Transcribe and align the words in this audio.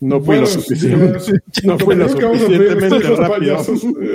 No 0.00 0.20
fue 0.20 0.40
lo 0.40 0.46
suficiente. 0.46 1.42
no 1.62 1.78
fue 1.78 1.94
lo 1.94 2.08
suficientemente 2.08 2.98
rápido. 3.14 3.58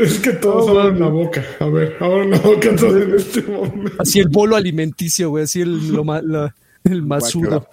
Es 0.02 0.20
que 0.20 0.34
todos 0.34 0.68
abren 0.70 1.00
la 1.00 1.08
boca. 1.08 1.44
A 1.60 1.68
ver, 1.68 1.96
abren 2.02 2.32
la 2.32 2.40
boca 2.40 2.70
entonces 2.70 3.04
en 3.08 3.16
este 3.16 3.42
momento. 3.44 3.94
Así 4.00 4.20
el 4.20 4.28
bolo 4.30 4.56
alimenticio, 4.58 5.30
güey. 5.30 5.46
Así 5.46 5.62
el, 5.62 5.88
lo 5.94 6.04
la- 6.04 6.54
el 6.84 7.04
masudo. 7.04 7.68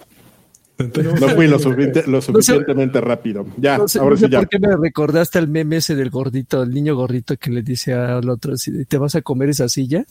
No 0.76 1.28
fui 1.28 1.46
lo, 1.46 1.58
suficiente- 1.58 2.02
lo 2.06 2.20
suficientemente 2.20 3.00
rápido. 3.00 3.46
Ya, 3.56 3.78
No 3.78 3.86
sé, 3.86 3.98
ahora 4.00 4.10
no 4.14 4.16
sé 4.16 4.26
sí 4.26 4.32
ya. 4.32 4.38
por 4.40 4.48
qué 4.48 4.58
me 4.58 4.76
recordaste 4.76 5.38
al 5.38 5.48
meme 5.48 5.76
ese 5.76 5.94
del 5.94 6.10
gordito, 6.10 6.62
el 6.62 6.70
niño 6.74 6.96
gordito 6.96 7.36
que 7.36 7.50
le 7.50 7.62
dice 7.62 7.92
al 7.92 8.28
otro 8.28 8.54
¿te 8.88 8.98
vas 8.98 9.14
a 9.14 9.22
comer 9.22 9.50
esa 9.50 9.68
silla? 9.68 10.04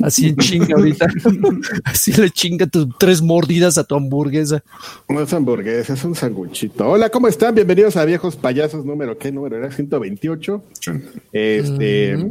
Así 0.00 0.28
en 0.28 0.36
chinga 0.36 0.76
ahorita. 0.76 1.06
así 1.84 2.12
le 2.12 2.30
chinga 2.30 2.66
tus 2.66 2.88
tres 2.98 3.22
mordidas 3.22 3.78
a 3.78 3.84
tu 3.84 3.94
hamburguesa. 3.94 4.62
No 5.08 5.20
es 5.20 5.32
hamburguesa, 5.32 5.94
es 5.94 6.04
un 6.04 6.14
sanguchito. 6.14 6.88
Hola, 6.88 7.10
¿cómo 7.10 7.28
están? 7.28 7.54
Bienvenidos 7.54 7.96
a 7.96 8.04
Viejos 8.04 8.34
Payasos 8.36 8.84
número, 8.84 9.16
¿qué 9.18 9.30
número 9.30 9.56
era? 9.56 9.70
128. 9.70 10.62
Este, 11.32 12.26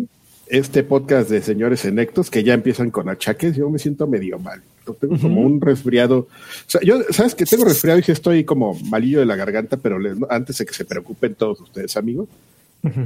este 0.48 0.84
podcast 0.84 1.30
de 1.30 1.42
señores 1.42 1.80
senectos 1.82 2.30
que 2.30 2.44
ya 2.44 2.54
empiezan 2.54 2.92
con 2.92 3.10
achaques. 3.10 3.56
Yo 3.56 3.70
me 3.70 3.80
siento 3.80 4.08
medio 4.08 4.38
mal. 4.40 4.62
Tengo 5.00 5.18
como 5.20 5.42
un 5.42 5.62
resfriado. 5.62 6.20
O 6.20 6.28
sea, 6.68 6.82
yo, 6.82 7.02
¿sabes 7.12 7.36
que 7.36 7.46
Tengo 7.46 7.64
resfriado 7.66 8.00
y 8.00 8.04
sí 8.04 8.12
estoy 8.12 8.44
como 8.44 8.74
malillo 8.90 9.20
de 9.20 9.26
la 9.26 9.36
garganta, 9.38 9.78
pero 9.78 9.98
les- 9.98 10.18
antes 10.30 10.58
de 10.58 10.66
que 10.66 10.74
se 10.74 10.84
preocupen 10.86 11.36
todos 11.36 11.62
ustedes, 11.62 11.96
amigos. 11.96 12.28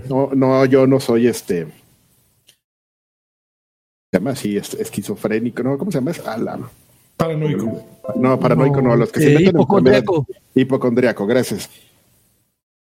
No, 0.09 0.31
no, 0.33 0.65
yo 0.65 0.87
no 0.87 0.99
soy 0.99 1.27
este. 1.27 1.65
Se 4.11 4.17
llama 4.19 4.31
así, 4.31 4.57
es- 4.57 4.73
esquizofrénico, 4.73 5.61
¿no? 5.63 5.77
¿Cómo 5.77 5.91
se 5.91 5.99
llama? 5.99 6.11
Es 6.11 6.25
ala. 6.25 6.59
Paranoico. 7.15 7.85
No, 8.15 8.39
paranoico 8.39 8.81
no, 8.81 8.95
los 8.95 9.11
que 9.11 9.19
se 9.19 9.27
Eh, 9.27 9.33
meten 9.33 9.47
en 9.49 9.55
hipocondriaco. 9.55 10.17
enfermedad- 10.19 10.41
Hipocondriaco, 10.55 11.27
gracias. 11.27 11.69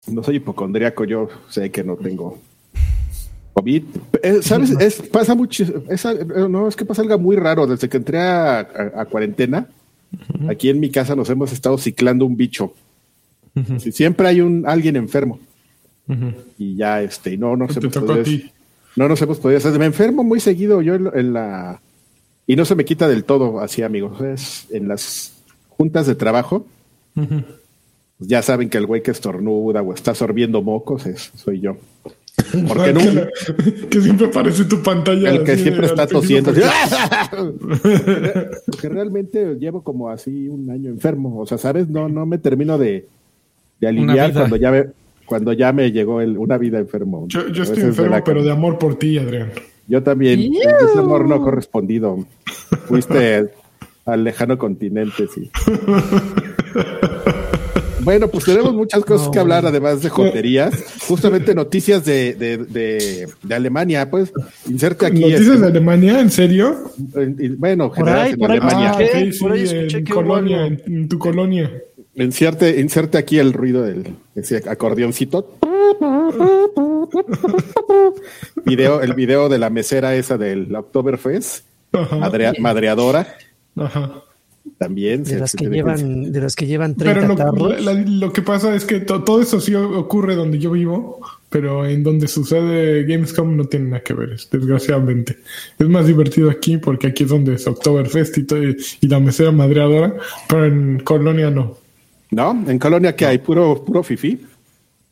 No 0.06 0.22
soy 0.22 0.36
hipocondriaco, 0.36 1.04
yo 1.04 1.28
sé 1.50 1.70
que 1.70 1.82
no 1.84 1.96
tengo 1.96 2.38
COVID. 3.56 3.82
Eh, 4.22 4.38
¿Sabes? 4.42 4.70
Es, 4.78 5.00
pasa 5.08 5.34
mucho. 5.34 5.64
es 5.88 6.04
eh, 6.04 6.26
no, 6.48 6.68
es 6.68 6.76
que 6.76 6.84
pasa 6.84 7.00
algo 7.02 7.18
muy 7.18 7.36
raro. 7.36 7.66
Desde 7.66 7.88
que 7.88 7.96
entré 7.96 8.18
a, 8.20 8.58
a- 8.60 9.00
a 9.00 9.04
cuarentena, 9.06 9.66
aquí 10.48 10.68
en 10.68 10.78
mi 10.78 10.90
casa 10.90 11.16
nos 11.16 11.30
hemos 11.30 11.52
estado 11.52 11.78
ciclando 11.78 12.26
un 12.26 12.36
bicho. 12.36 12.74
Sí, 13.78 13.90
siempre 13.92 14.28
hay 14.28 14.42
un 14.42 14.64
alguien 14.66 14.96
enfermo. 14.96 15.38
Y 16.58 16.76
ya, 16.76 17.00
este, 17.02 17.32
y 17.32 17.38
no 17.38 17.56
a 18.20 18.22
ti. 18.22 18.50
no 18.94 19.08
nos 19.08 19.22
hemos 19.22 19.38
podido 19.38 19.56
hacer. 19.58 19.78
Me 19.78 19.86
enfermo 19.86 20.22
muy 20.22 20.38
seguido 20.40 20.82
yo 20.82 20.94
en, 20.94 21.10
en 21.14 21.32
la. 21.32 21.80
Y 22.46 22.54
no 22.56 22.64
se 22.66 22.74
me 22.74 22.84
quita 22.84 23.08
del 23.08 23.24
todo 23.24 23.60
así, 23.60 23.82
amigos. 23.82 24.20
Es 24.20 24.66
en 24.70 24.86
las 24.88 25.32
juntas 25.70 26.06
de 26.06 26.14
trabajo. 26.14 26.66
pues 27.14 28.28
ya 28.28 28.42
saben 28.42 28.68
que 28.68 28.76
el 28.78 28.86
güey 28.86 29.02
que 29.02 29.10
estornuda 29.12 29.80
o 29.80 29.94
está 29.94 30.14
sorbiendo 30.14 30.60
mocos 30.60 31.06
es, 31.06 31.32
soy 31.34 31.60
yo. 31.60 31.78
Porque 32.68 32.92
no, 32.92 33.00
que, 33.88 34.00
siempre 34.00 34.26
aparece 34.26 34.64
tu 34.66 34.82
pantalla. 34.82 35.30
el 35.30 35.42
que 35.44 35.56
siempre 35.56 35.86
está 35.86 36.06
tosiendo. 36.06 36.52
porque- 36.52 36.68
Porque 38.66 38.88
realmente 38.88 39.56
llevo 39.58 39.82
como 39.82 40.10
así 40.10 40.48
un 40.48 40.70
año 40.70 40.90
enfermo. 40.90 41.40
O 41.40 41.46
sea, 41.46 41.58
¿sabes? 41.58 41.88
No, 41.88 42.08
no 42.08 42.26
me 42.26 42.38
termino 42.38 42.76
de, 42.78 43.06
de 43.80 43.86
aliviar 43.88 44.32
cuando 44.32 44.56
ya 44.56 44.70
me, 44.70 44.84
cuando 45.24 45.52
ya 45.54 45.72
me 45.72 45.90
llegó 45.92 46.20
el, 46.20 46.36
una 46.36 46.58
vida 46.58 46.78
enfermo. 46.78 47.26
Yo, 47.28 47.40
estoy 47.62 47.82
enfermo, 47.82 48.16
pero 48.24 48.42
de 48.42 48.50
amor 48.50 48.78
por 48.78 48.96
ti, 48.98 49.18
Adrián. 49.18 49.50
Yo 49.88 50.02
también. 50.02 50.52
Ese 50.54 50.98
amor 50.98 51.26
no 51.28 51.40
correspondido. 51.40 52.26
Fuiste 52.86 53.48
al 54.04 54.24
lejano 54.24 54.58
continente, 54.58 55.26
sí. 55.34 55.50
Bueno, 58.06 58.28
pues 58.28 58.44
tenemos 58.44 58.72
muchas 58.72 59.04
cosas 59.04 59.28
que 59.30 59.40
hablar, 59.40 59.66
además 59.66 60.00
de 60.00 60.08
joterías. 60.10 60.72
Justamente 61.08 61.56
noticias 61.56 62.04
de, 62.04 62.34
de, 62.34 62.58
de, 62.58 63.28
de 63.42 63.54
Alemania, 63.54 64.08
pues. 64.08 64.32
Inserte 64.70 65.06
aquí. 65.06 65.22
¿Noticias 65.22 65.40
este, 65.42 65.58
de 65.58 65.66
Alemania? 65.66 66.20
¿En 66.20 66.30
serio? 66.30 66.92
en- 67.16 67.36
en- 67.40 67.58
bueno, 67.58 67.88
Por 67.88 67.96
generales 67.96 68.26
ahí, 68.26 68.32
en 68.34 68.38
por 68.38 68.50
ahí 68.52 68.58
Alemania. 68.58 68.90
Ah, 68.94 68.98
sí, 69.32 69.38
por 69.40 69.52
ahí 69.52 69.62
escuché 69.62 69.98
en 69.98 70.04
que 70.04 70.12
colonia, 70.12 70.66
en, 70.66 70.82
en 70.86 71.08
tu 71.08 71.18
colonia. 71.18 71.82
Inserte, 72.14 72.80
inserte 72.80 73.18
aquí 73.18 73.40
el 73.40 73.52
ruido 73.52 73.82
del 73.82 74.06
ese 74.36 74.62
acordeoncito. 74.68 75.58
Video, 78.64 79.02
el 79.02 79.14
video 79.14 79.48
de 79.48 79.58
la 79.58 79.68
mesera 79.70 80.14
esa 80.14 80.38
del 80.38 80.74
Oktoberfest, 80.74 81.64
madreadora, 82.60 83.36
Ajá. 83.76 84.12
También. 84.78 85.24
De 85.24 85.30
se- 85.30 85.38
las 85.38 85.50
se 85.52 85.58
que 85.58 85.66
llevan, 85.68 86.32
de 86.32 86.40
las 86.40 86.54
que 86.56 86.66
llevan 86.66 86.94
30 86.94 87.14
Pero 87.20 87.28
lo, 87.28 87.36
tarros. 87.36 87.84
la- 87.84 87.94
lo 87.94 88.32
que 88.32 88.42
pasa 88.42 88.74
es 88.74 88.84
que 88.84 89.00
to- 89.00 89.22
todo 89.24 89.40
eso 89.40 89.60
sí 89.60 89.74
ocurre 89.74 90.34
donde 90.36 90.58
yo 90.58 90.70
vivo, 90.72 91.20
pero 91.50 91.86
en 91.86 92.02
donde 92.02 92.28
sucede 92.28 93.04
Gamescom 93.04 93.56
no 93.56 93.64
tiene 93.64 93.86
nada 93.90 94.02
que 94.02 94.14
ver, 94.14 94.32
es- 94.32 94.48
desgraciadamente. 94.50 95.38
Es 95.78 95.88
más 95.88 96.06
divertido 96.06 96.50
aquí 96.50 96.76
porque 96.78 97.06
aquí 97.08 97.24
es 97.24 97.30
donde 97.30 97.54
es 97.54 97.66
Oktoberfest 97.66 98.38
y, 98.38 98.42
todo- 98.44 98.62
y 98.62 99.08
la 99.08 99.20
mesera 99.20 99.50
madreadora, 99.52 100.14
pero 100.48 100.66
en 100.66 101.00
Colonia 101.00 101.50
no. 101.50 101.78
¿No? 102.30 102.64
En 102.68 102.78
Colonia 102.78 103.14
que 103.14 103.24
hay 103.26 103.38
puro, 103.38 103.84
puro 103.84 104.02
fifi. 104.02 104.40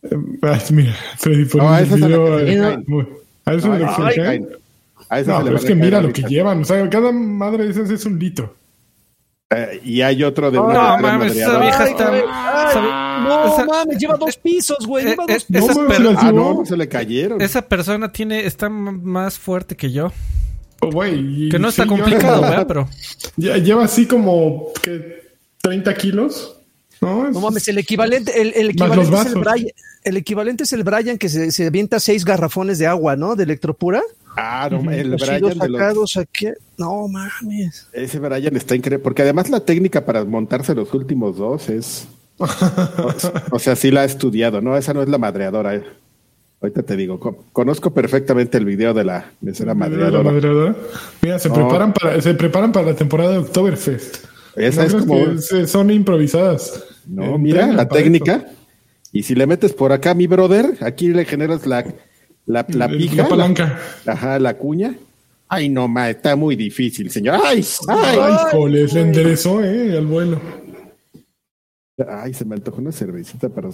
Eh, 0.02 0.08
ah, 0.42 0.58
mira, 0.72 0.92
Freddy, 1.16 1.44
por 1.46 1.62
No, 1.62 1.68
a 1.68 1.78
un 1.78 1.84
esa 1.84 1.94
es 1.94 2.00
la 2.00 2.08
que 2.08 2.52
eh, 2.52 2.58
caen. 2.58 2.84
muy- 2.86 3.06
¿A 3.46 3.54
eso 3.54 3.68
No, 3.68 3.74
es 3.74 3.80
lo 3.80 3.86
que 3.86 4.02
le 4.02 4.40
a 5.08 5.22
No, 5.22 5.44
pero 5.44 5.56
es 5.56 5.64
que 5.64 5.74
mira 5.74 6.00
lo 6.02 6.12
que 6.12 6.22
llevan. 6.22 6.62
O 6.62 6.64
sea, 6.64 6.88
cada 6.90 7.12
madre 7.12 7.64
de 7.64 7.70
esas 7.70 7.90
es 7.90 8.04
un 8.06 8.18
litro. 8.18 8.54
Eh, 9.50 9.80
y 9.84 10.00
hay 10.00 10.22
otro 10.24 10.50
de 10.50 10.58
una 10.58 10.96
No 10.96 10.98
mames, 11.02 11.36
esa 11.36 11.58
vieja 11.60 11.86
está. 11.86 12.10
Ay, 12.12 12.22
esa- 12.70 12.80
No 13.24 13.54
esa- 13.54 13.64
mames, 13.66 13.98
lleva 13.98 14.16
dos 14.16 14.36
pisos, 14.36 14.86
güey. 14.86 15.06
eh, 15.06 15.10
Lleva 15.10 15.24
eh, 15.28 15.38
dos 15.48 15.78
per- 15.86 16.00
las 16.00 16.16
Ah, 16.24 16.32
no, 16.32 16.54
no 16.54 16.66
se 16.66 16.76
le 16.76 16.88
cayeron. 16.88 17.40
esa 17.40 17.62
persona 17.62 18.10
tiene 18.10 18.46
está 18.46 18.68
más 18.68 19.38
fuerte 19.38 19.76
que 19.76 19.92
yo. 19.92 20.12
Oh, 20.80 20.90
güey, 20.90 21.48
Que 21.50 21.58
no 21.58 21.68
está 21.68 21.84
sí, 21.84 21.88
complicado, 21.88 22.40
¿verdad? 22.42 22.66
Pero 22.66 22.88
Lle- 23.38 23.62
Lleva 23.62 23.84
así 23.84 24.06
como 24.06 24.72
que 24.82 25.22
30 25.62 25.94
kilos. 25.94 26.56
No, 27.04 27.28
Es- 27.28 27.34
No 27.34 27.40
mames, 27.40 27.66
el 27.68 27.78
equivalente, 27.78 28.40
el, 28.40 28.48
los 28.66 28.74
equivalente 28.74 29.16
es 29.16 29.26
el. 29.26 29.34
Brian. 29.40 29.66
El 30.04 30.16
equivalente 30.18 30.64
es 30.64 30.72
el 30.74 30.84
Brian 30.84 31.16
que 31.18 31.28
se, 31.30 31.50
se 31.50 31.66
avienta 31.66 31.98
seis 31.98 32.24
garrafones 32.24 32.78
de 32.78 32.86
agua, 32.86 33.16
¿no? 33.16 33.36
De 33.36 33.44
electropura. 33.44 34.02
Ah, 34.36 34.68
no, 34.70 34.90
el 34.90 35.14
Así 35.14 35.24
Brian 35.24 35.40
de 35.42 35.54
los, 35.68 35.78
sacados 35.80 36.16
aquí. 36.16 36.48
No 36.76 37.08
mames. 37.08 37.86
Ese 37.92 38.18
Brian 38.18 38.54
está 38.56 38.74
increíble, 38.74 39.02
porque 39.02 39.22
además 39.22 39.48
la 39.48 39.60
técnica 39.60 40.04
para 40.04 40.24
montarse 40.24 40.74
los 40.74 40.92
últimos 40.92 41.36
dos 41.38 41.68
es. 41.70 42.06
O, 42.36 42.46
o 43.52 43.58
sea, 43.58 43.76
sí 43.76 43.90
la 43.90 44.02
ha 44.02 44.04
estudiado, 44.04 44.60
¿no? 44.60 44.76
Esa 44.76 44.92
no 44.92 45.02
es 45.02 45.08
la 45.08 45.18
madreadora. 45.18 45.76
eh. 45.76 45.84
Ahorita 46.60 46.82
te 46.82 46.96
digo, 46.96 47.20
co- 47.20 47.44
conozco 47.52 47.92
perfectamente 47.94 48.58
el 48.58 48.64
video 48.64 48.92
de 48.94 49.04
la 49.04 49.30
mesera 49.40 49.74
Mira 49.74 49.86
la 49.88 49.90
madreadora. 49.90 50.30
madreadora. 50.32 50.76
Mira, 51.22 51.38
se 51.38 51.48
No. 51.48 51.54
preparan 51.54 51.92
para 51.92 52.20
se 52.20 52.34
preparan 52.34 52.72
para 52.72 52.86
la 52.88 52.94
temporada 52.96 53.32
de 53.32 53.38
Oktoberfest. 53.38 54.16
Esa 54.56 54.82
¿No 54.86 54.98
es 54.98 55.04
como. 55.06 55.66
son 55.66 55.90
improvisadas. 55.90 56.84
No, 57.06 57.34
Eh, 57.34 57.38
mira, 57.38 57.66
la 57.68 57.88
técnica. 57.88 58.44
Y 59.12 59.22
si 59.22 59.34
le 59.34 59.46
metes 59.46 59.72
por 59.72 59.92
acá, 59.92 60.14
mi 60.14 60.26
brother, 60.26 60.76
aquí 60.80 61.08
le 61.08 61.24
generas 61.24 61.66
la, 61.66 61.84
la, 62.46 62.66
la 62.68 62.88
pija. 62.88 63.16
la 63.22 63.28
palanca. 63.28 63.78
la- 64.04 64.12
ajá, 64.12 64.38
la 64.38 64.56
cuña. 64.56 64.94
Ay, 65.48 65.68
no, 65.68 65.86
ma, 65.86 66.10
está 66.10 66.34
muy 66.36 66.56
difícil, 66.56 67.10
señor. 67.10 67.38
Ay, 67.44 67.64
ay, 67.88 68.18
Ay, 68.20 68.34
joles, 68.50 68.92
le 68.94 69.00
enderezó, 69.02 69.62
eh, 69.62 69.96
al 69.96 70.06
vuelo. 70.06 70.40
ay, 72.08 72.34
se 72.34 72.44
me 72.44 72.54
antojó 72.56 72.78
una 72.80 72.92
cervecita, 72.92 73.48
pero 73.48 73.72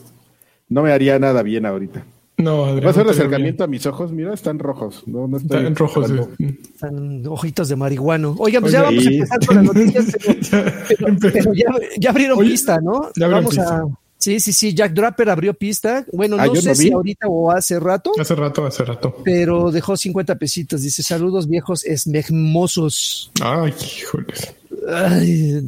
no 0.68 0.82
me 0.82 0.92
haría 0.92 1.18
nada 1.18 1.42
bien 1.42 1.64
ahorita. 1.64 2.04
No, 2.42 2.64
Adrián. 2.64 2.84
¿Vas 2.86 2.98
a 2.98 3.04
no 3.04 3.10
acercamiento 3.10 3.64
a 3.64 3.66
mis 3.66 3.84
ojos? 3.86 4.12
Mira, 4.12 4.32
están 4.34 4.58
rojos. 4.58 5.02
No, 5.06 5.26
no 5.28 5.36
estoy 5.36 5.58
Están 5.58 5.76
rojos. 5.76 6.10
eh. 6.10 6.58
Están 6.74 7.26
ojitos 7.26 7.68
de 7.68 7.76
marihuano. 7.76 8.34
Oigan, 8.38 8.62
pues 8.62 8.72
ya 8.72 8.82
vamos 8.82 9.06
a 9.06 9.08
sí. 9.08 9.14
empezar 9.16 9.46
con 9.46 9.56
las 9.56 9.64
noticias. 9.74 10.16
Pero, 10.24 10.64
pero- 10.88 11.08
Empezó. 11.08 11.32
pero 11.32 11.54
ya, 11.54 11.66
ya 11.98 12.10
abrieron 12.10 12.38
Oye, 12.38 12.50
pista, 12.50 12.80
¿no? 12.80 13.10
ya 13.16 13.26
abrieron 13.26 13.44
vamos 13.44 13.58
a. 13.58 13.84
Sí, 14.18 14.38
sí, 14.38 14.52
sí. 14.52 14.74
Jack 14.74 14.92
Draper 14.92 15.30
abrió 15.30 15.54
pista. 15.54 16.04
Bueno, 16.12 16.36
Ah, 16.38 16.44
no 16.46 16.54
sé 16.56 16.68
no 16.68 16.74
si 16.74 16.92
ahorita 16.92 17.26
o 17.26 17.50
hace 17.50 17.80
rato, 17.80 18.12
Hace 18.20 18.34
rato, 18.34 18.66
hace 18.66 18.84
rato. 18.84 19.16
pero 19.24 19.70
dejó 19.70 19.96
50 19.96 20.34
pesitos. 20.36 20.82
Dice: 20.82 21.02
Saludos 21.02 21.48
viejos 21.48 21.84
esmegmosos. 21.86 23.30
Ay, 23.40 23.72
híjoles. 23.98 24.54
Ay, 24.88 25.62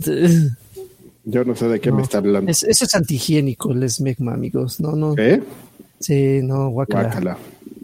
Yo 1.24 1.44
no 1.44 1.54
sé 1.56 1.68
de 1.68 1.80
qué 1.80 1.90
No. 1.90 1.96
me 1.96 2.02
está 2.02 2.18
hablando. 2.18 2.50
es- 2.50 2.64
eso 2.64 2.84
es 2.84 2.94
antihigiénico, 2.94 3.72
el 3.72 3.82
esmegma, 3.84 4.34
amigos. 4.34 4.80
No, 4.80 4.92
no. 4.92 5.14
¿Eh? 5.16 5.42
Sí, 6.02 6.40
no, 6.42 6.68
guacala. 6.70 7.04
Guácala. 7.04 7.38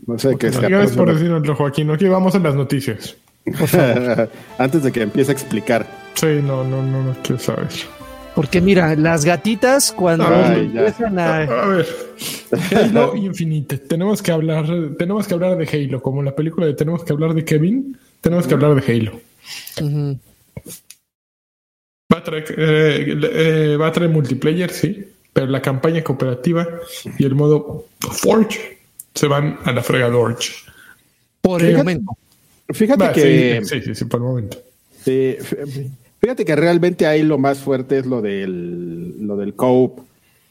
No 0.06 0.18
sé 0.18 0.36
qué 0.36 0.48
es 0.48 0.60
Gracias 0.60 0.96
por 0.96 1.12
decirnoslo, 1.12 1.54
Joaquín. 1.54 1.90
Aquí 1.90 2.06
vamos 2.08 2.34
en 2.34 2.42
las 2.42 2.54
noticias. 2.54 3.16
Antes 4.58 4.82
de 4.82 4.92
que 4.92 5.02
empiece 5.02 5.30
a 5.30 5.34
explicar. 5.34 5.86
Sí, 6.14 6.40
no, 6.42 6.64
no, 6.64 6.82
no, 6.82 7.04
no 7.04 7.16
quiero 7.22 7.40
saber. 7.40 7.68
Porque 8.34 8.60
mira, 8.60 8.94
las 8.96 9.24
gatitas 9.24 9.92
cuando 9.92 10.26
Ay, 10.26 10.70
ya. 10.72 10.80
empiezan 10.80 11.18
a... 11.18 11.36
A 11.42 11.66
ver, 11.66 11.86
Halo 12.72 13.16
Infinite. 13.16 13.78
Tenemos 13.78 14.22
que 14.22 14.32
hablar, 14.32 14.66
tenemos 14.98 15.26
que 15.26 15.34
hablar 15.34 15.56
de 15.56 15.68
Halo, 15.68 16.00
como 16.02 16.22
la 16.22 16.34
película 16.34 16.66
de 16.66 16.74
tenemos 16.74 17.04
que 17.04 17.12
hablar 17.12 17.34
de 17.34 17.44
Kevin. 17.44 17.98
Tenemos 18.20 18.46
que 18.46 18.54
hablar 18.54 18.74
de 18.74 18.92
Halo. 18.92 19.20
Ujú. 19.80 20.18
Va 22.12 22.18
a 22.18 22.22
traer, 22.22 22.54
eh, 22.56 23.20
eh, 23.32 23.76
va 23.76 23.88
a 23.88 23.92
traer 23.92 24.10
multiplayer, 24.10 24.70
sí, 24.70 25.04
pero 25.38 25.50
la 25.52 25.62
campaña 25.62 26.02
cooperativa 26.02 26.66
y 27.16 27.24
el 27.24 27.34
modo 27.36 27.86
Forge 28.00 28.78
se 29.14 29.28
van 29.28 29.56
a 29.64 29.70
la 29.72 29.82
fregadora. 29.84 30.36
Por 31.40 31.62
el 31.62 31.76
momento. 31.76 32.12
Fíjate 32.70 33.12
que 33.12 33.60
sí, 33.62 33.68
sí, 33.68 33.82
sí, 33.82 33.94
sí, 33.94 34.04
por 34.06 34.18
el 34.20 34.26
momento. 34.26 34.58
sí, 35.04 35.36
fí- 35.38 35.90
fíjate 36.20 36.44
que 36.44 36.56
realmente 36.56 37.06
ahí 37.06 37.22
lo 37.22 37.38
más 37.38 37.58
fuerte 37.60 37.98
es 37.98 38.06
lo 38.06 38.20
del 38.20 39.24
lo 39.26 39.36
del 39.36 39.54
cope. 39.54 40.02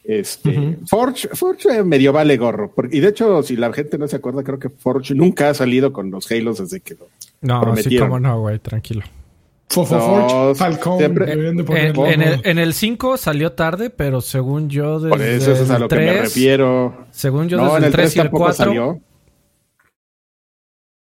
Este, 0.04 0.78
Forge, 0.86 1.28
Forge 1.34 1.82
medio 1.84 2.14
vale 2.14 2.38
gorro. 2.38 2.72
porque- 2.74 2.96
y 2.96 3.00
de 3.00 3.08
hecho, 3.08 3.42
si 3.42 3.56
la 3.56 3.70
gente 3.74 3.98
no 3.98 4.08
se 4.08 4.16
acuerda, 4.16 4.42
creo 4.42 4.58
que 4.58 4.70
Forge 4.70 5.14
nunca 5.14 5.50
ha 5.50 5.54
salido 5.54 5.92
con 5.92 6.10
los 6.10 6.30
Halos 6.32 6.58
desde 6.60 6.80
que 6.80 6.94
lo 6.94 7.08
No, 7.42 7.58
sí, 7.60 7.64
prometieron. 7.66 8.08
cómo 8.08 8.20
no, 8.20 8.40
güey, 8.40 8.58
tranquilo. 8.58 9.02
Fofo 9.70 10.54
siempre- 10.98 11.26
deberían 11.26 11.56
de 11.56 11.60
En, 11.62 11.66
ponerlo. 11.66 12.06
en 12.06 12.22
el, 12.22 12.40
en 12.44 12.58
el 12.58 12.72
5 12.72 13.16
salió 13.18 13.52
tarde, 13.52 13.90
pero 13.90 14.20
según 14.20 14.70
yo 14.70 14.98
desde 14.98 15.10
Por 15.10 15.20
eso, 15.22 15.52
eso 15.52 15.62
es 15.64 15.70
a 15.70 15.78
lo 15.78 15.88
que 15.88 15.96
me 15.96 16.06
3, 16.06 16.20
refiero. 16.22 17.06
Según 17.10 17.48
yo 17.48 17.58
no, 17.58 17.64
desde 17.64 17.76
en 17.78 17.82
el 17.82 17.86
el 17.88 17.92
3 17.92 18.04
3 18.06 18.16
y 18.16 18.18
el 18.18 18.24
tampoco 18.24 18.44
4. 18.44 18.64
salió. 18.64 19.00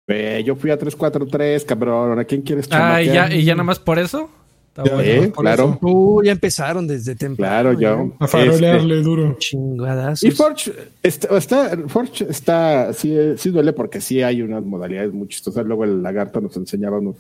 Eh, 0.08 0.44
yo 0.46 0.56
fui 0.56 0.70
a 0.72 0.78
343, 0.78 1.66
cabrón. 1.66 2.20
¿A 2.20 2.24
quién 2.26 2.42
quieres 2.44 2.68
Ah, 2.72 3.02
y 3.02 3.08
ya, 3.08 3.14
chamaquear? 3.14 3.40
y 3.40 3.44
ya 3.44 3.54
nada 3.56 3.64
más 3.64 3.80
por 3.80 3.98
eso. 4.00 4.30
Está 4.70 4.84
Ya, 4.84 4.94
bueno. 4.96 5.32
Por 5.34 5.44
claro. 5.44 5.80
Uh, 5.82 6.22
ya 6.24 6.32
empezaron 6.32 6.86
desde 6.86 7.16
temprano. 7.16 7.78
Claro, 7.78 7.80
yo. 7.80 8.16
A 8.20 8.28
farolearle 8.28 8.96
Este, 8.98 9.04
duro. 9.04 9.36
Chingadas. 9.40 10.22
y 10.24 10.32
Forge 10.32 10.72
está, 11.02 11.38
está- 11.38 11.78
Forge 11.88 12.26
está, 12.30 12.94
sí, 12.94 13.18
sí 13.38 13.50
duele 13.50 13.74
porque 13.74 14.00
sí 14.02 14.22
hay 14.22 14.42
unas 14.42 14.64
modalidades 14.64 15.12
muy 15.14 15.28
chistosas. 15.28 15.66
Luego 15.66 15.86
el 15.86 16.04
lagarto 16.04 16.40
nos 16.42 16.56
enseñaba 16.58 17.00
unos, 17.00 17.16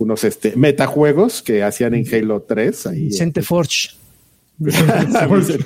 unos 0.00 0.24
este, 0.24 0.56
metajuegos 0.56 1.42
que 1.42 1.62
hacían 1.62 1.94
en 1.94 2.04
Halo 2.12 2.40
3. 2.42 2.86
Ahí, 2.86 3.04
Vicente 3.06 3.42
Forge. 3.42 3.90
Vicente 4.58 5.18
Forge. 5.28 5.58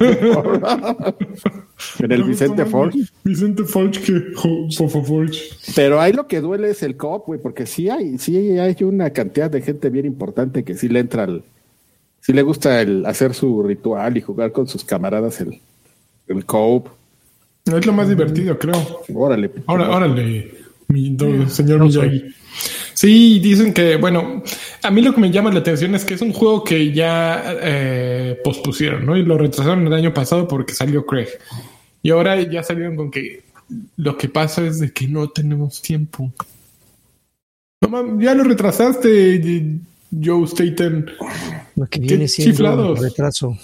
en 2.01 2.13
el 2.13 2.25
Vicente 2.25 2.65
Forge. 2.65 2.99
Vicente 3.25 3.65
Forge 3.65 4.01
que 4.01 4.21
Forge. 4.77 5.41
Pero 5.75 6.01
ahí 6.01 6.13
lo 6.13 6.27
que 6.27 6.41
duele 6.41 6.71
es 6.71 6.83
el 6.83 6.97
cop, 6.97 7.27
güey, 7.27 7.41
porque 7.41 7.67
sí 7.67 7.89
hay, 7.89 8.19
sí 8.19 8.37
hay 8.59 8.77
una 8.83 9.11
cantidad 9.11 9.51
de 9.51 9.63
gente 9.63 9.89
bien 9.91 10.07
importante 10.07 10.65
que 10.65 10.75
sí 10.75 10.89
le 10.89 11.01
entra 11.01 11.25
al, 11.25 11.43
sí 12.21 12.33
le 12.33 12.43
gusta 12.43 12.81
el 12.83 13.05
hacer 13.07 13.35
su 13.35 13.63
ritual 13.63 14.17
y 14.17 14.21
jugar 14.21 14.53
con 14.53 14.67
sus 14.67 14.85
camaradas 14.85 15.41
el, 15.41 15.61
el 16.29 16.45
coop. 16.45 16.89
Es 17.67 17.87
lo 17.87 17.93
más 17.93 18.09
divertido, 18.09 18.59
creo. 18.59 19.01
Órale. 19.15 19.51
Ahora, 19.67 19.91
órale, 19.91 20.55
mi 20.89 21.15
do- 21.17 21.49
señor 21.49 21.81
Miyagi. 21.85 22.25
Sí, 22.95 23.41
dicen 23.41 23.75
que, 23.75 23.97
bueno, 23.97 24.43
a 24.83 24.91
mí 24.91 25.03
lo 25.03 25.15
que 25.15 25.21
me 25.21 25.31
llama 25.31 25.51
la 25.53 25.61
atención 25.61 25.95
es 25.95 26.05
que 26.05 26.15
es 26.15 26.23
un 26.23 26.33
juego 26.33 26.65
que 26.65 26.93
ya 26.93 27.43
eh, 27.61 28.41
pospusieron, 28.43 29.05
¿no? 29.05 29.17
Y 29.17 29.25
lo 29.25 29.37
retrasaron 29.37 29.87
el 29.87 29.93
año 29.93 30.15
pasado 30.15 30.47
porque 30.49 30.75
salió 30.75 31.05
Craig. 31.05 31.29
Y 32.03 32.11
ahora 32.11 32.41
ya 32.43 32.63
salieron 32.63 32.97
con 32.97 33.11
que 33.11 33.43
lo 33.97 34.17
que 34.17 34.29
pasa 34.29 34.65
es 34.67 34.79
de 34.79 34.93
que 34.93 35.09
no 35.09 35.29
tenemos 35.29 35.83
tiempo. 35.83 36.33
No 37.81 37.89
mames, 37.89 38.25
ya 38.25 38.35
lo 38.35 38.45
retrasaste, 38.45 39.81
Joe 40.23 40.47
Staten. 40.47 41.07
Lo 41.77 41.87
que 41.87 41.99
viene 42.01 42.25
Qué 42.25 42.29
siendo 42.29 42.53
chiflados. 42.53 43.01
retraso. 43.01 43.59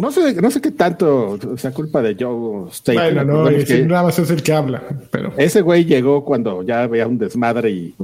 No 0.00 0.10
sé, 0.10 0.34
no 0.42 0.50
sé 0.50 0.60
qué 0.60 0.70
tanto 0.72 1.38
sea 1.56 1.72
culpa 1.72 2.02
de 2.02 2.16
Joe 2.20 2.68
State. 2.70 2.98
Bueno, 2.98 3.24
no, 3.44 3.48
que 3.64 3.82
nada 3.86 4.02
más 4.04 4.18
es 4.18 4.30
el 4.30 4.42
que 4.42 4.52
habla, 4.52 4.82
pero. 5.10 5.32
ese 5.38 5.62
güey 5.62 5.86
llegó 5.86 6.22
cuando 6.24 6.62
ya 6.62 6.82
había 6.82 7.06
un 7.06 7.16
desmadre 7.16 7.70
y, 7.70 7.94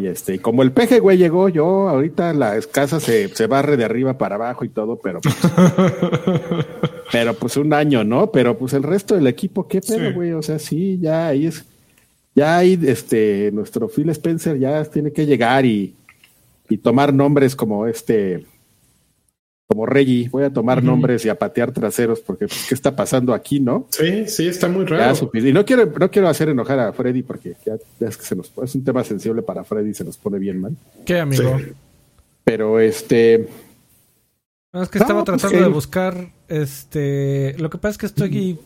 y 0.00 0.06
este, 0.06 0.36
y 0.36 0.38
como 0.38 0.62
el 0.62 0.72
peje 0.72 1.00
güey 1.00 1.18
llegó, 1.18 1.50
yo 1.50 1.90
ahorita 1.90 2.32
la 2.32 2.58
casa 2.72 3.00
se, 3.00 3.28
se 3.28 3.46
barre 3.46 3.76
de 3.76 3.84
arriba 3.84 4.16
para 4.16 4.36
abajo 4.36 4.64
y 4.64 4.70
todo, 4.70 4.96
pero 4.96 5.20
pues, 5.20 5.36
pero 7.12 7.34
pues 7.34 7.56
un 7.58 7.72
año, 7.74 8.02
¿no? 8.02 8.30
Pero 8.30 8.56
pues 8.56 8.72
el 8.72 8.82
resto 8.82 9.14
del 9.14 9.26
equipo, 9.26 9.68
qué 9.68 9.80
pedo, 9.82 10.08
Sí. 10.08 10.14
güey. 10.14 10.32
O 10.32 10.42
sea, 10.42 10.58
sí, 10.58 10.98
ya 11.02 11.28
ahí 11.28 11.46
es, 11.46 11.64
ya 12.34 12.56
ahí 12.56 12.78
este, 12.86 13.50
nuestro 13.52 13.88
Phil 13.88 14.08
Spencer 14.08 14.58
ya 14.58 14.82
tiene 14.86 15.12
que 15.12 15.26
llegar 15.26 15.66
y, 15.66 15.94
y 16.70 16.78
tomar 16.78 17.12
nombres 17.12 17.54
como 17.54 17.86
este, 17.86 18.46
como 19.74 19.86
Reggie. 19.86 20.28
Voy 20.28 20.44
a 20.44 20.52
tomar 20.52 20.84
nombres 20.84 21.24
y 21.24 21.28
a 21.28 21.34
patear 21.34 21.72
traseros 21.72 22.20
porque 22.20 22.46
pues, 22.46 22.66
qué 22.68 22.74
está 22.74 22.94
pasando 22.94 23.34
aquí, 23.34 23.58
¿no? 23.58 23.88
Sí, 23.90 24.28
sí, 24.28 24.46
está 24.46 24.68
muy 24.68 24.84
raro. 24.84 25.30
y 25.34 25.52
no 25.52 25.64
quiero, 25.64 25.92
no 25.98 26.10
quiero 26.12 26.28
hacer 26.28 26.48
enojar 26.48 26.78
a 26.78 26.92
Freddy 26.92 27.22
porque 27.22 27.56
ya, 27.66 27.74
es 28.06 28.16
que 28.16 28.24
se 28.24 28.36
nos, 28.36 28.52
es 28.62 28.74
un 28.76 28.84
tema 28.84 29.02
sensible 29.02 29.42
para 29.42 29.64
Freddy 29.64 29.90
y 29.90 29.94
se 29.94 30.04
nos 30.04 30.16
pone 30.16 30.38
bien 30.38 30.60
mal. 30.60 30.76
¿Qué, 31.04 31.18
amigo? 31.18 31.58
Sí. 31.58 31.72
Pero 32.44 32.78
este, 32.78 33.48
No, 34.72 34.84
es 34.84 34.88
que 34.88 34.98
estaba 34.98 35.24
pues, 35.24 35.40
tratando 35.40 35.66
de 35.66 35.74
buscar, 35.74 36.32
este, 36.46 37.56
lo 37.58 37.68
que 37.68 37.78
pasa 37.78 37.90
es 37.90 37.98
que 37.98 38.06
estoy 38.06 38.60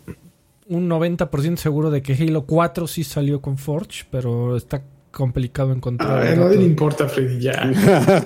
un 0.66 0.90
90% 0.90 1.56
seguro 1.56 1.90
de 1.90 2.02
que 2.02 2.12
Halo 2.12 2.44
4 2.44 2.86
sí 2.86 3.02
salió 3.02 3.40
con 3.40 3.56
Forge, 3.56 4.04
pero 4.10 4.58
está 4.58 4.82
complicado 5.10 5.72
encontrar. 5.72 6.26
A 6.26 6.36
nadie 6.36 6.58
le 6.58 6.64
importa, 6.64 7.08
Freddy, 7.08 7.40
ya. 7.40 7.70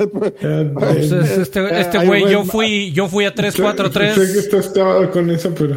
Pues 0.74 1.12
es- 1.12 1.38
este 1.38 1.80
este 1.80 1.98
Ay, 1.98 2.06
güey, 2.06 2.30
yo 2.30 2.44
fui, 2.44 2.92
yo 2.92 3.08
fui 3.08 3.24
a 3.24 3.28
Sé 3.28 3.34
que 3.34 3.42
343. 3.42 4.18
estás 4.36 4.68
clavado 4.68 5.10
con 5.10 5.30
eso, 5.30 5.54
pero. 5.54 5.76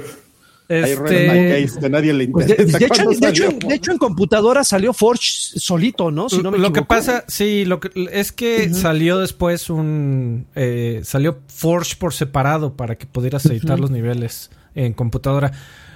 Este, 0.68 1.68
Case, 1.68 1.80
de 1.80 1.90
nadie 1.92 2.12
le 2.12 2.28
Pues 2.28 2.48
de, 2.48 2.54
interesa. 2.54 2.80
de 2.80 2.86
hecho, 2.86 3.04
cuándo 3.04 3.19
de, 3.19 3.30
hecho, 3.30 3.44
salió. 3.44 3.60
de 3.69 3.75
hecho, 3.75 3.92
en 3.92 3.98
computadora 4.00 4.63
salió 4.63 4.94
Forge 4.94 5.60
solito, 5.60 6.10
¿no? 6.10 6.28
Si 6.28 6.42
no 6.42 6.50
me 6.50 6.57
lo 6.57 6.74
que 6.74 6.81
pasa, 6.81 7.24
sí, 7.28 7.66
lo 7.66 7.80
que 7.80 7.92
es 8.12 8.31
que 8.31 8.74
salió 8.74 9.19
después 9.19 9.69
un 9.69 10.48
eh, 10.56 11.02
salió 11.04 11.38
Forge 11.48 11.96
por 11.98 12.13
separado 12.13 12.74
para 12.74 12.96
que 12.98 13.06
pudieras 13.06 13.46
editar 13.46 13.80
los 13.80 13.92
niveles 13.92 14.50
en 14.74 14.94
computadora. 14.94 15.52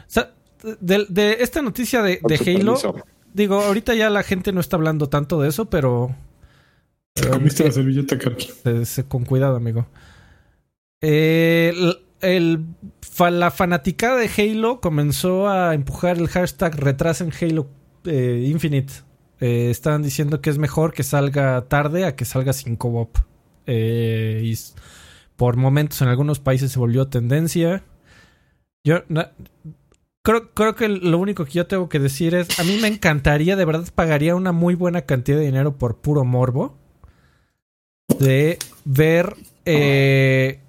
O 0.08 0.12
sea, 0.12 0.34
de, 0.80 1.06
de 1.10 1.38
esta 1.40 1.64
noticia 1.64 2.04
de, 2.04 2.20
Halo, 2.24 2.28
permiso. 2.28 2.96
Digo, 3.34 3.62
ahorita 3.62 3.96
ya 3.96 4.10
la 4.10 4.24
gente 4.24 4.52
no 4.52 4.60
está 4.62 4.76
hablando 4.78 5.10
tanto 5.10 5.40
de 5.42 5.50
eso, 5.50 5.70
pero 5.70 6.16
Te 7.14 7.28
comiste 7.30 7.66
la 7.66 7.72
servilleta, 7.72 8.18
eh, 8.66 8.86
se- 8.86 9.04
con 9.06 9.26
cuidado, 9.26 9.56
amigo. 9.56 9.88
Eh, 11.02 11.74
el, 11.74 11.98
el- 12.22 12.66
fa- 13.02 13.32
la 13.32 13.52
fanaticada 13.52 14.18
de 14.18 14.30
Halo 14.38 14.82
comenzó 14.82 15.48
a 15.50 15.74
empujar 15.74 16.18
el 16.18 16.28
hashtag 16.28 16.76
retrasen 16.76 17.32
Halo 17.40 17.68
eh, 18.06 18.46
Infinite. 18.50 18.94
Eh, 19.40 19.70
estaban 19.70 20.02
diciendo 20.04 20.42
que 20.42 20.50
es 20.50 20.58
mejor 20.58 20.94
que 20.94 21.04
salga 21.04 21.62
tarde 21.68 22.06
a 22.06 22.16
que 22.16 22.26
salga 22.26 22.54
sin 22.54 22.76
co-op. 22.76 23.18
Eh, 23.66 24.42
y 24.44 24.58
por 25.38 25.56
momentos 25.56 26.02
en 26.02 26.10
algunos 26.10 26.40
países 26.40 26.72
se 26.72 26.80
volvió 26.80 27.08
tendencia. 27.08 27.84
Yo 28.84 29.04
na- 29.08 29.32
creo, 30.22 30.52
creo 30.54 30.76
que 30.76 30.88
lo 30.88 31.18
único 31.18 31.46
que 31.46 31.52
yo 31.52 31.68
tengo 31.68 31.90
que 31.90 32.00
decir 32.00 32.36
es, 32.36 32.60
a 32.60 32.64
mí 32.64 32.78
me 32.82 32.88
encantaría, 32.88 33.56
de 33.56 33.66
verdad 33.66 33.88
pagaría 33.94 34.36
una 34.36 34.52
muy 34.52 34.76
buena 34.76 35.02
cantidad 35.04 35.38
de 35.38 35.46
dinero 35.46 35.78
por 35.78 35.98
puro 35.98 36.26
morbo 36.26 36.78
de 38.20 38.58
ver 38.86 39.36
eh, 39.66 40.60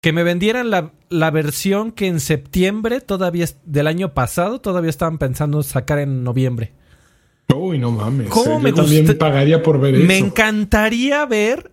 que 0.00 0.12
me 0.12 0.22
vendieran 0.22 0.70
la, 0.70 0.92
la 1.08 1.30
versión 1.30 1.92
que 1.92 2.06
en 2.06 2.20
septiembre 2.20 3.00
todavía 3.00 3.46
del 3.64 3.86
año 3.86 4.14
pasado 4.14 4.60
todavía 4.60 4.90
estaban 4.90 5.18
pensando 5.18 5.62
sacar 5.62 5.98
en 5.98 6.24
noviembre. 6.24 6.72
Uy, 7.54 7.78
no 7.78 7.90
mames. 7.90 8.28
¿Cómo 8.28 8.52
Yo 8.52 8.58
me 8.60 8.72
también 8.72 9.18
pagaría 9.18 9.62
por 9.62 9.80
ver 9.80 9.94
Me 9.94 10.16
eso. 10.18 10.26
encantaría 10.26 11.24
ver 11.26 11.72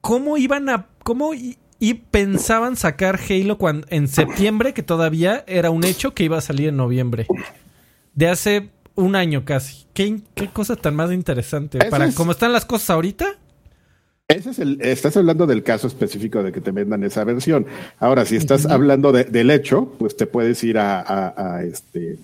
cómo 0.00 0.36
iban 0.36 0.68
a 0.68 0.86
cómo 1.02 1.32
y, 1.80 1.94
pensaban 1.94 2.76
sacar 2.76 3.18
Halo 3.28 3.58
cuando 3.58 3.86
en 3.90 4.06
septiembre 4.06 4.74
que 4.74 4.82
todavía 4.82 5.44
era 5.48 5.70
un 5.70 5.82
hecho 5.84 6.14
que 6.14 6.22
iba 6.24 6.38
a 6.38 6.42
salir 6.42 6.68
en 6.68 6.76
noviembre. 6.76 7.26
De 8.14 8.28
hace 8.28 8.68
un 8.94 9.16
año 9.16 9.44
casi. 9.44 9.86
Qué, 9.94 10.20
qué 10.34 10.48
cosa 10.48 10.76
tan 10.76 10.94
más 10.94 11.10
interesante. 11.10 11.78
Eso 11.78 11.90
Para 11.90 12.06
es- 12.06 12.14
cómo 12.14 12.32
están 12.32 12.52
las 12.52 12.64
cosas 12.66 12.90
ahorita, 12.90 13.36
Ese 14.28 14.50
es 14.50 14.58
el, 14.60 14.80
estás 14.80 15.16
hablando 15.16 15.44
del 15.46 15.64
caso 15.64 15.86
específico 15.88 16.40
de 16.44 16.52
que 16.52 16.60
te 16.60 16.70
vendan 16.70 17.02
esa 17.02 17.24
versión. 17.24 17.66
Ahora, 17.98 18.24
si 18.24 18.36
estás 18.36 18.64
hablando 18.66 19.10
de- 19.10 19.24
del 19.24 19.50
hecho, 19.50 19.92
pues 19.98 20.16
te 20.16 20.26
puedes 20.26 20.62
ir 20.62 20.78
a, 20.78 21.00
a- 21.00 21.56
a, 21.56 21.64
este 21.64 22.16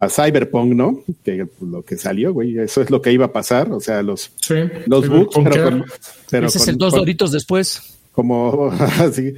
a 0.00 0.08
Cyberpunk, 0.08 0.72
¿no? 0.74 1.00
Que 1.24 1.46
lo 1.60 1.84
que 1.84 1.96
salió, 1.96 2.32
güey, 2.32 2.58
eso 2.58 2.82
es 2.82 2.90
lo 2.90 3.00
que 3.00 3.12
iba 3.12 3.26
a 3.26 3.32
pasar. 3.32 3.70
O 3.70 3.78
sea, 3.78 4.02
los, 4.02 4.32
Sí. 4.34 4.54
los 4.86 5.08
bugs, 5.08 5.32
Con 5.32 5.44
pero, 5.44 5.54
que- 5.54 5.62
con- 5.70 5.84
pero 6.28 6.46
Ese 6.48 6.58
es 6.58 6.66
el 6.68 6.76
dos 6.76 6.90
con- 6.90 7.00
doritos 7.02 7.30
después. 7.30 8.00
Como 8.12 8.70
así, 9.00 9.34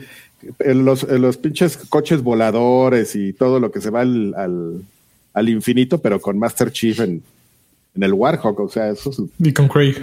en 0.58 0.84
los, 0.84 1.04
en 1.04 1.22
los 1.22 1.36
pinches 1.38 1.76
coches 1.76 2.22
voladores 2.22 3.16
y 3.16 3.32
todo 3.32 3.60
lo 3.60 3.70
que 3.70 3.80
se 3.80 3.90
va 3.90 4.02
al, 4.02 4.34
al, 4.36 4.82
al 5.32 5.48
infinito, 5.48 5.98
pero 5.98 6.20
con 6.20 6.38
Master 6.38 6.70
Chief 6.70 6.98
en, 7.00 7.22
en 7.96 8.02
el 8.02 8.12
Warhawk. 8.12 8.58
O 8.60 8.68
sea, 8.68 8.90
eso 8.90 9.10
es 9.10 9.20
Y 9.38 9.52
con 9.52 9.68
Craig, 9.68 9.96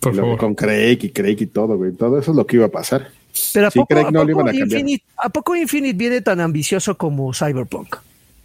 por 0.00 0.14
lo- 0.14 0.22
favor. 0.22 0.38
con 0.38 0.54
Craig 0.54 0.98
y 1.02 1.10
Craig 1.10 1.36
y 1.40 1.46
todo, 1.46 1.76
güey. 1.76 1.92
Todo 1.92 2.18
eso 2.18 2.30
es 2.30 2.36
lo 2.36 2.46
que 2.46 2.56
iba 2.56 2.66
a 2.66 2.70
pasar. 2.70 3.10
Pero 3.54 3.66
¿a 3.68 3.70
Sí, 3.70 3.78
poco, 3.78 3.94
Craig 3.94 4.06
a 4.06 4.10
no 4.10 4.24
le 4.24 4.32
poco 4.32 4.42
iban 4.44 4.54
a 4.54 4.58
cambiar. 4.58 4.80
Infinite, 4.80 5.04
¿a 5.16 5.28
poco 5.30 5.56
Infinite 5.56 5.96
viene 5.96 6.20
tan 6.20 6.40
ambicioso 6.40 6.96
como 6.96 7.32
Cyberpunk? 7.34 7.96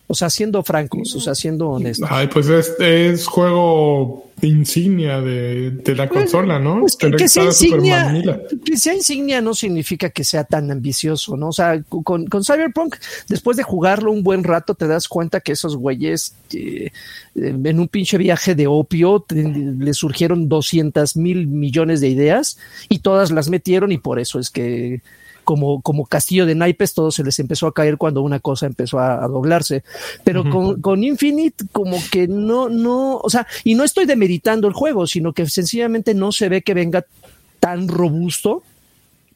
O 0.09 0.15
sea, 0.15 0.29
siendo 0.29 0.63
francos, 0.63 1.13
o 1.15 1.19
sea, 1.19 1.35
siendo 1.35 1.69
honestos. 1.69 2.07
Ay, 2.09 2.27
pues 2.27 2.47
es, 2.47 2.73
es 2.79 3.25
juego 3.27 4.25
insignia 4.41 5.19
de, 5.19 5.71
de 5.71 5.95
la 5.95 6.07
consola, 6.07 6.59
¿no? 6.59 6.81
Pues 6.81 6.95
que, 6.95 7.11
que 7.11 7.27
sea 7.27 7.43
insignia, 7.45 8.23
que 8.63 8.77
sea 8.77 8.93
insignia 8.93 9.41
no 9.41 9.53
significa 9.55 10.09
que 10.11 10.23
sea 10.23 10.43
tan 10.43 10.69
ambicioso, 10.71 11.35
¿no? 11.35 11.49
O 11.49 11.51
sea, 11.51 11.81
con, 11.89 12.27
con 12.27 12.43
Cyberpunk, 12.45 12.95
después 13.27 13.57
de 13.57 13.63
jugarlo 13.63 14.11
un 14.11 14.23
buen 14.23 14.43
rato, 14.43 14.75
te 14.75 14.87
das 14.87 15.07
cuenta 15.07 15.39
que 15.41 15.53
esos 15.53 15.75
güeyes 15.75 16.35
eh, 16.53 16.91
en 17.35 17.79
un 17.79 17.87
pinche 17.87 18.17
viaje 18.17 18.53
de 18.55 18.67
opio 18.67 19.25
te- 19.27 19.43
le 19.43 19.93
surgieron 19.93 20.47
200 20.47 21.17
mil 21.17 21.47
millones 21.47 21.99
de 21.99 22.09
ideas 22.09 22.59
y 22.89 22.99
todas 22.99 23.31
las 23.31 23.49
metieron 23.49 23.91
y 23.91 23.97
por 23.97 24.19
eso 24.19 24.39
es 24.39 24.51
que 24.51 25.01
como, 25.47 25.81
como 25.81 26.05
castillo 26.05 26.45
de 26.45 26.55
naipes, 26.55 26.93
todo 26.93 27.09
se 27.09 27.23
les 27.23 27.39
empezó 27.39 27.67
a 27.67 27.73
caer 27.73 27.95
cuando 27.95 28.21
una 28.21 28.41
cosa 28.41 28.65
empezó 28.65 28.99
a, 28.99 29.23
a 29.23 29.29
doblarse. 29.29 29.81
Pero 30.25 30.43
con, 30.49 30.81
con 30.81 31.05
Infinite, 31.05 31.63
como 31.71 31.97
que 32.11 32.27
no, 32.27 32.67
no, 32.67 33.15
o 33.15 33.29
sea, 33.29 33.47
y 33.63 33.73
no 33.73 33.85
estoy 33.85 34.05
demeritando 34.05 34.67
el 34.67 34.73
juego, 34.73 35.07
sino 35.07 35.31
que 35.31 35.47
sencillamente 35.47 36.13
no 36.13 36.33
se 36.33 36.49
ve 36.49 36.63
que 36.63 36.73
venga 36.73 37.05
tan 37.61 37.87
robusto 37.87 38.61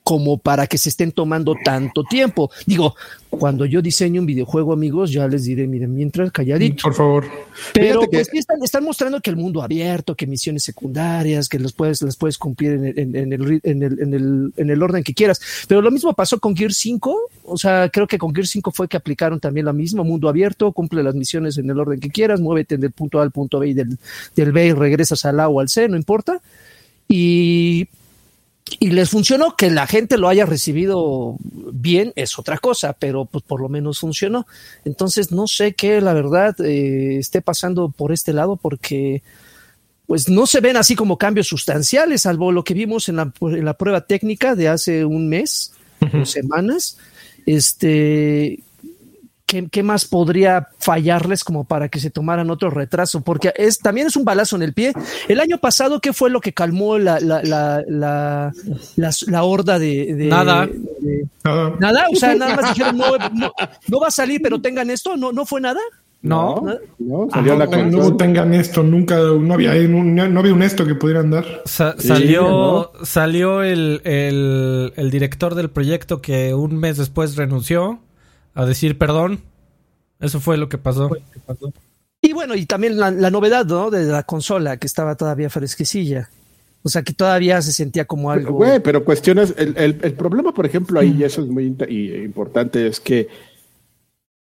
como 0.03 0.39
para 0.39 0.65
que 0.65 0.77
se 0.79 0.89
estén 0.89 1.11
tomando 1.11 1.55
tanto 1.63 2.03
tiempo. 2.03 2.49
Digo, 2.65 2.95
cuando 3.29 3.65
yo 3.65 3.81
diseño 3.83 4.19
un 4.21 4.25
videojuego, 4.25 4.73
amigos, 4.73 5.11
ya 5.11 5.27
les 5.27 5.43
diré, 5.45 5.67
miren, 5.67 5.93
mientras 5.93 6.31
calladito. 6.31 6.81
Por 6.83 6.93
favor. 6.95 7.25
Pero 7.73 8.01
que- 8.01 8.07
pues 8.07 8.29
están, 8.33 8.61
están 8.63 8.83
mostrando 8.83 9.21
que 9.21 9.29
el 9.29 9.35
mundo 9.37 9.61
abierto, 9.61 10.15
que 10.15 10.25
misiones 10.25 10.63
secundarias, 10.63 11.47
que 11.47 11.59
las 11.59 11.71
puedes, 11.71 12.01
las 12.01 12.17
puedes 12.17 12.37
cumplir 12.39 12.71
en, 12.73 12.85
el- 12.85 12.99
en- 12.99 13.15
en 13.15 13.33
el, 13.33 13.41
ri- 13.41 13.59
en, 13.63 13.83
el, 13.83 13.99
en, 14.01 14.13
el, 14.15 14.53
en 14.57 14.69
el 14.71 14.81
orden 14.83 15.03
que 15.03 15.13
quieras. 15.13 15.39
Pero 15.67 15.81
lo 15.83 15.91
mismo 15.91 16.13
pasó 16.13 16.39
con 16.39 16.55
Gear 16.57 16.73
5. 16.73 17.17
O 17.43 17.57
sea, 17.57 17.87
creo 17.89 18.07
que 18.07 18.17
con 18.17 18.33
Gear 18.33 18.47
5 18.47 18.71
fue 18.71 18.87
que 18.87 18.97
aplicaron 18.97 19.39
también 19.39 19.67
lo 19.67 19.73
mismo. 19.73 20.03
Mundo 20.03 20.27
abierto, 20.29 20.71
cumple 20.71 21.03
las 21.03 21.13
misiones 21.13 21.57
en 21.59 21.69
el 21.69 21.79
orden 21.79 21.99
que 21.99 22.09
quieras, 22.09 22.41
muévete 22.41 22.77
del 22.77 22.91
punto 22.91 23.19
A 23.19 23.23
al 23.23 23.31
punto 23.31 23.59
B 23.59 23.69
y 23.69 23.73
del, 23.75 23.97
del 24.35 24.51
B 24.51 24.65
y 24.65 24.73
regresas 24.73 25.23
al 25.25 25.39
A 25.39 25.47
o 25.47 25.59
al 25.59 25.69
C, 25.69 25.87
no 25.87 25.95
importa. 25.95 26.41
Y 27.07 27.87
y 28.79 28.91
les 28.91 29.09
funcionó 29.09 29.55
que 29.55 29.69
la 29.69 29.87
gente 29.87 30.17
lo 30.17 30.27
haya 30.27 30.45
recibido 30.45 31.35
bien 31.41 32.13
es 32.15 32.37
otra 32.37 32.57
cosa, 32.57 32.93
pero 32.93 33.25
pues 33.25 33.43
por 33.43 33.61
lo 33.61 33.69
menos 33.69 33.99
funcionó. 33.99 34.47
Entonces 34.85 35.31
no 35.31 35.47
sé 35.47 35.73
qué 35.73 36.01
la 36.01 36.13
verdad 36.13 36.59
eh, 36.61 37.17
esté 37.17 37.41
pasando 37.41 37.89
por 37.89 38.11
este 38.11 38.33
lado 38.33 38.55
porque 38.55 39.23
pues 40.07 40.29
no 40.29 40.45
se 40.45 40.59
ven 40.59 40.77
así 40.77 40.95
como 40.95 41.17
cambios 41.17 41.47
sustanciales, 41.47 42.23
salvo 42.23 42.51
lo 42.51 42.63
que 42.63 42.73
vimos 42.73 43.07
en 43.07 43.15
la, 43.17 43.31
en 43.41 43.65
la 43.65 43.77
prueba 43.77 44.01
técnica 44.01 44.55
de 44.55 44.67
hace 44.67 45.05
un 45.05 45.29
mes 45.29 45.73
o 46.13 46.25
semanas. 46.25 46.97
Este, 47.45 48.59
¿qué, 49.51 49.67
qué 49.69 49.83
más 49.83 50.05
podría 50.05 50.69
fallarles 50.79 51.43
como 51.43 51.65
para 51.65 51.89
que 51.89 51.99
se 51.99 52.09
tomaran 52.09 52.49
otro 52.49 52.69
retraso? 52.69 53.19
Porque 53.19 53.51
es, 53.57 53.79
también 53.79 54.07
es 54.07 54.15
un 54.15 54.23
balazo 54.23 54.55
en 54.55 54.61
el 54.61 54.73
pie. 54.73 54.93
El 55.27 55.41
año 55.41 55.57
pasado, 55.57 55.99
¿qué 55.99 56.13
fue 56.13 56.29
lo 56.29 56.39
que 56.39 56.53
calmó 56.53 56.97
la, 56.97 57.19
la, 57.19 57.43
la, 57.43 57.83
la, 57.85 58.53
la- 58.95 59.11
la 59.27 59.43
horda 59.43 59.77
de, 59.77 60.15
de- 60.15 60.27
Nada. 60.27 60.67
de- 60.67 61.25
Nada. 61.43 61.75
nada, 61.79 62.05
o 62.11 62.15
sea, 62.15 62.33
nada 62.35 62.55
más 62.55 62.69
dijeron, 62.73 62.97
no, 62.97 63.17
no, 63.33 63.51
no 63.89 63.99
va 63.99 64.07
a 64.07 64.11
salir, 64.11 64.39
pero 64.41 64.61
tengan 64.61 64.89
esto, 64.89 65.17
no, 65.17 65.33
no 65.33 65.45
fue 65.45 65.59
nada. 65.59 65.81
No. 66.23 66.63
No, 66.99 67.27
salió 67.33 67.57
la 67.57 67.65
No, 67.65 68.15
tengan 68.15 68.53
esto, 68.53 68.83
nunca, 68.83 69.17
no 69.17 69.53
había, 69.55 69.73
no, 69.73 70.03
no 70.29 70.39
había 70.39 70.53
un 70.53 70.61
esto 70.63 70.85
que 70.85 70.93
pudieran 70.95 71.31
dar. 71.31 71.45
Sa- 71.65 71.95
Sí, 71.97 72.07
salió 72.07 72.91
salió 73.03 73.63
el, 73.63 74.01
el, 74.05 74.93
el 74.95 75.09
director 75.11 75.55
del 75.55 75.69
proyecto 75.71 76.21
que 76.21 76.53
un 76.53 76.77
mes 76.77 76.97
después 76.97 77.35
renunció 77.35 77.99
a 78.53 78.65
decir 78.65 78.97
perdón. 78.97 79.39
Eso 80.19 80.39
fue 80.39 80.57
lo 80.57 80.69
que 80.69 80.77
pasó. 80.77 81.09
Y 82.21 82.33
bueno, 82.33 82.53
y 82.55 82.65
también 82.67 82.97
la, 82.99 83.09
la 83.09 83.31
novedad, 83.31 83.65
¿no? 83.65 83.89
De 83.89 84.05
la 84.05 84.21
consola, 84.23 84.77
que 84.77 84.85
estaba 84.85 85.15
todavía 85.15 85.49
fresquecilla. 85.49 86.29
O 86.83 86.89
sea, 86.89 87.01
que 87.03 87.13
todavía 87.13 87.61
se 87.61 87.71
sentía 87.73 88.05
como 88.05 88.29
algo. 88.31 88.53
Güey, 88.53 88.79
pero 88.81 89.03
cuestiones, 89.03 89.53
el, 89.57 89.75
el, 89.77 89.99
el 90.01 90.13
problema, 90.13 90.53
por 90.53 90.65
ejemplo, 90.65 90.99
ahí, 90.99 91.15
y 91.17 91.23
eso 91.23 91.41
es 91.41 91.47
muy 91.47 91.75
y- 91.89 92.13
importante, 92.23 92.87
es 92.87 92.99
que 92.99 93.27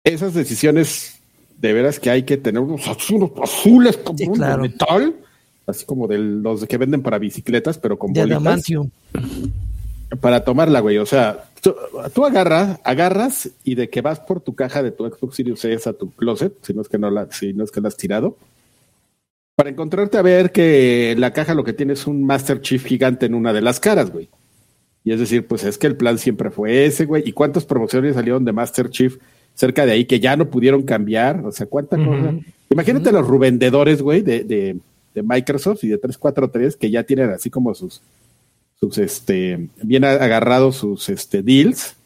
esas 0.04 0.34
decisiones 0.34 1.20
de 1.58 1.72
veras 1.72 2.00
que 2.00 2.10
hay 2.10 2.22
que 2.24 2.36
tener 2.36 2.60
unos 2.62 2.86
azules, 2.88 3.30
azules 3.42 3.96
como 3.98 4.18
Sí, 4.18 4.26
de 4.28 4.56
metal, 4.56 5.14
así 5.66 5.84
como 5.84 6.06
de 6.08 6.18
los 6.18 6.64
que 6.66 6.78
venden 6.78 7.02
para 7.02 7.18
bicicletas, 7.18 7.78
pero 7.78 7.98
con 7.98 8.12
de 8.12 8.20
bolitas, 8.22 8.40
adamantium. 8.40 8.90
para 10.20 10.42
tomarla, 10.44 10.80
güey. 10.80 10.98
O 10.98 11.06
sea, 11.06 11.49
tú, 11.60 11.74
tú 12.14 12.24
agarras, 12.24 12.80
agarras 12.84 13.50
y 13.64 13.74
de 13.74 13.88
que 13.88 14.00
vas 14.00 14.20
por 14.20 14.40
tu 14.40 14.54
caja 14.54 14.82
de 14.82 14.90
tu 14.90 15.06
Xbox 15.06 15.36
Series 15.36 15.64
S 15.64 15.88
a 15.88 15.92
tu 15.92 16.10
closet, 16.10 16.54
si 16.62 16.74
no 16.74 16.82
es 16.82 16.88
que 16.88 16.98
no 16.98 17.10
la, 17.10 17.30
si 17.30 17.52
no 17.52 17.64
es 17.64 17.70
que 17.70 17.80
la 17.80 17.88
has 17.88 17.96
tirado, 17.96 18.36
para 19.60 19.68
encontrarte 19.68 20.16
a 20.16 20.22
ver 20.22 20.52
que 20.52 21.14
la 21.18 21.34
caja 21.34 21.52
lo 21.52 21.64
que 21.64 21.74
tiene 21.74 21.92
es 21.92 22.06
un 22.06 22.24
Master 22.24 22.62
Chief 22.62 22.82
gigante 22.82 23.26
en 23.26 23.34
una 23.34 23.52
de 23.52 23.60
las 23.60 23.78
caras, 23.78 24.10
güey. 24.10 24.30
Y 25.04 25.12
es 25.12 25.20
decir, 25.20 25.46
pues 25.46 25.64
es 25.64 25.76
que 25.76 25.86
el 25.86 25.96
plan 25.96 26.18
siempre 26.18 26.50
fue 26.50 26.86
ese, 26.86 27.04
güey. 27.04 27.22
¿Y 27.26 27.32
cuántas 27.32 27.66
promociones 27.66 28.14
salieron 28.14 28.44
de 28.46 28.52
Master 28.52 28.88
Chief 28.88 29.18
cerca 29.54 29.84
de 29.84 29.92
ahí 29.92 30.06
que 30.06 30.18
ya 30.18 30.34
no 30.36 30.48
pudieron 30.48 30.82
cambiar? 30.82 31.44
O 31.44 31.52
sea, 31.52 31.66
cuánta 31.66 31.96
cosa. 31.96 32.34
Imagínate 32.70 33.12
los 33.12 33.28
revendedores, 33.28 34.00
güey, 34.00 34.22
de, 34.22 34.44
de, 34.44 34.78
de 35.14 35.22
Microsoft 35.22 35.84
y 35.84 35.88
de 35.88 35.98
343 35.98 36.76
que 36.76 36.90
ya 36.90 37.02
tienen 37.02 37.28
así 37.28 37.50
como 37.50 37.74
sus, 37.74 38.00
sus 38.80 38.98
este, 38.98 39.68
bien 39.82 40.04
agarrados 40.04 40.76
sus 40.76 41.08
este, 41.08 41.42
deals. 41.42 41.96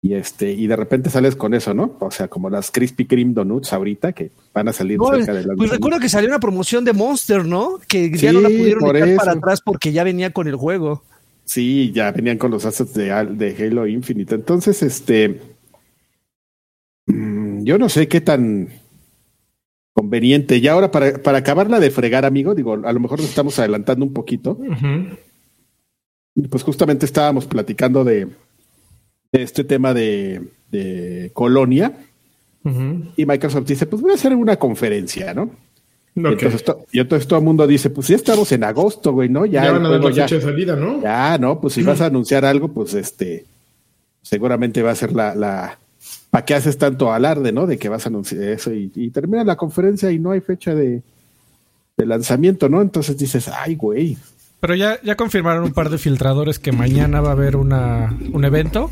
Y 0.00 0.14
este, 0.14 0.52
y 0.52 0.68
de 0.68 0.76
repente 0.76 1.10
sales 1.10 1.34
con 1.34 1.54
eso, 1.54 1.74
¿no? 1.74 1.96
O 1.98 2.10
sea, 2.12 2.28
como 2.28 2.48
las 2.48 2.70
Krispy 2.70 3.04
Kreme 3.06 3.34
Donuts 3.34 3.72
ahorita 3.72 4.12
que 4.12 4.30
van 4.54 4.68
a 4.68 4.72
salir 4.72 4.96
No, 4.96 5.06
cerca 5.06 5.34
de 5.34 5.44
las 5.44 5.56
pues 5.56 5.70
recuerdo 5.70 5.98
que 5.98 6.08
salió 6.08 6.28
una 6.28 6.38
promoción 6.38 6.84
de 6.84 6.92
Monster, 6.92 7.44
¿no? 7.44 7.80
Que 7.88 8.10
ya 8.10 8.30
Sí, 8.30 8.34
no 8.36 8.40
la 8.40 8.48
pudieron 8.48 8.96
echar 8.96 9.16
para 9.16 9.32
atrás 9.32 9.60
porque 9.60 9.90
ya 9.90 10.04
venía 10.04 10.32
con 10.32 10.46
el 10.46 10.54
juego. 10.54 11.02
Sí, 11.44 11.90
ya 11.92 12.12
venían 12.12 12.38
con 12.38 12.50
los 12.52 12.64
assets 12.64 12.94
de, 12.94 13.06
de 13.06 13.56
Halo 13.66 13.86
Infinite. 13.88 14.34
Entonces, 14.36 14.82
este. 14.82 15.40
mm, 17.06 17.64
Yo 17.64 17.78
no 17.78 17.88
sé 17.88 18.06
qué 18.06 18.20
tan 18.20 18.68
conveniente. 19.94 20.58
Y 20.58 20.68
ahora, 20.68 20.92
para, 20.92 21.20
para 21.20 21.38
acabarla 21.38 21.80
de 21.80 21.90
fregar, 21.90 22.24
amigo, 22.24 22.54
digo, 22.54 22.74
a 22.74 22.92
lo 22.92 23.00
mejor 23.00 23.18
nos 23.18 23.28
estamos 23.30 23.58
adelantando 23.58 24.04
un 24.04 24.12
poquito. 24.12 24.52
Ujú. 24.52 25.16
Pues 26.50 26.62
justamente 26.62 27.04
estábamos 27.06 27.46
platicando 27.46 28.04
de, 28.04 28.26
de 29.32 29.42
este 29.42 29.64
tema 29.64 29.92
de, 29.94 30.42
de 30.70 31.30
Colonia. 31.34 31.92
Y 33.16 33.24
Microsoft 33.24 33.66
dice: 33.66 33.86
Pues 33.86 34.02
voy 34.02 34.10
a 34.12 34.14
hacer 34.14 34.34
una 34.34 34.56
conferencia, 34.56 35.32
¿no? 35.32 35.50
Y, 36.14 36.20
entonces, 36.32 36.64
to- 36.64 36.84
y 36.92 37.00
entonces 37.00 37.26
todo 37.26 37.38
el 37.38 37.44
mundo 37.44 37.66
dice: 37.66 37.88
Pues 37.90 38.08
ya 38.08 38.16
estamos 38.16 38.52
en 38.52 38.62
agosto, 38.64 39.12
güey, 39.12 39.28
¿no? 39.30 39.46
Ya, 39.46 39.64
Ya, 39.64 39.72
van 39.72 39.86
a 39.86 39.88
dar 39.88 40.04
la 40.04 40.10
ya- 40.10 40.24
fecha 40.24 40.34
de 40.36 40.42
salida, 40.42 40.76
¿no? 40.76 41.00
Ya, 41.02 41.38
no, 41.38 41.60
pues 41.60 41.74
si 41.74 41.82
vas 41.82 42.00
a 42.02 42.06
anunciar 42.06 42.44
algo, 42.44 42.68
pues 42.68 42.92
este, 42.94 43.46
seguramente 44.22 44.82
va 44.82 44.90
a 44.90 44.94
ser 44.96 45.12
la, 45.12 45.34
la, 45.34 45.78
¿para 46.30 46.44
qué 46.44 46.54
haces 46.54 46.76
tanto 46.76 47.10
alarde, 47.12 47.52
no? 47.52 47.66
De 47.66 47.78
que 47.78 47.88
vas 47.88 48.04
a 48.04 48.10
anunciar 48.10 48.42
eso 48.42 48.72
y, 48.74 48.90
y 48.94 49.10
termina 49.10 49.44
la 49.44 49.56
conferencia 49.56 50.10
y 50.10 50.18
no 50.18 50.32
hay 50.32 50.40
fecha 50.40 50.74
de, 50.74 51.02
de 51.96 52.06
lanzamiento, 52.06 52.68
¿no? 52.68 52.82
Entonces 52.82 53.16
dices, 53.16 53.48
ay, 53.48 53.76
güey. 53.76 54.16
Pero 54.60 54.74
ya, 54.74 55.00
ya 55.02 55.14
confirmaron 55.16 55.64
un 55.64 55.72
par 55.72 55.88
de 55.90 55.98
filtradores 55.98 56.58
que 56.58 56.72
mañana 56.72 57.20
va 57.20 57.28
a 57.30 57.32
haber 57.32 57.56
una, 57.56 58.16
un 58.32 58.44
evento 58.44 58.90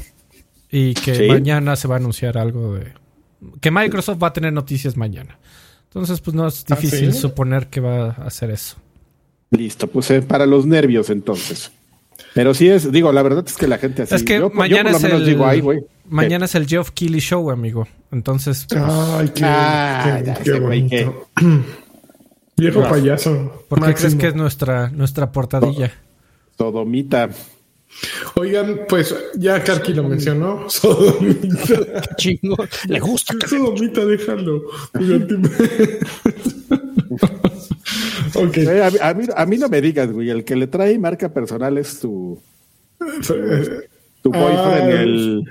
y 0.71 0.95
que 0.95 1.15
Sí. 1.15 1.27
mañana 1.29 1.75
se 1.77 1.89
va 1.89 1.97
a 1.97 1.99
anunciar 1.99 2.39
algo 2.39 2.75
de... 2.75 2.93
Que 3.61 3.71
Microsoft 3.71 4.23
va 4.23 4.29
a 4.29 4.33
tener 4.33 4.53
noticias 4.53 4.97
mañana. 4.97 5.39
Entonces, 5.85 6.21
pues 6.21 6.35
no 6.35 6.47
es 6.47 6.65
¿Ah, 6.71 6.75
difícil 6.77 7.13
sí? 7.13 7.19
suponer 7.21 7.67
que 7.69 7.81
va 7.81 8.07
a 8.07 8.27
hacer 8.27 8.51
eso. 8.51 8.77
Listo, 9.51 9.87
pues 9.89 10.11
eh, 10.11 10.23
para 10.23 10.47
los 10.47 10.67
nervios 10.67 11.11
entonces. 11.11 11.73
Pero 12.35 12.55
sí 12.55 12.69
es, 12.69 12.91
digo, 12.93 13.13
la 13.13 13.23
verdad 13.23 13.45
es 13.47 13.57
que 13.57 13.67
la 13.67 13.79
gente 13.79 14.03
así. 14.03 14.15
es 14.15 14.23
que 14.23 14.35
yo, 14.39 14.51
yo 14.51 14.55
mañana 14.55 14.91
por 14.91 14.93
lo 14.93 14.97
es 14.99 15.03
menos 15.03 15.21
el... 15.21 15.27
digo, 15.27 15.47
ay, 15.47 15.63
mañana 16.09 16.45
es 16.47 16.55
el 16.55 16.67
Geoff 16.67 16.91
Keighley 16.91 17.21
Show, 17.21 17.51
amigo. 17.51 17.87
Entonces, 18.13 18.67
pues, 18.69 18.83
Ay, 18.85 19.29
qué, 19.35 19.43
Ah, 19.45 20.19
qué- 20.21 20.27
ya 20.27 20.35
qué 20.35 20.61
güey, 20.61 20.83
bonito. 20.83 21.29
Viejo 22.57 22.81
payaso. 22.83 23.65
¿por 23.69 23.85
qué 23.85 23.95
crees 23.95 24.15
que 24.15 24.29
es 24.29 24.35
nuestra, 24.35 24.89
nuestra 24.91 25.31
portadilla? 25.33 25.93
Sodomita. 26.57 27.29
Oigan, 28.35 28.81
pues 28.89 29.15
ya 29.37 29.63
Karki 29.63 29.93
lo 29.95 30.03
mencionó. 30.05 30.69
Sodomita. 30.69 32.03
Chingo, 32.17 32.57
le 32.89 33.01
gusta. 33.01 33.35
Sodomita, 33.49 34.05
déjalo. 34.05 34.63
ok. 38.35 38.57
Eh, 38.57 38.83
a, 38.83 38.91
mí- 38.91 38.99
a 39.01 39.15
mí, 39.15 39.25
a 39.37 39.47
mí 39.47 39.59
no 39.59 39.69
me 39.69 39.81
digas, 39.81 40.11
güey, 40.11 40.31
el 40.31 40.45
que 40.45 40.57
le 40.57 40.67
trae 40.67 40.99
marca 40.99 41.33
personal 41.33 41.79
es 41.79 42.01
tu, 42.01 42.41
tu 44.23 44.31
boyfriend, 44.31 44.91
Ah, 44.93 45.01
el... 45.03 45.45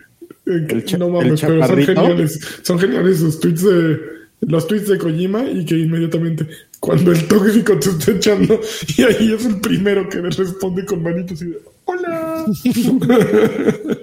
eh, 0.45 0.67
el 0.69 0.85
cha- 0.85 0.97
no 0.97 1.05
el 1.07 1.11
mames, 1.13 1.41
pero 1.41 1.65
son 1.67 1.77
geniales. 1.83 2.39
Son 2.63 2.79
geniales 2.79 3.19
sus 3.19 3.39
tweets 3.39 3.63
de, 3.63 3.99
los 4.41 4.67
tweets 4.67 4.87
de 4.89 4.97
Kojima 4.97 5.43
y 5.45 5.65
que 5.65 5.75
inmediatamente 5.77 6.47
cuando 6.79 7.11
el 7.11 7.27
tóxico 7.27 7.77
te 7.79 7.89
está 7.89 8.11
echando 8.11 8.59
y 8.97 9.01
ahí 9.03 9.33
es 9.33 9.45
el 9.45 9.59
primero 9.59 10.07
que 10.09 10.17
le 10.19 10.29
responde 10.29 10.85
con 10.85 11.01
manitos 11.01 11.41
y 11.41 11.45
de 11.45 11.59
hola. 11.85 12.45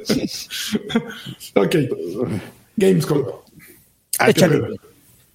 ok. 1.55 1.77
Gamescom. 2.77 3.23
Ah, 4.19 4.31
Échale. 4.31 4.61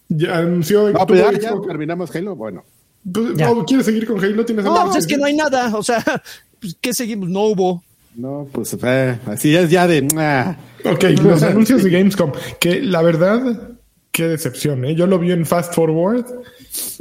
Ya 0.09 0.37
anunció. 0.37 0.89
No, 0.91 1.05
pues 1.05 1.19
ya, 1.19 1.31
ya 1.31 1.49
Xbox. 1.49 1.67
terminamos 1.67 2.15
Halo. 2.15 2.35
Bueno, 2.35 2.63
Pues, 3.11 3.35
Ya. 3.35 3.49
no, 3.49 3.65
¿Quieres 3.65 3.85
seguir 3.85 4.05
con 4.07 4.23
Halo? 4.23 4.45
¿Tienes 4.45 4.65
No, 4.65 4.85
pues 4.85 4.97
es 4.97 5.07
que 5.07 5.17
no 5.17 5.25
hay 5.25 5.35
nada. 5.35 5.75
O 5.75 5.83
sea, 5.83 6.03
pues, 6.59 6.75
¿qué 6.79 6.93
seguimos? 6.93 7.29
No 7.29 7.41
hubo. 7.45 7.83
no, 8.15 8.47
pues 8.51 8.75
eh, 8.83 9.19
así 9.25 9.55
es 9.55 9.69
ya 9.69 9.87
de. 9.87 10.07
ah. 10.17 10.55
Ok, 10.85 11.03
los 11.23 11.43
anuncios 11.43 11.83
de 11.83 11.89
Gamescom. 11.89 12.31
Que 12.59 12.81
la 12.81 13.01
verdad, 13.01 13.71
qué 14.17 14.27
decepción, 14.27 14.83
¿eh? 14.83 14.95
Yo 14.95 15.05
lo 15.07 15.19
vi 15.19 15.31
en 15.31 15.45
Fast 15.45 15.73
Forward. 15.75 16.25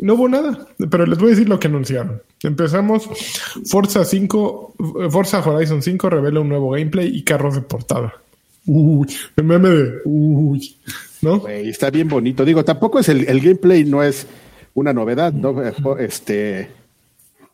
No 0.00 0.14
hubo 0.14 0.28
nada, 0.28 0.68
pero 0.90 1.06
les 1.06 1.18
voy 1.18 1.28
a 1.28 1.30
decir 1.30 1.49
lo 1.49 1.58
que 1.58 1.68
anunciaron. 1.68 2.20
Empezamos. 2.42 3.08
Forza 3.64 4.04
5, 4.04 4.75
eh, 5.00 5.11
Forza 5.11 5.40
Horizon 5.40 5.82
5 5.82 6.11
revela 6.11 6.40
un 6.40 6.49
nuevo 6.50 6.70
gameplay 6.70 7.08
y 7.08 7.23
carros 7.25 7.54
de 7.54 7.62
portada. 7.62 8.12
Uy, 8.66 9.06
el 9.37 9.44
meme 9.44 9.68
de 9.70 9.92
uy, 10.04 10.76
¿no? 11.23 11.46
Está 11.49 11.88
bien 11.90 12.08
bonito. 12.08 12.44
Digo, 12.44 12.64
tampoco 12.64 12.99
es 12.99 13.08
el, 13.08 13.26
el 13.28 13.40
gameplay, 13.40 13.85
no 13.85 14.02
es 14.02 14.26
una 14.75 14.92
novedad, 14.92 15.32
¿no? 15.32 15.62
Este. 15.99 16.68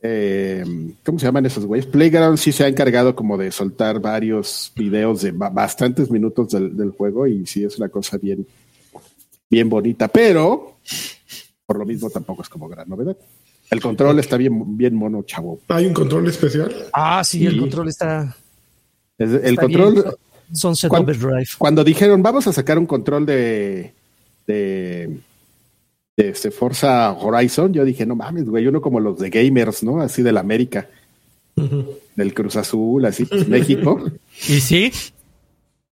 eh, 0.02 0.64
¿Cómo 1.04 1.18
se 1.18 1.26
llaman 1.26 1.46
esos 1.46 1.64
güeyes? 1.66 1.86
Playground 1.86 2.38
sí 2.38 2.50
se 2.50 2.64
ha 2.64 2.68
encargado 2.68 3.14
como 3.14 3.38
de 3.38 3.52
soltar 3.52 4.00
varios 4.00 4.72
videos 4.74 5.22
de 5.22 5.30
ba- 5.32 5.50
bastantes 5.50 6.10
minutos 6.10 6.50
del, 6.50 6.76
del 6.76 6.90
juego 6.90 7.26
y 7.26 7.46
sí 7.46 7.62
es 7.64 7.78
una 7.78 7.88
cosa 7.88 8.18
bien, 8.18 8.44
bien 9.52 9.68
bonita, 9.68 10.08
pero 10.08 10.78
por 11.66 11.78
lo 11.78 11.84
mismo 11.84 12.08
tampoco 12.10 12.40
es 12.42 12.48
como 12.48 12.68
gran 12.68 12.88
novedad. 12.88 13.16
El 13.70 13.80
control 13.80 14.18
está 14.18 14.36
bien, 14.38 14.76
bien 14.76 14.94
mono, 14.94 15.22
chavo. 15.24 15.60
Hay 15.68 15.86
un 15.86 15.92
control 15.94 16.26
especial. 16.28 16.74
Ah, 16.92 17.22
sí, 17.22 17.44
el 17.46 17.58
control 17.58 17.88
está. 17.88 18.34
Es- 19.18 19.30
el 19.30 19.44
está 19.44 19.62
control, 19.62 19.92
bien. 19.94 20.04
Sunset 20.54 20.88
¿Cuán- 20.90 21.02
Overdrive. 21.04 21.46
cuando 21.58 21.84
dijeron 21.84 22.22
vamos 22.22 22.46
a 22.46 22.52
sacar 22.52 22.78
un 22.78 22.86
control 22.86 23.24
de, 23.26 23.92
de, 24.46 25.18
de 26.16 26.28
este 26.28 26.50
Forza 26.50 27.12
Horizon, 27.12 27.72
yo 27.72 27.84
dije, 27.84 28.04
no 28.06 28.16
mames, 28.16 28.46
güey, 28.48 28.66
uno 28.66 28.80
como 28.80 29.00
los 29.00 29.18
de 29.18 29.30
gamers, 29.30 29.82
¿no? 29.82 30.00
Así 30.00 30.22
del 30.22 30.36
América, 30.38 30.88
del 32.16 32.34
Cruz 32.34 32.56
Azul, 32.56 33.04
así, 33.06 33.24
pues, 33.26 33.46
México. 33.48 34.02
¿Y 34.48 34.60
sí? 34.60 34.92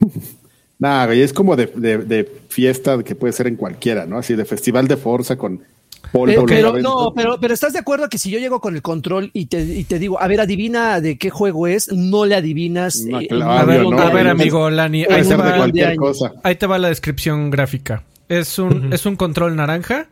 Nada, 0.82 1.06
güey, 1.06 1.22
es 1.22 1.32
como 1.32 1.54
de, 1.54 1.66
de, 1.66 1.98
de 1.98 2.28
fiesta 2.48 3.00
que 3.04 3.14
puede 3.14 3.32
ser 3.32 3.46
en 3.46 3.54
cualquiera, 3.54 4.04
¿no? 4.04 4.18
Así 4.18 4.34
de 4.34 4.44
festival 4.44 4.88
de 4.88 4.96
Forza 4.96 5.38
con 5.38 5.62
polvo. 6.10 6.44
Pero, 6.44 6.72
pero 6.72 6.82
no, 6.82 7.12
pero, 7.14 7.38
pero 7.40 7.54
estás 7.54 7.72
de 7.72 7.78
acuerdo 7.78 8.08
que 8.08 8.18
si 8.18 8.32
yo 8.32 8.40
llego 8.40 8.60
con 8.60 8.74
el 8.74 8.82
control 8.82 9.30
y 9.32 9.46
te, 9.46 9.62
y 9.62 9.84
te 9.84 10.00
digo, 10.00 10.20
a 10.20 10.26
ver, 10.26 10.40
adivina 10.40 11.00
de 11.00 11.18
qué 11.18 11.30
juego 11.30 11.68
es, 11.68 11.92
no 11.92 12.26
le 12.26 12.34
adivinas. 12.34 13.00
No, 13.08 13.20
eh, 13.20 13.28
claro, 13.28 13.52
A 13.52 13.64
ver, 13.64 13.82
no, 13.82 13.96
a 13.96 14.30
amigo 14.32 14.70
Lani, 14.70 15.04
ahí 15.08 15.22
te, 15.22 15.36
va, 15.36 15.56
cualquier 15.56 15.94
cosa. 15.94 16.32
ahí 16.42 16.56
te 16.56 16.66
va 16.66 16.78
la 16.78 16.88
descripción 16.88 17.52
gráfica. 17.52 18.02
Es 18.28 18.58
un, 18.58 18.92
es 18.92 19.06
un 19.06 19.14
control 19.14 19.54
naranja 19.54 20.08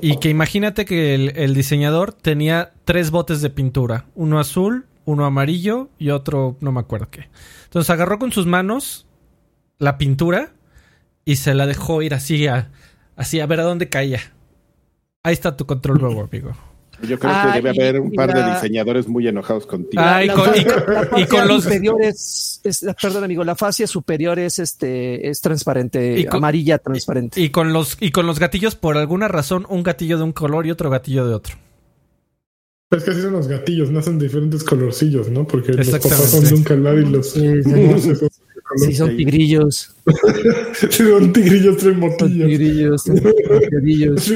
y 0.00 0.18
que 0.18 0.28
imagínate 0.28 0.84
que 0.84 1.16
el, 1.16 1.32
el 1.34 1.52
diseñador 1.52 2.12
tenía 2.12 2.74
tres 2.84 3.10
botes 3.10 3.42
de 3.42 3.50
pintura, 3.50 4.04
uno 4.14 4.38
azul, 4.38 4.86
uno 5.04 5.24
amarillo 5.24 5.88
y 5.98 6.10
otro 6.10 6.56
no 6.60 6.70
me 6.70 6.78
acuerdo 6.78 7.08
qué. 7.10 7.28
Entonces 7.64 7.90
agarró 7.90 8.20
con 8.20 8.30
sus 8.30 8.46
manos 8.46 9.07
la 9.78 9.98
pintura 9.98 10.52
y 11.24 11.36
se 11.36 11.54
la 11.54 11.66
dejó 11.66 12.02
ir 12.02 12.14
así 12.14 12.46
a, 12.46 12.70
así 13.16 13.40
a 13.40 13.46
ver 13.46 13.60
a 13.60 13.64
dónde 13.64 13.88
caía. 13.88 14.20
Ahí 15.22 15.32
está 15.34 15.56
tu 15.56 15.66
control 15.66 16.00
nuevo, 16.00 16.22
amigo. 16.22 16.52
Yo 17.02 17.16
creo 17.16 17.32
Ah, 17.32 17.50
que 17.52 17.62
debe 17.62 17.70
haber 17.70 18.00
un 18.00 18.10
par 18.10 18.34
de 18.34 18.54
diseñadores 18.54 19.06
muy 19.06 19.28
enojados 19.28 19.66
contigo. 19.66 20.02
Ah, 20.04 20.24
y 20.24 20.26
La 20.26 20.34
con- 20.34 20.50
y 20.56 20.64
con- 20.64 20.94
la 20.94 21.02
y 21.02 21.06
fascia 21.06 21.26
con 21.28 21.48
los- 21.48 21.62
superior 21.62 22.02
es, 22.02 22.60
perdón 23.00 23.22
amigo, 23.24 23.44
la 23.44 23.54
fascia 23.54 23.86
superior 23.86 24.36
es 24.40 24.58
este 24.58 25.28
es 25.28 25.40
transparente, 25.40 26.18
Y 26.18 26.24
con- 26.24 26.38
amarilla 26.38 26.78
transparente. 26.78 27.40
Y 27.40 27.50
con 27.50 27.72
los, 27.72 27.96
y 28.00 28.10
con 28.10 28.26
los 28.26 28.40
gatillos, 28.40 28.74
por 28.74 28.96
alguna 28.96 29.28
razón, 29.28 29.64
un 29.68 29.84
gatillo 29.84 30.18
de 30.18 30.24
un 30.24 30.32
color 30.32 30.66
y 30.66 30.72
otro 30.72 30.90
gatillo 30.90 31.24
de 31.28 31.34
otro. 31.34 31.54
Es 32.90 33.04
que 33.04 33.10
así 33.12 33.20
son 33.22 33.34
los 33.34 33.46
gatillos, 33.46 33.90
nacen 33.90 34.18
diferentes 34.18 34.64
colorcillos, 34.64 35.28
¿no? 35.28 35.46
Porque 35.46 35.74
los 35.74 35.88
papás 35.90 36.30
son 36.30 36.42
de 36.44 36.54
un 36.54 36.64
calor 36.64 36.98
y 36.98 37.04
los 37.08 37.30
son 37.32 37.62
de. 37.62 38.27
Sí, 38.76 38.94
son 38.94 39.16
tigrillos, 39.16 39.94
Son 40.90 41.32
tigrillos 41.32 41.76
tres 41.78 41.92
son 41.94 42.00
motillos. 42.00 42.48
tigrillos, 42.48 43.02
son 43.02 43.16
tigrillos. 43.70 44.32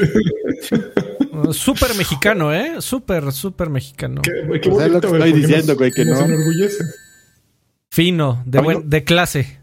Uh, 1.33 1.53
Súper 1.53 1.95
mexicano, 1.95 2.53
¿eh? 2.53 2.81
Súper, 2.81 3.33
súper 3.33 3.71
mexicano. 3.71 4.23
Qué, 4.23 4.61
qué 4.61 4.71
Pues 4.71 4.87
es 4.87 4.93
lo 4.93 5.01
que 5.01 5.07
estoy 5.07 5.33
diciendo, 5.33 5.77
güey, 5.77 5.91
que 5.93 6.05
no. 6.05 6.19
enorgullece. 6.19 6.85
Fino, 7.91 8.43
de, 8.47 8.61
buen, 8.61 8.89
de 8.89 9.05
clase. 9.05 9.59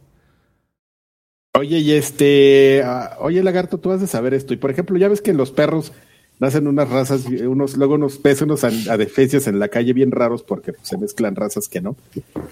Oye, 1.55 1.79
y 1.79 1.91
este, 1.93 2.83
ah, 2.85 3.17
oye, 3.19 3.41
lagarto, 3.41 3.79
tú 3.79 3.91
has 3.91 4.01
de 4.01 4.07
saber 4.07 4.33
esto. 4.33 4.53
Y 4.53 4.57
por 4.57 4.69
ejemplo, 4.71 4.97
ya 4.97 5.07
ves 5.07 5.21
que 5.21 5.33
los 5.33 5.51
perros 5.51 5.91
nacen 6.39 6.67
unas 6.67 6.89
razas, 6.89 7.25
unos, 7.25 7.75
luego 7.77 7.95
unos 7.95 8.17
peces, 8.17 8.43
unos 8.43 8.63
en 8.63 9.59
la 9.59 9.67
calle 9.67 9.93
bien 9.93 10.11
raros 10.11 10.41
porque 10.43 10.73
pues, 10.73 10.87
se 10.87 10.97
mezclan 10.97 11.35
razas 11.35 11.67
que 11.67 11.81
no. 11.81 11.95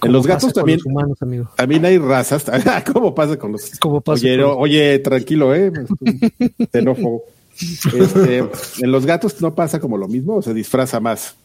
En 0.03 0.11
los 0.11 0.27
gatos 0.27 0.53
también, 0.53 0.79
los 0.79 0.85
humanos, 0.87 1.21
amigo. 1.21 1.49
también 1.55 1.85
hay 1.85 1.97
razas. 1.97 2.45
¿Cómo 2.93 3.15
pasa 3.15 3.37
con 3.37 3.53
los? 3.53 3.71
Como 3.79 4.01
pasa 4.01 4.21
Oye, 4.25 4.35
con- 4.37 4.45
no, 4.45 4.53
oye, 4.57 4.99
tranquilo, 4.99 5.55
eh, 5.55 5.71
xenófobo. 6.71 7.23
Este, 7.59 8.37
en 8.37 8.91
los 8.91 9.05
gatos 9.05 9.41
no 9.41 9.55
pasa 9.55 9.79
como 9.79 9.97
lo 9.97 10.07
mismo, 10.07 10.35
o 10.35 10.41
se 10.41 10.53
disfraza 10.53 10.99
más. 10.99 11.35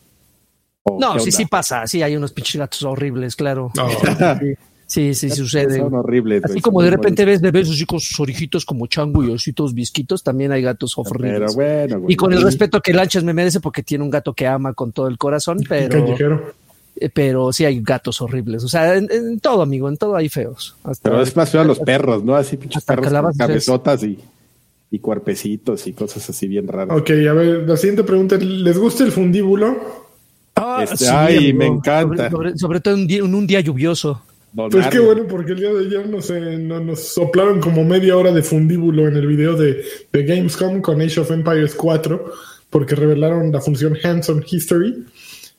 ¿O 0.83 0.99
No, 1.01 1.13
sí, 1.15 1.19
onda? 1.21 1.31
sí 1.31 1.47
pasa. 1.47 1.87
Sí, 1.87 2.03
hay 2.03 2.17
unos 2.17 2.33
pinches 2.33 2.59
gatos 2.59 2.83
horribles, 2.83 3.37
claro. 3.37 3.71
Sí, 4.93 5.15
sí, 5.15 5.31
sucede. 5.31 5.79
Son 5.79 5.95
horribles. 5.95 6.45
Así 6.45 6.53
güey, 6.55 6.61
como 6.61 6.83
de 6.83 6.91
repente 6.91 7.25
ves 7.25 7.41
bebés 7.41 7.71
así 7.71 7.87
con 7.87 7.99
sus 7.99 8.21
orejitos 8.21 8.67
como 8.67 8.87
chango 8.89 9.25
y 9.25 9.31
ositos 9.31 9.73
visquitos, 9.73 10.23
también 10.23 10.53
hay 10.53 10.61
gatos 10.61 10.93
horribles. 10.97 11.33
Pero 11.41 11.53
bueno, 11.55 12.01
güey. 12.01 12.13
y 12.13 12.17
con 12.17 12.33
el 12.35 12.43
respeto 12.43 12.81
que 12.81 12.93
Lanchas 12.93 13.25
me 13.25 13.33
merece 13.33 13.61
porque 13.61 13.83
tiene 13.83 14.05
un 14.05 14.11
gato 14.11 14.35
que 14.35 14.47
ama 14.47 14.75
con 14.75 14.93
todo 14.93 15.09
el 15.09 15.17
corazón, 15.17 15.61
pero, 15.67 15.89
callejero. 16.05 16.53
eh, 16.97 17.09
pero 17.09 17.53
sí 17.55 17.65
hay 17.65 17.81
gatos 17.81 18.21
horribles. 18.21 18.65
O 18.65 18.69
sea, 18.69 18.95
en, 18.97 19.09
en 19.11 19.41
todo, 19.41 19.63
amigo, 19.63 19.89
en 19.89 19.97
todo 19.97 20.15
hay 20.15 20.29
feos. 20.29 20.77
Hasta- 20.85 21.09
Pero 21.09 21.23
es 21.23 21.35
más 21.35 21.49
feo 21.49 21.63
a 21.63 21.65
los 21.65 21.79
perros, 21.79 22.23
¿no? 22.23 22.35
Así 22.37 22.59
pinches 22.59 22.85
perros 22.85 23.09
con 23.11 23.33
cabezotas 23.35 24.03
y, 24.03 24.19
y 24.91 24.99
cuerpecitos 24.99 25.87
y 25.87 25.95
cosas 25.95 26.29
así 26.29 26.47
bien 26.49 26.69
raras. 26.69 26.95
Ok, 27.01 27.09
a 27.11 27.33
ver, 27.33 27.67
la 27.67 27.79
siguiente 27.79 28.05
pregunta. 28.05 28.37
¿Les 28.37 28.77
gusta 28.77 29.05
el 29.05 29.13
fundíbulo? 29.13 30.03
Ah, 30.55 30.85
Este, 30.85 31.09
ay, 31.09 31.55
me 31.55 31.65
encanta. 31.67 32.29
Sobre, 32.29 32.51
sobre- 32.51 32.59
sobre 32.59 32.81
todo 32.81 32.93
en 32.95 33.01
un 33.01 33.07
día, 33.07 33.19
en 33.21 33.35
un 33.35 33.47
día 33.47 33.61
lluvioso. 33.61 34.21
Pues 34.71 34.87
qué 34.89 34.99
bueno, 35.01 35.27
porque 35.29 35.53
el 35.53 35.59
día 35.61 35.73
de 35.73 35.87
ayer 35.87 36.09
nos, 36.09 36.29
eh, 36.31 36.59
no- 36.59 36.81
nos 36.81 37.01
soplaron 37.01 37.61
como 37.61 37.85
media 37.85 38.17
hora 38.17 38.33
de 38.33 38.43
fundíbulo 38.43 39.09
en 39.09 39.17
el 39.17 39.27
video 39.27 39.57
de, 39.57 39.83
de 40.13 40.23
Gamescom 40.25 40.81
con 40.83 41.01
Age 41.01 41.21
of 41.21 41.31
Empires 41.31 41.75
4, 41.75 42.33
porque 42.71 42.95
revelaron 42.95 43.51
la 43.51 43.61
función 43.61 43.97
Hands 44.03 44.29
on 44.29 44.45
History. 44.47 45.05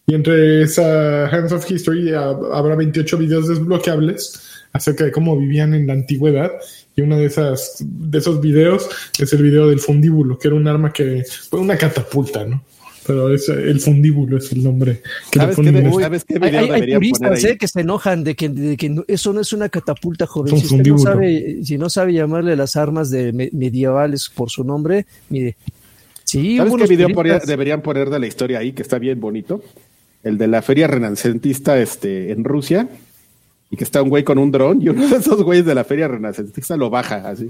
Y 0.05 0.15
entre 0.15 0.61
esa 0.63 1.27
Hands 1.27 1.51
of 1.53 1.69
History 1.69 2.11
habrá 2.13 2.75
28 2.75 3.17
videos 3.17 3.47
desbloqueables 3.47 4.41
acerca 4.73 5.05
de 5.05 5.11
cómo 5.11 5.37
vivían 5.37 5.73
en 5.73 5.87
la 5.87 5.93
antigüedad. 5.93 6.51
Y 6.95 7.01
uno 7.01 7.17
de, 7.17 7.25
esas, 7.25 7.77
de 7.79 8.17
esos 8.17 8.41
videos 8.41 8.87
es 9.17 9.31
el 9.33 9.41
video 9.41 9.69
del 9.69 9.79
fundíbulo, 9.79 10.37
que 10.37 10.49
era 10.49 10.55
un 10.57 10.67
arma 10.67 10.91
que 10.93 11.23
fue 11.49 11.59
una 11.59 11.77
catapulta, 11.77 12.45
¿no? 12.45 12.63
Pero 13.05 13.33
es, 13.33 13.49
el 13.49 13.79
fundíbulo 13.79 14.37
es 14.37 14.51
el 14.51 14.63
nombre 14.63 15.01
que 15.31 15.39
le 15.39 15.45
¿Sabes 15.53 15.55
qué, 15.57 15.71
de- 15.71 15.91
¿Sabes 15.91 16.23
qué 16.25 16.33
Hay, 16.35 16.39
video 16.39 16.73
hay- 16.73 16.81
hay 16.81 16.93
puristas 16.95 17.43
eh, 17.43 17.57
que 17.57 17.67
se 17.67 17.81
enojan 17.81 18.23
de 18.23 18.35
que, 18.35 18.49
de 18.49 18.77
que 18.77 18.89
no- 18.89 19.03
eso 19.07 19.33
no 19.33 19.41
es 19.41 19.51
una 19.53 19.69
catapulta, 19.69 20.25
joven. 20.25 20.57
Si 20.57 20.65
usted 20.75 20.85
no 20.91 20.97
sabe, 20.97 21.57
si 21.63 21.77
no 21.77 21.89
sabe 21.89 22.13
llamarle 22.13 22.55
las 22.55 22.75
armas 22.75 23.09
de 23.09 23.33
me- 23.33 23.49
medievales 23.51 24.29
por 24.33 24.49
su 24.49 24.63
nombre, 24.63 25.05
mire. 25.29 25.55
Sí, 26.23 26.57
¿Sabes 26.57 26.73
qué 26.77 26.87
video 26.87 27.09
poner- 27.09 27.41
deberían 27.43 27.81
poner 27.81 28.09
de 28.09 28.19
la 28.19 28.27
historia 28.27 28.59
ahí, 28.59 28.71
que 28.71 28.81
está 28.81 28.97
bien 28.99 29.19
bonito? 29.19 29.61
El 30.23 30.37
de 30.37 30.47
la 30.47 30.61
feria 30.61 30.87
renacentista 30.87 31.77
este, 31.79 32.31
en 32.31 32.43
Rusia, 32.45 32.87
y 33.69 33.75
que 33.75 33.83
está 33.83 34.01
un 34.01 34.09
güey 34.09 34.23
con 34.23 34.37
un 34.37 34.51
dron, 34.51 34.81
y 34.81 34.87
uno 34.89 35.07
de 35.07 35.17
esos 35.17 35.43
güeyes 35.43 35.65
de 35.65 35.75
la 35.75 35.83
feria 35.83 36.07
renacentista 36.07 36.77
lo 36.77 36.89
baja 36.89 37.27
así, 37.29 37.49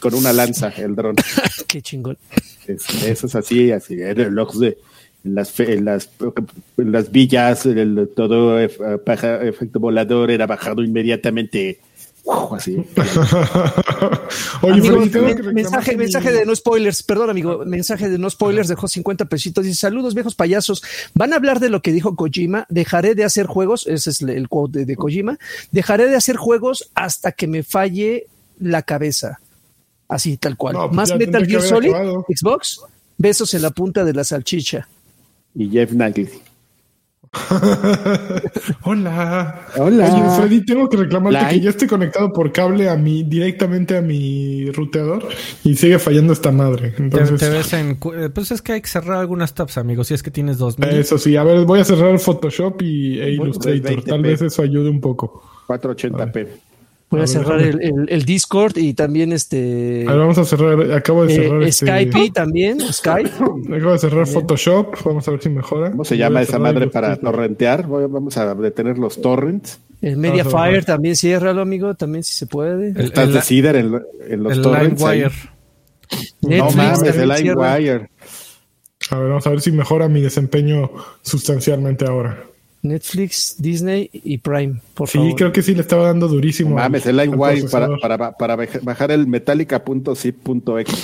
con 0.00 0.14
una 0.14 0.32
lanza, 0.32 0.70
el 0.76 0.96
dron. 0.96 1.14
Qué 1.68 1.80
chingón. 1.80 2.18
Es- 2.66 3.04
eso 3.04 3.26
es 3.28 3.34
así, 3.36 3.70
así, 3.70 3.94
en 3.94 4.20
el 4.20 4.34
de 4.34 4.76
en 5.24 5.34
las, 5.34 5.50
fe- 5.50 5.74
en 5.74 5.84
las, 5.84 6.08
en 6.76 6.92
las 6.92 7.10
villas, 7.10 7.66
el, 7.66 8.08
todo 8.14 8.60
eh, 8.60 8.68
paja- 9.04 9.42
efecto 9.42 9.80
volador 9.80 10.30
era 10.30 10.46
bajado 10.46 10.82
inmediatamente. 10.82 11.80
¡Uf! 12.24 12.52
así. 12.52 12.76
Oye, 14.62 14.72
Amigo, 14.80 14.98
mensaje, 15.52 15.92
mi- 15.92 15.98
mensaje 16.04 16.32
de 16.32 16.44
no 16.44 16.54
spoilers, 16.54 17.02
perdón 17.02 17.30
amigo, 17.30 17.64
mensaje 17.64 18.08
de 18.08 18.18
no 18.18 18.28
spoilers, 18.28 18.68
dejó 18.68 18.86
50 18.88 19.24
pesitos, 19.26 19.64
dice 19.64 19.78
saludos 19.80 20.14
viejos 20.14 20.34
payasos, 20.34 20.82
van 21.14 21.32
a 21.32 21.36
hablar 21.36 21.60
de 21.60 21.70
lo 21.70 21.80
que 21.80 21.92
dijo 21.92 22.16
Kojima, 22.16 22.66
dejaré 22.68 23.14
de 23.14 23.24
hacer 23.24 23.46
juegos, 23.46 23.86
ese 23.86 24.10
es 24.10 24.20
el 24.22 24.48
quote 24.48 24.80
de, 24.80 24.84
de 24.84 24.96
Kojima, 24.96 25.38
dejaré 25.70 26.06
de 26.08 26.16
hacer 26.16 26.36
juegos 26.36 26.90
hasta 26.94 27.32
que 27.32 27.46
me 27.46 27.62
falle 27.62 28.26
la 28.58 28.82
cabeza. 28.82 29.40
Así, 30.08 30.36
tal 30.38 30.56
cual. 30.56 30.74
No, 30.74 30.86
pues 30.86 30.96
Más 30.96 31.16
Metal 31.16 31.46
Gear 31.46 31.62
Solid, 31.62 31.90
acabado. 31.90 32.26
Xbox, 32.28 32.80
besos 33.18 33.52
en 33.54 33.62
la 33.62 33.70
punta 33.70 34.04
de 34.04 34.14
la 34.14 34.24
salchicha. 34.24 34.88
Y 35.58 35.68
Jeff 35.70 35.92
Nagley. 35.92 36.28
Hola. 38.84 39.66
Hola. 39.76 40.14
Oye, 40.14 40.36
Freddy, 40.36 40.64
tengo 40.64 40.88
que 40.88 40.96
reclamarte 40.96 41.56
que 41.56 41.60
ya 41.60 41.70
estoy 41.70 41.88
conectado 41.88 42.32
por 42.32 42.52
cable 42.52 42.88
a 42.88 42.96
mi, 42.96 43.24
directamente 43.24 43.96
a 43.96 44.00
mi 44.00 44.70
ruteador 44.70 45.28
y 45.64 45.74
sigue 45.74 45.98
fallando 45.98 46.32
esta 46.32 46.52
madre. 46.52 46.94
Entonces, 46.96 47.40
te 47.40 47.48
ves 47.50 47.72
en... 47.72 47.98
eh, 48.14 48.30
Pues 48.32 48.52
es 48.52 48.62
que 48.62 48.74
hay 48.74 48.80
que 48.80 48.88
cerrar 48.88 49.18
algunas 49.18 49.52
tabs, 49.52 49.78
amigos. 49.78 50.06
Si 50.06 50.14
es 50.14 50.22
que 50.22 50.30
tienes 50.30 50.58
dos. 50.58 50.76
eso 50.78 51.18
sí, 51.18 51.36
a 51.36 51.42
ver, 51.42 51.64
voy 51.66 51.80
a 51.80 51.84
cerrar 51.84 52.18
Photoshop 52.18 52.80
y, 52.82 53.18
e 53.20 53.30
Illustrator. 53.32 54.02
20p. 54.02 54.04
Tal 54.04 54.22
vez 54.22 54.40
eso 54.40 54.62
ayude 54.62 54.88
un 54.88 55.00
poco. 55.00 55.42
480p. 55.66 56.46
Voy 57.10 57.20
A 57.20 57.22
a, 57.22 57.26
ver, 57.26 57.28
cerrar 57.28 57.60
el, 57.60 57.80
el- 57.82 58.06
el 58.10 58.24
Discord 58.26 58.76
y 58.76 58.92
también 58.92 59.32
este 59.32 60.04
A 60.06 60.10
ver, 60.10 60.20
vamos 60.20 60.36
a 60.36 60.44
cerrar. 60.44 60.92
Acabo 60.92 61.24
de 61.24 61.32
eh, 61.32 61.36
cerrar 61.36 61.62
este- 61.62 61.86
Skype 61.86 62.30
también, 62.32 62.80
Skype. 62.80 63.30
Acabo 63.76 63.92
de 63.92 63.98
cerrar 63.98 64.26
Photoshop. 64.26 64.94
Vamos 65.04 65.26
a 65.26 65.30
ver 65.30 65.42
si 65.42 65.48
mejora. 65.48 65.90
¿Cómo 65.90 66.04
se 66.04 66.14
Voy 66.14 66.18
llama 66.18 66.42
esa 66.42 66.58
madre 66.58 66.88
para 66.88 67.16
torrentear? 67.16 67.86
Voy- 67.86 68.06
Vamos 68.08 68.36
a 68.36 68.54
detener 68.54 68.98
los 68.98 69.20
torrents. 69.22 69.80
El 70.02 70.16
Mediafire 70.18 70.82
también 70.82 71.16
ciérralo, 71.16 71.62
amigo, 71.62 71.94
también 71.94 72.22
si 72.24 72.34
se 72.34 72.46
puede. 72.46 72.90
El- 72.90 73.00
Estás 73.06 73.28
el- 73.28 73.34
de 73.34 73.42
Cider 73.42 73.76
en, 73.76 74.00
en 74.28 74.42
los 74.42 74.52
El 74.52 74.62
torrents. 74.62 75.02
ahí. 75.02 75.18
LimeWire. 75.20 75.34
No 76.42 76.48
Netflix 76.50 76.76
mames, 76.76 77.16
el. 77.16 77.28
LimeWire. 77.28 78.10
A 79.10 79.18
ver, 79.18 79.28
vamos 79.28 79.46
a 79.46 79.50
ver 79.50 79.60
si 79.62 79.72
mejora 79.72 80.08
mi 80.08 80.20
desempeño 80.20 80.90
sustancialmente 81.22 82.04
ahora. 82.06 82.44
Netflix, 82.82 83.56
Disney 83.58 84.08
y 84.12 84.38
Prime, 84.38 84.80
por 84.94 85.08
Sí, 85.08 85.18
favor. 85.18 85.34
creo 85.36 85.52
que 85.52 85.62
sí 85.62 85.74
le 85.74 85.80
estaba 85.82 86.04
dando 86.06 86.28
durísimo. 86.28 86.76
Mames, 86.76 87.06
el 87.06 87.16
LimeWire 87.16 87.64
para, 87.68 87.88
para, 88.00 88.32
para 88.32 88.56
baja- 88.56 88.80
bajar 88.82 89.10
el 89.10 89.26
metallica.zip.exe. 89.26 90.96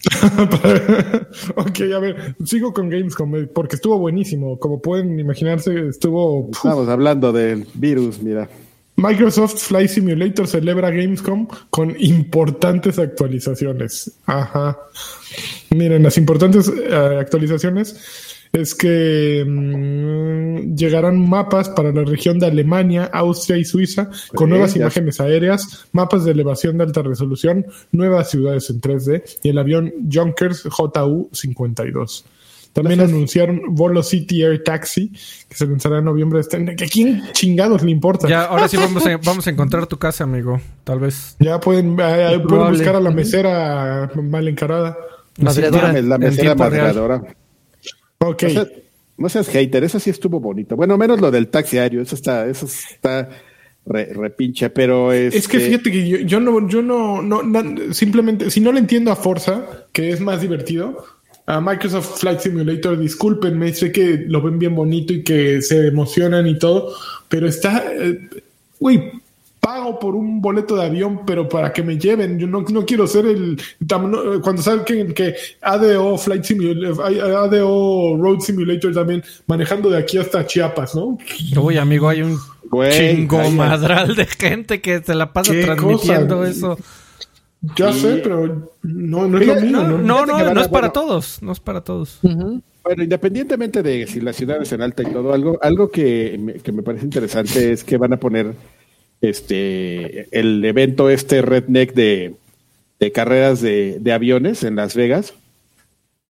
ok, 1.56 1.80
a 1.94 1.98
ver, 1.98 2.34
sigo 2.44 2.72
con 2.72 2.88
Gamescom 2.88 3.46
porque 3.54 3.76
estuvo 3.76 3.98
buenísimo. 3.98 4.58
Como 4.58 4.80
pueden 4.80 5.18
imaginarse, 5.20 5.88
estuvo. 5.88 6.46
puf. 6.46 6.56
Estamos 6.56 6.88
hablando 6.88 7.32
del 7.32 7.66
virus, 7.74 8.22
mira. 8.22 8.48
Microsoft 8.96 9.56
Flight 9.62 9.88
Simulator 9.88 10.46
celebra 10.46 10.90
Gamescom 10.90 11.46
con 11.70 11.94
importantes 11.98 12.98
actualizaciones. 12.98 14.12
Ajá. 14.26 14.78
Miren, 15.70 16.02
las 16.02 16.18
importantes 16.18 16.68
eh, 16.68 16.94
actualizaciones 17.18 17.96
es 18.52 18.74
que 18.74 19.44
mm, 19.46 20.19
llegarán 20.80 21.28
mapas 21.28 21.68
para 21.68 21.92
la 21.92 22.02
región 22.02 22.38
de 22.40 22.46
Alemania, 22.46 23.08
Austria 23.12 23.56
y 23.58 23.64
Suiza 23.64 24.10
con 24.34 24.48
Sí, 24.48 24.50
nuevas 24.50 24.74
ya. 24.74 24.80
imágenes 24.80 25.20
aéreas, 25.20 25.86
mapas 25.92 26.24
de 26.24 26.32
elevación 26.32 26.78
de 26.78 26.84
alta 26.84 27.02
resolución, 27.02 27.66
nuevas 27.92 28.30
ciudades 28.30 28.68
en 28.70 28.80
3D 28.80 29.22
y 29.44 29.48
el 29.50 29.58
avión 29.58 29.92
Junkers 30.12 30.64
JU-52. 30.64 32.24
También 32.72 33.00
anunciaron 33.00 33.62
Volo 33.70 34.00
City 34.02 34.42
Air 34.42 34.62
Taxi, 34.62 35.08
que 35.48 35.56
se 35.56 35.66
lanzará 35.66 35.98
en 35.98 36.04
noviembre 36.04 36.36
de 36.36 36.42
este 36.42 36.56
año. 36.56 36.70
¿A 36.72 36.74
quién 36.88 37.22
chingados 37.32 37.82
le 37.82 37.90
importa? 37.90 38.28
Ya, 38.28 38.44
ahora 38.44 38.68
sí 38.68 38.76
vamos 38.76 39.04
a, 39.04 39.16
vamos 39.16 39.44
a 39.46 39.50
encontrar 39.50 39.86
tu 39.88 39.98
casa, 39.98 40.22
amigo. 40.22 40.60
Tal 40.84 41.00
vez. 41.00 41.34
Ya 41.40 41.58
pueden, 41.58 41.94
eh, 41.94 41.96
pueden 41.96 42.42
probable. 42.46 42.78
buscar 42.78 42.94
a 42.94 43.00
la 43.00 43.10
mesera 43.10 44.10
mal 44.22 44.46
encarada. 44.46 44.96
La 45.36 45.50
en 45.50 46.08
mesera 46.20 46.54
madreadora. 46.54 47.22
Ok. 48.18 48.44
No 49.20 49.28
seas 49.28 49.48
hater, 49.48 49.84
eso 49.84 50.00
sí 50.00 50.08
estuvo 50.08 50.40
bonito. 50.40 50.76
Bueno, 50.76 50.96
menos 50.96 51.20
lo 51.20 51.30
del 51.30 51.48
taxi 51.48 51.76
aéreo, 51.76 52.00
eso 52.00 52.14
está, 52.14 52.48
eso 52.48 52.66
está 52.66 53.28
re, 53.84 54.06
repinche, 54.14 54.70
pero 54.70 55.12
es. 55.12 55.34
Es 55.34 55.46
que 55.46 55.60
fíjate 55.60 55.92
que 55.92 56.08
yo, 56.08 56.18
yo 56.18 56.40
no, 56.40 56.66
yo 56.66 56.80
no, 56.80 57.20
no, 57.20 57.42
simplemente, 57.92 58.50
si 58.50 58.60
no 58.60 58.72
le 58.72 58.80
entiendo 58.80 59.12
a 59.12 59.16
Forza, 59.16 59.86
que 59.92 60.08
es 60.08 60.20
más 60.20 60.40
divertido, 60.40 61.04
a 61.44 61.60
Microsoft 61.60 62.18
Flight 62.18 62.40
Simulator, 62.40 62.98
discúlpenme, 62.98 63.74
sé 63.74 63.92
que 63.92 64.24
lo 64.26 64.40
ven 64.40 64.58
bien 64.58 64.74
bonito 64.74 65.12
y 65.12 65.22
que 65.22 65.60
se 65.60 65.88
emocionan 65.88 66.46
y 66.46 66.58
todo, 66.58 66.94
pero 67.28 67.46
está, 67.46 67.84
eh, 67.92 68.26
güey, 68.78 69.12
pago 69.60 69.98
por 69.98 70.14
un 70.16 70.40
boleto 70.40 70.74
de 70.76 70.84
avión, 70.86 71.20
pero 71.26 71.48
para 71.48 71.72
que 71.72 71.82
me 71.82 71.98
lleven, 71.98 72.38
yo 72.38 72.46
no, 72.46 72.62
no 72.62 72.84
quiero 72.86 73.06
ser 73.06 73.26
el, 73.26 73.60
cuando 74.42 74.62
saben 74.62 74.84
que, 74.84 75.12
que 75.14 75.34
ADO 75.60 76.16
Flight 76.18 76.44
Simulator, 76.44 77.04
ADO 77.04 78.16
Road 78.16 78.40
Simulator 78.40 78.94
también, 78.94 79.22
manejando 79.46 79.90
de 79.90 79.98
aquí 79.98 80.16
hasta 80.18 80.46
Chiapas, 80.46 80.94
¿no? 80.94 81.18
Uy, 81.60 81.76
amigo, 81.76 82.08
hay 82.08 82.22
un 82.22 82.38
Güey, 82.70 83.16
chingo 83.16 83.40
ay, 83.40 83.50
madral 83.54 84.14
de 84.16 84.26
gente 84.26 84.80
que 84.80 85.00
se 85.02 85.14
la 85.14 85.32
pasa 85.32 85.52
¿Qué 85.52 85.62
transmitiendo 85.64 86.36
cosa? 86.38 86.50
eso. 86.50 86.78
Ya 87.76 87.92
Sí. 87.92 88.00
sé, 88.00 88.16
pero 88.22 88.70
no, 88.82 89.28
no 89.28 89.38
es 89.38 89.46
lo 89.46 89.54
mío, 89.56 89.82
No, 89.82 90.24
¿no? 90.24 90.26
no, 90.26 90.38
es 90.60 90.68
para 90.68 90.88
bueno. 90.88 90.92
todos. 90.92 91.42
No 91.42 91.52
es 91.52 91.60
para 91.60 91.82
todos. 91.82 92.18
Ujú. 92.22 92.62
Bueno, 92.82 93.02
independientemente 93.02 93.82
de 93.82 94.06
si 94.06 94.20
la 94.20 94.32
ciudad 94.32 94.62
es 94.62 94.72
en 94.72 94.80
alta 94.80 95.02
y 95.02 95.12
todo, 95.12 95.34
algo, 95.34 95.58
algo 95.62 95.90
que, 95.90 96.36
me, 96.40 96.54
que 96.54 96.72
me 96.72 96.82
parece 96.82 97.04
interesante 97.04 97.72
es 97.72 97.84
que 97.84 97.98
van 97.98 98.14
a 98.14 98.16
poner 98.16 98.54
este 99.20 100.28
el 100.38 100.64
evento 100.64 101.10
este 101.10 101.42
redneck 101.42 101.92
de, 101.94 102.34
de 102.98 103.12
carreras 103.12 103.60
de, 103.60 103.98
de 104.00 104.12
aviones 104.12 104.64
en 104.64 104.76
Las 104.76 104.94
Vegas. 104.94 105.34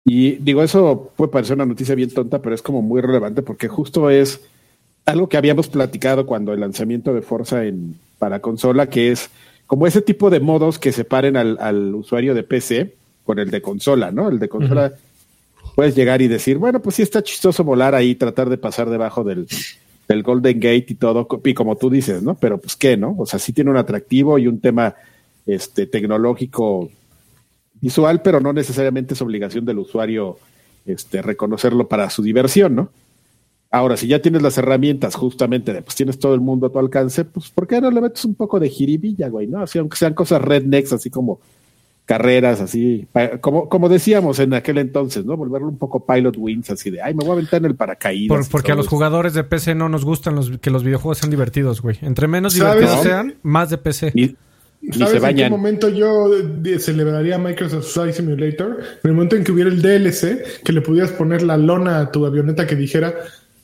Y 0.05 0.33
digo, 0.37 0.63
eso 0.63 1.13
puede 1.17 1.33
parecer 1.33 1.57
una 1.57 1.67
noticia 1.67 1.97
bien 1.97 2.11
tonta, 2.11 2.41
pero 2.41 2.55
es 2.55 2.63
como 2.63 2.81
muy 2.81 3.01
relevante 3.01 3.43
porque 3.43 3.67
justo 3.67 4.09
es 4.09 4.41
algo 5.05 5.29
que 5.29 5.37
habíamos 5.37 5.69
platicado 5.69 6.27
cuando 6.27 6.53
el 6.53 6.61
lanzamiento 6.61 7.13
de 7.13 7.23
Forza 7.23 7.65
en, 7.65 7.99
para 8.19 8.41
consola, 8.41 8.89
que 8.89 9.11
es 9.11 9.31
como 9.67 9.87
ese 9.87 10.03
tipo 10.03 10.31
de 10.31 10.41
modos 10.41 10.79
que 10.79 10.93
separen 10.93 11.37
al, 11.37 11.59
al 11.61 11.95
usuario 11.95 12.35
de 12.35 12.45
PC 12.45 12.95
con 13.25 13.41
el 13.41 13.51
de 13.51 13.61
consola, 13.61 14.13
¿no? 14.13 14.29
El 14.29 14.39
de 14.39 14.49
consola 14.49 14.93
puedes 15.75 15.97
llegar 15.97 16.23
y 16.23 16.29
decir, 16.29 16.59
bueno, 16.59 16.81
pues 16.81 16.97
sí 16.97 17.03
está 17.03 17.23
chistoso 17.23 17.65
volar 17.65 17.95
ahí, 17.95 18.15
tratar 18.15 18.49
de 18.49 18.59
pasar 18.59 18.89
debajo 18.89 19.25
del, 19.25 19.49
del 20.09 20.23
Golden 20.23 20.61
Gate 20.61 20.87
y 20.89 20.95
todo, 20.95 21.27
y 21.45 21.55
como 21.55 21.77
tú 21.77 21.91
dices, 21.91 22.23
¿no? 22.23 22.37
Pero 22.37 22.59
pues 22.59 22.77
qué, 22.77 22.97
¿no? 22.97 23.15
O 23.19 23.27
sea, 23.27 23.39
sí 23.39 23.53
tiene 23.53 23.71
un 23.71 23.77
atractivo 23.77 24.39
y 24.39 24.47
un 24.47 24.61
tema 24.61 24.95
este, 25.47 25.87
tecnológico 25.87 26.91
visual, 27.81 28.23
pero 28.23 28.41
no 28.41 28.53
necesariamente 28.53 29.15
es 29.15 29.23
obligación 29.23 29.65
del 29.65 29.79
usuario 29.79 30.39
este, 30.85 31.23
reconocerlo 31.23 31.89
para 31.89 32.09
su 32.11 32.23
diversión, 32.23 32.75
¿no? 32.77 32.91
Ahora, 33.71 33.97
si 33.97 34.07
ya 34.07 34.23
tienes 34.23 34.43
las 34.43 34.57
herramientas 34.59 35.17
justamente 35.17 35.73
de, 35.73 35.83
pues 35.83 35.97
tienes 35.97 36.19
todo 36.19 36.35
el 36.35 36.41
mundo 36.41 36.69
a 36.69 36.73
tu 36.73 36.79
alcance, 36.79 37.25
pues 37.25 37.51
¿por 37.51 37.67
qué 37.67 37.81
no 37.81 37.91
le 37.91 38.01
metes 38.01 38.25
un 38.25 38.35
poco 38.37 38.61
de 38.61 38.69
jiribilla, 38.71 39.29
güey? 39.29 39.49
¿No? 39.49 39.61
Así, 39.61 39.79
aunque 39.79 39.97
sean 39.97 40.15
cosas 40.15 40.41
rednecks, 40.41 40.93
así 40.93 41.11
como 41.11 41.41
carreras, 42.07 42.61
así, 42.61 43.07
como, 43.41 43.69
como 43.69 43.89
decíamos 43.89 44.39
en 44.39 44.55
aquel 44.55 44.79
entonces, 44.79 45.25
¿no? 45.25 45.37
Volverlo 45.37 45.69
un 45.69 45.77
poco 45.77 46.07
pilot 46.07 46.37
wings, 46.39 46.71
así 46.71 46.91
de, 46.91 47.03
ay, 47.03 47.15
me 47.15 47.23
voy 47.25 47.31
a 47.31 47.33
aventar 47.35 47.59
en 47.59 47.65
el 47.67 47.75
paracaídas. 47.75 48.29
Por- 48.47 48.49
porque 48.51 48.73
a 48.73 48.75
los 48.77 48.87
eso. 48.87 48.91
jugadores 48.97 49.35
de 49.35 49.43
PC 49.45 49.75
no 49.75 49.89
nos 49.89 50.05
gustan 50.05 50.37
los, 50.37 50.57
que 50.59 50.71
los 50.71 50.85
videojuegos 50.85 51.19
sean 51.19 51.31
divertidos, 51.31 51.83
güey. 51.83 51.99
Entre 52.03 52.29
menos 52.29 52.55
divertidos 52.55 52.97
No. 52.97 53.03
sean, 53.03 53.35
más 53.43 53.71
de 53.71 53.79
PC. 53.79 54.13
Ni, 54.15 54.37
ni 54.83 54.93
¿Sabes 54.93 54.99
se 54.99 55.05
en 55.05 55.11
qué 55.13 55.19
bañan. 55.21 55.51
momento 55.51 55.89
yo 55.89 56.29
de- 56.29 56.79
celebraría 56.79 57.39
Microsoft 57.39 57.93
Flight 57.93 58.15
Simulator? 58.15 58.79
En 59.03 59.11
el 59.11 59.13
momento 59.13 59.35
en 59.35 59.43
que 59.43 59.51
hubiera 59.51 59.69
el 59.69 59.83
DLC, 59.83 60.63
que 60.65 60.73
le 60.73 60.83
pudieras 60.83 61.11
poner 61.11 61.43
la 61.43 61.57
lona 61.57 61.99
a 62.01 62.13
tu 62.13 62.25
avioneta 62.25 62.69
que 62.69 62.77
dijera, 62.77 63.15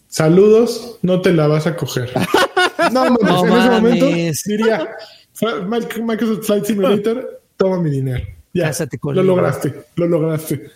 saludos, 0.08 0.98
no 1.02 1.20
te 1.20 1.32
la 1.32 1.46
vas 1.46 1.66
a 1.66 1.76
coger. 1.76 2.10
no, 2.92 3.04
No 3.10 3.46
en 3.46 3.52
ese 3.52 3.70
momento 3.70 4.06
diría, 4.46 4.88
"Fa- 5.32 5.60
Mi- 5.60 6.02
Microsoft 6.04 6.44
Flight 6.46 6.64
Simulator, 6.64 7.41
toma 7.56 7.78
mi 7.78 7.90
dinero. 7.90 8.24
Ya, 8.54 8.66
Cásate 8.68 8.96
lo 8.96 9.00
conmigo. 9.00 9.22
lograste, 9.24 9.74
lo 9.96 10.06
lograste. 10.08 10.66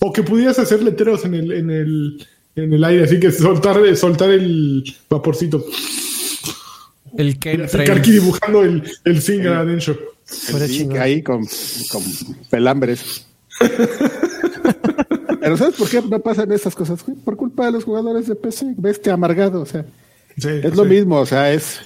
O 0.00 0.12
que 0.12 0.22
pudieras 0.22 0.58
hacer 0.58 0.82
letreros 0.82 1.24
en 1.24 1.34
el, 1.34 1.52
en 1.52 1.70
el, 1.70 2.26
en 2.54 2.72
el 2.72 2.84
aire, 2.84 3.04
así 3.04 3.18
que 3.20 3.30
soltar, 3.32 3.78
soltar 3.96 4.30
el 4.30 4.84
vaporcito. 5.08 5.64
El 7.16 7.38
así 7.64 7.78
Karki 7.78 8.10
dibujando 8.12 8.62
el, 8.62 8.82
el 9.04 9.22
finger 9.22 9.52
adentro. 9.54 9.98
Sí, 10.24 10.52
chingón. 10.78 10.98
ahí 10.98 11.22
con, 11.22 11.46
con 11.90 12.02
pelambres. 12.50 13.26
Pero 15.40 15.56
¿sabes 15.56 15.76
por 15.76 15.88
qué 15.88 16.02
no 16.02 16.18
pasan 16.20 16.50
esas 16.52 16.74
cosas? 16.74 17.04
Por 17.24 17.36
culpa 17.36 17.66
de 17.66 17.72
los 17.72 17.84
jugadores 17.84 18.26
de 18.26 18.34
PC. 18.34 18.74
Bestia 18.76 19.12
amargado, 19.14 19.60
o 19.62 19.66
sea. 19.66 19.84
Sí, 20.36 20.48
Es 20.62 20.74
lo 20.74 20.82
sí. 20.82 20.88
mismo, 20.90 21.20
o 21.20 21.26
sea, 21.26 21.52
es 21.52 21.80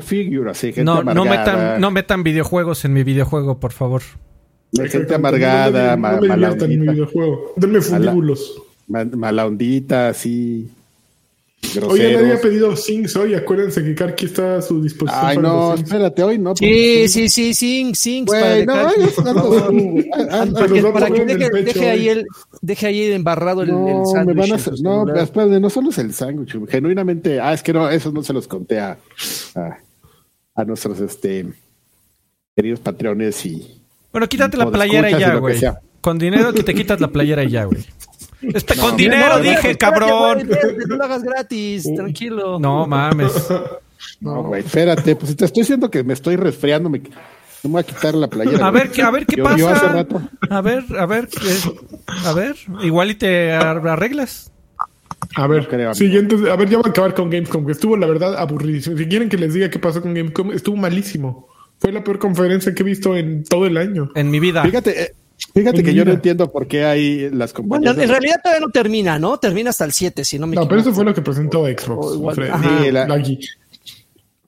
figure, 0.00 0.50
así, 0.50 0.68
gente 0.68 0.84
No, 0.84 1.02
no, 1.02 1.10
amargada. 1.10 1.52
metan, 1.54 1.80
no 1.80 1.90
metan 1.90 2.22
videojuegos 2.22 2.84
en 2.84 2.92
mi 2.92 3.02
videojuego, 3.02 3.58
por 3.58 3.72
favor. 3.72 4.02
gente 4.88 5.14
amargada, 5.16 5.96
no, 5.96 6.02
ma- 6.02 6.10
me- 6.10 6.14
no 6.16 6.20
me 6.22 6.28
mala 6.28 6.46
diviertan 6.50 6.70
en 6.70 6.80
mi 6.80 6.86
ondita, 6.88 6.92
videojuego. 6.92 7.52
Denme 7.56 7.80
fundíbulos. 7.80 8.62
ma- 8.86 9.04
mala 9.04 9.46
ondita, 9.46 10.08
así, 10.08 10.70
Oye, 11.88 12.12
nadie 12.12 12.16
ha 12.16 12.18
groseros. 12.18 12.40
pedido 12.40 12.76
Sings 12.76 13.16
hoy. 13.16 13.34
Acuérdense 13.34 13.84
que 13.84 13.94
Karki 13.94 14.26
está 14.26 14.56
a 14.56 14.62
su 14.62 14.82
disposición. 14.82 15.24
Ay, 15.24 15.36
para 15.36 15.48
no, 15.48 15.56
los 15.56 15.78
Sings. 15.78 15.88
espérate, 15.90 16.22
hoy 16.22 16.38
no. 16.38 16.56
Sí, 16.56 17.08
sí, 17.08 17.28
sí, 17.28 17.54
sing, 17.54 17.94
sing. 17.94 18.26
para 18.26 18.54
Güey, 18.54 18.66
no, 18.66 18.74
para 20.92 21.10
que, 21.10 21.24
deje, 21.24 21.46
el 21.46 21.64
deje 21.64 21.90
ahí 21.90 22.08
el, 22.08 22.26
deje 22.60 22.86
ahí 22.86 23.12
embarrado 23.12 23.62
el, 23.62 23.70
el 23.70 23.74
No, 23.74 24.00
me 24.00 24.06
sándwich 24.06 24.36
van 24.36 24.52
a 24.52 24.54
hacer, 24.56 24.76
su 24.76 24.82
no, 24.82 25.14
espérate, 25.14 25.60
no 25.60 25.70
solo 25.70 25.90
es 25.90 25.98
el 25.98 26.12
sándwich, 26.12 26.56
genuinamente, 26.68 27.40
ah, 27.40 27.52
es 27.52 27.62
que 27.62 27.72
no, 27.72 27.88
esos 27.90 28.12
no 28.12 28.22
se 28.22 28.32
los 28.32 28.48
conté 28.48 28.80
a, 28.80 28.98
a, 29.54 29.78
a 30.54 30.64
nuestros 30.64 31.00
este 31.00 31.46
queridos 32.56 32.80
patrones 32.80 33.44
y, 33.46 33.80
Bueno, 34.12 34.28
quítate 34.28 34.56
la 34.56 34.70
playera 34.70 35.10
y 35.10 35.20
ya, 35.20 35.36
güey. 35.36 35.60
Con 36.00 36.18
dinero 36.18 36.52
que 36.52 36.62
te 36.62 36.74
quitas 36.74 37.00
la 37.00 37.08
playera 37.08 37.44
y 37.44 37.50
ya, 37.50 37.64
güey. 37.64 37.84
Con 38.80 38.96
dinero 38.96 39.38
dije, 39.40 39.76
cabrón. 39.76 40.48
no 40.88 40.96
lo 40.96 41.04
hagas 41.04 41.22
gratis, 41.22 41.88
tranquilo. 41.94 42.58
No 42.58 42.86
mames. 42.86 43.32
No, 44.20 44.42
güey, 44.42 44.62
espérate, 44.62 45.14
pues 45.14 45.36
te 45.36 45.44
estoy 45.44 45.62
diciendo 45.62 45.90
que 45.90 46.02
me 46.02 46.14
estoy 46.14 46.36
resfriando, 46.36 46.88
me, 46.88 47.00
no 47.00 47.10
me 47.64 47.70
voy 47.70 47.80
a 47.80 47.82
quitar 47.84 48.14
la 48.14 48.28
playera. 48.28 48.66
A 48.66 48.70
ver, 48.70 48.90
a 49.02 49.10
ver 49.10 49.26
qué 49.26 49.42
pasa. 49.42 50.06
A 50.48 50.60
ver, 50.62 50.84
a 50.98 51.06
ver, 51.06 51.28
a 52.06 52.32
ver, 52.32 52.56
igual 52.82 53.10
y 53.10 53.14
te 53.14 53.52
arreglas. 53.52 54.50
A 55.36 55.46
ver, 55.46 55.68
siguiente, 55.94 56.34
a 56.50 56.56
ver, 56.56 56.68
ya 56.68 56.78
voy 56.78 56.86
a 56.86 56.90
acabar 56.90 57.14
con 57.14 57.30
Gamescom, 57.30 57.64
que 57.64 57.72
estuvo 57.72 57.96
la 57.96 58.06
verdad 58.06 58.36
aburridísimo. 58.36 58.96
Si 58.96 59.06
quieren 59.06 59.28
que 59.28 59.36
les 59.36 59.54
diga 59.54 59.70
qué 59.70 59.78
pasó 59.78 60.02
con 60.02 60.14
Gamescom, 60.14 60.52
estuvo 60.52 60.76
malísimo. 60.76 61.48
Fue 61.78 61.92
la 61.92 62.02
peor 62.02 62.18
conferencia 62.18 62.74
que 62.74 62.82
he 62.82 62.86
visto 62.86 63.16
en 63.16 63.44
todo 63.44 63.66
el 63.66 63.76
año. 63.76 64.10
En 64.14 64.30
mi 64.30 64.40
vida. 64.40 64.62
Fíjate, 64.62 65.02
eh, 65.02 65.14
fíjate 65.54 65.82
que 65.82 65.94
yo 65.94 66.04
no 66.04 66.12
entiendo 66.12 66.50
por 66.50 66.66
qué 66.66 66.84
hay 66.84 67.30
las 67.30 67.52
compañías. 67.52 67.94
Bueno, 67.94 68.02
en 68.02 68.08
realidad 68.08 68.40
todavía 68.42 68.66
no 68.66 68.72
termina, 68.72 69.18
¿no? 69.18 69.38
Termina 69.38 69.70
hasta 69.70 69.84
el 69.84 69.92
7, 69.92 70.24
si 70.24 70.38
no 70.38 70.46
me 70.46 70.54
equivoco. 70.54 70.64
No, 70.64 70.68
pero 70.68 70.80
eso 70.80 70.92
fue 70.92 71.04
lo 71.04 71.14
que 71.14 71.22
presentó 71.22 71.66
Xbox. 71.66 72.38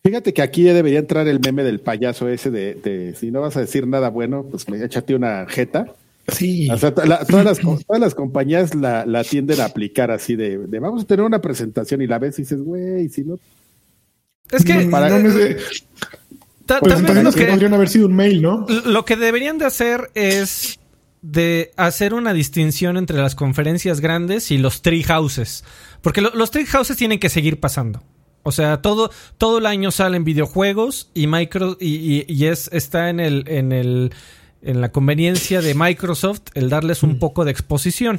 Fíjate 0.04 0.34
que 0.34 0.42
aquí 0.42 0.64
debería 0.64 0.98
entrar 0.98 1.28
el 1.28 1.38
meme 1.38 1.62
del 1.62 1.80
payaso 1.80 2.28
ese 2.28 2.50
de, 2.50 3.14
si 3.16 3.30
no 3.30 3.40
vas 3.40 3.56
a 3.56 3.60
decir 3.60 3.86
nada 3.86 4.10
bueno, 4.10 4.44
pues 4.50 4.68
me 4.68 4.84
échate 4.84 5.14
una 5.14 5.46
jeta. 5.48 5.86
Sí. 6.26 6.68
O 6.70 6.76
sea, 6.76 6.92
todas, 6.92 7.08
las, 7.44 7.58
todas 7.58 8.00
las 8.00 8.14
compañías 8.14 8.74
la, 8.74 9.06
la 9.06 9.22
tienden 9.22 9.60
a 9.60 9.66
aplicar 9.66 10.10
así 10.10 10.34
de, 10.34 10.56
vamos 10.56 11.02
a 11.02 11.06
tener 11.06 11.24
una 11.24 11.40
presentación 11.40 12.02
y 12.02 12.06
la 12.06 12.18
ves 12.18 12.38
y 12.38 12.42
dices, 12.42 12.60
güey, 12.60 13.08
si 13.08 13.22
no. 13.22 13.38
Es 14.50 14.64
que. 14.64 14.88
Para, 14.90 15.08
no, 15.08 15.30
pues 16.80 17.34
que, 17.34 17.46
podrían 17.46 17.74
haber 17.74 17.88
sido 17.88 18.06
un 18.06 18.14
mail, 18.14 18.42
¿no? 18.42 18.66
Lo 18.86 19.04
que 19.04 19.16
deberían 19.16 19.58
de 19.58 19.66
hacer 19.66 20.10
es 20.14 20.78
de 21.22 21.72
hacer 21.76 22.14
una 22.14 22.34
distinción 22.34 22.96
entre 22.96 23.16
las 23.18 23.34
conferencias 23.34 24.00
grandes 24.00 24.50
y 24.50 24.58
los 24.58 24.82
tree 24.82 25.04
houses. 25.04 25.64
Porque 26.02 26.20
los 26.20 26.50
tree 26.50 26.66
houses 26.66 26.96
tienen 26.96 27.20
que 27.20 27.28
seguir 27.28 27.60
pasando. 27.60 28.02
O 28.42 28.50
sea, 28.50 28.82
todo, 28.82 29.10
todo 29.38 29.58
el 29.58 29.66
año 29.66 29.92
salen 29.92 30.24
videojuegos 30.24 31.10
y 31.14 31.28
Micro 31.28 31.76
y, 31.80 32.24
y, 32.26 32.46
es, 32.46 32.68
está 32.72 33.08
en 33.08 33.20
el, 33.20 33.44
en 33.46 33.70
el, 33.70 34.12
en 34.62 34.80
la 34.80 34.90
conveniencia 34.90 35.62
de 35.62 35.74
Microsoft 35.74 36.42
el 36.54 36.68
darles 36.68 37.04
un 37.04 37.12
mm. 37.12 37.18
poco 37.20 37.44
de 37.44 37.52
exposición. 37.52 38.18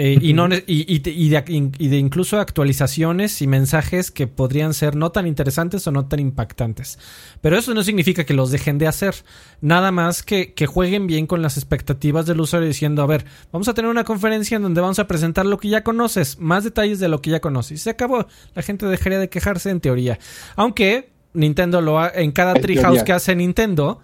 Eh, 0.00 0.16
y, 0.22 0.32
no, 0.32 0.46
y, 0.46 0.62
y, 0.66 1.00
de, 1.00 1.10
y, 1.10 1.88
de, 1.88 1.96
incluso 1.96 2.38
actualizaciones 2.38 3.42
y 3.42 3.48
mensajes 3.48 4.12
que 4.12 4.28
podrían 4.28 4.72
ser 4.72 4.94
no 4.94 5.10
tan 5.10 5.26
interesantes 5.26 5.84
o 5.88 5.90
no 5.90 6.06
tan 6.06 6.20
impactantes. 6.20 7.00
Pero 7.40 7.58
eso 7.58 7.74
no 7.74 7.82
significa 7.82 8.22
que 8.22 8.32
los 8.32 8.52
dejen 8.52 8.78
de 8.78 8.86
hacer. 8.86 9.16
Nada 9.60 9.90
más 9.90 10.22
que, 10.22 10.54
que 10.54 10.66
jueguen 10.66 11.08
bien 11.08 11.26
con 11.26 11.42
las 11.42 11.56
expectativas 11.56 12.26
del 12.26 12.40
usuario 12.40 12.68
diciendo, 12.68 13.02
a 13.02 13.06
ver, 13.06 13.24
vamos 13.50 13.66
a 13.66 13.74
tener 13.74 13.90
una 13.90 14.04
conferencia 14.04 14.54
en 14.54 14.62
donde 14.62 14.80
vamos 14.80 15.00
a 15.00 15.08
presentar 15.08 15.46
lo 15.46 15.58
que 15.58 15.66
ya 15.66 15.82
conoces, 15.82 16.38
más 16.38 16.62
detalles 16.62 17.00
de 17.00 17.08
lo 17.08 17.20
que 17.20 17.30
ya 17.30 17.40
conoces. 17.40 17.72
Y 17.72 17.78
se 17.78 17.90
acabó. 17.90 18.28
La 18.54 18.62
gente 18.62 18.86
dejaría 18.86 19.18
de 19.18 19.28
quejarse 19.28 19.70
en 19.70 19.80
teoría. 19.80 20.20
Aunque 20.54 21.10
Nintendo 21.32 21.80
lo 21.80 21.98
ha, 21.98 22.12
en 22.14 22.30
cada 22.30 22.54
treehouse 22.54 23.02
que 23.02 23.12
hace 23.12 23.34
Nintendo, 23.34 23.98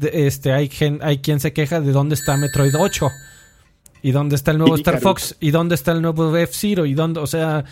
este, 0.00 0.52
hay, 0.52 0.68
hay 1.02 1.18
quien 1.18 1.38
se 1.38 1.52
queja 1.52 1.80
de 1.80 1.92
dónde 1.92 2.16
está 2.16 2.36
Metroid 2.36 2.74
8 2.76 3.08
y 4.06 4.12
dónde 4.12 4.36
está 4.36 4.52
el 4.52 4.58
nuevo 4.58 4.76
Star 4.76 5.00
Fox 5.00 5.34
y 5.40 5.50
dónde 5.50 5.74
está 5.74 5.90
el 5.90 6.00
nuevo 6.00 6.36
F-Zero 6.36 6.86
y 6.86 6.94
dónde, 6.94 7.18
o 7.18 7.26
sea, 7.26 7.64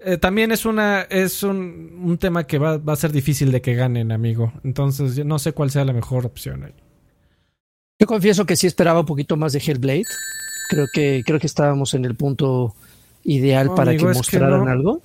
eh, 0.00 0.16
también 0.16 0.50
es 0.50 0.64
una 0.64 1.02
es 1.02 1.42
un, 1.42 2.00
un 2.02 2.16
tema 2.16 2.46
que 2.46 2.56
va, 2.56 2.78
va, 2.78 2.94
a 2.94 2.96
ser 2.96 3.12
difícil 3.12 3.52
de 3.52 3.60
que 3.60 3.74
ganen, 3.74 4.10
amigo. 4.10 4.54
Entonces, 4.64 5.14
yo 5.14 5.24
no 5.24 5.38
sé 5.38 5.52
cuál 5.52 5.70
sea 5.70 5.84
la 5.84 5.92
mejor 5.92 6.24
opción 6.24 6.64
ahí. 6.64 6.72
Yo 8.00 8.06
confieso 8.06 8.46
que 8.46 8.56
sí 8.56 8.66
esperaba 8.66 9.00
un 9.00 9.06
poquito 9.06 9.36
más 9.36 9.52
de 9.52 9.58
Hellblade. 9.58 10.06
Creo 10.70 10.86
que 10.90 11.22
creo 11.26 11.38
que 11.38 11.46
estábamos 11.46 11.92
en 11.92 12.06
el 12.06 12.14
punto 12.14 12.74
ideal 13.22 13.74
para 13.74 13.94
que 13.94 14.04
mostraran 14.04 14.66
algo. 14.66 15.02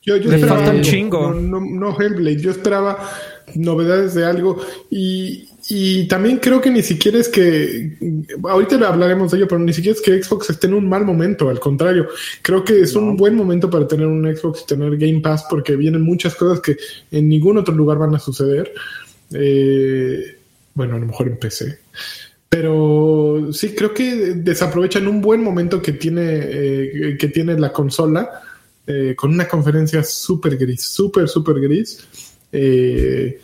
Yo, 0.00 0.16
yo 0.16 0.32
esperaba 0.32 0.70
un 0.70 0.80
chingo. 0.80 1.34
No, 1.34 1.60
no, 1.60 2.00
Hellblade, 2.00 2.40
yo 2.40 2.50
esperaba 2.50 3.10
novedades 3.56 4.14
de 4.14 4.24
algo 4.24 4.56
y, 4.90 5.50
y 5.68 6.06
también 6.08 6.38
creo 6.38 6.60
que 6.60 6.70
ni 6.70 6.82
siquiera 6.82 7.18
es 7.18 7.28
que, 7.28 7.96
ahorita 8.42 8.76
hablaremos 8.86 9.30
de 9.30 9.38
ello, 9.38 9.48
pero 9.48 9.60
ni 9.60 9.72
siquiera 9.72 9.96
es 9.96 10.02
que 10.02 10.22
Xbox 10.22 10.50
esté 10.50 10.66
en 10.66 10.74
un 10.74 10.88
mal 10.88 11.04
momento, 11.04 11.48
al 11.48 11.60
contrario, 11.60 12.08
creo 12.42 12.64
que 12.64 12.80
es 12.80 12.94
un 12.94 13.16
buen 13.16 13.34
momento 13.34 13.70
para 13.70 13.88
tener 13.88 14.06
un 14.06 14.24
Xbox 14.36 14.62
y 14.62 14.66
tener 14.66 14.96
Game 14.96 15.20
Pass 15.20 15.46
porque 15.48 15.76
vienen 15.76 16.02
muchas 16.02 16.34
cosas 16.34 16.60
que 16.60 16.76
en 17.10 17.28
ningún 17.28 17.58
otro 17.58 17.74
lugar 17.74 17.98
van 17.98 18.14
a 18.14 18.18
suceder. 18.18 18.72
Eh, 19.32 20.36
bueno, 20.74 20.96
a 20.96 20.98
lo 20.98 21.06
mejor 21.06 21.28
en 21.28 21.38
PC. 21.38 21.78
Pero 22.48 23.48
sí, 23.52 23.74
creo 23.74 23.92
que 23.92 24.34
desaprovechan 24.34 25.08
un 25.08 25.20
buen 25.20 25.42
momento 25.42 25.80
que 25.80 25.92
tiene, 25.92 26.22
eh, 26.24 27.16
que 27.18 27.28
tiene 27.28 27.58
la 27.58 27.72
consola 27.72 28.42
eh, 28.86 29.14
con 29.16 29.32
una 29.32 29.48
conferencia 29.48 30.04
súper 30.04 30.56
gris, 30.56 30.82
súper, 30.82 31.28
súper 31.28 31.58
gris. 31.60 32.06
Eh, 32.52 33.40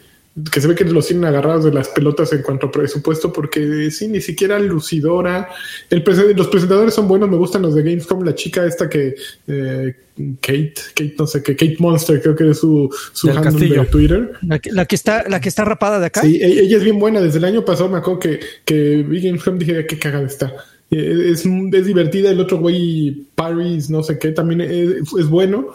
que 0.53 0.61
se 0.61 0.69
ve 0.69 0.75
que 0.77 0.85
los 0.85 1.09
tienen 1.09 1.25
agarrados 1.25 1.65
de 1.65 1.73
las 1.73 1.89
pelotas 1.89 2.33
en 2.33 2.43
cuanto 2.43 2.69
a 2.69 2.71
presupuesto, 2.71 3.33
porque 3.33 3.91
sí, 3.91 4.07
ni 4.07 4.21
siquiera 4.21 4.59
lucidora. 4.61 5.49
El 5.91 6.05
los 6.37 6.47
presentadores 6.47 6.95
son 6.95 7.09
buenos, 7.09 7.29
me 7.29 7.37
gustan 7.37 7.63
los 7.63 7.75
de 7.75 7.83
Gamescom. 7.83 8.23
La 8.23 8.35
chica 8.35 8.65
esta 8.65 8.89
que, 8.89 9.17
eh, 9.49 9.97
Kate, 10.41 10.75
Kate, 10.95 11.15
no 11.19 11.27
sé 11.27 11.43
qué, 11.43 11.57
Kate 11.57 11.77
Monster, 11.81 12.23
creo 12.23 12.37
que 12.37 12.51
es 12.51 12.59
su, 12.59 12.89
su 13.13 13.29
handle 13.31 13.69
de 13.69 13.85
Twitter. 13.87 14.33
La 14.43 14.85
que, 14.87 14.95
está, 14.95 15.29
la 15.29 15.41
que 15.41 15.49
está 15.49 15.65
rapada 15.65 15.99
de 15.99 16.07
acá. 16.07 16.23
Sí, 16.23 16.37
e, 16.41 16.61
ella 16.61 16.77
es 16.77 16.85
bien 16.85 17.01
buena. 17.01 17.21
Desde 17.21 17.39
el 17.39 17.45
año 17.45 17.65
pasado 17.65 17.89
me 17.89 17.99
acuerdo 17.99 18.21
que, 18.21 18.41
que 18.65 19.03
vi 19.03 19.21
Gamescom 19.21 19.59
dije, 19.59 19.85
qué 19.87 19.99
cagada 19.99 20.27
está. 20.27 20.55
Eh, 20.93 21.31
es, 21.33 21.45
es 21.45 21.87
divertida. 21.87 22.31
El 22.31 22.41
otro 22.41 22.59
güey, 22.59 23.27
Paris, 23.35 23.91
no 23.91 24.05
sé 24.05 24.17
qué, 24.19 24.31
también 24.31 24.61
es, 24.61 25.13
es 25.19 25.27
bueno 25.27 25.75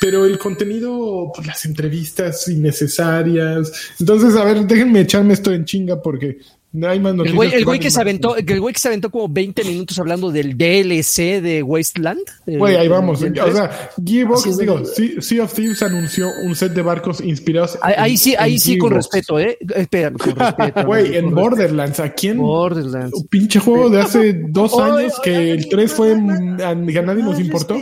pero 0.00 0.24
el 0.24 0.38
contenido, 0.38 1.30
pues 1.34 1.46
las 1.46 1.64
entrevistas 1.64 2.48
innecesarias. 2.48 3.72
Entonces, 3.98 4.34
a 4.34 4.44
ver, 4.44 4.66
déjenme 4.66 5.00
echarme 5.00 5.34
esto 5.34 5.52
en 5.52 5.64
chinga 5.64 6.00
porque 6.02 6.38
no 6.72 6.88
hay 6.88 7.00
más 7.00 7.14
El 7.14 7.34
güey, 7.34 7.52
el 7.52 7.64
güey 7.64 7.80
que, 7.80 7.90
se 7.90 8.00
aventó, 8.00 8.36
el 8.36 8.60
güey 8.60 8.72
que 8.72 8.78
se 8.78 8.86
aventó 8.86 9.10
como 9.10 9.28
20 9.28 9.64
minutos 9.64 9.98
hablando 9.98 10.30
del 10.30 10.56
DLC 10.56 11.42
de 11.42 11.64
Wasteland. 11.64 12.20
Güey, 12.46 12.76
ahí 12.76 12.86
vamos. 12.86 13.20
o 13.22 13.52
sea, 13.52 13.90
Gearbox, 14.04 14.56
digo, 14.56 14.82
sea, 14.84 15.44
of 15.44 15.52
Thieves 15.52 15.82
anunció 15.82 16.28
un 16.44 16.54
set 16.54 16.72
de 16.72 16.82
barcos 16.82 17.20
inspirados. 17.20 17.76
Ahí, 17.82 18.16
sí, 18.16 18.36
ahí 18.38 18.56
sí, 18.60 18.78
con 18.78 18.92
respeto, 18.92 19.40
¿eh? 19.40 19.58
Espera, 19.74 20.12
con 20.12 20.36
respeto. 20.36 20.86
Güey, 20.86 21.16
en 21.16 21.34
Borderlands, 21.34 21.98
¿a 21.98 22.12
quién? 22.12 22.38
Borderlands. 22.38 23.14
Un 23.14 23.26
pinche 23.26 23.58
juego 23.58 23.90
de 23.90 24.00
hace 24.00 24.32
dos 24.48 24.78
años 24.78 25.14
que 25.24 25.50
el 25.50 25.68
3 25.68 25.92
fue, 25.92 26.12
a, 26.12 26.74
nadie 26.74 27.22
nos 27.24 27.40
importó. 27.40 27.76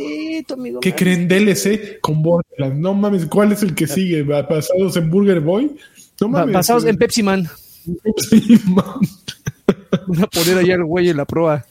¿Qué 0.80 0.94
creen 0.94 1.28
DLC 1.28 2.00
con 2.00 2.22
Borderlands? 2.22 2.78
No 2.78 2.94
mames, 2.94 3.26
¿cuál 3.26 3.52
es 3.52 3.62
el 3.62 3.74
que 3.74 3.86
sigue? 3.86 4.22
¿Basados 4.22 4.96
en 4.96 5.10
Burger 5.10 5.40
Boy? 5.40 5.76
No 6.20 6.28
mames. 6.28 6.54
Basados 6.54 6.84
en 6.84 6.96
Pepsi 6.96 7.22
Man. 7.22 7.48
Pepsi 8.02 8.60
Man. 8.66 9.00
Voy 10.06 10.22
a 10.22 10.26
poner 10.26 10.58
allá 10.58 10.74
el 10.74 10.84
güey 10.84 11.08
en 11.08 11.16
la 11.16 11.24
proa. 11.24 11.64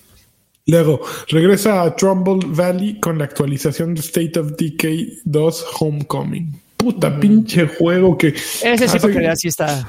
Luego, 0.68 1.02
regresa 1.30 1.82
a 1.82 1.96
Trumbull 1.96 2.46
Valley 2.46 3.00
con 3.00 3.18
la 3.18 3.24
actualización 3.24 3.94
de 3.94 4.02
State 4.02 4.38
of 4.38 4.58
Decay 4.58 5.20
2 5.24 5.66
Homecoming. 5.80 6.62
Puta 6.76 7.10
mm. 7.10 7.20
pinche 7.20 7.68
juego 7.68 8.18
que. 8.18 8.28
Ese 8.30 8.88
sí, 8.88 8.98
porque 9.00 9.28
así 9.28 9.48
está. 9.48 9.88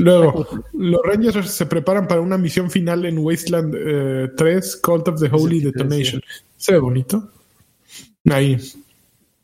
Luego, 0.00 0.46
los 0.72 1.00
Rangers 1.04 1.50
se 1.50 1.66
preparan 1.66 2.08
para 2.08 2.22
una 2.22 2.38
misión 2.38 2.70
final 2.70 3.04
en 3.04 3.18
Wasteland 3.18 4.34
3, 4.34 4.74
eh, 4.74 4.78
Cult 4.82 5.08
of 5.08 5.20
the 5.20 5.28
Holy 5.30 5.60
Detonation. 5.60 6.22
Se 6.56 6.72
ve 6.72 6.78
bonito. 6.78 7.30
Ahí. 8.30 8.56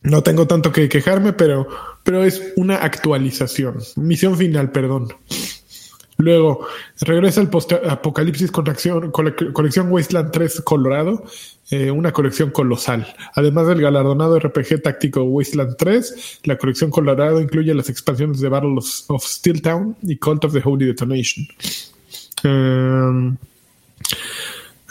No 0.03 0.23
tengo 0.23 0.47
tanto 0.47 0.73
que 0.73 0.89
quejarme, 0.89 1.35
pero, 1.35 1.69
pero 2.03 2.25
es 2.25 2.55
una 2.57 2.77
actualización. 2.77 3.79
Misión 3.97 4.37
final, 4.37 4.73
perdón. 4.73 5.09
Luego, 6.17 6.67
regresa 7.01 7.43
el 7.43 7.51
Apocalipsis 7.91 8.51
colección, 8.51 9.11
colección 9.11 9.93
Wasteland 9.93 10.31
3 10.31 10.63
Colorado, 10.63 11.25
eh, 11.71 11.91
una 11.91 12.13
colección 12.13 12.51
colosal. 12.51 13.13
Además 13.35 13.67
del 13.67 13.81
galardonado 13.81 14.39
RPG 14.39 14.83
táctico 14.83 15.25
Wasteland 15.25 15.77
3, 15.77 16.41
la 16.45 16.57
colección 16.57 16.91
Colorado 16.91 17.41
incluye 17.41 17.75
las 17.75 17.91
expansiones 17.91 18.41
de 18.41 18.49
Battle 18.49 18.77
of, 19.09 19.25
Steel 19.25 19.63
Town 19.63 19.97
y 20.03 20.17
Cult 20.17 20.45
of 20.45 20.53
the 20.53 20.63
Holy 20.65 20.87
Detonation. 20.87 21.47
Um, 22.45 23.37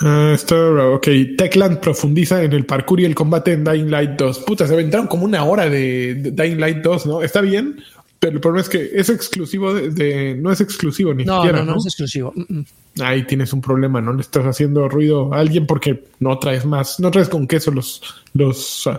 ok, 0.02 1.08
Techland 1.38 1.80
profundiza 1.80 2.44
en 2.44 2.52
el 2.52 2.66
parkour 2.66 3.00
y 3.00 3.06
el 3.06 3.16
combate 3.16 3.54
en 3.54 3.64
Dying 3.64 3.90
Light 3.90 4.12
2. 4.18 4.40
Puta, 4.40 4.68
se 4.68 4.74
aventaron 4.74 5.08
como 5.08 5.24
una 5.24 5.46
hora 5.46 5.70
de, 5.70 6.16
Dying 6.16 6.60
Light 6.60 6.80
2, 6.80 7.06
¿no? 7.06 7.24
Está 7.24 7.40
bien, 7.40 7.82
pero 8.26 8.38
el 8.38 8.42
problema 8.42 8.64
es 8.64 8.70
que 8.70 8.90
es 8.92 9.10
exclusivo 9.10 9.72
de. 9.72 10.34
no 10.36 10.52
es 10.52 10.60
exclusivo 10.60 11.14
ni 11.14 11.26
siquiera. 11.26 11.64
No, 11.64 11.74
no, 11.74 11.78
es 11.78 11.86
exclusivo. 11.86 12.34
Mm, 12.36 12.60
mm. 12.60 12.66
Ahí 13.02 13.24
tienes 13.28 13.54
un 13.54 13.62
problema, 13.62 14.02
¿no? 14.02 14.14
Le 14.14 14.22
estás 14.22 14.46
haciendo 14.46 14.90
ruido 14.90 15.32
a 15.32 15.38
alguien 15.38 15.68
porque 15.68 16.06
no 16.20 16.40
traes 16.40 16.66
más, 16.66 17.00
no 17.00 17.12
traes 17.12 17.30
con 17.30 17.48
queso 17.48 17.70
los. 17.70 18.02
los 18.34 18.90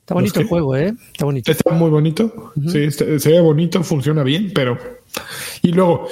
Está 0.00 0.14
bonito 0.14 0.38
el 0.38 0.46
juego, 0.46 0.76
¿eh? 0.76 0.94
Está 1.10 1.24
bonito. 1.24 1.50
Está 1.50 1.72
muy 1.72 1.90
bonito. 1.90 2.52
Sí, 2.68 2.92
se 2.92 3.16
ve 3.16 3.40
bonito, 3.40 3.82
funciona 3.82 4.22
bien, 4.22 4.52
pero. 4.54 4.78
Y 5.62 5.72
luego, 5.72 6.08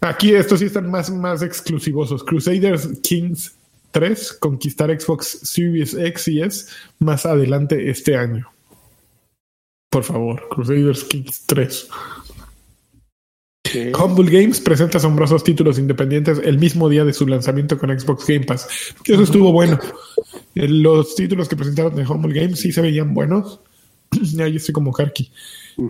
Aquí 0.00 0.34
estos 0.34 0.60
sí 0.60 0.66
están 0.66 0.90
más, 0.90 1.10
más 1.10 1.42
exclusivosos. 1.42 2.22
Crusaders 2.22 2.86
Kings 3.02 3.56
3, 3.92 4.34
conquistar 4.34 4.90
Xbox 5.00 5.40
Series 5.42 5.94
X 5.94 6.28
y 6.28 6.42
S 6.42 6.66
más 6.98 7.24
adelante 7.24 7.90
este 7.90 8.14
año. 8.14 8.46
Por 9.90 10.04
favor, 10.04 10.48
Crusaders 10.50 11.04
Kings 11.04 11.44
3. 11.46 11.88
Humble 13.98 14.30
Games 14.30 14.60
presenta 14.60 14.98
asombrosos 14.98 15.42
títulos 15.42 15.78
independientes 15.78 16.40
el 16.42 16.58
mismo 16.58 16.88
día 16.88 17.04
de 17.04 17.12
su 17.12 17.26
lanzamiento 17.26 17.78
con 17.78 17.98
Xbox 17.98 18.26
Game 18.26 18.44
Pass. 18.46 18.68
Eso 19.04 19.22
estuvo 19.22 19.52
bueno. 19.52 19.78
Eh, 20.54 20.68
Los 20.68 21.14
títulos 21.14 21.48
que 21.48 21.56
presentaron 21.56 21.94
de 21.94 22.06
Humble 22.06 22.38
Games 22.38 22.60
sí 22.60 22.72
se 22.72 22.80
veían 22.80 23.12
buenos. 23.12 23.60
ahí 24.40 24.56
estoy 24.56 24.72
como 24.72 24.92
Karki. 24.92 25.30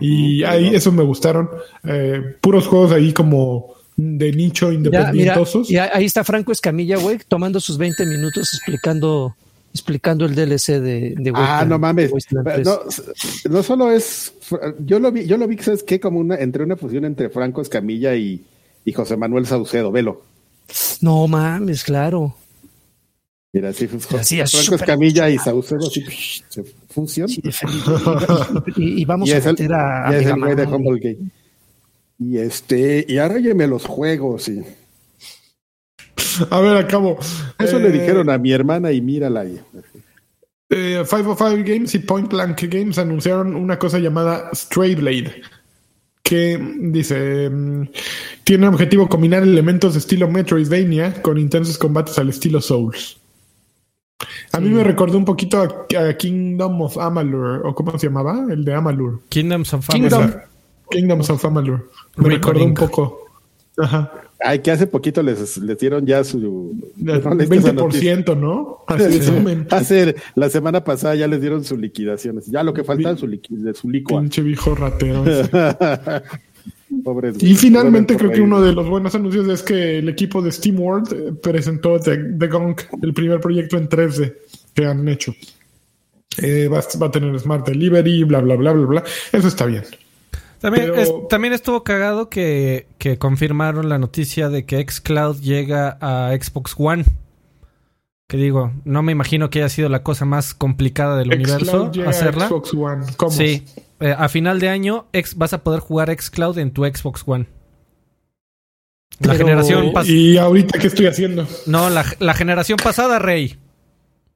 Y 0.01 0.43
ahí 0.43 0.75
esos 0.75 0.93
me 0.93 1.03
gustaron. 1.03 1.49
Eh, 1.83 2.35
puros 2.41 2.67
juegos 2.67 2.91
ahí 2.91 3.13
como 3.13 3.75
de 3.95 4.31
nicho 4.31 4.71
Ya, 4.71 4.77
mira, 4.77 4.89
independientosos. 4.89 5.71
y 5.71 5.77
ahí 5.77 6.05
está 6.05 6.23
Franco 6.23 6.51
Escamilla, 6.51 6.97
güey, 6.97 7.19
tomando 7.27 7.59
sus 7.59 7.77
20 7.77 8.05
minutos 8.05 8.53
explicando 8.53 9.35
explicando 9.77 10.25
el 10.25 10.35
DLC 10.35 10.79
de, 10.79 11.15
de 11.17 11.31
Ah, 11.35 11.65
no 11.67 11.79
mames. 11.79 12.11
Wasteland 12.11 12.63
3. 12.63 12.65
No, 12.65 12.79
no 13.49 13.63
solo 13.63 13.91
es. 13.91 14.33
Yo 14.79 14.99
lo 14.99 15.11
vi, 15.11 15.25
yo 15.25 15.37
lo 15.37 15.47
vi, 15.47 15.57
¿sabes 15.57 15.83
qué? 15.83 15.99
Como 15.99 16.19
una, 16.19 16.35
entre 16.35 16.63
una 16.63 16.75
fusión 16.75 17.05
entre 17.05 17.29
Franco 17.29 17.61
Escamilla 17.61 18.15
y, 18.15 18.43
y 18.85 18.93
José 18.93 19.17
Manuel 19.17 19.45
Saucedo, 19.45 19.91
velo. 19.91 20.23
No 21.01 21.27
mames, 21.27 21.83
claro. 21.83 22.35
Mira, 23.53 23.71
sí, 23.73 23.87
pues, 23.87 24.11
Así 24.13 24.39
es, 24.39 24.51
Franco 24.51 24.65
súper 24.65 24.81
Escamilla 24.81 25.29
y 25.29 25.37
Saucedo, 25.37 25.87
así, 25.87 26.01
psh, 26.01 26.43
se 26.49 26.63
fusión. 26.89 27.29
Sí, 27.29 27.41
y, 28.75 29.01
y 29.01 29.05
vamos 29.05 29.29
y 29.29 29.33
a 29.33 29.37
el, 29.37 29.45
meter 29.45 29.73
a, 29.73 30.09
a 30.09 30.11
y 30.11 30.15
es 30.15 30.25
el 30.27 30.35
Mega 30.35 30.45
güey 30.45 30.55
de 30.55 30.65
Man. 30.65 30.73
Humble 30.75 30.99
Game. 30.99 31.31
Y 32.19 32.37
este, 32.39 33.05
y 33.07 33.17
ahora 33.19 33.39
los 33.67 33.85
juegos, 33.85 34.49
y 34.49 34.63
A 36.49 36.59
ver, 36.59 36.77
acabo. 36.77 37.17
eso 37.57 37.77
Eh, 37.77 37.79
le 37.79 37.91
dijeron 37.91 38.29
a 38.29 38.37
mi 38.37 38.51
hermana 38.51 38.91
y 38.91 39.01
mírala 39.01 39.41
ahí. 39.41 39.59
Eh, 40.69 41.03
505 41.09 41.63
Games 41.65 41.95
y 41.95 41.99
Point 41.99 42.29
Blank 42.29 42.63
Games 42.63 42.97
anunciaron 42.97 43.55
una 43.55 43.79
cosa 43.79 43.99
llamada 43.99 44.49
Stray 44.53 44.95
Blade, 44.95 45.41
que 46.21 46.59
dice 46.79 47.49
mm, 47.49 47.89
tiene 48.43 48.67
objetivo 48.67 49.07
combinar 49.07 49.43
elementos 49.43 49.93
de 49.93 49.99
estilo 49.99 50.27
Metroidvania 50.27 51.21
con 51.21 51.37
intensos 51.37 51.77
combates 51.77 52.19
al 52.19 52.29
estilo 52.29 52.59
Souls. 52.59 53.17
A 54.51 54.59
mí 54.59 54.69
me 54.69 54.83
recordó 54.83 55.17
un 55.17 55.25
poquito 55.25 55.61
a, 55.61 56.09
a 56.09 56.17
Kingdom 56.17 56.81
of 56.81 56.97
Amalur, 56.97 57.65
o 57.65 57.75
cómo 57.75 57.97
se 57.97 58.07
llamaba, 58.07 58.45
el 58.49 58.65
de 58.65 58.73
Amalur. 58.73 59.21
Kingdoms 59.29 59.73
of 59.73 59.87
Kingdom. 59.87 60.23
Amalur. 60.23 60.43
Kingdoms 60.89 61.29
of 61.29 61.45
Amalur. 61.45 61.91
Me 62.15 62.29
recordó 62.29 62.65
un 62.65 62.73
poco. 62.73 63.19
Ajá. 63.77 64.26
Ay, 64.39 64.59
que 64.59 64.69
hace 64.71 64.85
poquito 64.85 65.23
les, 65.23 65.57
les 65.57 65.77
dieron 65.79 66.05
ya 66.05 66.23
su. 66.23 66.75
¿no 66.97 67.33
leíste 67.33 67.55
esa 67.57 67.73
noticia? 67.73 68.17
20%, 68.17 68.37
¿no? 68.37 68.83
Así 68.87 69.03
de 69.19 69.21
sumen. 69.23 69.67
Hace 69.71 70.15
la 70.35 70.49
semana 70.49 70.83
pasada 70.83 71.15
ya 71.15 71.27
les 71.27 71.41
dieron 71.41 71.63
sus 71.63 71.79
liquidaciones. 71.79 72.45
Ya 72.45 72.61
lo 72.63 72.73
que 72.73 72.83
falta 72.83 73.11
es 73.11 73.19
su, 73.19 73.27
liqui- 73.27 73.57
de 73.57 73.73
su 73.73 73.89
licua. 73.89 74.21
Pinche 74.21 74.41
viejo 74.43 74.75
ratero. 74.75 75.23
Pobres. 77.03 77.41
Y 77.43 77.53
finalmente 77.55 78.15
creo 78.15 78.31
que 78.31 78.41
uno 78.41 78.61
de 78.61 78.73
los 78.73 78.87
buenos 78.87 79.13
anuncios 79.13 79.47
es 79.49 79.61
que 79.61 79.99
el 79.99 80.07
equipo 80.09 80.41
de 80.41 80.51
SteamWorld 80.51 81.13
eh, 81.13 81.33
presentó 81.41 81.99
The, 81.99 82.17
The 82.37 82.47
Gunk, 82.47 82.81
el 83.01 83.13
primer 83.13 83.39
proyecto 83.41 83.77
en 83.77 83.89
3D 83.89 84.33
que 84.73 84.85
han 84.85 85.07
hecho. 85.07 85.33
Eh, 86.41 86.67
va, 86.71 86.81
va 87.01 87.07
a 87.07 87.11
tener 87.11 87.37
Smart 87.39 87.67
Delivery, 87.67 88.23
bla, 88.23 88.39
bla, 88.39 88.55
bla, 88.55 88.71
bla, 88.71 88.85
bla. 88.85 89.03
Eso 89.33 89.47
está 89.47 89.65
bien. 89.65 89.83
También, 90.59 90.87
Pero- 90.91 91.01
es- 91.01 91.13
también 91.29 91.53
estuvo 91.53 91.83
cagado 91.83 92.29
que, 92.29 92.87
que 92.97 93.17
confirmaron 93.17 93.89
la 93.89 93.97
noticia 93.99 94.49
de 94.49 94.65
que 94.65 94.79
xCloud 94.83 95.39
llega 95.39 95.97
a 96.01 96.31
Xbox 96.35 96.73
One. 96.77 97.05
Que 98.27 98.37
digo, 98.37 98.73
no 98.83 99.03
me 99.03 99.11
imagino 99.13 99.49
que 99.49 99.59
haya 99.59 99.69
sido 99.69 99.87
la 99.87 100.03
cosa 100.03 100.25
más 100.25 100.53
complicada 100.53 101.15
del 101.17 101.33
universo 101.33 101.91
a 102.05 102.09
hacerla. 102.09 102.47
Xbox 102.49 102.73
One. 102.73 103.05
¿Cómo? 103.17 103.31
Sí, 103.31 103.63
Eh, 103.99 104.13
a 104.15 104.29
final 104.29 104.59
de 104.59 104.69
año 104.69 105.07
ex- 105.11 105.35
vas 105.37 105.53
a 105.53 105.63
poder 105.63 105.79
jugar 105.79 106.09
xCloud 106.15 106.59
en 106.59 106.69
tu 106.71 106.85
Xbox 106.85 107.23
One. 107.25 107.47
La 109.19 109.31
Pero- 109.33 109.37
generación 109.47 109.91
pas- 109.93 110.05
¿Y 110.07 110.37
ahorita 110.37 110.77
qué 110.77 110.87
estoy 110.87 111.07
haciendo? 111.07 111.47
No, 111.65 111.89
la, 111.89 112.05
la 112.19 112.33
generación 112.35 112.77
pasada, 112.83 113.17
Rey. 113.17 113.57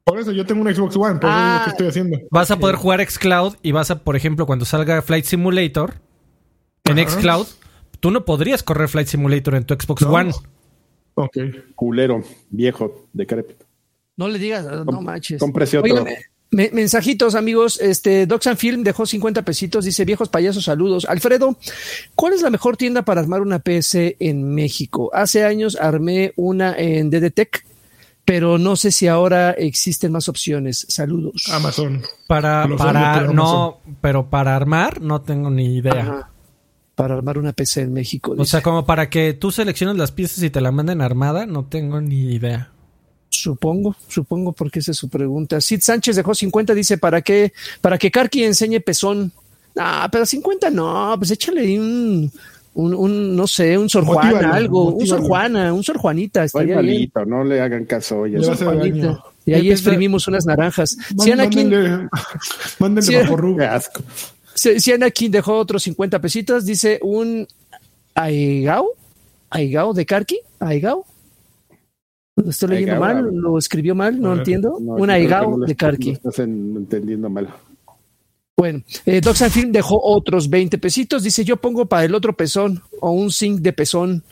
Por 0.03 0.19
eso 0.19 0.31
yo 0.31 0.45
tengo 0.47 0.61
un 0.61 0.73
Xbox 0.73 0.95
One, 0.97 1.19
por 1.19 1.29
eso 1.29 1.37
Ah. 1.39 1.53
es 1.53 1.59
lo 1.59 1.63
que 1.65 1.69
estoy 1.71 1.87
haciendo. 1.89 2.19
Vas 2.31 2.49
a 2.49 2.57
poder 2.57 2.75
jugar 2.75 3.01
xCloud 3.07 3.55
y 3.61 3.71
vas 3.71 3.91
a, 3.91 3.99
por 3.99 4.15
ejemplo, 4.15 4.47
cuando 4.47 4.65
salga 4.65 4.99
Flight 5.03 5.25
Simulator 5.25 5.95
en 6.91 7.07
xCloud, 7.09 7.47
tú 7.99 8.11
no 8.11 8.25
podrías 8.25 8.63
correr 8.63 8.87
Flight 8.89 9.07
Simulator 9.07 9.55
en 9.55 9.65
tu 9.65 9.73
Xbox 9.73 10.01
No. 10.03 10.11
One. 10.11 10.31
Ok. 11.15 11.37
Culero, 11.75 12.23
viejo, 12.49 13.07
decrépito. 13.13 13.65
No 14.17 14.27
le 14.27 14.39
digas, 14.39 14.65
no 14.85 15.01
manches. 15.01 15.39
Cómprese 15.39 15.77
otro. 15.79 15.93
Oigan, 15.93 16.13
me- 16.51 16.69
mensajitos, 16.71 17.35
amigos. 17.35 17.79
Este, 17.81 18.25
Doxan 18.25 18.57
Film 18.57 18.83
dejó 18.83 19.05
50 19.05 19.43
pesitos. 19.43 19.85
Dice, 19.85 20.05
viejos 20.05 20.29
payasos, 20.29 20.65
saludos. 20.65 21.05
Alfredo, 21.05 21.57
¿cuál 22.15 22.33
es 22.33 22.41
la 22.41 22.49
mejor 22.49 22.77
tienda 22.77 23.03
para 23.03 23.21
armar 23.21 23.41
una 23.41 23.59
PC 23.59 24.17
en 24.19 24.53
México? 24.53 25.09
Hace 25.13 25.43
años 25.43 25.75
armé 25.79 26.33
una 26.35 26.75
en 26.77 27.09
DDTech, 27.09 27.65
pero 28.25 28.57
no 28.57 28.75
sé 28.75 28.91
si 28.91 29.07
ahora 29.07 29.51
existen 29.51 30.11
más 30.11 30.29
opciones. 30.29 30.85
Saludos. 30.89 31.49
Amazon. 31.51 32.01
Para, 32.27 32.67
para, 32.77 33.21
no, 33.33 33.79
pero 34.01 34.29
para 34.29 34.55
armar 34.55 35.01
no 35.01 35.21
tengo 35.21 35.49
ni 35.49 35.77
idea. 35.77 35.93
Ajá. 36.01 36.31
Para 37.01 37.15
armar 37.15 37.37
una 37.39 37.51
PC 37.53 37.81
en 37.81 37.93
México. 37.93 38.35
O 38.37 38.45
sea, 38.45 38.61
como 38.61 38.85
para 38.85 39.09
que 39.09 39.33
tú 39.33 39.49
selecciones 39.51 39.97
las 39.97 40.11
piezas 40.11 40.43
y 40.43 40.49
te 40.51 40.61
la 40.61 40.71
manden 40.71 41.01
armada, 41.01 41.45
no 41.47 41.65
tengo 41.65 41.99
ni 41.99 42.33
idea. 42.35 42.69
Supongo, 43.29 43.95
supongo 44.07 44.51
porque 44.51 44.79
esa 44.79 44.91
es 44.91 44.97
su 44.97 45.09
pregunta. 45.09 45.59
Sid 45.61 45.79
Sánchez 45.81 46.15
dejó 46.17 46.35
50, 46.35 46.73
dice, 46.73 46.97
¿para 46.97 47.21
qué? 47.21 47.53
Para 47.81 47.97
que 47.97 48.11
Karki 48.11 48.43
enseñe 48.43 48.81
pezón. 48.81 49.31
Ah, 49.77 50.09
pero 50.11 50.25
50 50.25 50.69
no, 50.69 51.15
pues 51.17 51.31
échale 51.31 51.61
ahí 51.61 51.79
un, 51.79 52.29
un, 52.73 52.93
un, 52.93 53.35
no 53.35 53.47
sé, 53.47 53.77
un 53.77 53.89
Sor 53.89 54.03
Juana, 54.05 54.31
Motívalo, 54.31 54.53
algo, 54.53 54.89
un 54.93 55.07
Sor. 55.07 55.21
Juana, 55.21 55.73
un 55.73 55.83
Sor 55.83 55.97
Juanita, 55.97 56.41
Ay, 56.41 56.45
estaría 56.47 56.79
bien. 56.81 56.85
malito, 56.85 57.25
no 57.25 57.43
le 57.43 57.61
hagan 57.61 57.85
caso. 57.85 58.25
a 58.25 58.43
Sor 58.43 58.57
Juanita. 58.57 59.23
Y 59.45 59.53
ahí 59.53 59.71
exprimimos 59.71 60.27
unas 60.27 60.45
naranjas. 60.45 60.91
Si 60.91 61.15
Mándenle, 61.15 61.87
Anakin, 61.87 62.09
mándenle 62.79 63.01
Sí. 63.01 63.55
Qué 63.57 63.65
asco. 63.65 64.03
Si 64.79 64.91
Anakin 64.91 65.31
dejó 65.31 65.55
otros 65.57 65.83
50 65.83 66.19
pesitos, 66.21 66.65
dice 66.65 66.99
un 67.01 67.47
Aigao, 68.15 68.89
Aigao 69.49 69.93
de 69.93 70.05
Karki, 70.05 70.39
Aigao. 70.59 71.05
¿Lo 72.35 72.49
estoy 72.49 72.69
leyendo 72.69 72.93
Aigao, 73.03 73.23
mal? 73.23 73.33
¿Lo 73.33 73.57
escribió 73.57 73.93
mal? 73.95 74.19
No 74.19 74.33
entiendo. 74.33 74.77
No, 74.79 74.93
un 74.93 75.09
Aigao 75.09 75.59
de 75.59 75.75
Karki. 75.75 76.11
estás 76.11 76.39
en- 76.39 76.75
entendiendo 76.77 77.29
mal. 77.29 77.49
Bueno, 78.57 78.83
eh, 79.05 79.21
Doxan 79.21 79.49
Film 79.49 79.71
dejó 79.71 79.99
otros 80.01 80.49
20 80.49 80.77
pesitos. 80.77 81.23
Dice: 81.23 81.43
Yo 81.43 81.57
pongo 81.57 81.85
para 81.87 82.05
el 82.05 82.13
otro 82.13 82.33
pezón 82.35 82.81
o 82.99 83.11
un 83.11 83.31
zinc 83.31 83.59
de 83.61 83.73
pezón. 83.73 84.23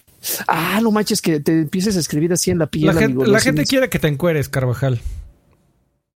Ah, 0.47 0.79
no 0.83 0.91
manches 0.91 1.21
que 1.21 1.39
te 1.39 1.61
empieces 1.61 1.95
a 1.97 1.99
escribir 1.99 2.31
así 2.33 2.51
en 2.51 2.59
la 2.59 2.67
piel. 2.67 2.85
La 2.87 2.93
gente, 2.93 3.25
la 3.25 3.39
gente 3.39 3.63
quiere 3.65 3.89
que 3.89 3.99
te 3.99 4.07
encueres, 4.07 4.47
Carvajal. 4.49 4.99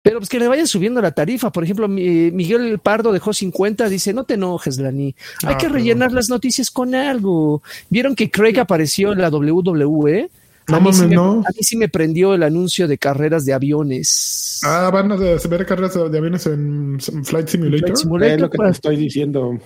Pero 0.01 0.19
pues 0.19 0.29
que 0.29 0.39
le 0.39 0.47
vayan 0.47 0.65
subiendo 0.67 1.01
la 1.01 1.11
tarifa. 1.11 1.51
Por 1.51 1.63
ejemplo, 1.63 1.87
mi- 1.87 2.31
Miguel 2.31 2.79
Pardo 2.79 3.11
dejó 3.11 3.33
50. 3.33 3.89
Dice: 3.89 4.13
No 4.13 4.23
te 4.23 4.35
enojes, 4.35 4.79
Lani. 4.79 5.13
Hay 5.43 5.55
Ah, 5.55 5.57
que 5.57 5.67
rellenar 5.67 6.11
las 6.13 6.29
noticias 6.29 6.71
con 6.71 6.95
algo. 6.95 7.61
¿Vieron 7.89 8.15
que 8.15 8.31
Craig 8.31 8.57
apareció 8.59 9.11
en 9.11 9.19
la 9.19 9.29
WWE? 9.29 10.29
A 10.67 10.71
No 10.73 10.81
mí, 10.81 10.93
sí 10.93 11.05
me, 11.07 11.15
no. 11.15 11.31
a 11.39 11.49
mí 11.49 11.61
sí 11.61 11.75
me 11.77 11.89
prendió 11.89 12.33
el 12.35 12.43
anuncio 12.43 12.87
de 12.87 12.97
carreras 12.97 13.43
de 13.43 13.53
aviones. 13.53 14.61
Ah, 14.63 14.89
van 14.93 15.11
a 15.11 15.15
ver 15.15 15.65
carreras 15.65 15.95
de 15.95 16.17
aviones 16.17 16.45
en 16.45 16.99
Flight 16.99 17.47
Simulator. 17.47 17.79
Flight 17.79 17.95
Simulator, 17.97 18.33
Es 18.35 18.41
lo 18.41 18.49
que 18.49 18.57
te 18.57 18.63
pues. 18.63 18.71
estoy 18.77 18.95
diciendo. 18.95 19.59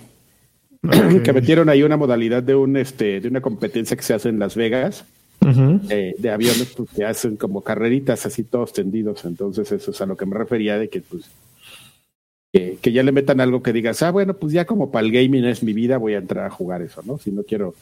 Que 1.22 1.32
metieron 1.32 1.68
ahí 1.68 1.82
una 1.82 1.96
modalidad 1.96 2.42
de 2.42 2.54
un 2.54 2.76
este 2.76 3.20
de 3.20 3.28
una 3.28 3.40
competencia 3.40 3.96
que 3.96 4.02
se 4.02 4.14
hace 4.14 4.28
en 4.28 4.38
Las 4.38 4.54
Vegas 4.54 5.04
Eh, 5.90 6.14
de 6.18 6.30
aviones 6.30 6.72
pues, 6.76 6.90
que 6.90 7.04
hacen 7.04 7.36
como 7.36 7.62
carreritas 7.62 8.24
así 8.26 8.44
todos 8.44 8.72
tendidos. 8.72 9.24
Entonces 9.24 9.70
eso 9.72 9.90
es 9.90 10.00
a 10.00 10.06
lo 10.06 10.16
que 10.16 10.26
me 10.26 10.36
refería 10.36 10.78
de 10.78 10.88
que 10.88 11.00
pues 11.00 11.24
que, 12.52 12.78
que 12.80 12.92
ya 12.92 13.02
le 13.02 13.10
metan 13.12 13.40
algo 13.40 13.62
que 13.62 13.72
digas, 13.72 14.00
ah, 14.02 14.10
bueno, 14.12 14.34
pues 14.34 14.52
ya 14.52 14.64
como 14.64 14.92
para 14.92 15.04
el 15.04 15.12
gaming 15.12 15.44
es 15.44 15.62
mi 15.64 15.72
vida, 15.72 15.98
voy 15.98 16.14
a 16.14 16.18
entrar 16.18 16.46
a 16.46 16.50
jugar 16.50 16.82
eso, 16.82 17.02
¿no? 17.04 17.18
Si 17.18 17.32
no 17.32 17.42
quiero, 17.42 17.74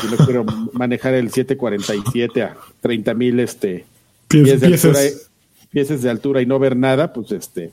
si 0.00 0.06
no 0.08 0.16
quiero 0.24 0.44
manejar 0.72 1.12
el 1.14 1.30
747 1.30 2.42
a 2.42 2.56
30 2.80 3.12
mil 3.14 3.38
este, 3.40 3.84
Pies- 4.28 4.44
pies, 4.44 4.60
de 4.62 4.66
altura, 4.68 4.92
piezas. 4.94 5.30
pies 5.70 6.02
de 6.02 6.08
altura 6.10 6.40
y 6.42 6.46
no 6.46 6.58
ver 6.58 6.74
nada, 6.76 7.12
pues 7.12 7.32
este, 7.32 7.72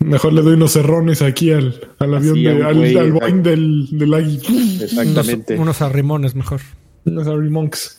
Mejor 0.00 0.32
le 0.34 0.42
doy 0.42 0.54
unos 0.54 0.72
cerrones 0.72 1.22
aquí 1.22 1.52
al, 1.52 1.80
al 2.00 2.14
avión, 2.14 2.34
de- 2.42 2.50
al, 2.64 2.74
güey, 2.74 2.96
al 2.96 3.06
exacto. 3.06 3.20
Boeing 3.20 3.42
del, 3.42 3.88
del 3.98 4.14
Agui. 4.14 4.36
exactamente. 4.82 5.54
Unos, 5.54 5.62
unos 5.62 5.82
arrimones 5.82 6.34
mejor. 6.34 6.60
Unos 7.04 7.26
Harry 7.28 7.48
Monks. 7.50 7.98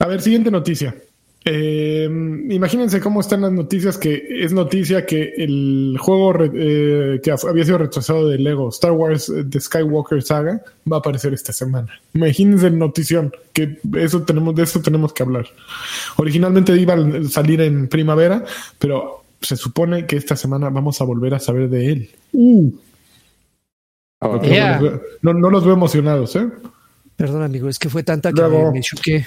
A 0.00 0.06
ver, 0.06 0.20
siguiente 0.20 0.50
noticia. 0.50 0.94
Eh, 1.44 2.04
imagínense 2.50 3.00
cómo 3.00 3.20
están 3.20 3.40
las 3.40 3.52
noticias 3.52 3.96
que 3.96 4.22
es 4.42 4.52
noticia 4.52 5.06
que 5.06 5.32
el 5.38 5.96
juego 5.98 6.32
re- 6.32 6.50
eh, 6.54 7.20
que 7.22 7.30
había 7.30 7.64
sido 7.64 7.78
retrasado 7.78 8.28
de 8.28 8.38
Lego 8.38 8.68
Star 8.68 8.90
Wars 8.92 9.28
eh, 9.30 9.44
The 9.48 9.60
Skywalker 9.60 10.22
Saga 10.22 10.60
va 10.90 10.96
a 10.96 10.98
aparecer 11.00 11.32
esta 11.32 11.52
semana. 11.52 11.88
Imagínense 12.12 12.66
el 12.66 12.78
notición 12.78 13.32
que 13.52 13.78
eso 13.96 14.22
tenemos 14.24 14.54
de 14.56 14.64
eso 14.64 14.82
tenemos 14.82 15.12
que 15.12 15.22
hablar. 15.22 15.46
Originalmente 16.16 16.76
iba 16.76 16.94
a 16.94 17.24
salir 17.28 17.60
en 17.62 17.88
primavera, 17.88 18.44
pero 18.78 19.22
se 19.40 19.56
supone 19.56 20.06
que 20.06 20.16
esta 20.16 20.36
semana 20.36 20.68
vamos 20.70 21.00
a 21.00 21.04
volver 21.04 21.34
a 21.34 21.38
saber 21.38 21.68
de 21.70 21.92
él. 21.92 22.10
Uh, 22.32 22.70
no, 24.20 24.42
Yeah. 24.42 24.80
los 24.80 24.82
veo- 24.82 25.02
no, 25.22 25.32
no 25.34 25.50
los 25.50 25.64
veo 25.64 25.74
emocionados, 25.74 26.36
¿eh? 26.36 26.46
Perdón, 27.16 27.42
amigo, 27.42 27.68
es 27.68 27.78
que 27.78 27.88
fue 27.88 28.02
tanta 28.02 28.32
que 28.32 28.40
Luego- 28.42 28.66
me, 28.66 28.78
me 28.78 28.80
choqué. 28.82 29.26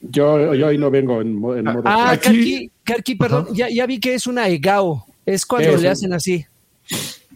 Yo, 0.00 0.54
yo 0.54 0.68
hoy 0.68 0.78
no 0.78 0.90
vengo 0.90 1.20
en, 1.20 1.28
en 1.28 1.64
modo. 1.64 1.82
Ah, 1.84 2.10
Aquí- 2.12 2.22
Karki, 2.28 2.70
Karki, 2.84 3.14
perdón, 3.16 3.48
ya, 3.52 3.68
ya 3.68 3.84
vi 3.86 3.98
que 3.98 4.14
es 4.14 4.26
una 4.26 4.48
egao. 4.48 5.04
Es 5.26 5.44
cuando 5.44 5.70
Eso. 5.70 5.82
le 5.82 5.88
hacen 5.88 6.12
así. 6.12 6.44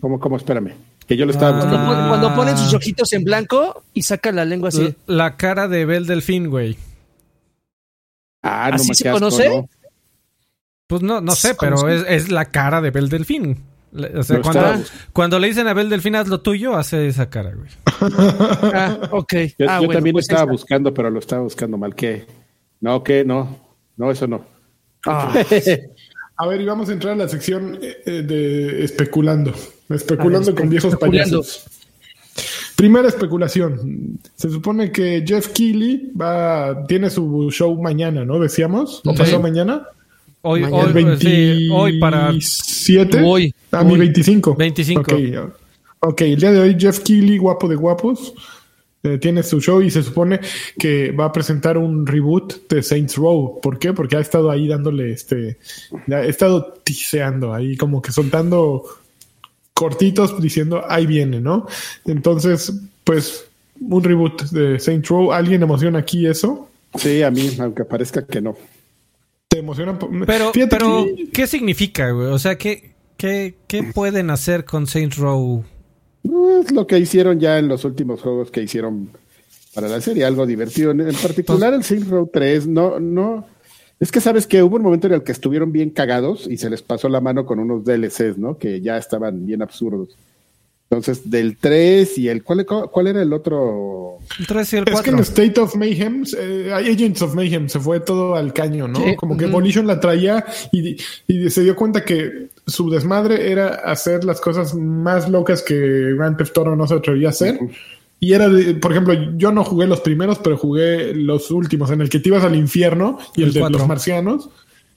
¿Cómo, 0.01 0.19
cómo? 0.21 0.37
Espérame. 0.37 0.73
Que 1.07 1.17
yo 1.17 1.27
lo 1.27 1.33
estaba 1.33 1.57
Ah. 1.57 1.61
Cuando, 1.61 1.79
buscando. 1.79 2.09
cuando 2.09 2.35
ponen 2.35 2.57
sus 2.59 2.73
ojitos 2.75 3.13
en 3.13 3.25
blanco 3.25 3.83
y 3.93 4.03
sacan 4.03 4.37
la 4.37 4.45
lengua 4.45 4.69
así. 4.69 4.95
La 5.07 5.37
cara 5.37 5.67
de 5.69 5.85
Bel 5.85 6.07
Delfín, 6.07 6.49
güey. 6.49 6.77
Ah, 8.43 8.69
no 8.71 8.77
¿Así 8.77 8.89
me 8.89 8.95
se 8.95 9.09
asco, 9.09 9.19
conoce? 9.19 9.49
¿no? 9.49 9.69
Pues 10.87 11.03
no, 11.03 11.21
no 11.21 11.33
sé, 11.33 11.49
¿Se 11.49 11.55
pero 11.55 11.89
es, 11.89 12.05
es 12.09 12.29
la 12.31 12.47
cara 12.47 12.81
de 12.81 12.91
Bel 12.91 13.09
Delfín. 13.09 13.59
O 14.17 14.23
sea, 14.23 14.41
cuando, 14.41 14.83
cuando 15.13 15.39
le 15.39 15.49
dicen 15.49 15.69
a 15.69 15.75
Bel 15.75 15.91
Delfín, 15.91 16.17
haz 16.17 16.29
lo 16.29 16.41
tuyo, 16.41 16.77
hace 16.77 17.07
esa 17.09 17.29
cara, 17.29 17.53
güey. 17.55 17.69
Ah, 18.75 18.99
ok. 19.11 19.33
Yo, 19.59 19.67
Ah, 19.69 19.75
yo 19.81 19.87
bueno, 19.87 19.93
también 19.93 20.13
pues 20.15 20.25
estaba 20.25 20.43
esta. 20.43 20.53
buscando, 20.53 20.95
pero 20.95 21.11
lo 21.11 21.19
estaba 21.19 21.43
buscando 21.43 21.77
mal. 21.77 21.95
¿Qué? 21.95 22.25
No, 22.83 23.03
¿qué? 23.03 23.25
No. 23.25 23.57
No, 23.97 24.11
eso 24.11 24.27
no. 24.27 24.45
Ah, 25.07 25.33
A 26.37 26.47
ver, 26.49 26.61
y 26.61 26.65
vamos 26.65 26.89
a 26.89 26.93
entrar 26.93 27.13
a 27.15 27.17
la 27.17 27.29
sección 27.29 27.79
eh, 27.81 28.23
de 28.23 28.85
especulando. 28.85 29.53
Especulando 29.89 30.51
A 30.51 30.53
ver, 30.53 30.61
con 30.61 30.69
viejos 30.71 30.93
especulando. 30.93 31.39
payasos. 31.43 31.65
Primera 32.77 33.07
especulación. 33.09 34.19
Se 34.35 34.51
supone 34.51 34.91
que 34.91 35.23
Jeff 35.27 35.49
Keighley 35.49 36.11
va, 36.21 36.85
tiene 36.89 37.11
su 37.11 37.49
show 37.51 37.81
mañana, 37.81 38.25
¿no? 38.25 38.39
Decíamos. 38.41 39.01
¿O 39.05 39.13
Sí. 39.13 39.19
pasó 39.19 39.41
mañana? 39.41 39.87
Hoy, 40.41 40.63
Mañana. 40.63 40.93
hoy, 41.13 41.17
sí, 41.21 41.69
hoy 41.71 42.01
para 42.01 42.29
27. 42.31 43.21
Hoy. 43.25 43.55
A 43.71 43.85
mi 43.85 43.93
Hoy. 43.93 43.99
25. 44.01 44.55
25. 44.57 45.01
Ok, 45.03 45.13
ok, 46.01 46.21
el 46.23 46.41
día 46.41 46.51
de 46.51 46.59
hoy 46.59 46.77
Jeff 46.77 46.99
Keighley, 47.01 47.39
guapo 47.39 47.69
de 47.69 47.77
guapos, 47.77 48.35
eh, 49.05 49.19
tiene 49.19 49.43
su 49.43 49.61
show 49.61 49.83
y 49.83 49.91
se 49.91 50.03
supone 50.03 50.41
que 50.79 51.11
va 51.13 51.27
a 51.27 51.33
presentar 51.33 51.77
un 51.79 52.07
reboot 52.07 52.69
de 52.69 52.83
Saints 52.83 53.17
Row. 53.17 53.61
¿Por 53.61 53.79
qué? 53.79 53.93
Porque 53.93 54.17
ha 54.17 54.21
estado 54.21 54.51
ahí 54.51 54.69
dándole 54.69 55.13
este. 55.13 55.59
Ha 56.11 56.23
estado 56.25 56.75
tiseando 56.85 57.53
ahí, 57.53 57.77
como 57.77 58.01
que 58.01 58.13
soltando 58.13 58.85
cortitos 59.75 60.41
diciendo 60.41 60.85
ahí 60.89 61.07
viene, 61.07 61.41
¿no? 61.41 61.67
Entonces, 62.05 62.73
pues, 63.05 63.47
un 63.81 64.05
reboot 64.05 64.43
de 64.51 64.79
Saints 64.79 65.09
Row. 65.09 65.33
¿Alguien 65.33 65.63
emociona 65.63 65.99
aquí 65.99 66.27
eso? 66.27 66.69
Sí, 66.95 67.23
a 67.23 67.31
mí, 67.31 67.51
aunque 67.59 67.85
parezca 67.85 68.25
que 68.27 68.41
no. 68.41 68.57
¿Te 69.49 69.59
emociona? 69.59 69.99
Pero, 70.27 70.53
Fíjate 70.53 70.77
pero 70.77 71.05
que- 71.17 71.29
¿qué 71.31 71.47
significa, 71.47 72.11
güey? 72.11 72.29
O 72.29 72.39
sea, 72.39 72.57
¿qué, 72.57 72.93
qué, 73.17 73.55
qué 73.67 73.83
pueden 73.83 74.31
hacer 74.31 74.65
con 74.65 74.87
Saints 74.87 75.17
Row? 75.17 75.65
Es 76.25 76.73
lo 76.73 76.87
que 76.87 76.99
hicieron 76.99 77.41
ya 77.41 77.59
en 77.59 77.69
los 77.69 77.85
últimos 77.85 78.21
juegos 78.21 78.51
que 78.51 78.63
hicieron 78.63 79.11
para 79.75 79.89
la 79.89 80.01
serie, 80.01 80.25
algo 80.25 80.47
divertido. 80.47 80.91
En, 80.93 81.01
en 81.01 81.15
particular 81.15 81.75
el 81.75 81.83
Saints 81.83 82.09
Row 82.09 82.29
3, 82.33 82.67
no, 82.69 83.01
no. 83.01 83.47
Es 83.99 84.11
que 84.11 84.21
sabes 84.21 84.47
que 84.47 84.63
hubo 84.63 84.77
un 84.77 84.83
momento 84.83 85.07
en 85.07 85.15
el 85.15 85.23
que 85.23 85.33
estuvieron 85.33 85.73
bien 85.73 85.91
cagados 85.91 86.47
y 86.49 86.57
se 86.57 86.69
les 86.69 86.83
pasó 86.83 87.09
la 87.09 87.21
mano 87.21 87.47
con 87.47 87.59
unos 87.61 87.85
DLCs, 87.85 88.37
¿no? 88.37 88.59
Que 88.59 88.81
ya 88.81 88.97
estaban 88.99 89.47
bien 89.47 89.63
absurdos. 89.63 90.17
Entonces, 90.91 91.31
del 91.31 91.57
3 91.57 92.19
y 92.19 92.29
el. 92.29 92.43
¿Cuál, 92.43 92.67
cuál 92.67 93.07
era 93.07 93.23
el 93.23 93.33
otro? 93.33 94.19
El 94.39 94.47
3 94.47 94.73
y 94.73 94.77
el 94.77 94.83
Es 94.89 95.01
que 95.01 95.11
4. 95.11 95.13
en 95.13 95.19
State 95.21 95.61
of 95.61 95.75
Mayhem, 95.77 96.25
eh, 96.37 96.71
Agents 96.71 97.23
of 97.23 97.35
Mayhem 97.35 97.69
se 97.69 97.81
fue 97.81 98.01
todo 98.01 98.35
al 98.35 98.53
caño, 98.53 98.89
¿no? 98.89 99.01
Como 99.17 99.37
que. 99.39 99.47
Volition 99.47 99.87
la 99.87 100.01
traía 100.01 100.45
y, 100.71 100.97
y 101.27 101.49
se 101.49 101.63
dio 101.63 101.77
cuenta 101.77 102.05
que 102.05 102.49
su 102.67 102.91
desmadre 102.91 103.51
era 103.51 103.69
hacer 103.69 104.25
las 104.25 104.41
cosas 104.41 104.75
más 104.75 105.29
locas 105.29 105.63
que 105.63 106.15
Grand 106.17 106.37
Theft 106.37 106.57
Auto 106.59 106.77
no 106.77 106.87
se 106.87 106.95
atrevía 106.95 107.29
a 107.29 107.31
hacer. 107.31 107.59
Y 108.21 108.35
era, 108.35 108.49
de- 108.49 108.75
por 108.75 108.93
ejemplo, 108.93 109.15
yo 109.37 109.51
no 109.51 109.65
jugué 109.65 109.87
los 109.89 110.01
primeros, 110.01 110.39
pero 110.39 110.57
jugué 110.57 111.13
los 111.15 111.51
últimos, 111.51 111.91
en 111.91 112.01
el 112.03 112.09
que 112.09 112.21
te 112.21 112.29
ibas 112.29 112.45
al 112.45 112.55
infierno 112.55 113.19
y 113.35 113.43
el, 113.43 113.49
El 113.49 113.55
de 113.55 113.61
cuatro. 113.61 113.79
los 113.79 113.89
marcianos. 113.89 114.49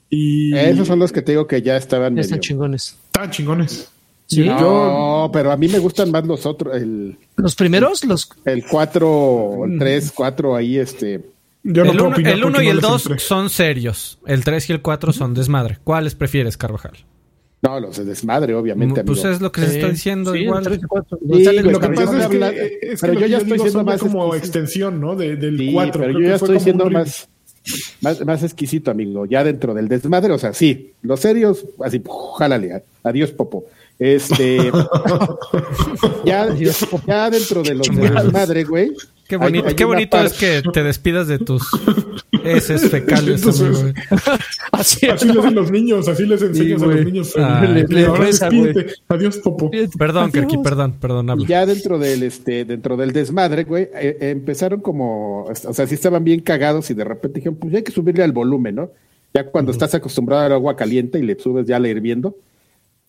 Y 0.08 0.56
Esos 0.56 0.86
son 0.86 1.00
los 1.00 1.10
que 1.10 1.22
te 1.22 1.32
digo 1.32 1.48
que 1.48 1.60
ya 1.62 1.76
estaban 1.76 2.10
ya 2.12 2.16
medio. 2.16 2.22
están 2.22 2.40
chingones. 2.40 2.96
estaban 3.06 3.30
chingones. 3.32 3.88
Sí. 4.28 4.44
No, 4.44 5.30
pero 5.32 5.50
a 5.52 5.56
mí 5.56 5.68
me 5.68 5.78
gustan 5.80 6.10
más 6.12 6.24
los 6.26 6.46
otros, 6.46 6.76
el, 6.76 7.16
Los 7.36 7.54
primeros, 7.56 8.04
los 8.04 8.28
el 8.44 8.64
4, 8.64 9.64
el 9.66 9.78
3, 9.78 10.12
4 10.14 10.54
ahí, 10.56 10.78
este. 10.78 11.24
Yo 11.64 11.84
no 11.84 11.90
el 11.90 11.96
puedo 11.96 12.06
1 12.08 12.14
opinar 12.16 12.36
y 12.38 12.40
no 12.40 12.58
el 12.60 12.66
les 12.76 12.80
2 12.80 13.06
entré. 13.06 13.18
son 13.20 13.50
serios. 13.50 14.18
El 14.26 14.44
3 14.44 14.70
y 14.70 14.72
el 14.72 14.82
4 14.82 15.12
son 15.12 15.34
desmadre. 15.34 15.78
¿Cuáles 15.82 16.14
prefieres, 16.14 16.56
Carvajal? 16.56 16.92
No, 17.66 17.80
los 17.80 17.96
de 17.96 18.04
desmadre, 18.04 18.54
obviamente. 18.54 19.02
Pues 19.04 19.20
amigo. 19.20 19.34
es 19.34 19.40
lo 19.40 19.52
que 19.52 19.60
se 19.62 19.76
está 19.78 19.88
diciendo 19.90 20.32
Sí, 20.32 20.38
igual. 20.40 20.64
Sí, 20.64 20.70
Lo 20.70 20.78
que 20.78 21.88
pero 21.88 21.94
pasa 21.94 22.12
yo 22.12 22.18
es 22.18 22.26
que, 22.28 22.96
pero 23.00 23.12
ya 23.26 23.38
estoy 23.38 23.58
siendo 23.58 23.84
más 23.84 24.00
como 24.00 24.34
extensión, 24.34 25.00
¿no? 25.00 25.16
De- 25.16 25.36
del 25.36 25.58
Sí, 25.58 25.72
4. 25.72 26.00
pero 26.00 26.18
yo 26.20 26.28
ya 26.28 26.34
estoy 26.36 26.60
siendo 26.60 26.88
más, 26.90 27.28
más, 28.00 28.24
más 28.24 28.42
exquisito, 28.42 28.90
amigo. 28.90 29.26
Ya 29.26 29.42
dentro 29.42 29.74
del 29.74 29.88
desmadre, 29.88 30.32
o 30.32 30.38
sea, 30.38 30.52
sí, 30.52 30.92
los 31.02 31.20
serios, 31.20 31.64
así, 31.84 32.02
jálale, 32.38 32.84
adiós, 33.02 33.32
Popo. 33.32 33.64
Este, 33.98 34.58
ya, 36.24 36.48
ya 37.06 37.30
dentro 37.30 37.62
de 37.62 37.74
los 37.74 37.88
del 37.88 38.14
desmadre, 38.14 38.64
güey. 38.64 38.92
Qué 39.28 39.36
bonito, 39.36 39.66
hay 39.68 39.74
qué 39.74 39.84
bonito 39.84 40.20
es 40.20 40.32
que 40.34 40.62
te 40.72 40.82
despidas 40.82 41.26
de 41.28 41.38
tus 41.38 41.62
heces 42.44 42.88
fecales. 42.90 43.40
Entonces- 43.40 43.94
así, 44.72 45.06
Así 45.06 45.26
le 45.26 45.38
hacen 45.40 45.54
los 45.54 45.70
niños, 45.70 46.06
así 46.08 46.26
les 46.26 46.42
enseñas 46.42 46.82
a 46.82 46.86
los 46.86 47.04
niños. 47.04 47.32
Ay, 47.36 47.80
Eh, 47.80 47.86
le 47.88 48.08
reza, 48.08 48.48
despídete. 48.48 48.94
Adiós, 49.08 49.38
Popo. 49.38 49.70
Perdón. 49.98 50.30
Kerky, 50.30 50.58
perdón, 50.58 50.94
perdón, 51.00 51.30
habla. 51.30 51.46
Ya 51.46 51.66
dentro 51.66 51.98
del, 51.98 52.22
este, 52.22 52.64
dentro 52.64 52.96
del 52.96 53.12
desmadre, 53.12 53.64
güey, 53.64 53.84
eh, 53.84 54.16
eh, 54.20 54.30
empezaron 54.30 54.80
como, 54.80 55.44
o 55.44 55.54
sea, 55.54 55.86
sí 55.86 55.94
estaban 55.94 56.22
bien 56.24 56.40
cagados 56.40 56.90
y 56.90 56.94
de 56.94 57.04
repente 57.04 57.40
dijeron, 57.40 57.56
pues 57.56 57.72
ya 57.72 57.78
hay 57.78 57.84
que 57.84 57.92
subirle 57.92 58.22
al 58.22 58.32
volumen, 58.32 58.74
¿no? 58.76 58.90
Ya 59.34 59.44
cuando 59.44 59.72
estás 59.72 59.94
acostumbrado 59.94 60.44
al 60.44 60.52
agua 60.52 60.76
caliente 60.76 61.18
y 61.18 61.22
le 61.22 61.38
subes 61.38 61.66
ya 61.66 61.78
la 61.78 61.88
hirviendo, 61.88 62.36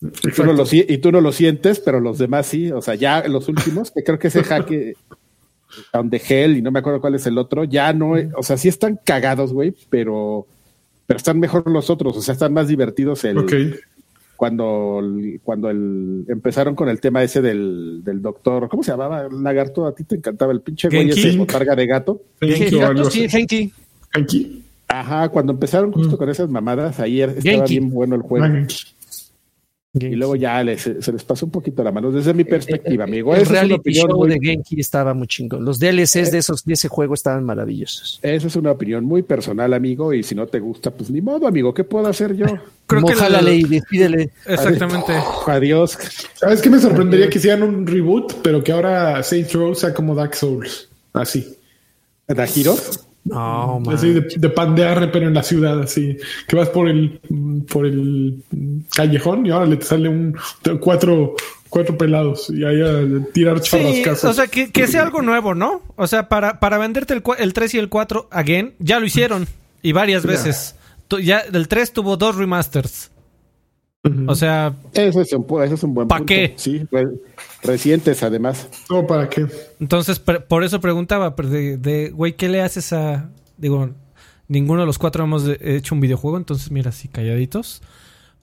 y 0.00 0.30
tú, 0.30 0.44
no 0.44 0.52
lo, 0.52 0.64
y 0.70 0.98
tú 0.98 1.10
no 1.10 1.20
lo 1.20 1.32
sientes, 1.32 1.80
pero 1.80 2.00
los 2.00 2.18
demás 2.18 2.46
sí, 2.46 2.70
o 2.70 2.80
sea, 2.82 2.94
ya 2.94 3.26
los 3.26 3.48
últimos, 3.48 3.90
que 3.90 4.04
creo 4.04 4.18
que 4.18 4.28
ese 4.28 4.44
jaque 4.44 4.94
Down 5.92 6.10
the 6.10 6.22
Hell 6.26 6.56
y 6.56 6.62
no 6.62 6.70
me 6.70 6.78
acuerdo 6.78 7.00
cuál 7.00 7.14
es 7.14 7.26
el 7.26 7.38
otro, 7.38 7.64
ya 7.64 7.92
no, 7.92 8.14
o 8.36 8.42
sea, 8.42 8.56
sí 8.56 8.68
están 8.68 8.98
cagados, 9.04 9.52
güey, 9.52 9.74
pero, 9.90 10.46
pero 11.06 11.16
están 11.16 11.38
mejor 11.38 11.70
los 11.70 11.90
otros, 11.90 12.16
o 12.16 12.22
sea, 12.22 12.32
están 12.32 12.52
más 12.52 12.68
divertidos 12.68 13.24
el, 13.24 13.38
Ok. 13.38 13.52
cuando, 14.36 15.00
cuando 15.42 15.68
el, 15.70 16.24
empezaron 16.28 16.74
con 16.74 16.88
el 16.88 17.00
tema 17.00 17.22
ese 17.22 17.42
del, 17.42 18.02
del 18.04 18.22
doctor, 18.22 18.68
¿cómo 18.68 18.82
se 18.82 18.92
llamaba? 18.92 19.26
El 19.26 19.42
lagarto, 19.42 19.86
a 19.86 19.94
ti 19.94 20.04
te 20.04 20.16
encantaba 20.16 20.52
el 20.52 20.60
pinche 20.60 20.88
güey 20.88 21.10
ese 21.10 21.36
botarga 21.36 21.74
de 21.76 21.86
gato. 21.86 22.22
Genki. 22.40 23.72
Genki. 24.12 24.64
Ajá, 24.88 25.28
cuando 25.28 25.52
empezaron 25.52 25.92
justo 25.92 26.16
con 26.16 26.30
esas 26.30 26.48
mamadas, 26.48 26.98
ayer 26.98 27.28
estaba 27.36 27.56
Genki. 27.58 27.78
bien 27.78 27.90
bueno 27.90 28.14
el 28.14 28.22
juego. 28.22 28.46
Ah, 28.46 28.66
Genki. 29.94 30.06
Y 30.14 30.16
luego 30.16 30.36
ya 30.36 30.62
les- 30.62 30.82
se 30.82 31.12
les 31.12 31.24
pasó 31.24 31.46
un 31.46 31.52
poquito 31.52 31.82
la 31.82 31.90
mano, 31.90 32.10
desde 32.10 32.34
mi 32.34 32.44
perspectiva, 32.44 33.04
amigo. 33.04 33.34
El 33.34 33.40
Esa 33.40 33.42
es 33.44 33.48
una 33.50 33.60
reality 33.60 33.80
opinión 33.80 34.08
show 34.08 34.18
muy, 34.18 34.28
de 34.28 34.38
Genki 34.42 34.80
estaba 34.80 35.14
muy 35.14 35.26
chingón. 35.26 35.64
Los 35.64 35.78
DLCs 35.78 36.30
de 36.30 36.38
esos 36.38 36.64
de 36.64 36.74
ese 36.74 36.88
juego 36.88 37.14
estaban 37.14 37.42
maravillosos. 37.44 38.18
esa 38.22 38.46
es 38.46 38.56
una 38.56 38.70
opinión 38.72 39.04
muy 39.04 39.22
personal, 39.22 39.72
amigo, 39.72 40.12
y 40.12 40.22
si 40.22 40.34
no 40.34 40.46
te 40.46 40.60
gusta, 40.60 40.90
pues 40.90 41.10
ni 41.10 41.20
modo, 41.22 41.46
amigo, 41.46 41.72
¿qué 41.72 41.84
puedo 41.84 42.06
hacer 42.06 42.36
yo? 42.36 42.44
Creo 42.86 43.04
que 43.04 43.12
Mojálale 43.14 43.52
el- 43.54 43.60
y 43.60 43.64
despídele. 43.64 44.30
Exactamente. 44.46 45.12
Adiós. 45.46 45.98
¿Sabes 46.34 46.60
qué 46.62 46.70
me 46.70 46.78
sorprendería 46.80 47.28
que 47.30 47.38
hicieran 47.38 47.62
un 47.62 47.86
reboot, 47.86 48.34
pero 48.42 48.62
que 48.62 48.72
ahora 48.72 49.22
Saints 49.22 49.52
Row 49.54 49.74
sea 49.74 49.92
como 49.94 50.14
Dark 50.14 50.34
Souls? 50.34 50.88
Así. 51.14 51.56
¿Dajiro? 52.26 52.76
No, 53.24 53.80
man. 53.80 53.94
Así 53.94 54.12
de, 54.12 54.20
de 54.36 54.48
pandear, 54.48 55.10
pero 55.12 55.26
en 55.28 55.34
la 55.34 55.42
ciudad, 55.42 55.80
así. 55.80 56.16
Que 56.46 56.56
vas 56.56 56.68
por 56.70 56.88
el 56.88 57.20
por 57.68 57.84
el 57.86 58.42
callejón 58.94 59.44
y 59.46 59.50
ahora 59.50 59.66
le 59.66 59.76
te 59.76 59.84
sale 59.84 60.08
un 60.08 60.34
cuatro, 60.80 61.34
cuatro 61.68 61.98
pelados 61.98 62.48
y 62.50 62.64
ahí 62.64 62.80
a 62.80 63.32
tirar 63.32 63.58
Sí, 63.62 63.70
charrascazos. 63.70 64.30
o 64.30 64.32
sea, 64.32 64.46
que, 64.46 64.70
que 64.72 64.86
sea 64.86 65.02
algo 65.02 65.20
nuevo, 65.20 65.54
¿no? 65.54 65.82
O 65.96 66.06
sea, 66.06 66.28
para, 66.28 66.58
para 66.60 66.78
venderte 66.78 67.12
el, 67.14 67.22
el 67.38 67.52
3 67.52 67.74
y 67.74 67.78
el 67.78 67.88
4 67.90 68.28
again, 68.30 68.74
ya 68.78 68.98
lo 68.98 69.06
hicieron. 69.06 69.46
Y 69.82 69.92
varias 69.92 70.24
veces. 70.24 70.74
Tu- 71.08 71.20
Ya, 71.20 71.40
el 71.40 71.68
3 71.68 71.92
tuvo 71.92 72.16
dos 72.16 72.36
remasters. 72.36 73.10
O 74.26 74.34
sea, 74.34 74.74
Eso 74.94 75.20
es 75.20 75.32
un, 75.32 75.44
eso 75.62 75.74
es 75.74 75.82
un 75.82 75.92
buen 75.94 76.08
¿Pa 76.08 76.18
punto. 76.18 76.32
qué? 76.32 76.54
Sí, 76.56 76.82
re- 76.90 77.08
recientes 77.62 78.22
además. 78.22 78.68
¿Todo 78.88 79.06
para 79.06 79.28
qué? 79.28 79.46
entonces 79.80 80.18
por 80.20 80.64
eso 80.64 80.80
preguntaba, 80.80 81.34
pero 81.36 81.48
de, 81.50 81.76
de, 81.76 82.10
güey, 82.10 82.34
¿qué 82.34 82.48
le 82.48 82.62
haces 82.62 82.92
a...? 82.92 83.28
Digo, 83.56 83.90
Ninguno 84.48 84.80
de 84.80 84.86
los 84.86 84.96
cuatro 84.98 85.24
hemos 85.24 85.44
hecho 85.60 85.94
un 85.94 86.00
videojuego, 86.00 86.38
entonces 86.38 86.70
mira, 86.70 86.88
así 86.88 87.08
calladitos. 87.08 87.82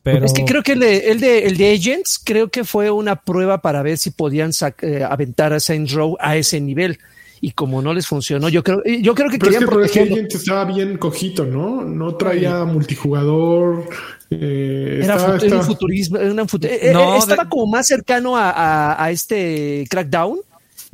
Pero... 0.03 0.24
Es 0.24 0.34
que 0.34 0.45
creo 0.45 0.62
que 0.62 0.74
el 0.74 0.80
de, 0.82 0.97
el 1.10 1.20
de, 1.20 1.45
el 1.47 1.58
de 1.58 1.74
Agents 1.74 2.22
creo 2.24 2.49
que 2.49 2.64
fue 2.64 2.91
una 2.91 3.16
prueba 3.16 3.62
para 3.64 3.82
ver 3.82 3.97
si 3.97 4.12
podían 4.12 4.51
eh, 4.84 5.03
aventar 5.03 5.51
a 5.51 5.60
Saints 5.60 5.93
Row 5.93 6.16
a 6.20 6.38
ese 6.38 6.62
nivel. 6.62 6.99
Y 7.41 7.51
como 7.51 7.82
no 7.82 7.91
les 7.91 8.06
funcionó, 8.06 8.49
yo 8.49 8.64
creo, 8.64 8.84
yo 8.84 9.16
creo 9.16 9.30
que 9.32 9.39
pero 9.39 9.84
es 9.84 9.91
que, 9.91 10.01
Agents 10.01 10.36
estaba 10.36 10.66
bien 10.66 10.99
cojito, 10.99 11.43
¿no? 11.43 11.82
No 11.84 12.16
traía 12.16 12.64
multijugador. 12.66 13.86
Eh, 14.30 15.01
era, 15.03 15.15
estaba, 15.36 15.59
un 15.59 15.63
futurismo, 15.63 16.17
era 16.17 16.32
un 16.32 16.36
no, 16.36 17.17
estaba 17.17 17.47
como 17.47 17.67
más 17.67 17.88
cercano 17.88 18.36
a, 18.36 18.49
a, 18.49 19.03
a 19.03 19.11
este 19.11 19.86
Crackdown 19.89 20.39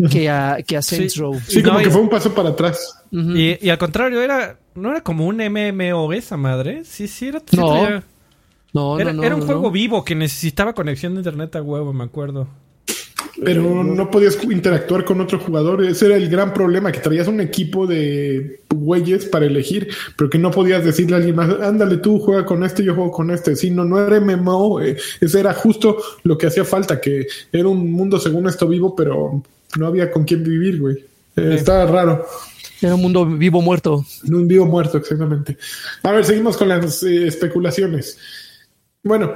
que 0.09 0.29
a, 0.29 0.57
que 0.65 0.77
a 0.77 0.81
Saints 0.81 1.15
Row. 1.17 1.39
Sí, 1.47 1.61
como 1.61 1.79
que 1.79 1.89
fue 1.89 2.01
un 2.01 2.09
paso 2.09 2.33
para 2.33 2.49
atrás. 2.49 2.97
y, 3.11 3.65
y, 3.65 3.69
al 3.69 3.77
contrario, 3.77 4.21
era 4.21 4.57
no 4.75 4.91
era 4.91 5.01
como 5.01 5.25
un 5.25 5.37
MMO 5.37 6.13
esa 6.13 6.37
madre. 6.37 6.83
Sí, 6.85 7.07
sí, 7.07 7.27
era. 7.27 7.41
no. 7.53 8.01
no, 8.73 8.99
era, 8.99 9.13
no, 9.13 9.23
era 9.23 9.35
un 9.35 9.45
juego 9.45 9.71
vivo 9.71 10.03
que 10.03 10.15
necesitaba 10.15 10.73
conexión 10.73 11.13
de 11.13 11.19
internet 11.19 11.55
a 11.55 11.61
huevo, 11.61 11.93
me 11.93 12.03
acuerdo. 12.03 12.47
Pero 13.43 13.83
no 13.83 14.11
podías 14.11 14.37
interactuar 14.43 15.05
con 15.05 15.21
otro 15.21 15.39
jugador. 15.39 15.83
Ese 15.83 16.07
era 16.07 16.17
el 16.17 16.29
gran 16.29 16.53
problema, 16.53 16.91
que 16.91 16.99
traías 16.99 17.27
un 17.27 17.39
equipo 17.39 17.87
de 17.87 18.61
güeyes 18.69 19.25
para 19.25 19.45
elegir, 19.45 19.89
pero 20.17 20.29
que 20.29 20.37
no 20.37 20.51
podías 20.51 20.83
decirle 20.83 21.15
a 21.15 21.17
alguien 21.17 21.35
más, 21.35 21.49
ándale 21.61 21.97
tú, 21.97 22.19
juega 22.19 22.45
con 22.45 22.63
este, 22.63 22.83
yo 22.83 22.95
juego 22.95 23.11
con 23.11 23.31
este. 23.31 23.55
Sí, 23.55 23.71
no, 23.71 23.85
no 23.85 23.99
era 24.05 24.19
MMO. 24.19 24.81
Eh, 24.81 24.97
ese 25.19 25.39
era 25.39 25.53
justo 25.53 25.97
lo 26.23 26.37
que 26.37 26.47
hacía 26.47 26.65
falta, 26.65 26.99
que 26.99 27.27
era 27.51 27.67
un 27.67 27.91
mundo 27.91 28.19
según 28.19 28.47
esto 28.47 28.67
vivo, 28.67 28.95
pero 28.95 29.41
no 29.77 29.87
había 29.87 30.11
con 30.11 30.23
quién 30.23 30.43
vivir, 30.43 30.79
güey. 30.79 30.97
Eh, 31.35 31.55
estaba 31.55 31.85
raro. 31.85 32.25
Era 32.81 32.95
un 32.95 33.01
mundo 33.01 33.25
vivo 33.25 33.61
muerto. 33.61 34.03
Un 34.29 34.47
vivo 34.47 34.65
muerto, 34.65 34.97
exactamente. 34.97 35.57
A 36.03 36.11
ver, 36.11 36.25
seguimos 36.25 36.57
con 36.57 36.67
las 36.67 37.03
eh, 37.03 37.27
especulaciones. 37.27 38.17
Bueno, 39.03 39.35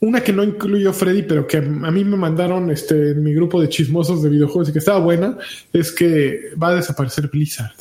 una 0.00 0.20
que 0.20 0.32
no 0.32 0.44
incluyó 0.44 0.92
Freddy, 0.92 1.22
pero 1.22 1.46
que 1.46 1.56
a 1.56 1.60
mí 1.60 2.04
me 2.04 2.16
mandaron 2.16 2.70
este, 2.70 3.10
en 3.10 3.22
mi 3.22 3.34
grupo 3.34 3.60
de 3.60 3.68
chismosos 3.68 4.22
de 4.22 4.28
videojuegos 4.28 4.68
y 4.68 4.72
que 4.72 4.78
estaba 4.78 5.00
buena, 5.00 5.36
es 5.72 5.90
que 5.90 6.50
va 6.60 6.68
a 6.68 6.76
desaparecer 6.76 7.28
Blizzard. 7.28 7.74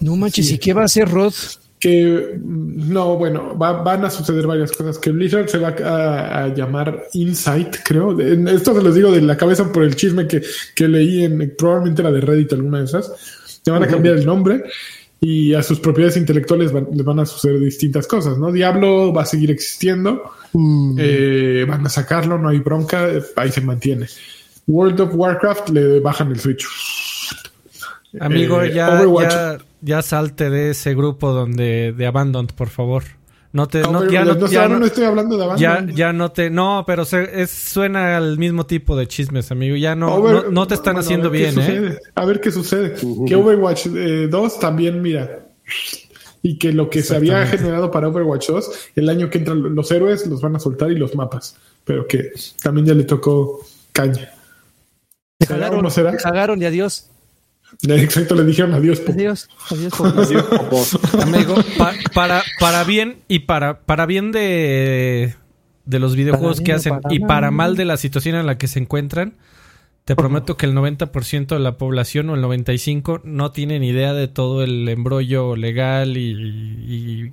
No 0.00 0.16
manches, 0.16 0.50
¿y 0.50 0.58
qué 0.58 0.72
va 0.72 0.82
a 0.82 0.86
hacer 0.86 1.08
Rod? 1.08 1.32
Que 1.78 2.38
no, 2.40 3.16
bueno, 3.16 3.54
van 3.56 4.04
a 4.04 4.10
suceder 4.10 4.46
varias 4.46 4.72
cosas. 4.72 4.98
Que 4.98 5.10
Blizzard 5.10 5.48
se 5.48 5.58
va 5.58 5.68
a, 5.68 6.48
llamar 6.48 7.04
Insight, 7.12 7.76
creo. 7.84 8.18
Esto 8.20 8.74
se 8.74 8.82
los 8.82 8.94
digo 8.94 9.12
de 9.12 9.20
la 9.20 9.36
cabeza 9.36 9.70
por 9.72 9.84
el 9.84 9.94
chisme 9.94 10.26
que, 10.26 10.42
que 10.74 10.88
leí 10.88 11.24
en 11.24 11.54
probablemente 11.56 12.02
la 12.02 12.12
de 12.12 12.20
Reddit, 12.20 12.52
alguna 12.52 12.78
de 12.78 12.84
esas. 12.84 13.12
Se 13.62 13.70
van 13.70 13.84
a 13.84 13.88
cambiar 13.88 14.16
el 14.16 14.26
nombre 14.26 14.64
y 15.24 15.54
a 15.54 15.62
sus 15.62 15.78
propiedades 15.78 16.16
intelectuales 16.16 16.72
van, 16.72 16.88
les 16.92 17.04
van 17.04 17.20
a 17.20 17.26
suceder 17.26 17.60
distintas 17.60 18.08
cosas, 18.08 18.38
¿no? 18.38 18.50
Diablo 18.50 19.12
va 19.12 19.22
a 19.22 19.26
seguir 19.26 19.52
existiendo, 19.52 20.24
mm. 20.52 20.96
eh, 20.98 21.64
van 21.66 21.86
a 21.86 21.88
sacarlo, 21.88 22.38
no 22.38 22.48
hay 22.48 22.58
bronca, 22.58 23.08
ahí 23.36 23.52
se 23.52 23.60
mantiene. 23.60 24.08
World 24.66 25.00
of 25.00 25.14
Warcraft 25.14 25.68
le 25.68 26.00
bajan 26.00 26.32
el 26.32 26.40
switch. 26.40 26.66
Amigo, 28.18 28.62
eh, 28.62 28.74
ya, 28.74 29.58
ya, 29.80 30.02
salte 30.02 30.50
de 30.50 30.70
ese 30.70 30.92
grupo 30.94 31.32
donde 31.32 31.94
de 31.96 32.06
Abandoned, 32.06 32.52
por 32.52 32.68
favor. 32.68 33.04
No 33.52 33.68
te, 33.68 33.82
no, 33.82 34.08
ya, 34.10 34.24
no, 34.24 34.46
ya 34.46 34.66
no, 34.66 34.86
estoy 34.86 35.04
hablando 35.04 35.36
de 35.36 35.60
Ya, 35.60 35.86
ya 35.86 36.14
no 36.14 36.32
te, 36.32 36.48
no, 36.48 36.84
pero 36.86 37.04
se, 37.04 37.42
es, 37.42 37.50
suena 37.50 38.16
al 38.16 38.38
mismo 38.38 38.64
tipo 38.64 38.96
de 38.96 39.06
chismes, 39.06 39.50
amigo. 39.50 39.76
Ya 39.76 39.94
no, 39.94 40.50
no, 40.50 40.66
te 40.66 40.74
están 40.74 40.96
haciendo 40.96 41.28
bien, 41.28 41.54
¿eh? 41.58 41.98
A 42.14 42.24
ver 42.24 42.40
qué 42.40 42.50
sucede. 42.50 42.94
Que 43.26 43.36
Overwatch 43.36 43.88
2 43.88 43.94
eh, 43.94 44.58
también, 44.58 45.02
mira. 45.02 45.48
Y 46.42 46.58
que 46.58 46.72
lo 46.72 46.88
que 46.88 47.02
se 47.02 47.14
había 47.14 47.46
generado 47.46 47.90
para 47.90 48.08
Overwatch 48.08 48.48
2, 48.48 48.70
el 48.96 49.08
año 49.10 49.28
que 49.28 49.38
entran 49.38 49.74
los 49.74 49.92
héroes 49.92 50.26
los 50.26 50.40
van 50.40 50.56
a 50.56 50.58
soltar 50.58 50.90
y 50.90 50.96
los 50.96 51.14
mapas. 51.14 51.56
Pero 51.84 52.06
que 52.06 52.32
también 52.62 52.86
ya 52.86 52.94
le 52.94 53.04
tocó 53.04 53.60
caña. 53.92 54.32
Se 55.38 55.46
cagaron, 55.46 55.90
se 55.90 56.16
cagaron 56.16 56.62
y 56.62 56.64
adiós. 56.64 57.11
Exacto, 57.88 58.34
le 58.34 58.44
dijeron 58.44 58.74
adiós. 58.74 59.02
Adiós, 59.08 59.48
adiós, 59.70 59.92
Amigo, 61.20 61.54
para, 62.14 62.42
para 62.60 62.84
bien 62.84 63.22
y 63.26 63.40
para, 63.40 63.80
para 63.80 64.06
bien 64.06 64.30
de, 64.30 65.34
de 65.84 65.98
los 65.98 66.14
videojuegos 66.14 66.60
que 66.60 66.72
hacen 66.72 67.00
y 67.10 67.20
para 67.20 67.50
mal 67.50 67.76
de 67.76 67.84
la 67.84 67.96
situación 67.96 68.36
en 68.36 68.46
la 68.46 68.56
que 68.56 68.68
se 68.68 68.78
encuentran, 68.78 69.34
te 70.04 70.14
prometo 70.14 70.56
que 70.56 70.66
el 70.66 70.74
90% 70.74 71.46
de 71.46 71.58
la 71.58 71.76
población 71.76 72.30
o 72.30 72.34
el 72.34 72.42
95% 72.42 73.22
no 73.24 73.50
tienen 73.50 73.82
idea 73.82 74.12
de 74.14 74.28
todo 74.28 74.62
el 74.62 74.88
embrollo 74.88 75.56
legal 75.56 76.16
y, 76.16 76.30
y 76.86 77.32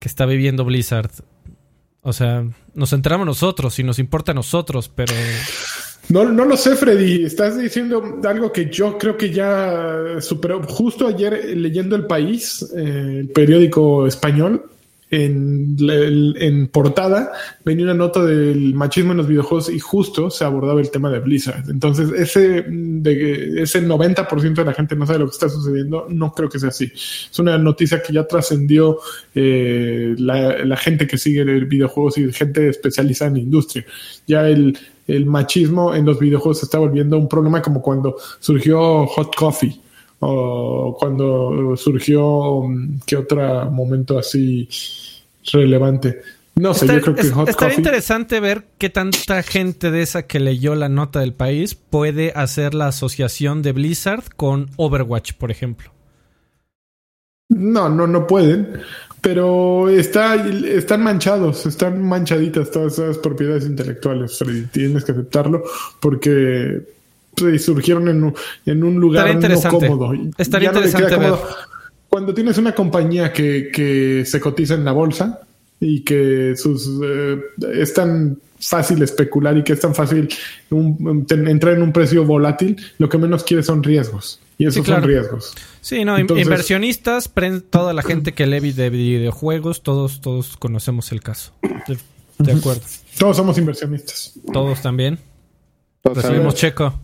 que 0.00 0.08
está 0.08 0.26
viviendo 0.26 0.64
Blizzard. 0.64 1.10
O 2.02 2.12
sea, 2.12 2.44
nos 2.74 2.92
enteramos 2.92 3.26
nosotros 3.26 3.78
y 3.78 3.82
nos 3.82 3.98
importa 3.98 4.32
a 4.32 4.34
nosotros, 4.34 4.88
pero 4.88 5.12
no, 6.08 6.24
no 6.24 6.44
lo 6.44 6.56
sé, 6.56 6.76
Freddy. 6.76 7.24
Estás 7.24 7.58
diciendo 7.58 8.20
algo 8.24 8.52
que 8.52 8.70
yo 8.70 8.96
creo 8.98 9.16
que 9.16 9.30
ya 9.30 10.16
superó. 10.20 10.62
Justo 10.62 11.06
ayer 11.06 11.34
eh, 11.34 11.56
leyendo 11.56 11.96
El 11.96 12.06
País, 12.06 12.66
eh, 12.76 13.18
el 13.20 13.28
periódico 13.28 14.06
español, 14.06 14.62
en, 15.08 16.68
portada 16.72 17.32
venía 17.64 17.84
una 17.84 17.94
nota 17.94 18.24
del 18.24 18.74
machismo 18.74 19.12
en 19.12 19.18
los 19.18 19.28
videojuegos 19.28 19.70
y 19.70 19.78
justo 19.78 20.30
se 20.30 20.44
abordaba 20.44 20.80
el 20.80 20.90
tema 20.90 21.10
de 21.10 21.20
Blizzard. 21.20 21.70
Entonces, 21.70 22.10
ese, 22.12 22.64
de, 22.68 23.62
ese 23.62 23.86
90% 23.86 24.54
de 24.54 24.64
la 24.64 24.74
gente 24.74 24.96
no 24.96 25.06
sabe 25.06 25.20
lo 25.20 25.26
que 25.26 25.32
está 25.32 25.48
sucediendo, 25.48 26.06
no 26.08 26.32
creo 26.32 26.48
que 26.48 26.58
sea 26.58 26.70
así. 26.70 26.90
Es 26.94 27.38
una 27.38 27.56
noticia 27.56 28.02
que 28.02 28.12
ya 28.12 28.26
trascendió 28.26 28.98
eh, 29.34 30.14
la, 30.18 30.64
la, 30.64 30.76
gente 30.76 31.06
que 31.06 31.18
sigue 31.18 31.42
el 31.42 31.66
videojuegos 31.66 32.18
y 32.18 32.32
gente 32.32 32.68
especializada 32.68 33.28
en 33.28 33.34
la 33.34 33.40
industria. 33.40 33.84
Ya 34.26 34.48
el, 34.48 34.76
el 35.06 35.26
machismo 35.26 35.94
en 35.94 36.04
los 36.04 36.18
videojuegos 36.18 36.58
se 36.58 36.66
está 36.66 36.78
volviendo 36.78 37.16
un 37.16 37.28
problema 37.28 37.62
como 37.62 37.80
cuando 37.80 38.16
surgió 38.40 39.06
Hot 39.06 39.34
Coffee 39.34 39.80
o 40.20 40.96
cuando 40.98 41.76
surgió 41.76 42.62
mm, 42.62 43.00
qué 43.06 43.16
otro 43.16 43.70
momento 43.70 44.18
así 44.18 44.68
relevante. 45.52 46.20
No 46.54 46.72
sé, 46.72 46.86
yo 46.86 47.00
creo 47.02 47.14
que 47.14 47.30
Hot 47.30 47.48
Estaría 47.48 47.76
interesante 47.76 48.40
ver 48.40 48.64
qué 48.78 48.88
tanta 48.88 49.42
gente 49.42 49.90
de 49.90 50.02
esa 50.02 50.26
que 50.26 50.40
leyó 50.40 50.74
la 50.74 50.88
nota 50.88 51.20
del 51.20 51.34
país 51.34 51.74
puede 51.74 52.32
hacer 52.34 52.74
la 52.74 52.88
asociación 52.88 53.62
de 53.62 53.72
Blizzard 53.72 54.24
con 54.36 54.70
Overwatch, 54.76 55.34
por 55.34 55.50
ejemplo. 55.50 55.92
No, 57.48 57.88
no, 57.88 58.06
no 58.06 58.26
pueden 58.26 58.80
pero 59.26 59.88
está, 59.88 60.36
están 60.36 61.02
manchados, 61.02 61.66
están 61.66 62.00
manchaditas 62.00 62.70
todas 62.70 62.92
esas 62.92 63.18
propiedades 63.18 63.66
intelectuales, 63.66 64.38
Freddy. 64.38 64.66
Tienes 64.66 65.04
que 65.04 65.10
aceptarlo 65.10 65.64
porque 65.98 66.82
pues, 67.34 67.64
surgieron 67.64 68.06
en 68.06 68.22
un, 68.22 68.34
en 68.66 68.84
un 68.84 69.00
lugar 69.00 69.34
no 69.34 69.60
cómodo. 69.68 70.12
Estaría 70.38 70.68
interesante 70.68 71.16
ver. 71.16 71.34
Cuando 72.08 72.32
tienes 72.32 72.56
una 72.58 72.72
compañía 72.72 73.32
que, 73.32 73.68
que 73.74 74.22
se 74.24 74.38
cotiza 74.38 74.74
en 74.74 74.84
la 74.84 74.92
bolsa 74.92 75.40
y 75.80 76.04
que 76.04 76.54
sus 76.54 76.88
eh, 77.02 77.36
es 77.72 77.94
tan 77.94 78.38
fácil 78.68 79.02
especular 79.02 79.56
y 79.56 79.62
que 79.62 79.74
es 79.74 79.80
tan 79.80 79.94
fácil 79.94 80.28
entrar 80.70 81.74
en 81.74 81.82
un 81.82 81.92
precio 81.92 82.24
volátil, 82.24 82.76
lo 82.98 83.08
que 83.08 83.18
menos 83.18 83.44
quiere 83.44 83.62
son 83.62 83.82
riesgos. 83.82 84.40
Y 84.58 84.66
esos 84.66 84.86
son 84.86 85.02
riesgos. 85.02 85.54
Sí, 85.80 86.04
no, 86.04 86.18
inversionistas, 86.18 87.30
toda 87.70 87.92
la 87.92 88.02
gente 88.02 88.32
que 88.32 88.46
lee 88.46 88.72
de 88.72 88.90
videojuegos, 88.90 89.82
todos, 89.82 90.20
todos 90.20 90.56
conocemos 90.56 91.12
el 91.12 91.22
caso. 91.22 91.52
De, 92.38 92.52
acuerdo. 92.52 92.82
Todos 93.18 93.36
somos 93.36 93.56
inversionistas. 93.58 94.34
Todos 94.52 94.82
también. 94.82 95.18
Recibimos 96.04 96.54
checo. 96.54 96.94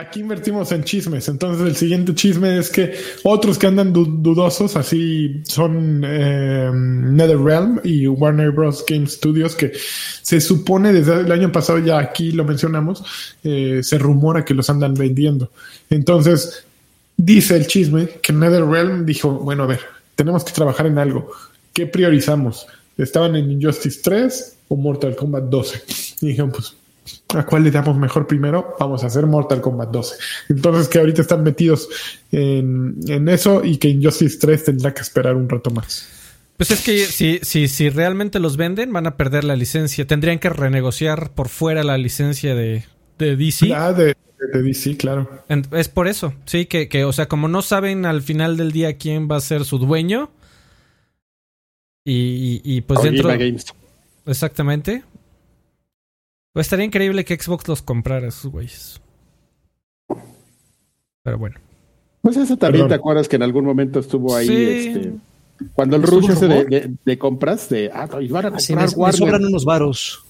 Aquí 0.00 0.20
invertimos 0.20 0.72
en 0.72 0.82
chismes. 0.82 1.28
Entonces, 1.28 1.66
el 1.66 1.76
siguiente 1.76 2.14
chisme 2.14 2.56
es 2.56 2.70
que 2.70 2.94
otros 3.22 3.58
que 3.58 3.66
andan 3.66 3.92
dudosos, 3.92 4.74
así 4.74 5.42
son 5.44 6.02
eh, 6.06 6.70
NetherRealm 6.72 7.80
y 7.84 8.06
Warner 8.06 8.50
Bros. 8.50 8.82
Game 8.88 9.06
Studios, 9.06 9.54
que 9.54 9.72
se 10.22 10.40
supone 10.40 10.94
desde 10.94 11.20
el 11.20 11.30
año 11.30 11.52
pasado, 11.52 11.80
ya 11.80 11.98
aquí 11.98 12.32
lo 12.32 12.46
mencionamos, 12.46 13.04
eh, 13.44 13.80
se 13.82 13.98
rumora 13.98 14.42
que 14.42 14.54
los 14.54 14.70
andan 14.70 14.94
vendiendo. 14.94 15.50
Entonces, 15.90 16.64
dice 17.18 17.56
el 17.56 17.66
chisme 17.66 18.08
que 18.22 18.32
NetherRealm 18.32 19.04
dijo: 19.04 19.32
Bueno, 19.32 19.64
a 19.64 19.66
ver, 19.66 19.80
tenemos 20.14 20.44
que 20.44 20.52
trabajar 20.52 20.86
en 20.86 20.96
algo. 20.96 21.30
¿Qué 21.74 21.86
priorizamos? 21.86 22.66
¿Estaban 22.96 23.36
en 23.36 23.50
Injustice 23.50 24.00
3 24.02 24.56
o 24.68 24.76
Mortal 24.76 25.14
Kombat 25.14 25.44
12? 25.44 25.82
Y 26.22 26.28
dijeron: 26.28 26.52
Pues 26.52 26.74
¿A 27.34 27.46
cuál 27.46 27.64
le 27.64 27.70
damos 27.70 27.96
mejor 27.96 28.26
primero? 28.26 28.74
Vamos 28.78 29.04
a 29.04 29.06
hacer 29.06 29.26
Mortal 29.26 29.60
Kombat 29.60 29.90
12. 29.90 30.16
Entonces 30.48 30.88
que 30.88 30.98
ahorita 30.98 31.22
están 31.22 31.42
metidos 31.42 31.88
en, 32.32 33.28
eso 33.28 33.64
y 33.64 33.76
que 33.76 33.88
Injustice 33.88 34.38
3 34.38 34.64
tendrá 34.64 34.94
que 34.94 35.02
esperar 35.02 35.36
un 35.36 35.48
rato 35.48 35.70
más. 35.70 36.08
Pues 36.56 36.70
es 36.72 36.84
que 36.84 37.06
si, 37.06 37.38
si, 37.42 37.68
si 37.68 37.88
realmente 37.88 38.38
los 38.38 38.56
venden, 38.56 38.92
van 38.92 39.06
a 39.06 39.16
perder 39.16 39.44
la 39.44 39.56
licencia. 39.56 40.06
Tendrían 40.06 40.38
que 40.38 40.50
renegociar 40.50 41.30
por 41.30 41.48
fuera 41.48 41.84
la 41.84 41.96
licencia 41.96 42.54
de, 42.54 42.84
de 43.18 43.36
DC. 43.36 43.72
Ah, 43.74 43.92
de, 43.92 44.14
de 44.52 44.62
DC, 44.62 44.96
claro. 44.96 45.44
Es 45.72 45.88
por 45.88 46.08
eso, 46.08 46.34
sí, 46.44 46.66
que, 46.66 46.88
que, 46.88 47.04
o 47.04 47.12
sea, 47.12 47.28
como 47.28 47.48
no 47.48 47.62
saben 47.62 48.04
al 48.04 48.22
final 48.22 48.56
del 48.56 48.72
día 48.72 48.98
quién 48.98 49.28
va 49.30 49.36
a 49.36 49.40
ser 49.40 49.64
su 49.64 49.78
dueño. 49.78 50.30
Y, 52.04 52.60
y, 52.64 52.80
pues 52.80 53.02
dentro. 53.02 53.28
Games. 53.28 53.66
Exactamente. 54.26 55.02
Pues 56.52 56.66
estaría 56.66 56.84
increíble 56.84 57.24
que 57.24 57.36
Xbox 57.36 57.68
los 57.68 57.82
comprara 57.82 58.28
esos 58.28 58.50
güeyes. 58.50 59.00
Pero 61.22 61.38
bueno. 61.38 61.56
Pues 62.22 62.36
eso 62.36 62.56
también 62.56 62.88
te 62.88 62.94
acuerdas 62.94 63.28
que 63.28 63.36
en 63.36 63.42
algún 63.42 63.64
momento 63.64 64.00
estuvo 64.00 64.34
ahí 64.36 64.48
este, 64.48 65.12
cuando 65.74 65.96
el 65.96 66.02
rush 66.02 66.30
ese 66.30 66.48
de, 66.48 66.94
de, 67.02 67.18
compras 67.18 67.68
de 67.68 67.90
ah, 67.92 68.06
van 68.28 68.46
a 68.46 68.50
comprar 68.50 68.96
me, 68.96 69.06
me 69.06 69.12
sobran 69.12 69.44
unos 69.44 69.64
varos. 69.64 70.24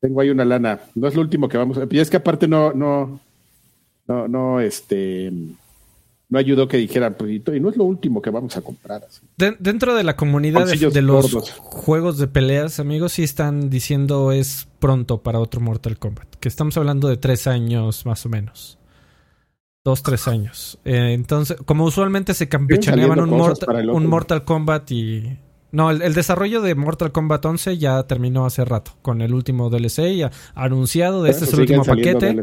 Tengo 0.00 0.20
ahí 0.20 0.30
una 0.30 0.44
lana. 0.44 0.80
No 0.94 1.08
es 1.08 1.14
lo 1.14 1.20
último 1.20 1.48
que 1.48 1.58
vamos 1.58 1.78
a. 1.78 1.86
Y 1.90 1.98
es 1.98 2.10
que 2.10 2.18
aparte 2.18 2.46
no, 2.46 2.72
no, 2.72 3.20
no, 4.06 4.28
no, 4.28 4.60
este 4.60 5.32
no 6.30 6.38
ayudó 6.38 6.68
que 6.68 6.76
dijeran, 6.76 7.16
pues, 7.18 7.32
y 7.32 7.60
no 7.60 7.68
es 7.68 7.76
lo 7.76 7.84
último 7.84 8.22
que 8.22 8.30
vamos 8.30 8.56
a 8.56 8.62
comprar. 8.62 9.02
dentro 9.36 9.94
de 9.96 10.04
la 10.04 10.16
comunidad 10.16 10.64
de, 10.66 11.02
los 11.02 11.50
juegos 11.58 12.18
de 12.18 12.28
peleas, 12.28 12.78
amigos, 12.78 13.12
sí 13.12 13.24
están 13.24 13.68
diciendo 13.68 14.30
es 14.30 14.68
pronto 14.78 15.22
para 15.22 15.40
otro 15.40 15.60
Mortal 15.60 15.98
Kombat. 15.98 16.36
Que 16.36 16.48
estamos 16.48 16.76
hablando 16.76 17.08
de 17.08 17.16
tres 17.16 17.48
años 17.48 18.06
más 18.06 18.24
o 18.26 18.28
menos. 18.28 18.78
Dos, 19.84 20.04
tres 20.04 20.28
años. 20.28 20.78
Eh, 20.84 21.14
entonces, 21.14 21.56
como 21.64 21.84
usualmente 21.84 22.32
se 22.34 22.48
campechaneaban 22.48 23.18
un, 23.20 23.30
Mortal, 23.30 23.90
un 23.90 24.06
Mortal 24.06 24.44
Kombat 24.44 24.90
y... 24.92 25.36
No, 25.72 25.90
el, 25.90 26.14
desarrollo 26.14 26.62
de 26.62 26.74
Mortal 26.76 27.12
Kombat 27.12 27.44
11 27.44 27.78
ya 27.78 28.02
terminó 28.04 28.44
hace 28.44 28.64
rato 28.64 28.92
con 29.02 29.20
el 29.20 29.34
último 29.34 29.68
DLC 29.70 30.16
ya 30.16 30.30
anunciado. 30.54 31.22
De 31.22 31.30
este 31.30 31.44
es 31.44 31.52
el 31.54 31.60
último 31.60 31.84
paquete. 31.84 32.36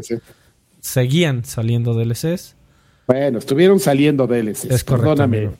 Seguían 0.80 1.44
saliendo 1.44 1.94
DLCs. 1.94 2.57
Bueno, 3.08 3.38
estuvieron 3.38 3.80
saliendo 3.80 4.26
DLCs. 4.26 4.66
Es 4.66 4.84
Perdóname. 4.84 5.50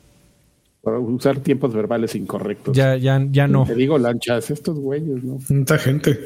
Por 0.81 0.93
usar 0.99 1.39
tiempos 1.39 1.73
verbales 1.73 2.13
incorrectos. 2.15 2.77
Ya, 2.77 2.95
ya, 2.95 3.19
ya 3.31 3.47
no. 3.47 3.65
Te 3.65 3.73
digo 3.73 3.97
lanchas, 3.97 4.51
estos 4.51 4.77
güeyes, 4.77 5.23
¿no? 5.23 5.39
Mucha 5.49 5.79
gente. 5.79 6.17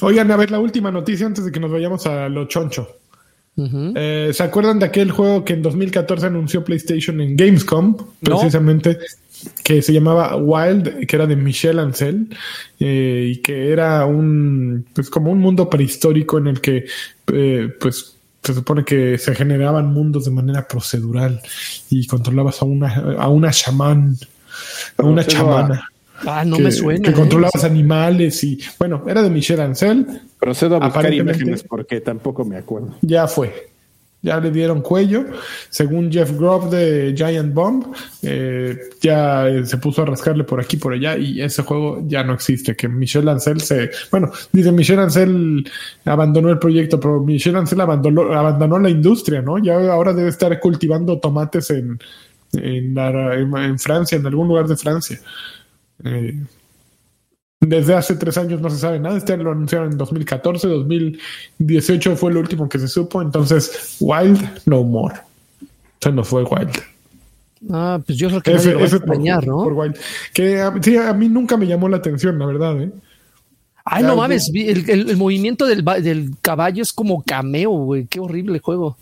Oigan, 0.00 0.30
a 0.30 0.36
ver, 0.36 0.52
la 0.52 0.60
última 0.60 0.92
noticia 0.92 1.26
antes 1.26 1.44
de 1.44 1.50
que 1.50 1.58
nos 1.58 1.72
vayamos 1.72 2.06
a 2.06 2.28
lo 2.28 2.46
choncho. 2.46 2.88
Eh, 3.56 4.30
¿Se 4.32 4.42
acuerdan 4.42 4.78
de 4.78 4.86
aquel 4.86 5.10
juego 5.10 5.44
que 5.44 5.52
en 5.54 5.62
2014 5.62 6.26
anunció 6.26 6.64
PlayStation 6.64 7.20
en 7.20 7.36
Gamescom? 7.36 7.96
Precisamente. 8.20 8.98
Que 9.64 9.82
se 9.82 9.92
llamaba 9.92 10.36
Wild, 10.36 11.04
que 11.04 11.16
era 11.16 11.26
de 11.26 11.34
Michel 11.34 11.80
Ancel, 11.80 12.28
eh, 12.78 13.32
y 13.34 13.36
que 13.38 13.72
era 13.72 14.06
un, 14.06 14.86
pues 14.94 15.10
como 15.10 15.32
un 15.32 15.40
mundo 15.40 15.68
prehistórico 15.68 16.38
en 16.38 16.46
el 16.46 16.60
que, 16.60 16.86
eh, 17.32 17.68
pues, 17.80 18.16
se 18.42 18.54
supone 18.54 18.84
que 18.84 19.18
se 19.18 19.34
generaban 19.34 19.92
mundos 19.92 20.24
de 20.24 20.30
manera 20.32 20.66
procedural 20.66 21.40
y 21.90 22.06
controlabas 22.06 22.60
a 22.62 22.64
una, 22.64 23.16
a 23.18 23.28
una 23.28 23.50
chamán, 23.50 24.16
a 24.98 25.02
una 25.04 25.24
chamana. 25.24 25.88
Ah, 26.26 26.44
no 26.44 26.58
me 26.58 26.70
suena. 26.70 27.08
Que 27.08 27.14
controlabas 27.14 27.64
animales 27.64 28.42
y, 28.44 28.60
bueno, 28.78 29.04
era 29.08 29.22
de 29.22 29.30
Michel 29.30 29.60
Ancel. 29.60 30.06
Procedo 30.38 30.76
a 30.76 30.86
buscar 30.86 31.12
imágenes 31.12 31.62
porque 31.62 32.00
tampoco 32.00 32.44
me 32.44 32.56
acuerdo. 32.56 32.96
Ya 33.02 33.26
fue. 33.26 33.71
Ya 34.22 34.38
le 34.38 34.52
dieron 34.52 34.82
cuello. 34.82 35.24
Según 35.68 36.10
Jeff 36.10 36.30
Groff 36.38 36.70
de 36.70 37.12
Giant 37.16 37.52
Bomb, 37.52 37.92
eh, 38.22 38.78
ya 39.00 39.46
se 39.64 39.76
puso 39.78 40.02
a 40.02 40.06
rascarle 40.06 40.44
por 40.44 40.60
aquí 40.60 40.76
por 40.76 40.92
allá 40.92 41.16
y 41.16 41.42
ese 41.42 41.62
juego 41.62 42.04
ya 42.06 42.22
no 42.22 42.34
existe. 42.34 42.76
Que 42.76 42.88
Michel 42.88 43.28
Ancel 43.28 43.60
se. 43.60 43.90
Bueno, 44.12 44.30
dice 44.52 44.70
Michel 44.70 45.00
Ancel 45.00 45.68
abandonó 46.04 46.50
el 46.50 46.60
proyecto, 46.60 47.00
pero 47.00 47.20
Michel 47.20 47.56
Ancel 47.56 47.80
abandonó, 47.80 48.32
abandonó 48.32 48.78
la 48.78 48.90
industria, 48.90 49.42
¿no? 49.42 49.58
Ya 49.58 49.74
ahora 49.92 50.12
debe 50.12 50.28
estar 50.28 50.58
cultivando 50.60 51.18
tomates 51.18 51.70
en, 51.70 51.98
en, 52.52 52.96
en 52.96 53.78
Francia, 53.80 54.16
en 54.16 54.26
algún 54.26 54.46
lugar 54.46 54.68
de 54.68 54.76
Francia. 54.76 55.18
Eh, 56.04 56.38
desde 57.62 57.94
hace 57.94 58.16
tres 58.16 58.36
años 58.36 58.60
no 58.60 58.68
se 58.68 58.78
sabe 58.78 58.98
nada. 58.98 59.16
Este 59.16 59.36
lo 59.36 59.52
anunciaron 59.52 59.92
en 59.92 59.98
2014, 59.98 60.66
2018 60.66 62.16
fue 62.16 62.32
lo 62.32 62.40
último 62.40 62.68
que 62.68 62.78
se 62.78 62.88
supo. 62.88 63.22
Entonces, 63.22 63.96
Wild, 64.00 64.66
no 64.66 64.82
more. 64.82 65.14
O 65.14 65.66
sea, 66.00 66.12
no 66.12 66.24
fue 66.24 66.42
Wild. 66.42 66.82
Ah, 67.70 68.00
pues 68.04 68.18
yo 68.18 68.28
creo 68.28 68.40
que 68.42 68.54
ese, 68.54 68.82
ese 68.82 68.98
¿no? 69.46 69.62
Wild. 69.66 69.96
Que 70.34 70.60
a, 70.60 70.74
sí, 70.82 70.96
a 70.96 71.12
mí 71.12 71.28
nunca 71.28 71.56
me 71.56 71.66
llamó 71.66 71.88
la 71.88 71.98
atención, 71.98 72.36
la 72.38 72.46
verdad, 72.46 72.82
¿eh? 72.82 72.90
Ay, 73.84 74.02
no 74.02 74.16
mames, 74.16 74.50
el, 74.54 74.88
el, 74.88 75.16
movimiento 75.16 75.66
del, 75.66 75.84
del, 75.84 76.30
caballo 76.40 76.82
es 76.82 76.92
como 76.92 77.22
cameo, 77.22 77.70
güey. 77.70 78.06
Qué 78.06 78.20
horrible 78.20 78.60
juego. 78.60 78.96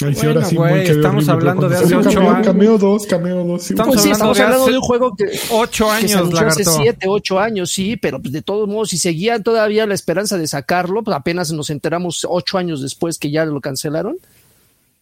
Ay, 0.00 0.14
sí, 0.14 0.26
ahora 0.26 0.44
sí, 0.44 0.56
estamos 0.86 1.28
hablando 1.28 1.68
de 1.68 1.76
hace 1.76 1.94
ocho 1.94 2.20
años. 2.20 2.46
Cameo 2.46 2.78
2, 2.78 3.06
Cameo 3.06 3.44
2. 3.44 3.62
Sí. 3.62 3.72
Estamos, 3.74 3.94
pues 3.94 4.02
sí, 4.02 4.10
hablando, 4.10 4.32
estamos 4.32 4.36
de 4.36 4.42
hablando, 4.42 4.66
de 4.66 4.76
un 4.78 4.82
juego 4.82 5.14
que, 5.14 5.24
ocho 5.50 5.90
años, 5.90 6.30
que 6.30 6.44
hace 6.44 6.64
siete, 6.64 7.06
ocho 7.08 7.38
años, 7.38 7.70
sí, 7.70 7.96
pero 7.96 8.20
pues 8.20 8.32
de 8.32 8.42
todos 8.42 8.68
modos, 8.68 8.88
si 8.88 8.98
seguía 8.98 9.40
todavía 9.42 9.86
la 9.86 9.94
esperanza 9.94 10.38
de 10.38 10.46
sacarlo, 10.46 11.02
pues 11.02 11.16
apenas 11.16 11.52
nos 11.52 11.68
enteramos 11.68 12.26
ocho 12.28 12.56
años 12.58 12.80
después 12.80 13.18
que 13.18 13.30
ya 13.30 13.44
lo 13.44 13.60
cancelaron, 13.60 14.16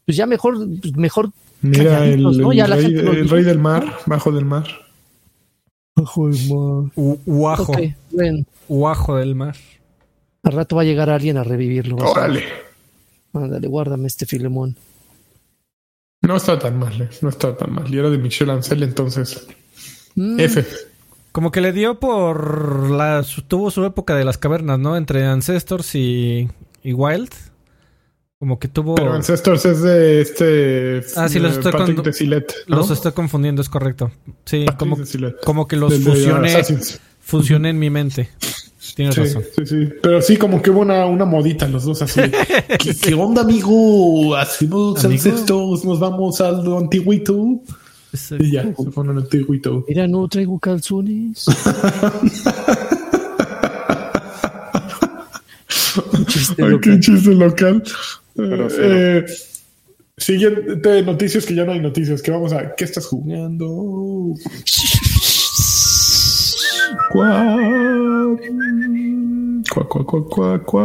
pues 0.04 0.16
ya 0.16 0.26
mejor, 0.26 0.56
pues 0.80 0.96
mejor. 0.96 1.30
Mira, 1.62 2.04
el, 2.04 2.22
¿no? 2.22 2.30
el, 2.52 2.66
rey, 2.66 2.94
el 2.94 3.28
rey, 3.28 3.44
del 3.44 3.58
mar, 3.58 3.98
bajo 4.06 4.32
del 4.32 4.44
mar. 4.44 4.66
Bajo 5.94 6.28
del 6.28 6.48
mar. 6.48 6.90
Uajo. 7.26 7.72
Okay, 7.72 7.94
Uajo 8.68 9.16
del 9.16 9.34
mar. 9.34 9.56
Al 10.42 10.52
rato 10.52 10.76
va 10.76 10.82
a 10.82 10.84
llegar 10.84 11.10
alguien 11.10 11.36
a 11.36 11.44
revivirlo. 11.44 11.96
Órale. 11.96 12.69
Ándale, 13.32 13.68
guárdame 13.68 14.08
este 14.08 14.26
Filemón. 14.26 14.76
No 16.22 16.36
está 16.36 16.58
tan 16.58 16.78
mal, 16.78 17.00
eh, 17.00 17.08
no 17.22 17.28
está 17.28 17.56
tan 17.56 17.72
mal. 17.72 17.92
Y 17.92 17.98
era 17.98 18.10
de 18.10 18.18
Michel 18.18 18.50
Ancel, 18.50 18.82
entonces. 18.82 19.46
Mm. 20.14 20.40
F. 20.40 20.66
Como 21.32 21.50
que 21.50 21.60
le 21.60 21.72
dio 21.72 21.98
por 22.00 22.90
la. 22.90 23.24
Tuvo 23.48 23.70
su 23.70 23.84
época 23.84 24.16
de 24.16 24.24
las 24.24 24.36
cavernas, 24.36 24.78
¿no? 24.78 24.96
Entre 24.96 25.24
Ancestors 25.24 25.94
y, 25.94 26.48
y 26.82 26.92
Wild. 26.92 27.30
Como 28.38 28.58
que 28.58 28.68
tuvo. 28.68 28.96
Pero 28.96 29.12
Ancestors 29.12 29.64
es 29.64 29.82
de 29.82 30.20
este. 30.20 31.02
Ah, 31.16 31.28
sí, 31.28 31.38
los 31.38 31.56
estoy, 31.56 31.72
los 32.66 32.90
estoy 32.90 33.12
confundiendo, 33.12 33.62
es 33.62 33.68
correcto. 33.68 34.10
Sí, 34.44 34.66
como, 34.78 34.98
como 35.44 35.68
que 35.68 35.76
los 35.76 35.94
fusioné, 35.94 36.64
fusioné 37.20 37.70
en 37.70 37.78
mi 37.78 37.90
mente. 37.90 38.30
Tienes 39.00 39.14
sí, 39.14 39.20
razón. 39.22 39.44
Sí, 39.56 39.66
sí. 39.66 39.88
Pero 40.02 40.20
sí, 40.20 40.36
como 40.36 40.60
que 40.60 40.70
hubo 40.70 40.80
una, 40.80 41.06
una 41.06 41.24
modita 41.24 41.66
los 41.66 41.84
dos 41.84 42.02
así. 42.02 42.20
¿Qué, 43.02 43.14
onda, 43.14 43.40
amigo? 43.40 44.36
Hacemos 44.36 45.02
ancestros, 45.02 45.86
nos 45.86 45.98
vamos 45.98 46.38
al 46.42 46.70
antiguito. 46.76 47.62
Y 48.38 48.50
ya, 48.50 48.64
se 48.64 48.90
ponen 48.90 49.16
al 49.16 49.22
antiguito. 49.22 49.86
Mira, 49.88 50.06
no 50.06 50.28
traigo 50.28 50.58
calzones. 50.58 51.46
chiste 56.26 56.62
Ay, 56.62 56.78
qué 56.82 57.00
chiste 57.00 57.30
local. 57.30 57.82
Eh, 58.36 59.24
siguiente 60.18 61.02
noticias 61.04 61.46
que 61.46 61.54
ya 61.54 61.64
no 61.64 61.72
hay 61.72 61.80
noticias. 61.80 62.20
Que 62.20 62.32
vamos 62.32 62.52
a. 62.52 62.74
¿Qué 62.74 62.84
estás 62.84 63.06
jugando? 63.06 64.34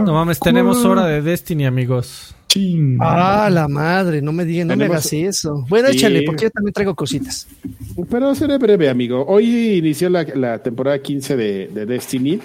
No 0.05 0.13
mames, 0.13 0.39
tenemos 0.39 0.83
hora 0.85 1.05
de 1.07 1.21
Destiny, 1.21 1.65
amigos. 1.65 2.35
Ah, 3.01 3.49
la 3.51 3.67
madre, 3.67 4.21
no 4.21 4.31
me 4.31 4.45
digan, 4.45 4.69
no 4.69 4.77
me 4.77 4.85
hagas 4.85 5.11
eso. 5.11 5.65
Bueno, 5.67 5.89
échale, 5.89 6.23
porque 6.23 6.45
yo 6.45 6.51
también 6.51 6.73
traigo 6.73 6.95
cositas. 6.95 7.47
Pero 8.09 8.33
seré 8.33 8.57
breve, 8.57 8.89
amigo. 8.89 9.25
Hoy 9.27 9.77
inició 9.77 10.09
la, 10.09 10.59
temporada 10.59 11.01
15 11.01 11.35
de, 11.35 11.85
Destiny. 11.85 12.39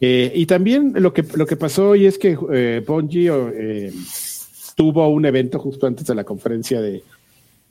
Eh, 0.00 0.32
y 0.34 0.46
también 0.46 0.92
lo 0.96 1.14
que, 1.14 1.24
lo 1.34 1.46
que 1.46 1.56
pasó 1.56 1.90
hoy 1.90 2.06
es 2.06 2.18
que 2.18 2.36
eh, 2.52 2.82
Bungie 2.84 3.30
eh, 3.54 3.92
tuvo 4.74 5.06
un 5.08 5.24
evento 5.24 5.60
justo 5.60 5.86
antes 5.86 6.06
de 6.06 6.14
la 6.14 6.24
conferencia 6.24 6.80
de, 6.80 7.04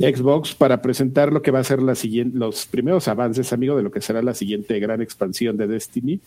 Xbox 0.02 0.54
para 0.56 0.82
presentar 0.82 1.32
lo 1.32 1.42
que 1.42 1.52
va 1.52 1.60
a 1.60 1.64
ser 1.64 1.82
la 1.82 1.96
siguiente, 1.96 2.38
los 2.38 2.66
primeros 2.66 3.08
avances, 3.08 3.54
amigo, 3.54 3.76
de 3.76 3.84
lo 3.84 3.92
que 3.92 4.02
será 4.02 4.22
la 4.22 4.34
siguiente 4.34 4.80
gran 4.80 5.02
expansión 5.02 5.58
de 5.58 5.68
Destiny, 5.68 6.20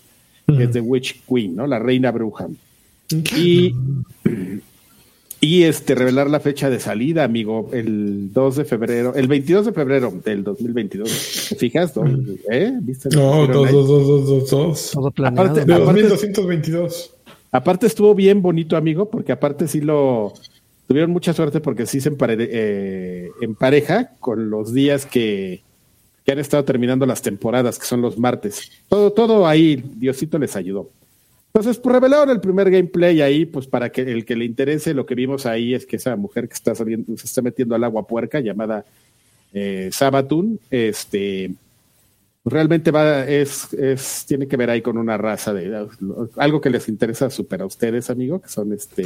que 0.46 0.64
es 0.64 0.70
The 0.70 0.80
Witch 0.80 1.22
Queen, 1.28 1.56
¿no? 1.56 1.66
La 1.66 1.78
reina 1.78 2.10
bruja. 2.10 2.48
Y, 3.36 3.74
y 5.40 5.62
este, 5.64 5.94
revelar 5.94 6.30
la 6.30 6.40
fecha 6.40 6.70
de 6.70 6.80
salida, 6.80 7.24
amigo, 7.24 7.70
el 7.72 8.32
2 8.32 8.56
de 8.56 8.64
febrero, 8.64 9.14
el 9.14 9.28
22 9.28 9.66
de 9.66 9.72
febrero 9.72 10.12
del 10.24 10.44
2022. 10.44 11.46
¿Te 11.50 11.56
fijas? 11.56 11.92
¿Eh? 12.50 12.72
¿Viste? 12.80 13.10
No, 13.10 13.46
2, 13.46 13.72
2, 13.72 13.88
2, 13.88 14.26
2, 14.28 14.50
2. 14.50 14.90
Todo 14.92 15.10
planeado. 15.10 15.50
Aparte, 15.50 15.64
de 15.66 16.08
2222. 16.08 17.10
Aparte 17.52 17.86
estuvo 17.86 18.14
bien 18.14 18.42
bonito, 18.42 18.76
amigo, 18.76 19.08
porque 19.08 19.32
aparte 19.32 19.68
sí 19.68 19.80
lo 19.80 20.32
tuvieron 20.86 21.10
mucha 21.10 21.32
suerte 21.32 21.60
porque 21.60 21.86
sí 21.86 22.00
se 22.00 22.14
eh, 22.18 23.30
empareja 23.40 24.12
con 24.20 24.50
los 24.50 24.72
días 24.72 25.06
que, 25.06 25.62
que, 26.24 26.32
han 26.32 26.38
estado 26.38 26.64
terminando 26.64 27.06
las 27.06 27.22
temporadas, 27.22 27.78
que 27.78 27.86
son 27.86 28.02
los 28.02 28.18
martes. 28.18 28.70
Todo, 28.88 29.12
todo 29.12 29.46
ahí, 29.46 29.82
Diosito 29.96 30.38
les 30.38 30.56
ayudó. 30.56 30.90
Entonces, 31.52 31.78
pues 31.78 31.92
revelaron 31.94 32.30
el 32.30 32.40
primer 32.40 32.68
gameplay 32.68 33.20
ahí, 33.20 33.46
pues 33.46 33.68
para 33.68 33.90
que 33.90 34.02
el 34.02 34.24
que 34.24 34.34
le 34.34 34.44
interese, 34.44 34.92
lo 34.92 35.06
que 35.06 35.14
vimos 35.14 35.46
ahí 35.46 35.72
es 35.72 35.86
que 35.86 35.96
esa 35.96 36.16
mujer 36.16 36.48
que 36.48 36.54
está 36.54 36.74
saliendo, 36.74 37.16
se 37.16 37.26
está 37.26 37.42
metiendo 37.42 37.76
al 37.76 37.84
agua 37.84 38.06
puerca, 38.06 38.40
llamada 38.40 38.84
eh, 39.52 39.88
Sabatun, 39.92 40.58
este, 40.68 41.54
realmente 42.44 42.90
va, 42.90 43.24
es, 43.24 43.72
es, 43.72 44.24
tiene 44.26 44.48
que 44.48 44.56
ver 44.56 44.68
ahí 44.68 44.82
con 44.82 44.98
una 44.98 45.16
raza 45.16 45.54
de 45.54 45.86
algo 46.36 46.60
que 46.60 46.70
les 46.70 46.88
interesa 46.88 47.30
súper 47.30 47.62
a 47.62 47.66
ustedes, 47.66 48.10
amigo, 48.10 48.42
que 48.42 48.48
son 48.48 48.72
este 48.72 49.04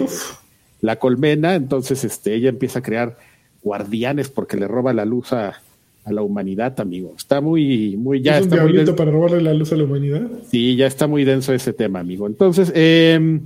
la 0.81 0.97
colmena. 0.97 1.55
Entonces, 1.55 2.05
este, 2.05 2.35
ella 2.35 2.49
empieza 2.49 2.81
a 2.81 2.83
crear 2.83 3.19
guardianes 3.63 4.29
porque 4.29 4.57
le 4.57 4.69
roba 4.69 4.93
la 4.93 5.05
luz 5.05 5.33
a, 5.33 5.61
a 6.05 6.13
la 6.13 6.23
humanidad, 6.23 6.79
amigo. 6.81 7.15
Está 7.17 7.41
muy, 7.41 7.97
muy, 7.97 8.23
ya 8.23 8.39
¿Es 8.39 8.47
un 8.47 8.53
está 8.53 8.63
muy 8.63 8.73
diablito 8.73 8.97
para 8.97 9.11
robarle 9.11 9.43
la 9.43 9.55
luz 9.55 9.73
a 9.73 9.77
la 9.77 9.85
humanidad? 9.85 10.29
Sí, 10.51 10.77
ya 10.77 10.87
está 10.87 11.07
muy 11.07 11.25
denso 11.25 11.53
ese 11.53 11.73
tema, 11.73 12.01
amigo. 12.01 12.27
Entonces, 12.27 12.73
eh, 12.75 13.41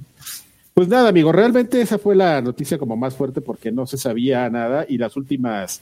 pues 0.74 0.88
nada, 0.88 1.08
amigo, 1.08 1.32
realmente 1.32 1.80
esa 1.80 1.98
fue 1.98 2.14
la 2.14 2.40
noticia 2.40 2.78
como 2.78 2.96
más 2.96 3.14
fuerte 3.14 3.40
porque 3.40 3.72
no 3.72 3.86
se 3.86 3.98
sabía 3.98 4.48
nada 4.48 4.86
y 4.88 4.98
las 4.98 5.16
últimas 5.16 5.80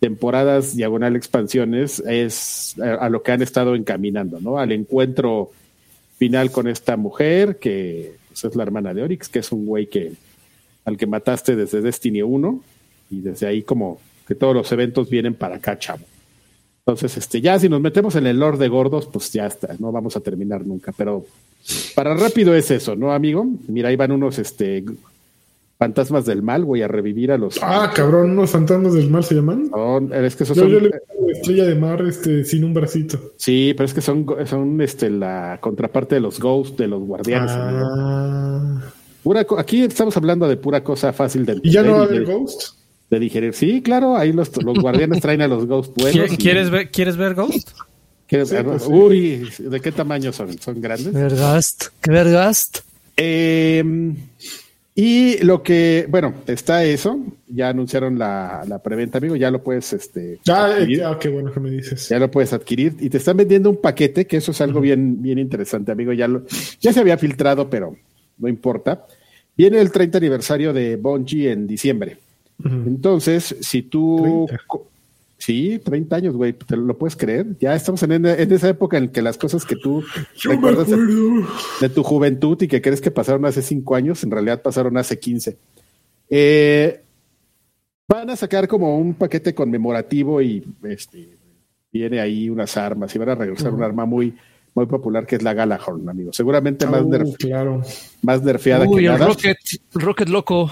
temporadas 0.00 0.76
diagonal 0.76 1.16
expansiones 1.16 2.00
es 2.00 2.76
a, 2.78 2.94
a 2.94 3.08
lo 3.08 3.22
que 3.22 3.32
han 3.32 3.42
estado 3.42 3.74
encaminando, 3.74 4.40
¿no? 4.40 4.58
Al 4.58 4.72
encuentro 4.72 5.50
final 6.18 6.50
con 6.50 6.68
esta 6.68 6.96
mujer 6.96 7.58
que 7.58 8.16
pues, 8.28 8.44
es 8.44 8.56
la 8.56 8.64
hermana 8.64 8.92
de 8.92 9.02
Oryx, 9.02 9.28
que 9.28 9.38
es 9.38 9.50
un 9.50 9.66
güey 9.66 9.86
que 9.86 10.12
al 10.88 10.96
que 10.96 11.06
mataste 11.06 11.54
desde 11.54 11.82
Destiny 11.82 12.22
1 12.22 12.60
y 13.10 13.20
desde 13.20 13.46
ahí 13.46 13.62
como 13.62 14.00
que 14.26 14.34
todos 14.34 14.54
los 14.54 14.70
eventos 14.72 15.08
vienen 15.08 15.34
para 15.34 15.56
acá, 15.56 15.78
chavo. 15.78 16.04
Entonces, 16.80 17.16
este, 17.18 17.40
ya 17.42 17.58
si 17.58 17.68
nos 17.68 17.80
metemos 17.82 18.16
en 18.16 18.26
el 18.26 18.38
Lord 18.38 18.58
de 18.58 18.68
Gordos, 18.68 19.06
pues 19.06 19.30
ya 19.30 19.46
está, 19.46 19.76
no 19.78 19.92
vamos 19.92 20.16
a 20.16 20.20
terminar 20.20 20.66
nunca. 20.66 20.92
Pero 20.96 21.26
para 21.94 22.14
rápido 22.14 22.54
es 22.54 22.70
eso, 22.70 22.96
¿no, 22.96 23.12
amigo? 23.12 23.46
Mira, 23.68 23.90
ahí 23.90 23.96
van 23.96 24.12
unos 24.12 24.38
este, 24.38 24.84
fantasmas 25.78 26.24
del 26.24 26.42
mal, 26.42 26.64
voy 26.64 26.80
a 26.80 26.88
revivir 26.88 27.30
a 27.30 27.36
los. 27.36 27.58
Ah, 27.62 27.92
cabrón, 27.94 28.30
unos 28.30 28.50
fantasmas 28.50 28.94
del 28.94 29.10
mal 29.10 29.22
se 29.24 29.34
llaman. 29.34 29.70
Es 30.12 30.36
que 30.36 30.44
esos 30.44 30.56
Yo, 30.56 30.62
son, 30.62 30.72
yo 30.72 30.80
le 30.80 30.90
estrella 31.32 31.66
de 31.66 31.74
mar 31.74 32.02
este, 32.02 32.44
sin 32.44 32.64
un 32.64 32.72
bracito. 32.72 33.32
Sí, 33.36 33.74
pero 33.76 33.84
es 33.84 33.92
que 33.92 34.00
son, 34.00 34.26
son 34.46 34.80
este, 34.80 35.10
la 35.10 35.58
contraparte 35.60 36.14
de 36.14 36.22
los 36.22 36.40
Ghosts, 36.40 36.78
de 36.78 36.88
los 36.88 37.02
guardianes. 37.02 37.50
amigo. 37.50 38.47
Pura 39.28 39.44
co- 39.44 39.58
aquí 39.58 39.82
estamos 39.82 40.16
hablando 40.16 40.48
de 40.48 40.56
pura 40.56 40.82
cosa 40.82 41.12
fácil 41.12 41.44
de 41.44 41.60
¿Y 41.62 41.70
ya 41.70 41.82
no 41.82 41.92
va 41.92 41.98
a 41.98 42.02
entender 42.04 42.24
haber 42.24 42.38
Ghost? 42.40 42.62
de 43.10 43.18
digerir. 43.18 43.52
Sí, 43.52 43.82
claro, 43.82 44.16
ahí 44.16 44.32
los, 44.32 44.50
los 44.64 44.78
guardianes 44.78 45.20
traen 45.20 45.42
a 45.42 45.48
los 45.48 45.66
Ghosts 45.66 45.92
buenos. 45.94 46.30
¿Qui- 46.30 46.32
y- 46.32 46.36
¿Quieres 46.38 46.70
ver, 46.70 46.90
¿Quieres 46.90 47.18
ver 47.18 47.34
Ghost? 47.34 47.72
¿Quieres- 48.26 48.48
Sí, 48.48 48.56
pues, 48.64 48.84
sí. 48.84 48.88
Uy, 48.90 49.48
¿de 49.58 49.80
qué 49.82 49.92
tamaño 49.92 50.32
son? 50.32 50.58
¿Son 50.58 50.80
grandes? 50.80 51.12
Vergast, 51.12 51.88
qué 52.00 52.10
vergast. 52.10 52.78
Eh, 53.18 53.84
y 54.94 55.44
lo 55.44 55.62
que, 55.62 56.06
bueno, 56.08 56.32
está 56.46 56.84
eso. 56.84 57.20
Ya 57.48 57.68
anunciaron 57.68 58.18
la, 58.18 58.64
la 58.66 58.78
preventa, 58.82 59.18
amigo. 59.18 59.36
Ya 59.36 59.50
lo 59.50 59.62
puedes, 59.62 59.92
este, 59.92 60.40
Ah, 60.48 60.70
eh, 60.70 60.80
adquirir. 60.82 61.04
ah, 61.04 61.18
qué 61.20 61.28
bueno 61.28 61.52
que 61.52 61.60
me 61.60 61.70
dices. 61.70 62.08
ya 62.08 62.18
lo 62.18 62.30
puedes 62.30 62.54
adquirir 62.54 62.94
y 62.98 63.10
te 63.10 63.18
están 63.18 63.36
vendiendo 63.36 63.68
un 63.68 63.76
paquete, 63.82 64.26
que 64.26 64.38
eso 64.38 64.52
es 64.52 64.60
algo 64.62 64.80
bien, 64.80 65.20
bien 65.20 65.38
interesante, 65.38 65.92
amigo. 65.92 66.14
Ya 66.14 66.26
lo, 66.28 66.44
ya 66.80 66.94
se 66.94 67.00
había 67.00 67.18
filtrado, 67.18 67.68
pero 67.68 67.94
no 68.38 68.48
importa. 68.48 69.04
Viene 69.58 69.80
el 69.80 69.90
30 69.92 70.16
aniversario 70.18 70.72
de 70.72 70.96
Bungie 70.96 71.50
en 71.52 71.66
diciembre. 71.66 72.16
Entonces, 72.64 73.56
si 73.60 73.82
tú. 73.82 74.46
30. 74.48 74.64
co- 74.66 74.86
Sí, 75.40 75.78
30 75.84 76.16
años, 76.16 76.34
güey, 76.34 76.52
¿te 76.52 76.76
lo 76.76 76.98
puedes 76.98 77.14
creer? 77.14 77.46
Ya 77.60 77.72
estamos 77.76 78.02
en, 78.02 78.10
en 78.26 78.52
esa 78.52 78.68
época 78.70 78.98
en 78.98 79.08
que 79.08 79.22
las 79.22 79.38
cosas 79.38 79.64
que 79.64 79.76
tú 79.76 80.02
Yo 80.36 80.50
recuerdas 80.50 80.88
de 80.88 81.88
tu 81.90 82.02
juventud 82.02 82.60
y 82.60 82.66
que 82.66 82.82
crees 82.82 83.00
que 83.00 83.12
pasaron 83.12 83.44
hace 83.44 83.62
5 83.62 83.94
años, 83.94 84.24
en 84.24 84.32
realidad 84.32 84.62
pasaron 84.62 84.96
hace 84.96 85.16
15. 85.20 85.56
Eh, 86.28 87.00
van 88.08 88.30
a 88.30 88.36
sacar 88.36 88.66
como 88.66 88.98
un 88.98 89.14
paquete 89.14 89.54
conmemorativo 89.54 90.42
y 90.42 90.64
este, 90.82 91.36
viene 91.92 92.18
ahí 92.20 92.50
unas 92.50 92.76
armas 92.76 93.14
y 93.14 93.18
van 93.18 93.28
a 93.28 93.34
regresar 93.36 93.72
un 93.72 93.82
arma 93.84 94.06
muy, 94.06 94.34
muy 94.74 94.86
popular 94.86 95.26
que 95.26 95.36
es 95.36 95.42
la 95.42 95.54
Galahorn, 95.54 96.08
amigo. 96.08 96.32
Seguramente 96.32 96.86
más, 96.86 97.02
Uh, 97.02 97.10
nerf- 97.10 97.36
claro. 97.36 97.82
más 98.22 98.42
nerfeada 98.42 98.86
Uy, 98.86 98.96
que 99.00 99.06
el 99.06 99.12
nada. 99.12 99.26
Rocket, 99.26 99.58
Rocket 99.94 100.28
loco. 100.28 100.70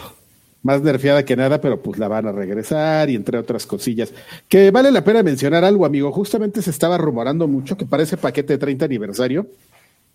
más 0.62 0.82
nerfeada 0.82 1.24
que 1.24 1.36
nada, 1.36 1.60
pero 1.60 1.80
pues 1.80 1.98
la 1.98 2.08
van 2.08 2.26
a 2.26 2.32
regresar 2.32 3.08
y 3.10 3.14
entre 3.14 3.38
otras 3.38 3.66
cosillas. 3.66 4.12
Que 4.48 4.70
vale 4.70 4.90
la 4.90 5.04
pena 5.04 5.22
mencionar 5.22 5.64
algo, 5.64 5.86
amigo. 5.86 6.10
Justamente 6.12 6.60
se 6.62 6.70
estaba 6.70 6.98
rumorando 6.98 7.46
mucho 7.48 7.76
que 7.76 7.86
para 7.86 8.02
ese 8.02 8.16
paquete 8.16 8.54
de 8.54 8.58
30 8.58 8.84
aniversario 8.84 9.46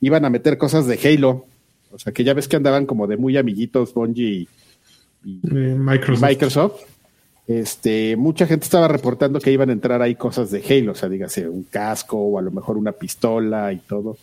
iban 0.01 0.25
a 0.25 0.29
meter 0.29 0.57
cosas 0.57 0.87
de 0.87 0.99
Halo. 1.03 1.45
O 1.91 1.99
sea, 1.99 2.11
que 2.13 2.23
ya 2.23 2.33
ves 2.33 2.47
que 2.47 2.55
andaban 2.55 2.85
como 2.85 3.07
de 3.07 3.17
muy 3.17 3.37
amiguitos 3.37 3.93
Bungie 3.93 4.25
y, 4.29 4.47
y 5.25 5.39
Eh, 5.43 5.75
Microsoft. 5.77 6.21
Microsoft. 6.29 6.81
Este, 7.51 8.15
mucha 8.15 8.47
gente 8.47 8.63
estaba 8.63 8.87
reportando 8.87 9.39
que 9.41 9.51
iban 9.51 9.69
a 9.69 9.73
entrar 9.73 10.01
ahí 10.01 10.15
cosas 10.15 10.51
de 10.51 10.63
Halo, 10.63 10.93
o 10.93 10.95
sea, 10.95 11.09
dígase 11.09 11.49
un 11.49 11.63
casco 11.63 12.17
o 12.17 12.39
a 12.39 12.41
lo 12.41 12.49
mejor 12.49 12.77
una 12.77 12.93
pistola 12.93 13.73
y 13.73 13.77
todo. 13.77 14.17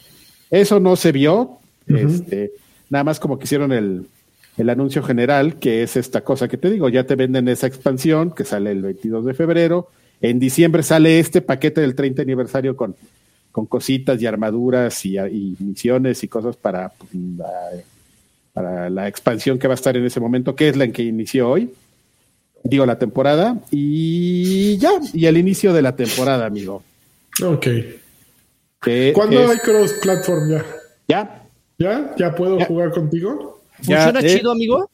Eso 0.50 0.80
no 0.80 0.96
se 0.96 1.12
vio. 1.12 1.58
Este, 1.86 2.52
nada 2.88 3.04
más 3.04 3.20
como 3.20 3.38
que 3.38 3.44
hicieron 3.44 3.72
el, 3.72 4.06
el 4.56 4.70
anuncio 4.70 5.02
general, 5.02 5.56
que 5.58 5.82
es 5.82 5.96
esta 5.96 6.22
cosa 6.22 6.48
que 6.48 6.56
te 6.56 6.70
digo, 6.70 6.88
ya 6.88 7.04
te 7.04 7.16
venden 7.16 7.48
esa 7.48 7.66
expansión 7.66 8.30
que 8.30 8.44
sale 8.44 8.70
el 8.70 8.80
22 8.80 9.26
de 9.26 9.34
febrero. 9.34 9.88
En 10.22 10.38
diciembre 10.38 10.82
sale 10.82 11.18
este 11.18 11.42
paquete 11.42 11.82
del 11.82 11.94
30 11.94 12.22
aniversario 12.22 12.76
con, 12.76 12.96
con 13.52 13.66
cositas 13.66 14.22
y 14.22 14.26
armaduras 14.26 15.04
y, 15.04 15.18
y 15.18 15.54
misiones 15.58 16.24
y 16.24 16.28
cosas 16.28 16.56
para, 16.56 16.90
pues, 16.90 17.14
la, 17.14 17.50
para 18.54 18.88
la 18.88 19.06
expansión 19.06 19.58
que 19.58 19.68
va 19.68 19.74
a 19.74 19.76
estar 19.76 19.96
en 19.98 20.06
ese 20.06 20.18
momento, 20.18 20.56
que 20.56 20.70
es 20.70 20.76
la 20.76 20.84
en 20.84 20.92
que 20.92 21.02
inició 21.02 21.50
hoy. 21.50 21.70
Digo, 22.64 22.84
la 22.86 22.98
temporada. 22.98 23.58
Y 23.70 24.76
ya, 24.78 24.90
y 25.12 25.26
el 25.26 25.36
inicio 25.36 25.72
de 25.72 25.82
la 25.82 25.94
temporada, 25.96 26.46
amigo. 26.46 26.82
Ok. 27.44 27.66
Que 28.82 29.12
¿Cuándo 29.14 29.40
es- 29.40 29.50
hay 29.50 29.58
cross-platform 29.58 30.50
ya? 30.50 30.64
ya, 31.08 31.44
¿Ya? 31.78 32.14
¿Ya 32.18 32.34
puedo 32.34 32.58
Ya. 32.58 32.66
jugar 32.66 32.90
contigo? 32.90 33.60
Ya, 33.82 34.02
¿Funciona 34.04 34.20
eh, 34.20 34.36
chido, 34.38 34.50
amigo? 34.52 34.90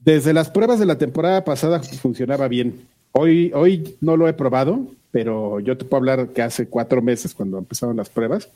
Desde 0.00 0.32
las 0.32 0.50
pruebas 0.50 0.78
de 0.78 0.86
la 0.86 0.96
temporada 0.98 1.44
pasada 1.44 1.80
funcionaba 1.82 2.46
bien. 2.48 2.86
Hoy, 3.12 3.50
hoy 3.54 3.96
no 4.00 4.16
lo 4.16 4.28
he 4.28 4.32
probado, 4.32 4.86
pero 5.10 5.58
yo 5.60 5.76
te 5.76 5.84
puedo 5.84 5.98
hablar 5.98 6.28
que 6.28 6.42
hace 6.42 6.68
cuatro 6.68 7.02
meses, 7.02 7.34
cuando 7.34 7.58
empezaron 7.58 7.96
las 7.96 8.08
pruebas, 8.08 8.48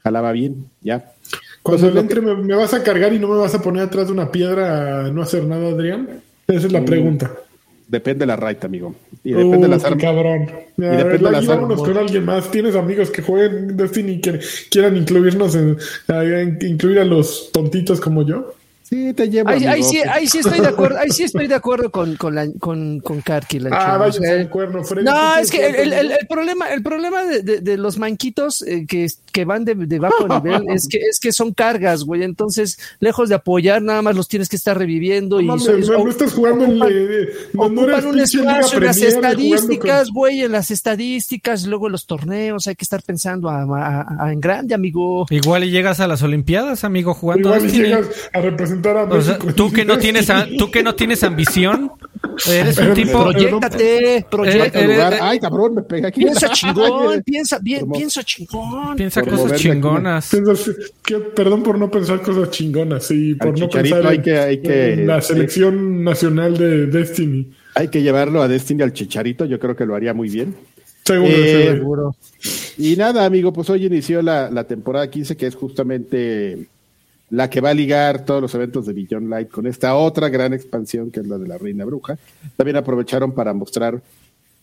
jalaba 0.00 0.32
bien, 0.32 0.66
ya. 0.82 1.12
Cuando 1.62 1.86
Entonces, 1.88 1.92
que- 2.14 2.18
entre, 2.20 2.20
me, 2.36 2.42
me 2.42 2.54
vas 2.54 2.74
a 2.74 2.82
cargar 2.82 3.12
y 3.14 3.18
no 3.18 3.28
me 3.28 3.36
vas 3.38 3.54
a 3.54 3.62
poner 3.62 3.84
atrás 3.84 4.06
de 4.08 4.12
una 4.12 4.30
piedra 4.30 5.06
a 5.06 5.10
no 5.10 5.22
hacer 5.22 5.44
nada, 5.44 5.68
Adrián? 5.68 6.20
Esa 6.46 6.66
es 6.66 6.72
la 6.72 6.80
Mm, 6.82 6.84
pregunta. 6.84 7.32
Depende 7.88 8.20
de 8.20 8.26
la 8.26 8.36
raid, 8.36 8.56
amigo. 8.62 8.94
Y 9.22 9.32
depende 9.32 9.58
de 9.58 9.68
las 9.68 9.84
armas. 9.84 10.02
cabrón. 10.02 10.50
Y 10.76 10.84
A 10.84 10.90
depende 10.90 11.04
ver, 11.04 11.20
de 11.20 11.30
las 11.30 11.48
armas. 11.48 11.78
con 11.78 11.96
alguien 11.96 12.24
más. 12.24 12.50
¿Tienes 12.50 12.74
amigos 12.74 13.10
que 13.10 13.22
jueguen 13.22 13.76
Destiny 13.76 14.12
y 14.14 14.20
que 14.20 14.40
quieran 14.70 14.96
incluirnos 14.96 15.54
en, 15.54 15.76
en- 16.08 16.58
incluir 16.62 16.98
a 16.98 17.04
los 17.04 17.50
tontitos 17.52 18.00
como 18.00 18.26
yo? 18.26 18.54
Sí, 18.88 19.12
te 19.14 19.28
llevo. 19.28 19.48
Ahí, 19.48 19.82
sí, 19.82 19.98
ahí 20.08 20.28
sí 20.28 20.38
estoy 20.38 20.60
de 20.60 20.68
acuerdo, 20.68 20.98
ahí 21.00 21.10
sí 21.10 21.24
estoy 21.24 21.48
de 21.48 21.54
acuerdo 21.56 21.90
con, 21.90 22.14
con, 22.14 22.36
la, 22.36 22.46
con, 22.60 23.00
con 23.00 23.20
Karki. 23.20 23.58
La 23.58 23.70
Ah, 23.72 23.78
chava, 23.84 23.98
vaya 24.06 24.34
el 24.34 24.48
cuerno, 24.48 24.84
Freddy. 24.84 25.04
No, 25.04 25.12
¿tú 25.34 25.40
es 25.40 25.50
que 25.50 25.66
el, 25.66 25.74
el- 25.74 25.92
el- 25.92 26.10
el 26.12 26.26
problema, 26.28 26.72
el 26.72 26.82
problema 26.84 27.24
de, 27.24 27.42
de- 27.42 27.60
de 27.62 27.76
los 27.78 27.98
manquitos 27.98 28.62
eh, 28.62 28.86
que, 28.88 29.08
que 29.32 29.44
van 29.44 29.64
de, 29.64 29.74
de 29.74 29.98
bajo 29.98 30.28
nivel 30.28 30.66
es 30.70 30.86
que 30.86 30.98
es 30.98 31.18
que 31.18 31.32
son 31.32 31.52
cargas, 31.52 32.04
güey. 32.04 32.22
Entonces, 32.22 32.78
lejos 33.00 33.28
de 33.28 33.34
apoyar, 33.34 33.82
nada 33.82 34.02
más 34.02 34.14
los 34.14 34.28
tienes 34.28 34.48
que 34.48 34.54
estar 34.54 34.78
reviviendo 34.78 35.40
y 35.40 35.46
No, 35.46 35.58
son- 35.58 35.72
mames, 35.72 35.88
no, 35.90 36.04
no 36.04 36.10
estás 36.10 36.32
jugando 36.32 36.64
en 36.64 36.70
ocupan- 36.78 36.88
eh, 36.92 37.28
no, 37.54 37.62
ocupan 37.64 38.06
un 38.06 38.20
espacio 38.20 38.78
en 38.78 38.84
las 38.84 38.96
estadísticas, 39.02 40.04
con- 40.06 40.14
güey, 40.14 40.42
en 40.42 40.52
las 40.52 40.70
estadísticas, 40.70 41.66
luego 41.66 41.86
en 41.86 41.92
los 41.92 42.06
torneos, 42.06 42.68
hay 42.68 42.76
que 42.76 42.84
estar 42.84 43.02
pensando 43.02 43.48
a- 43.50 43.62
a- 43.64 44.26
a- 44.26 44.32
en 44.32 44.40
grande, 44.40 44.74
amigo. 44.76 45.26
Igual 45.30 45.64
y 45.64 45.70
llegas 45.70 45.98
a 45.98 46.06
las 46.06 46.22
Olimpiadas, 46.22 46.84
amigo, 46.84 47.14
jugando 47.14 47.48
Igual 47.48 47.66
y 47.68 47.72
llegas 47.72 48.06
a 48.32 48.40
representar 48.40 48.75
a 48.84 49.04
O 49.04 49.20
sea, 49.22 49.34
México. 49.34 49.54
tú 49.54 49.72
que 49.72 49.84
no 49.84 49.98
tienes, 49.98 50.28
a- 50.30 50.46
tú 50.58 50.70
que 50.70 50.82
no 50.82 50.94
tienes 50.94 51.22
ambición, 51.24 51.92
eres 52.50 52.78
un 52.78 52.94
tipo. 52.94 53.22
Proyectate, 53.30 54.26
Cuarto 54.28 54.28
proyectate. 54.30 54.80
Eh, 54.84 54.86
lugar. 54.88 55.12
eh, 55.14 55.18
Ay, 55.20 55.38
cabrón, 55.40 55.74
me 55.74 55.82
pega 55.82 56.08
aquí. 56.08 56.20
Piensa 56.20 56.48
chingón, 56.50 57.22
piensa 57.24 57.58
bien, 57.60 57.90
piensa 57.90 58.22
chingón. 58.22 58.96
Piensa 58.96 59.22
por 59.22 59.36
cosas 59.38 59.60
chingonas. 59.60 60.30
Que- 61.04 61.18
perdón 61.18 61.62
por 61.62 61.78
no 61.78 61.90
pensar 61.90 62.20
cosas 62.22 62.50
chingonas 62.50 63.10
y 63.10 63.34
por 63.34 63.58
no 63.58 63.68
pensar 63.68 64.06
hay 64.06 64.16
en, 64.16 64.22
que- 64.22 64.38
hay 64.38 64.58
que- 64.60 64.92
en 64.94 65.06
la 65.06 65.20
selección 65.22 66.04
nacional 66.04 66.56
de 66.56 66.86
Destiny. 66.86 67.50
Hay 67.74 67.88
que 67.88 68.02
llevarlo 68.02 68.42
a 68.42 68.48
Destiny 68.48 68.82
al 68.82 68.92
Chicharito, 68.92 69.44
yo 69.44 69.58
creo 69.58 69.76
que 69.76 69.84
lo 69.86 69.94
haría 69.94 70.14
muy 70.14 70.28
bien. 70.30 70.54
Seguro, 71.04 71.30
Eh, 71.32 71.72
seguro. 71.76 72.16
Y 72.78 72.96
nada, 72.96 73.24
amigo, 73.26 73.52
pues 73.52 73.70
hoy 73.70 73.86
inició 73.86 74.22
la, 74.22 74.50
la 74.50 74.64
temporada 74.64 75.08
15, 75.08 75.36
que 75.36 75.46
es 75.46 75.54
justamente 75.54 76.66
la 77.30 77.50
que 77.50 77.60
va 77.60 77.70
a 77.70 77.74
ligar 77.74 78.24
todos 78.24 78.40
los 78.40 78.54
eventos 78.54 78.86
de 78.86 78.92
Beyond 78.92 79.28
Light 79.28 79.48
con 79.50 79.66
esta 79.66 79.94
otra 79.96 80.28
gran 80.28 80.52
expansión 80.54 81.10
que 81.10 81.20
es 81.20 81.26
la 81.26 81.38
de 81.38 81.48
la 81.48 81.58
Reina 81.58 81.84
Bruja. 81.84 82.16
También 82.56 82.76
aprovecharon 82.76 83.32
para 83.32 83.52
mostrar 83.52 84.00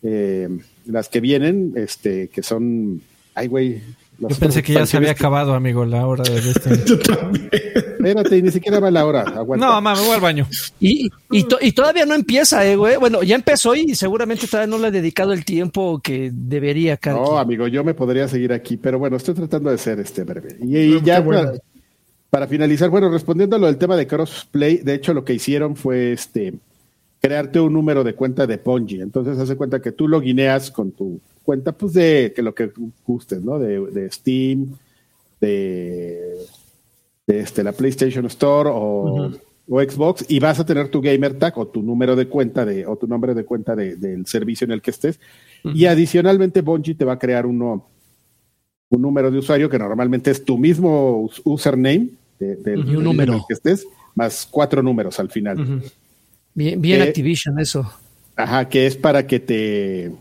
eh, 0.02 0.50
las 0.86 1.10
que 1.10 1.20
vienen, 1.20 1.74
este, 1.76 2.28
que 2.30 2.44
son 2.44 3.02
Ay, 3.36 3.48
güey. 3.48 3.82
Yo 4.20 4.28
pensé 4.40 4.62
que 4.62 4.74
ya 4.74 4.86
se 4.86 4.96
había 4.98 5.12
acabado, 5.12 5.56
amigo, 5.56 5.86
la 5.86 6.06
hora 6.06 6.24
de 6.24 6.38
este. 6.38 6.84
Yo 6.86 7.00
también. 7.00 7.50
Espérate, 7.52 8.42
ni 8.42 8.52
siquiera 8.52 8.80
va 8.80 8.92
la 8.92 9.06
hora. 9.08 9.22
Aguanta. 9.22 9.66
No, 9.66 9.72
mamá, 9.74 9.96
me 9.96 10.02
voy 10.02 10.12
al 10.12 10.22
baño. 10.22 10.48
Y, 10.80 11.10
y, 11.32 11.44
to- 11.46 11.58
y 11.60 11.72
todavía 11.72 12.06
no 12.06 12.14
empieza, 12.14 12.64
eh, 12.66 12.76
güey. 12.76 12.98
Bueno, 12.98 13.24
ya 13.24 13.36
empezó 13.36 13.74
y 13.74 13.96
seguramente 13.96 14.46
todavía 14.48 14.70
no 14.70 14.78
le 14.78 14.90
he 14.90 14.92
dedicado 14.92 15.34
el 15.34 15.44
tiempo 15.44 16.00
que 16.02 16.30
debería, 16.32 16.96
Karki. 16.98 17.20
No, 17.20 17.40
amigo, 17.40 17.68
yo 17.68 17.84
me 17.84 17.96
podría 17.96 18.28
seguir 18.28 18.54
aquí, 18.54 18.78
pero 18.78 19.00
bueno, 19.00 19.18
estoy 19.18 19.34
tratando 19.34 19.72
de 19.72 19.80
ser 19.80 20.00
este 20.00 20.24
breve. 20.24 20.58
Y, 20.62 20.78
y 20.78 21.02
ya 21.02 21.20
bueno. 21.20 21.54
Para, 22.34 22.48
finalizar, 22.48 22.90
bueno, 22.90 23.10
respondiendo 23.12 23.56
a 23.56 23.60
lo 23.60 23.68
del 23.68 23.78
tema 23.78 23.96
de 23.96 24.08
crossplay, 24.08 24.78
de 24.78 24.96
hecho 24.96 25.14
lo 25.14 25.24
que 25.24 25.36
hicieron 25.36 25.76
fue 25.76 26.14
este 26.14 26.56
crearte 27.22 27.60
un 27.60 27.72
número 27.74 28.04
de 28.04 28.16
cuenta 28.16 28.48
de 28.48 28.58
Ponji. 28.58 29.02
Entonces 29.02 29.38
hace 29.38 29.56
cuenta 29.56 29.80
que 29.80 29.92
tú 29.92 30.08
logineas 30.08 30.72
con 30.72 30.92
tu 30.92 31.20
cuenta, 31.44 31.72
pues 31.74 31.94
de 31.94 32.34
que 32.36 32.42
lo 32.42 32.56
que 32.56 32.72
gustes, 33.06 33.44
¿no? 33.44 33.60
De, 33.60 33.80
de 33.92 34.10
Steam, 34.12 34.76
de, 35.40 36.38
de, 37.28 37.40
este, 37.40 37.64
la 37.64 37.72
PlayStation 37.72 38.26
Store 38.26 38.68
o, 38.74 39.32
o 39.70 39.82
Xbox, 39.82 40.26
y 40.28 40.40
vas 40.40 40.60
a 40.60 40.66
tener 40.66 40.88
tu 40.90 41.02
gamer 41.02 41.38
tag 41.38 41.56
o 41.60 41.68
tu 41.68 41.84
número 41.84 42.16
de 42.16 42.28
cuenta 42.28 42.66
de, 42.66 42.88
o 42.88 42.96
tu 42.96 43.06
nombre 43.08 43.36
de 43.36 43.46
cuenta 43.46 43.76
de- 43.76 43.96
del 43.96 44.26
servicio 44.26 44.66
en 44.66 44.72
el 44.72 44.82
que 44.82 44.90
estés. 44.92 45.20
Y 45.64 45.86
adicionalmente, 45.86 46.62
Bungie 46.62 46.96
te 46.96 47.06
va 47.06 47.14
a 47.14 47.20
crear 47.20 47.46
uno, 47.46 47.86
un 48.90 49.02
número 49.04 49.30
de 49.30 49.38
usuario 49.38 49.70
que 49.70 49.78
normalmente 49.78 50.32
es 50.32 50.44
tu 50.44 50.58
mismo 50.58 51.22
us- 51.22 51.42
username 51.46 52.10
de-. 52.56 52.78
Y 52.78 52.96
un 52.96 53.04
número. 53.04 53.46
que 53.48 53.54
estés, 53.54 53.86
más 54.16 54.48
cuatro 54.50 54.82
números 54.84 55.20
al 55.20 55.30
final. 55.30 55.82
Bien, 56.54 56.80
bien 56.82 57.02
Eh, 57.02 57.04
Activision, 57.06 57.60
eso. 57.60 57.92
Ajá, 58.36 58.68
que 58.70 58.88
es 58.88 58.96
para 58.96 59.26
que 59.26 59.40
te. 59.40 60.12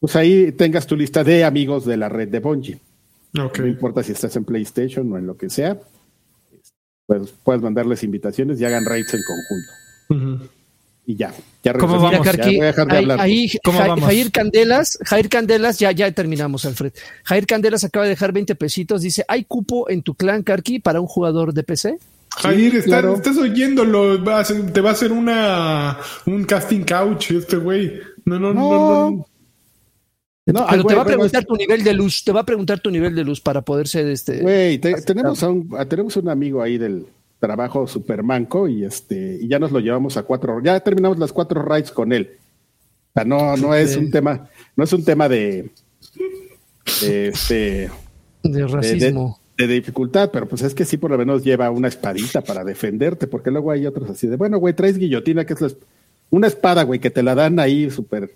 Pues 0.00 0.16
ahí 0.16 0.52
tengas 0.52 0.86
tu 0.86 0.96
lista 0.96 1.22
de 1.22 1.44
amigos 1.44 1.84
de 1.84 1.96
la 1.96 2.08
red 2.08 2.28
de 2.28 2.40
Bungie. 2.40 2.80
No 3.32 3.66
importa 3.66 4.02
si 4.02 4.12
estás 4.12 4.34
en 4.36 4.44
PlayStation 4.44 5.10
o 5.12 5.18
en 5.18 5.26
lo 5.26 5.36
que 5.36 5.48
sea, 5.48 5.80
pues 7.06 7.32
puedes 7.42 7.62
mandarles 7.62 8.02
invitaciones 8.02 8.60
y 8.60 8.64
hagan 8.64 8.84
raids 8.84 9.14
en 9.14 9.20
conjunto. 9.26 10.38
Ujú. 10.40 10.48
Y 11.04 11.16
ya, 11.16 11.34
ya 11.64 11.72
¿Cómo 11.74 11.98
vamos? 11.98 12.12
Ya 12.12 12.32
Karki, 12.32 12.56
voy 12.56 12.60
a 12.60 12.66
dejar 12.66 12.86
de 12.86 12.92
ahí, 12.96 13.02
hablar. 13.02 13.20
ahí 13.20 13.50
¿Cómo 13.64 13.78
Ja- 13.78 13.88
vamos? 13.88 14.04
Jair 14.04 14.30
Candelas, 14.30 14.98
Jair 15.04 15.28
Candelas, 15.28 15.78
ya, 15.80 15.90
ya 15.90 16.10
terminamos, 16.12 16.64
Alfred. 16.64 16.92
Jair 17.24 17.46
Candelas 17.46 17.82
acaba 17.82 18.04
de 18.04 18.10
dejar 18.10 18.32
20 18.32 18.54
pesitos. 18.54 19.02
Dice: 19.02 19.24
¿Hay 19.26 19.44
cupo 19.44 19.90
en 19.90 20.02
tu 20.02 20.14
clan, 20.14 20.42
Karki, 20.44 20.78
para 20.78 21.00
un 21.00 21.08
jugador 21.08 21.52
de 21.54 21.64
PC? 21.64 21.98
Jair, 22.36 22.76
está- 22.76 22.86
claro. 22.88 23.14
estás 23.16 23.36
oyéndolo. 23.36 24.22
Va 24.22 24.36
a 24.38 24.40
hacer- 24.42 24.72
te 24.72 24.80
va 24.80 24.90
a 24.90 24.92
hacer 24.92 25.10
una 25.12 25.98
un 26.26 26.44
casting 26.44 26.84
couch 26.84 27.32
este 27.32 27.56
güey. 27.56 27.92
No, 28.24 28.38
no, 28.38 28.54
no, 28.54 28.60
no. 28.70 29.10
no. 29.10 29.26
No, 30.46 30.66
Pero 30.70 30.84
te 30.84 30.94
va 30.94 31.02
a 31.02 31.06
preguntar 31.06 31.44
tu 31.44 31.54
nivel 31.56 31.84
de 31.84 31.92
luz, 31.94 32.24
te 32.24 32.32
va 32.32 32.40
a 32.40 32.44
preguntar 32.44 32.80
tu 32.80 32.90
nivel 32.90 33.14
de 33.14 33.22
luz 33.24 33.40
para 33.40 33.60
poder 33.62 33.86
ser 33.86 34.06
este. 34.08 34.40
Güey, 34.40 34.78
te- 34.78 35.00
tenemos, 35.02 35.40
a 35.42 35.48
un, 35.50 35.68
a- 35.78 35.84
tenemos 35.84 36.16
un 36.16 36.28
amigo 36.28 36.60
ahí 36.62 36.78
del 36.78 37.06
trabajo 37.42 37.88
supermanco 37.88 38.68
y 38.68 38.84
este 38.84 39.36
y 39.42 39.48
ya 39.48 39.58
nos 39.58 39.72
lo 39.72 39.80
llevamos 39.80 40.16
a 40.16 40.22
cuatro, 40.22 40.62
ya 40.62 40.78
terminamos 40.78 41.18
las 41.18 41.32
cuatro 41.32 41.60
raids 41.62 41.90
con 41.90 42.12
él. 42.12 42.30
O 43.10 43.12
sea, 43.14 43.24
no, 43.24 43.56
no 43.56 43.74
es 43.74 43.96
un 43.96 44.10
tema, 44.12 44.48
no 44.76 44.84
es 44.84 44.92
un 44.92 45.04
tema 45.04 45.28
de, 45.28 45.70
de 47.00 47.28
este 47.28 47.90
de 48.44 48.66
racismo. 48.66 49.38
de- 49.58 49.66
de 49.66 49.74
dificultad, 49.74 50.30
pero 50.32 50.48
pues 50.48 50.62
es 50.62 50.74
que 50.74 50.84
sí 50.84 50.96
por 50.96 51.10
lo 51.10 51.18
menos 51.18 51.44
lleva 51.44 51.70
una 51.70 51.86
espadita 51.88 52.40
para 52.40 52.64
defenderte, 52.64 53.26
porque 53.26 53.50
luego 53.50 53.70
hay 53.70 53.86
otros 53.86 54.08
así 54.10 54.26
de, 54.26 54.36
bueno, 54.36 54.58
güey, 54.58 54.74
traes 54.74 54.96
guillotina, 54.98 55.44
que 55.44 55.52
es 55.52 55.60
la 55.60 55.68
una 56.30 56.46
espada, 56.46 56.84
güey, 56.84 56.98
que 57.00 57.10
te 57.10 57.22
la 57.22 57.34
dan 57.34 57.58
ahí 57.60 57.90
súper 57.90 58.30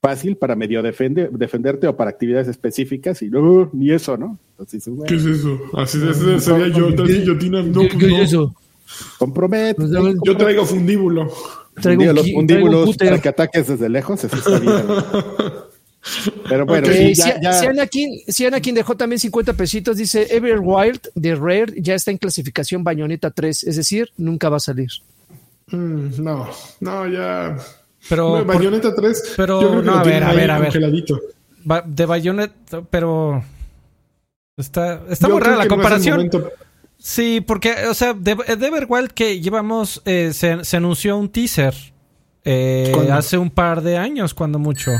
fácil 0.00 0.36
para 0.36 0.54
medio 0.56 0.82
defende, 0.82 1.28
defenderte 1.32 1.86
o 1.88 1.96
para 1.96 2.10
actividades 2.10 2.48
específicas 2.48 3.20
y 3.22 3.28
no, 3.30 3.68
ni 3.72 3.90
eso, 3.90 4.16
¿no? 4.16 4.38
Entonces, 4.52 4.88
¿Qué 5.06 5.14
es 5.16 5.24
eso? 5.24 5.58
Así 5.74 5.98
de- 5.98 6.10
ese 6.12 6.40
sería 6.40 6.68
yo. 6.68 6.94
tal 6.94 7.06
guillotina. 7.08 7.62
No, 7.62 7.80
¿Qué- 7.82 7.88
qué 7.98 8.06
no. 8.08 8.16
es 8.18 8.28
eso? 8.28 8.54
compromete. 9.18 9.74
Pues, 9.74 9.90
Yo 10.24 10.36
traigo 10.36 10.64
fundíbulo. 10.64 11.30
Traigo 11.80 12.12
los 12.12 12.30
fundíbulos 12.32 12.96
para 12.96 13.20
que 13.20 13.28
ataques 13.28 13.66
desde 13.68 13.88
lejos, 13.88 14.24
eso 14.24 14.36
está 14.36 14.58
bien. 14.58 14.72
Pero 16.48 16.64
bueno, 16.64 16.86
Ok. 16.86 16.92
sí, 16.94 17.14
ya, 17.14 17.24
si, 17.24 17.30
ya- 17.42 17.52
si 17.52 17.66
Anakin, 17.66 18.10
si 18.28 18.46
Anakin 18.46 18.74
dejó 18.74 18.96
también 18.96 19.18
50 19.18 19.52
pesitos, 19.52 19.96
dice 19.96 20.26
Everwild 20.34 21.00
de 21.14 21.34
Rare 21.34 21.74
ya 21.76 21.94
está 21.94 22.10
en 22.10 22.16
clasificación 22.18 22.82
Bayonetta 22.82 23.30
3, 23.30 23.64
es 23.64 23.76
decir, 23.76 24.08
nunca 24.16 24.48
va 24.48 24.56
a 24.56 24.60
salir. 24.60 24.88
Mm, 25.70 26.22
no, 26.22 26.48
no, 26.80 27.06
ya. 27.08 27.58
Pero, 28.08 28.44
Bayonetta 28.44 28.94
3. 28.94 29.34
pero, 29.36 29.60
yo 29.60 29.68
creo 29.68 29.80
que 29.80 29.86
no, 29.86 29.92
lo 29.92 29.98
a 29.98 30.02
ver, 30.02 30.24
a 30.24 30.32
ver, 30.32 30.50
a 30.50 30.58
ver. 30.58 30.72
de 31.86 32.06
Bayonetta, 32.06 32.82
pero 32.90 33.42
está, 34.56 35.02
está 35.08 35.28
muy 35.28 35.40
rara 35.40 35.52
la 35.52 35.56
no 35.58 35.62
es 35.62 35.68
comparación. 35.68 36.30
Sí, 36.98 37.40
porque, 37.40 37.86
o 37.88 37.94
sea, 37.94 38.12
de, 38.12 38.34
de 38.34 38.66
Everwild 38.66 39.12
que 39.12 39.40
llevamos, 39.40 40.02
eh, 40.04 40.32
se, 40.32 40.64
se 40.64 40.76
anunció 40.76 41.16
un 41.16 41.28
teaser 41.28 41.74
eh, 42.44 42.92
hace 43.12 43.38
un 43.38 43.50
par 43.50 43.82
de 43.82 43.96
años, 43.96 44.34
cuando 44.34 44.58
mucho. 44.58 44.90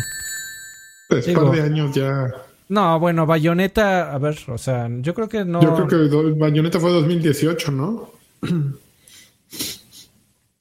Pues, 1.09 1.27
Digo- 1.27 1.47
par 1.47 1.57
de 1.57 1.63
años 1.63 1.95
ya. 1.95 2.33
No, 2.69 3.01
bueno, 3.01 3.25
Bayonetta, 3.25 4.13
a 4.13 4.19
ver, 4.19 4.39
o 4.47 4.59
sea, 4.59 4.89
yo 5.01 5.15
creo 5.15 5.29
que 5.29 5.45
no. 5.45 5.63
Yo 5.63 5.75
creo 5.75 5.89
que 6.11 6.35
Bayonetta 6.39 6.79
fue 6.79 6.91
2018, 6.93 7.73
¿no? 7.73 8.11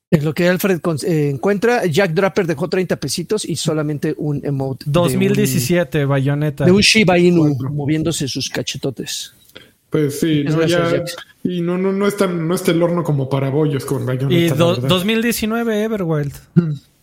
Es 0.09 0.23
lo 0.23 0.33
que 0.33 0.47
Alfred 0.47 0.79
con- 0.79 0.97
eh, 1.05 1.29
encuentra. 1.29 1.85
Jack 1.85 2.11
Draper 2.13 2.47
dejó 2.47 2.69
30 2.69 2.95
pesitos 2.97 3.43
y 3.43 3.55
solamente 3.57 4.15
un 4.17 4.37
emote. 4.45 4.85
de 4.85 4.89
un- 4.89 4.93
2017, 4.93 6.05
Bayonetta. 6.05 6.63
De 6.65 6.71
un, 6.71 6.81
Shiba 6.81 7.17
Inu 7.17 7.55
moviéndose 7.71 8.27
sus 8.27 8.49
cachetotes. 8.49 9.33
Pues 9.89 10.19
sí, 10.19 10.43
Es 10.45 10.53
no, 10.53 10.59
gracias, 10.59 10.91
ya. 11.43 11.49
Y 11.49 11.61
no, 11.61 11.77
no, 11.77 11.91
no, 11.93 12.07
está, 12.07 12.27
no 12.27 12.53
está 12.55 12.71
el 12.71 12.81
horno 12.83 13.03
como 13.03 13.29
para 13.29 13.49
bollos 13.49 13.85
con 13.85 14.05
Bayonetta. 14.05 14.55
Y 14.55 14.57
do- 14.57 14.75
verdad. 14.75 14.89
2019, 14.89 15.83
Everwild. 15.83 16.33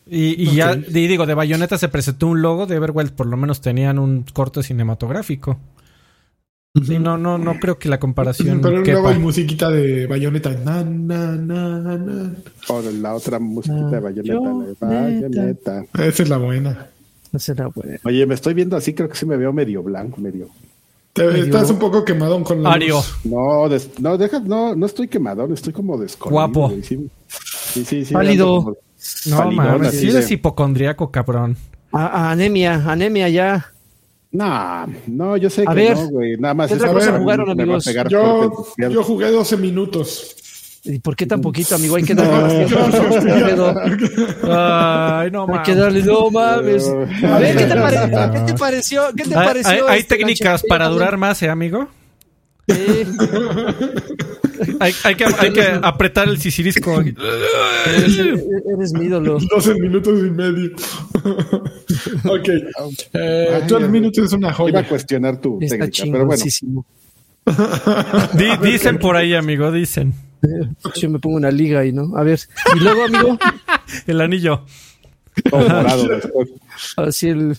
Y, 0.07 0.43
y 0.43 0.55
ya, 0.55 0.75
y 0.75 1.07
digo, 1.07 1.25
de 1.25 1.33
Bayonetta 1.35 1.79
se 1.79 1.89
presentó 1.89 2.27
un 2.29 2.43
logo, 2.43 2.67
de 2.67 2.77
Everwild 2.77 3.13
por 3.13 3.27
lo 3.27 3.37
menos 3.39 3.61
tenían 3.63 3.99
un 3.99 4.23
corte 4.35 4.63
cinematográfico. 4.63 5.59
Sí, 6.83 6.99
no, 6.99 7.17
no, 7.17 7.39
no 7.39 7.61
creo 7.61 7.79
que 7.79 7.89
la 7.89 8.01
comparación 8.01 8.61
Pero 8.61 8.83
quepa. 8.83 8.93
luego 8.99 9.09
hay 9.11 9.19
musiquita 9.21 9.71
de 9.71 10.09
Bayonetta. 10.09 10.51
Na, 10.65 10.83
na, 10.83 11.37
na, 11.37 11.97
na. 11.97 12.33
o 12.69 12.83
la 13.01 13.15
otra 13.15 13.39
musiquita 13.39 13.91
de 13.91 14.01
Bayonetta, 14.01 14.41
Bayonetta. 14.41 14.87
Bayonetta. 14.87 15.85
Esa 16.05 16.23
es 16.25 16.29
la 16.29 16.39
buena. 16.39 16.89
No 17.31 17.39
será 17.39 17.69
bueno. 17.69 17.99
Oye, 18.05 18.27
me 18.27 18.35
estoy 18.35 18.55
viendo 18.55 18.77
así, 18.77 18.93
creo 18.93 19.09
que 19.09 19.15
sí 19.17 19.25
me 19.25 19.37
veo 19.37 19.53
medio 19.53 19.85
blanco, 19.85 20.21
medio. 20.21 20.49
Te- 21.13 21.39
estás 21.43 21.71
un 21.71 21.79
poco 21.79 22.05
quemadón 22.05 22.43
con 22.43 22.61
la 22.61 22.73
Ario. 22.73 22.97
luz. 22.97 23.15
No, 23.25 23.69
des- 23.69 23.91
no, 24.01 24.19
deja, 24.19 24.41
no, 24.41 24.75
no 24.75 24.87
estoy 24.87 25.07
quemadón, 25.07 25.53
estoy 25.53 25.73
como 25.73 25.97
descolorido. 25.97 26.33
Guapo. 26.69 26.71
Sí, 26.83 27.09
sí, 27.29 27.85
sí. 27.85 28.05
sí, 28.05 28.13
Pálido. 28.15 28.77
No 29.27 29.51
mames, 29.53 29.93
de- 30.01 30.09
eres 30.11 30.29
hipocondriaco, 30.29 31.13
cabrón. 31.13 31.57
A- 31.93 32.07
a 32.07 32.31
anemia, 32.33 32.83
anemia 32.91 33.29
ya. 33.29 33.71
No, 34.35 34.87
no, 35.07 35.37
yo 35.37 35.49
sé 35.49 35.63
A 35.67 35.71
que 35.71 35.75
ver, 35.77 35.97
no, 35.97 36.09
güey. 36.11 36.37
Nada 36.37 36.55
más 36.55 36.69
¿qué 36.69 36.75
otra 36.75 36.89
es- 36.89 36.95
cosa 36.95 37.19
jugaron, 37.19 37.57
pegar 37.57 38.07
amigos? 38.09 38.91
Yo, 38.91 39.03
jugué 39.05 39.31
12 39.31 39.57
minutos. 39.57 40.37
¿Y 40.87 40.99
por 40.99 41.15
qué 41.17 41.25
tan 41.25 41.41
poquito, 41.41 41.77
amigo? 41.77 41.97
Hay 41.97 42.03
que 42.03 42.15
darle 42.15 42.67
más 42.67 43.23
tiempo. 43.25 43.75
Ay, 44.53 45.31
no 45.31 45.43
Hay 45.43 45.49
mames. 45.49 45.61
que 45.65 45.75
darle, 45.75 46.03
no 46.03 46.31
mames. 46.31 46.87
A 46.89 47.39
ver, 47.39 47.57
¿qué 47.57 47.65
te, 47.65 47.75
pare- 47.77 48.33
¿qué 48.35 48.41
te 48.53 48.55
pareció? 48.59 49.03
¿Qué 49.17 49.25
te 49.25 49.39
Hay, 49.39 49.47
pareció? 49.47 49.71
hay- 49.71 49.81
hay 49.95 50.01
este 50.01 50.17
técnicas 50.17 50.63
para 50.69 50.89
durar 50.89 51.17
más, 51.17 51.43
¿eh, 51.43 51.49
amigo? 51.49 51.89
Sí. 52.69 53.05
Hay, 54.81 54.93
hay 55.05 55.15
que, 55.17 55.25
hay 55.25 55.53
que 55.53 55.63
apretar 55.83 56.29
el 56.29 56.39
sisirisco. 56.39 57.01
Eres, 57.01 58.19
eres 58.19 58.93
mi 58.95 59.07
ídolo. 59.07 59.39
12 59.39 59.75
minutos 59.75 60.19
y 60.21 60.31
medio. 60.31 60.71
ok. 62.25 62.49
Eh, 63.13 63.49
Ay, 63.55 63.63
12 63.69 63.85
ya- 63.85 63.89
minutos 63.91 64.25
es 64.27 64.33
una 64.33 64.49
Iba 64.49 64.51
a 64.51 64.55
joya. 64.55 64.89
cuestionar 64.89 65.41
tu 65.41 65.59
Está 65.61 65.79
técnica, 65.89 66.05
pero 66.13 66.27
bueno. 66.27 66.45
Di- 68.35 68.71
dicen 68.71 68.99
por 68.99 69.17
ahí, 69.17 69.35
amigo, 69.35 69.71
dicen. 69.71 70.15
Yo 70.97 71.11
me 71.11 71.19
pongo 71.19 71.37
una 71.37 71.51
liga 71.51 71.81
ahí, 71.81 71.93
¿no? 71.93 72.17
A 72.17 72.23
ver. 72.23 72.39
Y 72.77 72.81
luego, 72.81 73.05
amigo, 73.05 73.39
El 74.07 74.21
anillo. 74.21 74.65
todo 75.51 75.61
morado 75.69 76.07
después. 76.09 76.49
así 76.97 77.29
el, 77.29 77.59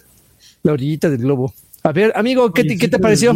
la 0.64 0.74
orillita 0.74 1.10
del 1.10 1.20
globo. 1.22 1.53
A 1.84 1.91
ver, 1.91 2.12
amigo, 2.16 2.51
¿qué, 2.53 2.64
te- 2.64 2.70
Sí, 2.70 2.78
qué 2.78 2.88
te 2.88 2.99
pareció? 2.99 3.34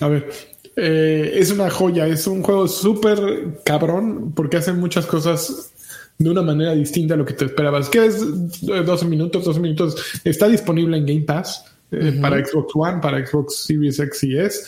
A 0.00 0.08
ver, 0.08 0.28
eh, 0.76 1.32
es 1.34 1.50
una 1.50 1.70
joya, 1.70 2.06
es 2.06 2.26
un 2.26 2.42
juego 2.42 2.68
súper 2.68 3.60
cabrón 3.64 4.32
porque 4.34 4.58
hace 4.58 4.72
muchas 4.74 5.06
cosas 5.06 5.72
de 6.18 6.30
una 6.30 6.42
manera 6.42 6.74
distinta 6.74 7.14
a 7.14 7.16
lo 7.16 7.24
que 7.24 7.32
te 7.32 7.46
esperabas. 7.46 7.88
¿Qué 7.88 8.04
es 8.04 8.22
eh, 8.22 8.82
12 8.84 9.06
minutos? 9.06 9.44
12 9.44 9.60
minutos 9.60 10.20
está 10.22 10.48
disponible 10.48 10.98
en 10.98 11.06
Game 11.06 11.22
Pass 11.22 11.64
eh, 11.90 12.18
para 12.20 12.44
Xbox 12.44 12.72
One, 12.74 12.98
para 13.00 13.26
Xbox 13.26 13.64
Series 13.64 13.98
X 13.98 14.24
y 14.24 14.38
S 14.38 14.64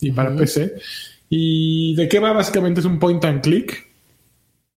y 0.00 0.10
para 0.10 0.34
PC. 0.34 0.74
¿Y 1.30 1.94
de 1.94 2.08
qué 2.08 2.18
va? 2.18 2.32
Básicamente 2.32 2.80
es 2.80 2.86
un 2.86 2.98
point 2.98 3.24
and 3.24 3.40
click 3.40 3.86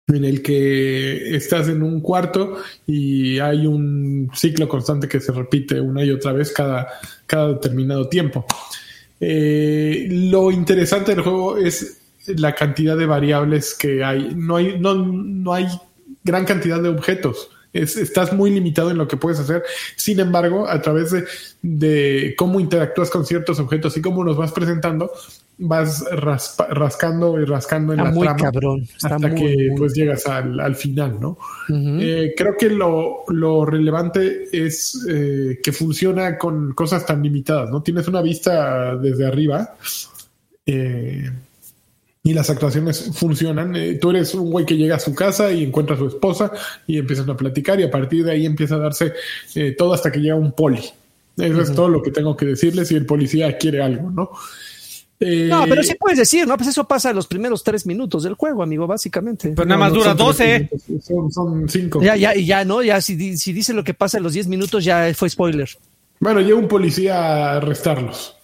en 0.07 0.23
el 0.23 0.43
que 0.43 1.35
estás 1.35 1.67
en 1.67 1.81
un 1.81 1.99
cuarto 1.99 2.57
y 2.85 3.39
hay 3.39 3.65
un 3.65 4.29
ciclo 4.35 4.67
constante 4.69 5.07
que 5.07 5.19
se 5.19 5.31
repite 5.31 5.81
una 5.81 6.03
y 6.03 6.11
otra 6.11 6.31
vez 6.31 6.51
cada, 6.51 6.87
cada 7.25 7.53
determinado 7.53 8.07
tiempo. 8.07 8.45
Eh, 9.19 10.07
lo 10.09 10.51
interesante 10.51 11.15
del 11.15 11.23
juego 11.23 11.57
es 11.57 12.01
la 12.27 12.53
cantidad 12.55 12.97
de 12.97 13.05
variables 13.05 13.75
que 13.75 14.03
hay. 14.03 14.33
No 14.35 14.57
hay, 14.57 14.79
no, 14.79 14.95
no 14.95 15.53
hay 15.53 15.67
gran 16.23 16.45
cantidad 16.45 16.81
de 16.81 16.89
objetos. 16.89 17.49
Es, 17.73 17.97
estás 17.97 18.31
muy 18.31 18.51
limitado 18.51 18.89
en 18.91 18.97
lo 18.97 19.07
que 19.07 19.17
puedes 19.17 19.39
hacer. 19.39 19.63
Sin 19.95 20.19
embargo, 20.19 20.67
a 20.67 20.81
través 20.81 21.11
de, 21.11 21.25
de 21.61 22.35
cómo 22.37 22.59
interactúas 22.59 23.09
con 23.09 23.25
ciertos 23.25 23.59
objetos 23.59 23.97
y 23.97 24.01
cómo 24.01 24.23
los 24.23 24.37
vas 24.37 24.51
presentando, 24.51 25.11
vas 25.57 26.03
raspa- 26.11 26.67
rascando 26.69 27.39
y 27.39 27.45
rascando 27.45 27.93
en 27.93 27.99
Está 27.99 28.09
la 28.09 28.15
muy 28.15 28.23
trama 28.25 28.39
cabrón. 28.43 28.81
Está 28.81 29.15
hasta 29.15 29.27
muy, 29.29 29.39
que 29.39 29.69
muy- 29.69 29.77
pues 29.77 29.93
llegas 29.93 30.25
al, 30.27 30.59
al 30.59 30.75
final, 30.75 31.17
¿no? 31.19 31.37
Eh, 31.69 32.33
creo 32.35 32.55
que 32.57 32.69
lo, 32.69 33.23
lo 33.29 33.65
relevante 33.65 34.49
es 34.51 35.05
eh, 35.09 35.59
que 35.63 35.71
funciona 35.71 36.37
con 36.37 36.73
cosas 36.73 37.05
tan 37.05 37.23
limitadas, 37.23 37.69
¿no? 37.69 37.81
Tienes 37.81 38.07
una 38.07 38.21
vista 38.21 38.95
desde 38.97 39.25
arriba 39.25 39.75
eh, 40.65 41.29
y 42.23 42.33
las 42.33 42.49
actuaciones 42.49 43.11
funcionan. 43.13 43.75
Eh, 43.75 43.95
tú 44.01 44.09
eres 44.09 44.33
un 44.33 44.51
güey 44.51 44.65
que 44.65 44.75
llega 44.77 44.95
a 44.95 44.99
su 44.99 45.13
casa 45.15 45.51
y 45.51 45.63
encuentra 45.63 45.95
a 45.95 45.99
su 45.99 46.07
esposa 46.07 46.51
y 46.87 46.97
empiezan 46.97 47.29
a 47.29 47.37
platicar 47.37 47.79
y 47.79 47.83
a 47.83 47.91
partir 47.91 48.25
de 48.25 48.31
ahí 48.31 48.45
empieza 48.45 48.75
a 48.75 48.79
darse 48.79 49.13
todo 49.77 49.93
hasta 49.93 50.11
que 50.11 50.19
llega 50.19 50.35
un 50.35 50.51
poli. 50.51 50.81
Eso 51.37 51.61
es 51.61 51.73
todo 51.73 51.89
lo 51.89 52.01
que 52.01 52.11
tengo 52.11 52.35
que 52.37 52.45
decirles 52.45 52.87
si 52.87 52.95
el 52.95 53.05
policía 53.05 53.57
quiere 53.57 53.81
algo, 53.83 54.09
¿no? 54.09 54.31
Eh, 55.19 55.47
No, 55.49 55.63
pero 55.69 55.81
sí 55.83 55.95
puedes 55.95 56.19
decir, 56.19 56.45
¿no? 56.47 56.57
Pues 56.57 56.69
eso 56.69 56.85
pasa 56.87 57.09
en 57.11 57.15
los 57.15 57.27
primeros 57.27 57.63
tres 57.63 57.85
minutos 57.85 58.23
del 58.23 58.33
juego, 58.33 58.61
amigo, 58.63 58.85
básicamente. 58.87 59.49
Pero 59.55 59.65
nada 59.65 59.77
no, 59.77 59.83
más 59.85 59.93
no 59.93 59.99
dura 59.99 60.09
son 60.09 60.17
tres 60.17 60.27
12. 60.27 60.59
minutos, 60.59 61.05
Son, 61.05 61.31
son 61.31 61.69
cinco. 61.69 62.01
Ya, 62.01 62.15
ya, 62.15 62.35
y 62.35 62.45
ya, 62.45 62.65
¿no? 62.65 62.83
Ya 62.83 62.99
si, 63.01 63.37
si 63.37 63.53
dice 63.53 63.73
lo 63.73 63.83
que 63.83 63.93
pasa 63.93 64.17
en 64.17 64.23
los 64.23 64.33
10 64.33 64.47
minutos, 64.47 64.83
ya 64.83 65.11
fue 65.15 65.29
spoiler. 65.29 65.69
Bueno, 66.19 66.41
llega 66.41 66.55
un 66.57 66.67
policía 66.67 67.15
a 67.17 67.55
arrestarlos. 67.57 68.35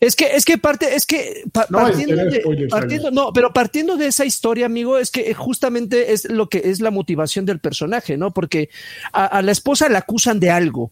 Es 0.00 0.14
que, 0.16 0.26
es 0.36 0.44
que 0.44 0.58
parte, 0.58 0.94
es 0.94 1.06
que 1.06 1.42
pa- 1.52 1.66
No, 1.70 1.78
partiendo, 1.78 2.14
espera, 2.14 2.30
de, 2.30 2.40
spoilers, 2.42 2.70
partiendo- 2.70 3.10
no, 3.10 3.32
pero 3.32 3.52
partiendo 3.52 3.96
de 3.96 4.06
esa 4.06 4.24
historia, 4.24 4.66
amigo, 4.66 4.98
es 4.98 5.10
que 5.10 5.32
justamente 5.34 6.12
es 6.12 6.28
lo 6.30 6.48
que 6.48 6.62
es 6.64 6.80
la 6.80 6.90
motivación 6.90 7.44
del 7.46 7.58
personaje, 7.58 8.16
¿no? 8.16 8.30
Porque 8.32 8.68
a, 9.12 9.24
a 9.26 9.42
la 9.42 9.52
esposa 9.52 9.88
la 9.88 9.98
acusan 10.00 10.40
de 10.40 10.50
algo. 10.50 10.90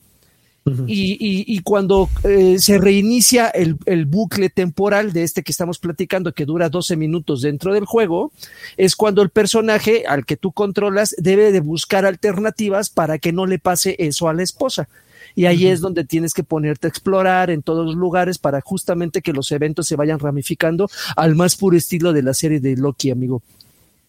Y, 0.88 1.12
y- 1.12 1.44
y 1.46 1.60
cuando 1.60 2.08
eh, 2.24 2.56
se 2.58 2.78
reinicia 2.78 3.48
el, 3.48 3.76
el 3.86 4.04
bucle 4.06 4.50
temporal 4.50 5.12
de 5.12 5.22
este 5.22 5.42
que 5.42 5.52
estamos 5.52 5.78
platicando, 5.78 6.32
que 6.32 6.44
dura 6.44 6.68
12 6.68 6.96
minutos 6.96 7.42
dentro 7.42 7.72
del 7.72 7.84
juego, 7.84 8.32
es 8.76 8.96
cuando 8.96 9.22
el 9.22 9.30
personaje 9.30 10.04
al 10.08 10.24
que 10.26 10.36
tú 10.36 10.50
controlas 10.52 11.14
debe 11.18 11.52
de 11.52 11.60
buscar 11.60 12.04
alternativas 12.04 12.90
para 12.90 13.18
que 13.18 13.32
no 13.32 13.46
le 13.46 13.58
pase 13.60 13.94
eso 13.98 14.28
a 14.28 14.34
la 14.34 14.42
esposa. 14.42 14.88
Y 15.36 15.44
ahí 15.44 15.66
es 15.66 15.80
donde 15.80 16.02
tienes 16.04 16.32
que 16.32 16.42
ponerte 16.44 16.86
a 16.86 16.90
explorar 16.90 17.50
en 17.50 17.62
todos 17.62 17.84
los 17.86 17.94
lugares 17.94 18.38
para 18.38 18.60
justamente 18.60 19.20
que 19.22 19.32
los 19.34 19.52
eventos 19.52 19.86
se 19.86 19.94
vayan 19.94 20.18
ramificando 20.18 20.88
al 21.14 21.34
más 21.36 21.56
puro 21.56 21.76
estilo 21.76 22.12
de 22.12 22.22
la 22.22 22.32
serie 22.34 22.58
de 22.58 22.74
Loki, 22.76 23.10
amigo. 23.10 23.42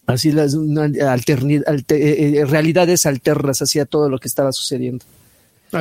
Así 0.05 0.31
las 0.31 0.53
una 0.53 0.87
alterni- 0.87 1.63
alte- 1.67 1.97
eh, 1.97 2.39
eh, 2.39 2.45
realidades 2.45 3.05
alternas 3.05 3.61
hacia 3.61 3.85
todo 3.85 4.09
lo 4.09 4.19
que 4.19 4.29
estaba 4.29 4.53
sucediendo. 4.53 5.05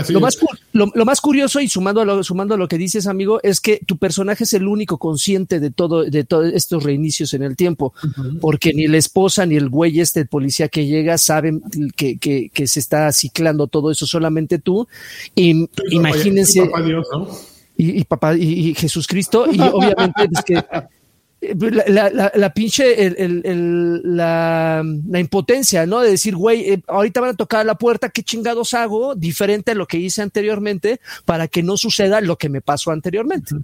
Lo 0.08 0.20
más, 0.20 0.38
lo, 0.72 0.90
lo 0.94 1.04
más 1.04 1.20
curioso 1.20 1.60
y 1.60 1.68
sumando 1.68 2.00
a 2.00 2.04
lo, 2.04 2.22
sumando 2.24 2.54
a 2.54 2.58
lo 2.58 2.66
que 2.66 2.78
dices, 2.78 3.06
amigo, 3.06 3.40
es 3.42 3.60
que 3.60 3.80
tu 3.86 3.98
personaje 3.98 4.44
es 4.44 4.52
el 4.52 4.66
único 4.66 4.98
consciente 4.98 5.60
de 5.60 5.70
todo, 5.70 6.04
de 6.04 6.24
todos 6.24 6.52
estos 6.52 6.82
reinicios 6.82 7.34
en 7.34 7.42
el 7.42 7.56
tiempo, 7.56 7.94
porque 8.40 8.72
ni 8.74 8.86
la 8.88 8.96
esposa 8.96 9.46
ni 9.46 9.56
el 9.56 9.68
güey 9.68 10.00
este 10.00 10.20
el 10.20 10.28
policía 10.28 10.68
que 10.68 10.86
llega 10.86 11.18
saben 11.18 11.62
que, 11.96 12.18
que, 12.18 12.50
que 12.52 12.66
se 12.66 12.80
está 12.80 13.12
ciclando 13.12 13.68
todo 13.68 13.90
eso, 13.90 14.06
solamente 14.06 14.58
tú. 14.58 14.88
Y 15.34 15.68
imagínense, 15.90 16.60
Y 16.64 16.68
papá 16.68 16.82
Dios, 16.82 17.06
¿no? 17.12 17.28
y, 17.76 18.00
y 18.00 18.04
papá 18.04 18.34
y, 18.36 18.70
y 18.70 18.74
Jesús 18.74 19.06
Cristo 19.06 19.46
y 19.50 19.60
obviamente 19.72 20.28
es 20.32 20.42
que 20.42 20.64
la, 21.40 21.84
la, 21.86 22.10
la, 22.10 22.32
la 22.34 22.52
pinche 22.54 23.06
el, 23.06 23.14
el, 23.18 23.42
el- 23.44 24.16
la, 24.16 24.82
impotencia 25.18 25.84
no 25.86 26.00
de 26.00 26.10
decir 26.10 26.34
güey 26.34 26.70
eh, 26.70 26.82
ahorita 26.86 27.20
van 27.20 27.30
a 27.30 27.34
tocar 27.34 27.64
la 27.66 27.76
puerta 27.76 28.08
qué 28.08 28.22
chingados 28.22 28.72
hago 28.74 29.14
diferente 29.14 29.72
a 29.72 29.74
lo 29.74 29.86
que 29.86 29.98
hice 29.98 30.22
anteriormente 30.22 31.00
para 31.24 31.46
que 31.46 31.62
no 31.62 31.76
suceda 31.76 32.20
lo 32.20 32.36
que 32.36 32.48
me 32.48 32.60
pasó 32.62 32.90
anteriormente 32.90 33.54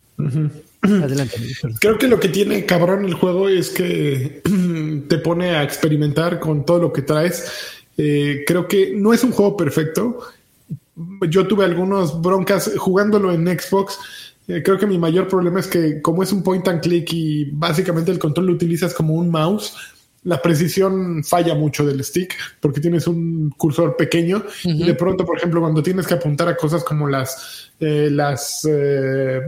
adelante. 0.83 1.37
Creo 1.81 1.97
que 1.99 2.09
lo 2.09 2.19
que 2.19 2.29
tiene 2.29 2.67
cabrón 2.67 3.05
el 3.05 3.15
juego 3.15 3.49
es 3.49 3.71
que 3.71 4.43
te 5.09 5.19
pone 5.19 5.51
a 5.51 5.63
experimentar 5.63 6.41
con 6.41 6.65
todo 6.65 6.79
lo 6.81 6.93
que 6.93 7.03
traes. 7.03 7.45
Eh, 7.97 8.43
creo 8.47 8.67
que 8.67 8.93
no 8.95 9.13
es 9.13 9.23
un 9.23 9.31
juego 9.31 9.57
perfecto. 9.57 10.19
Yo 11.29 11.47
tuve 11.47 11.65
algunos 11.65 12.21
broncas 12.21 12.73
jugándolo 12.77 13.33
en 13.33 13.47
Xbox. 13.47 13.99
Eh, 14.49 14.63
creo 14.63 14.79
que 14.79 14.87
mi 14.87 14.99
mayor 14.99 15.29
problema 15.29 15.61
es 15.61 15.67
que 15.67 16.03
como 16.03 16.23
es 16.23 16.33
un 16.33 16.43
point 16.43 16.67
and 16.69 16.81
click 16.81 17.13
y 17.13 17.45
básicamente 17.53 18.11
el 18.11 18.19
control 18.19 18.47
lo 18.47 18.53
utilizas 18.53 18.93
como 18.93 19.15
un 19.15 19.31
mouse, 19.31 19.75
la 20.25 20.41
precisión 20.41 21.25
falla 21.25 21.55
mucho 21.55 21.85
del 21.85 22.03
stick 22.05 22.35
porque 22.61 22.81
tienes 22.81 23.07
un 23.07 23.51
cursor 23.57 23.97
pequeño 23.97 24.45
y 24.63 24.85
de 24.85 24.95
pronto, 24.95 25.25
por 25.25 25.37
ejemplo, 25.37 25.61
cuando 25.61 25.83
tienes 25.83 26.07
que 26.07 26.15
apuntar 26.15 26.49
a 26.49 26.57
cosas 26.57 26.85
como 26.85 27.09
las, 27.09 27.73
eh, 27.81 28.09
las 28.11 28.67
eh, 28.69 29.41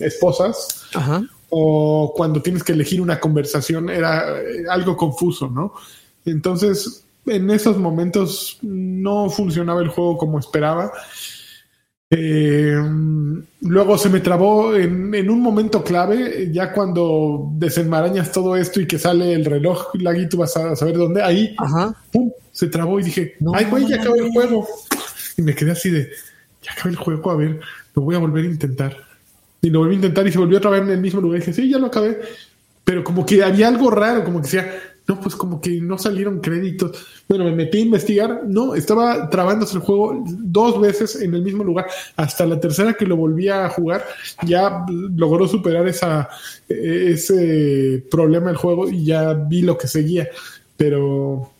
esposas, 0.00 0.88
Ajá. 0.94 1.22
o 1.50 2.12
cuando 2.16 2.42
tienes 2.42 2.64
que 2.64 2.72
elegir 2.72 3.00
una 3.00 3.20
conversación 3.20 3.88
era 3.88 4.40
eh, 4.40 4.64
algo 4.68 4.96
confuso, 4.96 5.48
¿no? 5.48 5.74
Entonces, 6.24 7.04
en 7.26 7.48
esos 7.50 7.78
momentos 7.78 8.58
no 8.62 9.30
funcionaba 9.30 9.80
el 9.80 9.88
juego 9.88 10.18
como 10.18 10.40
esperaba. 10.40 10.92
Eh, 12.10 12.76
luego 13.62 13.98
se 13.98 14.08
me 14.08 14.20
trabó 14.20 14.76
en, 14.76 15.12
en 15.14 15.28
un 15.28 15.40
momento 15.40 15.82
clave, 15.82 16.50
ya 16.52 16.72
cuando 16.72 17.50
desenmarañas 17.54 18.30
todo 18.30 18.56
esto 18.56 18.80
y 18.80 18.86
que 18.86 18.98
sale 18.98 19.32
el 19.32 19.44
reloj, 19.44 19.88
Lagui, 19.94 20.28
tú 20.28 20.38
vas 20.38 20.56
a 20.56 20.76
saber 20.76 20.96
dónde, 20.96 21.22
ahí 21.22 21.54
Ajá. 21.58 21.94
¡pum! 22.12 22.30
se 22.52 22.68
trabó 22.68 23.00
y 23.00 23.04
dije, 23.04 23.34
No, 23.40 23.52
ay, 23.54 23.66
güey, 23.66 23.86
ya 23.86 24.02
no, 24.02 24.14
el 24.14 24.30
juego. 24.30 24.66
Y 25.36 25.42
me 25.42 25.54
quedé 25.54 25.72
así 25.72 25.90
de, 25.90 26.08
ya 26.62 26.72
acabé 26.72 26.90
el 26.90 26.96
juego, 26.96 27.30
a 27.30 27.36
ver, 27.36 27.60
lo 27.94 28.02
voy 28.02 28.14
a 28.14 28.18
volver 28.18 28.44
a 28.44 28.48
intentar. 28.48 28.96
Y 29.60 29.68
lo 29.68 29.80
volví 29.80 29.94
a 29.94 29.96
intentar 29.96 30.26
y 30.26 30.32
se 30.32 30.38
volvió 30.38 30.58
otra 30.58 30.70
vez 30.70 30.82
en 30.82 30.90
el 30.90 31.00
mismo 31.00 31.20
lugar. 31.20 31.38
Y 31.38 31.40
dije, 31.40 31.52
sí, 31.52 31.68
ya 31.68 31.78
lo 31.78 31.86
acabé. 31.88 32.20
Pero 32.84 33.02
como 33.02 33.26
que 33.26 33.42
había 33.42 33.68
algo 33.68 33.90
raro, 33.90 34.24
como 34.24 34.38
que 34.38 34.44
decía, 34.44 34.80
no, 35.08 35.20
pues 35.20 35.36
como 35.36 35.60
que 35.60 35.80
no 35.80 35.98
salieron 35.98 36.40
créditos. 36.40 37.06
Bueno, 37.28 37.44
me 37.44 37.52
metí 37.52 37.78
a 37.78 37.82
investigar. 37.82 38.42
No, 38.46 38.74
estaba 38.74 39.30
trabándose 39.30 39.76
el 39.76 39.82
juego 39.82 40.24
dos 40.26 40.80
veces 40.80 41.20
en 41.22 41.34
el 41.34 41.42
mismo 41.42 41.62
lugar. 41.62 41.86
Hasta 42.16 42.44
la 42.44 42.58
tercera 42.58 42.94
que 42.94 43.06
lo 43.06 43.16
volví 43.16 43.48
a 43.48 43.68
jugar, 43.68 44.04
ya 44.44 44.84
logró 44.88 45.46
superar 45.46 45.86
esa, 45.86 46.28
eh, 46.68 47.10
ese 47.12 48.04
problema 48.10 48.48
del 48.48 48.56
juego 48.56 48.88
y 48.88 49.04
ya 49.04 49.32
vi 49.32 49.62
lo 49.62 49.78
que 49.78 49.86
seguía. 49.86 50.28
Pero 50.76 51.50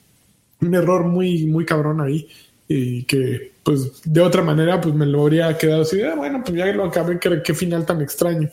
un 0.61 0.75
error 0.75 1.05
muy, 1.05 1.47
muy 1.47 1.65
cabrón 1.65 2.01
ahí. 2.01 2.29
Y 2.69 3.05
que, 3.05 3.53
pues, 3.63 4.03
de 4.05 4.21
otra 4.23 4.43
manera, 4.43 4.81
pues 4.81 4.93
me 4.93 5.07
lo 5.07 5.23
habría 5.23 5.57
quedado 5.57 5.83
así, 5.83 6.03
"Ah, 6.03 6.17
bueno, 6.17 6.43
pues 6.45 6.57
ya 6.59 6.67
lo 6.73 6.85
acabé, 6.85 7.19
qué, 7.21 7.41
qué 7.45 7.55
final 7.55 7.87
tan 7.87 8.01
extraño. 8.03 8.51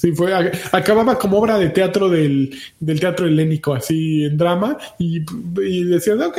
Sí, 0.00 0.12
fue, 0.12 0.32
a- 0.32 0.50
acababa 0.72 1.18
como 1.18 1.36
obra 1.38 1.58
de 1.58 1.68
teatro 1.68 2.08
del, 2.08 2.56
del 2.78 2.98
teatro 3.00 3.26
helénico, 3.26 3.74
así 3.74 4.24
en 4.24 4.38
drama, 4.38 4.78
y, 4.98 5.22
y 5.62 5.84
decías, 5.84 6.18
ok, 6.20 6.38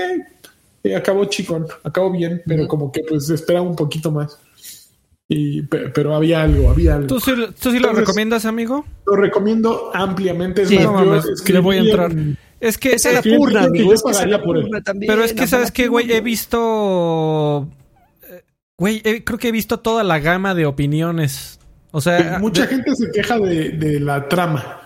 acabó 0.97 1.25
chicón, 1.25 1.67
acabó 1.83 2.09
bien, 2.11 2.41
pero 2.47 2.67
como 2.67 2.91
que 2.91 3.01
pues 3.07 3.29
esperaba 3.29 3.63
un 3.67 3.75
poquito 3.75 4.11
más. 4.11 4.39
Y, 5.27 5.61
pe- 5.61 5.89
pero 5.89 6.15
había 6.15 6.41
algo, 6.41 6.71
había 6.71 6.95
algo. 6.95 7.07
¿Tú 7.07 7.19
sí, 7.19 7.31
tú 7.61 7.71
sí 7.71 7.77
lo 7.79 7.93
recomiendas, 7.93 8.45
amigo? 8.45 8.83
Lo 9.05 9.15
recomiendo 9.15 9.91
ampliamente. 9.93 10.63
Es 10.63 10.69
Sí, 10.69 10.75
más, 10.75 10.85
No 10.85 10.99
yo 11.03 11.05
mames, 11.11 11.25
escribí 11.25 11.53
le 11.53 11.59
voy 11.61 11.77
a 11.77 11.79
entrar. 11.81 12.11
en- 12.11 12.37
Es 12.59 12.77
que, 12.77 12.93
Esa 12.93 13.11
la 13.13 13.21
fíjate 13.21 13.37
purna, 13.39 13.59
que 13.61 13.65
amigo, 13.67 13.89
yo 13.89 13.93
es 13.93 14.03
que 14.03 14.11
esa 14.11 14.25
la 14.25 14.43
por 14.43 14.57
él. 14.57 14.63
purna 14.63 14.81
también, 14.81 15.09
pero 15.13 15.23
es 15.23 15.33
que, 15.33 15.47
¿sabes 15.47 15.71
qué, 15.71 15.87
güey? 15.87 16.11
He 16.11 16.19
visto... 16.21 17.67
eh, 18.29 18.41
Güey, 18.77 19.01
eh, 19.05 19.23
creo 19.23 19.39
que 19.39 19.47
he 19.49 19.51
visto 19.53 19.79
toda 19.79 20.03
la 20.03 20.19
gama 20.19 20.53
de 20.55 20.65
opiniones. 20.65 21.59
O 21.91 21.99
sea, 22.01 22.37
Mucha 22.39 22.63
de, 22.63 22.67
gente 22.69 22.95
se 22.95 23.11
queja 23.11 23.37
de, 23.37 23.69
de 23.71 23.99
la 23.99 24.27
trama, 24.29 24.79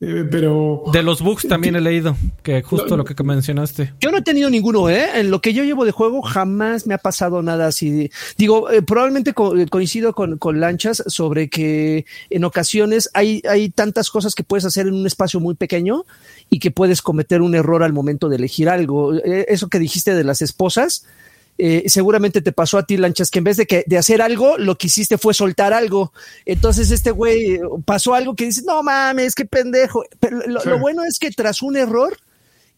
eh, 0.00 0.24
pero 0.28 0.82
de 0.92 1.02
los 1.04 1.22
bugs 1.22 1.46
también 1.46 1.76
he 1.76 1.80
leído, 1.80 2.16
que 2.42 2.60
justo 2.62 2.88
No, 2.90 2.96
lo 2.98 3.04
que 3.04 3.14
mencionaste. 3.22 3.94
Yo 4.00 4.10
no 4.10 4.18
he 4.18 4.22
tenido 4.22 4.50
ninguno, 4.50 4.90
¿eh? 4.90 5.20
En 5.20 5.30
lo 5.30 5.40
que 5.40 5.54
yo 5.54 5.62
llevo 5.62 5.84
de 5.84 5.92
juego 5.92 6.20
jamás 6.22 6.86
me 6.88 6.94
ha 6.94 6.98
pasado 6.98 7.40
nada 7.42 7.68
así. 7.68 8.10
Digo, 8.36 8.68
eh, 8.70 8.82
probablemente 8.82 9.32
co- 9.32 9.56
eh, 9.56 9.66
coincido 9.68 10.12
con, 10.12 10.36
con 10.38 10.58
Lanchas 10.60 11.04
sobre 11.06 11.48
que 11.48 12.04
en 12.30 12.44
ocasiones 12.44 13.08
hay, 13.14 13.40
hay 13.48 13.70
tantas 13.70 14.10
cosas 14.10 14.34
que 14.34 14.42
puedes 14.42 14.64
hacer 14.64 14.88
en 14.88 14.94
un 14.94 15.06
espacio 15.06 15.38
muy 15.38 15.54
pequeño 15.54 16.04
y 16.50 16.58
que 16.58 16.72
puedes 16.72 17.00
cometer 17.00 17.40
un 17.42 17.54
error 17.54 17.84
al 17.84 17.92
momento 17.92 18.28
de 18.28 18.36
elegir 18.36 18.68
algo. 18.68 19.14
Eh, 19.14 19.46
eso 19.48 19.68
que 19.68 19.78
dijiste 19.78 20.14
de 20.14 20.24
las 20.24 20.42
esposas, 20.42 21.06
eh, 21.58 21.84
seguramente 21.86 22.40
te 22.42 22.52
pasó 22.52 22.78
a 22.78 22.86
ti, 22.86 22.96
Lanchas, 22.96 23.30
que 23.30 23.38
en 23.38 23.44
vez 23.44 23.56
de, 23.56 23.66
que, 23.66 23.84
de 23.86 23.98
hacer 23.98 24.20
algo, 24.22 24.58
lo 24.58 24.76
que 24.76 24.88
hiciste 24.88 25.18
fue 25.18 25.34
soltar 25.34 25.72
algo. 25.72 26.12
Entonces 26.46 26.90
este 26.90 27.10
güey 27.10 27.54
eh, 27.54 27.60
pasó 27.84 28.14
algo 28.14 28.34
que 28.34 28.46
dices, 28.46 28.64
no 28.64 28.82
mames, 28.82 29.34
qué 29.34 29.44
pendejo. 29.44 30.04
Pero 30.20 30.38
lo, 30.46 30.60
Sí. 30.60 30.68
lo 30.68 30.78
bueno 30.78 31.04
es 31.04 31.18
que 31.18 31.30
tras 31.30 31.62
un 31.62 31.76
error, 31.76 32.16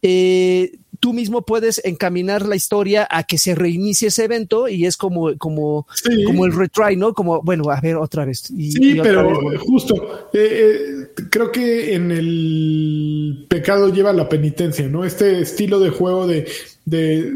eh, 0.02 0.72
tú 1.00 1.12
mismo 1.12 1.42
puedes 1.42 1.80
encaminar 1.84 2.46
la 2.46 2.56
historia 2.56 3.06
a 3.10 3.22
que 3.24 3.38
se 3.38 3.54
reinicie 3.54 4.08
ese 4.08 4.24
evento 4.24 4.68
y 4.68 4.86
es 4.86 4.96
como, 4.96 5.36
como, 5.36 5.86
como 6.26 6.46
el 6.46 6.52
retry, 6.54 6.96
¿no? 6.96 7.12
Como, 7.12 7.42
bueno, 7.42 7.70
a 7.70 7.80
ver 7.80 7.96
otra 7.96 8.24
vez. 8.24 8.40
sí, 8.40 8.98
pero 9.02 9.58
justo, 9.58 10.28
eh, 10.32 11.08
eh, 11.16 11.22
creo 11.30 11.50
que 11.52 11.94
en 11.94 12.10
el 12.12 13.46
pecado 13.48 13.92
lleva 13.92 14.12
la 14.12 14.28
penitencia, 14.28 14.86
¿no? 14.88 15.04
Este 15.04 15.40
estilo 15.40 15.80
de 15.80 15.90
juego 15.90 16.26
de, 16.26 16.48
de 16.84 17.32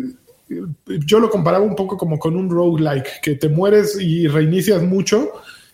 yo 0.87 1.21
lo 1.21 1.31
comparaba 1.31 1.65
un 1.65 1.77
poco 1.77 1.97
como 1.97 2.19
con 2.19 2.37
un 2.37 2.51
roguelike, 2.51 3.21
que 3.23 3.37
te 3.37 3.49
mueres 3.49 3.99
y 4.01 4.27
reinicias 4.27 4.83
mucho, 4.83 5.31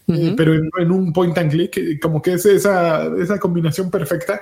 eh, 0.08 0.34
pero 0.36 0.54
en, 0.54 0.90
un 0.90 1.12
point 1.12 1.36
and 1.38 1.50
click, 1.50 2.00
como 2.00 2.20
que 2.22 2.34
es 2.34 2.46
esa, 2.46 3.06
esa 3.16 3.38
combinación 3.38 3.90
perfecta, 3.90 4.40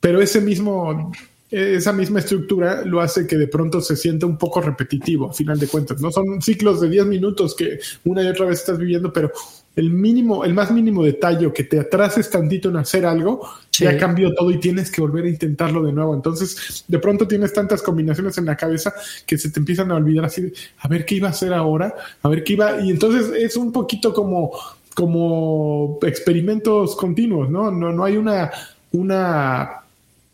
pero 0.00 0.20
ese 0.20 0.40
mismo, 0.40 1.12
esa 1.50 1.92
misma 1.92 2.18
estructura 2.18 2.84
lo 2.84 3.00
hace 3.00 3.26
que 3.26 3.36
de 3.36 3.46
pronto 3.46 3.80
se 3.80 3.96
sienta 3.96 4.26
un 4.26 4.36
poco 4.36 4.60
repetitivo, 4.60 5.30
a 5.30 5.32
final 5.32 5.58
de 5.58 5.68
cuentas, 5.68 6.00
¿no? 6.00 6.10
Son 6.10 6.42
ciclos 6.42 6.80
de 6.80 6.88
10 6.88 7.06
minutos 7.06 7.54
que 7.54 7.78
una 8.04 8.22
y 8.22 8.26
otra 8.26 8.46
vez 8.46 8.60
estás 8.60 8.78
viviendo, 8.78 9.12
pero 9.12 9.30
el 9.74 9.90
mínimo, 9.90 10.44
el 10.44 10.52
más 10.52 10.70
mínimo 10.70 11.02
detalle 11.02 11.50
que 11.52 11.64
te 11.64 11.80
atrases 11.80 12.28
tantito 12.28 12.68
en 12.68 12.76
hacer 12.76 13.06
algo, 13.06 13.40
ya 13.72 13.96
cambió 13.96 14.34
todo 14.34 14.50
y 14.50 14.60
tienes 14.60 14.90
que 14.90 15.00
volver 15.00 15.24
a 15.24 15.28
intentarlo 15.28 15.82
de 15.82 15.92
nuevo. 15.92 16.14
Entonces, 16.14 16.84
de 16.86 16.98
pronto 16.98 17.26
tienes 17.26 17.52
tantas 17.52 17.80
combinaciones 17.80 18.36
en 18.36 18.44
la 18.44 18.56
cabeza 18.56 18.92
que 19.26 19.38
se 19.38 19.50
te 19.50 19.60
empiezan 19.60 19.90
a 19.90 19.96
olvidar 19.96 20.26
así 20.26 20.42
de, 20.42 20.52
a 20.78 20.88
ver 20.88 21.06
qué 21.06 21.14
iba 21.14 21.28
a 21.28 21.30
hacer 21.30 21.54
ahora, 21.54 21.94
a 22.22 22.28
ver 22.28 22.44
qué 22.44 22.52
iba, 22.52 22.80
y 22.82 22.90
entonces 22.90 23.32
es 23.34 23.56
un 23.56 23.72
poquito 23.72 24.12
como 24.12 24.52
como 24.94 25.98
experimentos 26.02 26.96
continuos, 26.96 27.48
¿no? 27.48 27.70
No, 27.70 27.92
no 27.92 28.04
hay 28.04 28.16
una, 28.16 28.50
una 28.92 29.82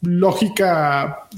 lógica 0.03 1.29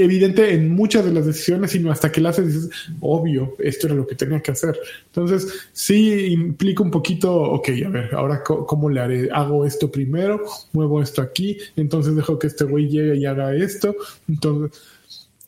evidente 0.00 0.54
en 0.54 0.70
muchas 0.70 1.04
de 1.04 1.12
las 1.12 1.26
decisiones, 1.26 1.72
sino 1.72 1.90
hasta 1.90 2.10
que 2.10 2.20
la 2.20 2.30
haces 2.30 2.46
dices, 2.46 2.70
obvio, 3.00 3.54
esto 3.58 3.86
era 3.86 3.96
lo 3.96 4.06
que 4.06 4.14
tenía 4.14 4.40
que 4.40 4.52
hacer. 4.52 4.78
Entonces, 5.06 5.68
sí 5.72 6.26
implica 6.26 6.82
un 6.82 6.90
poquito, 6.90 7.34
ok, 7.34 7.68
a 7.86 7.88
ver, 7.88 8.14
ahora 8.14 8.42
cómo 8.42 8.88
le 8.88 9.00
haré, 9.00 9.28
hago 9.32 9.66
esto 9.66 9.90
primero, 9.90 10.42
muevo 10.72 11.02
esto 11.02 11.22
aquí, 11.22 11.58
entonces 11.76 12.14
dejo 12.14 12.38
que 12.38 12.46
este 12.46 12.64
güey 12.64 12.88
llegue 12.88 13.16
y 13.16 13.26
haga 13.26 13.54
esto. 13.54 13.94
Entonces, 14.28 14.80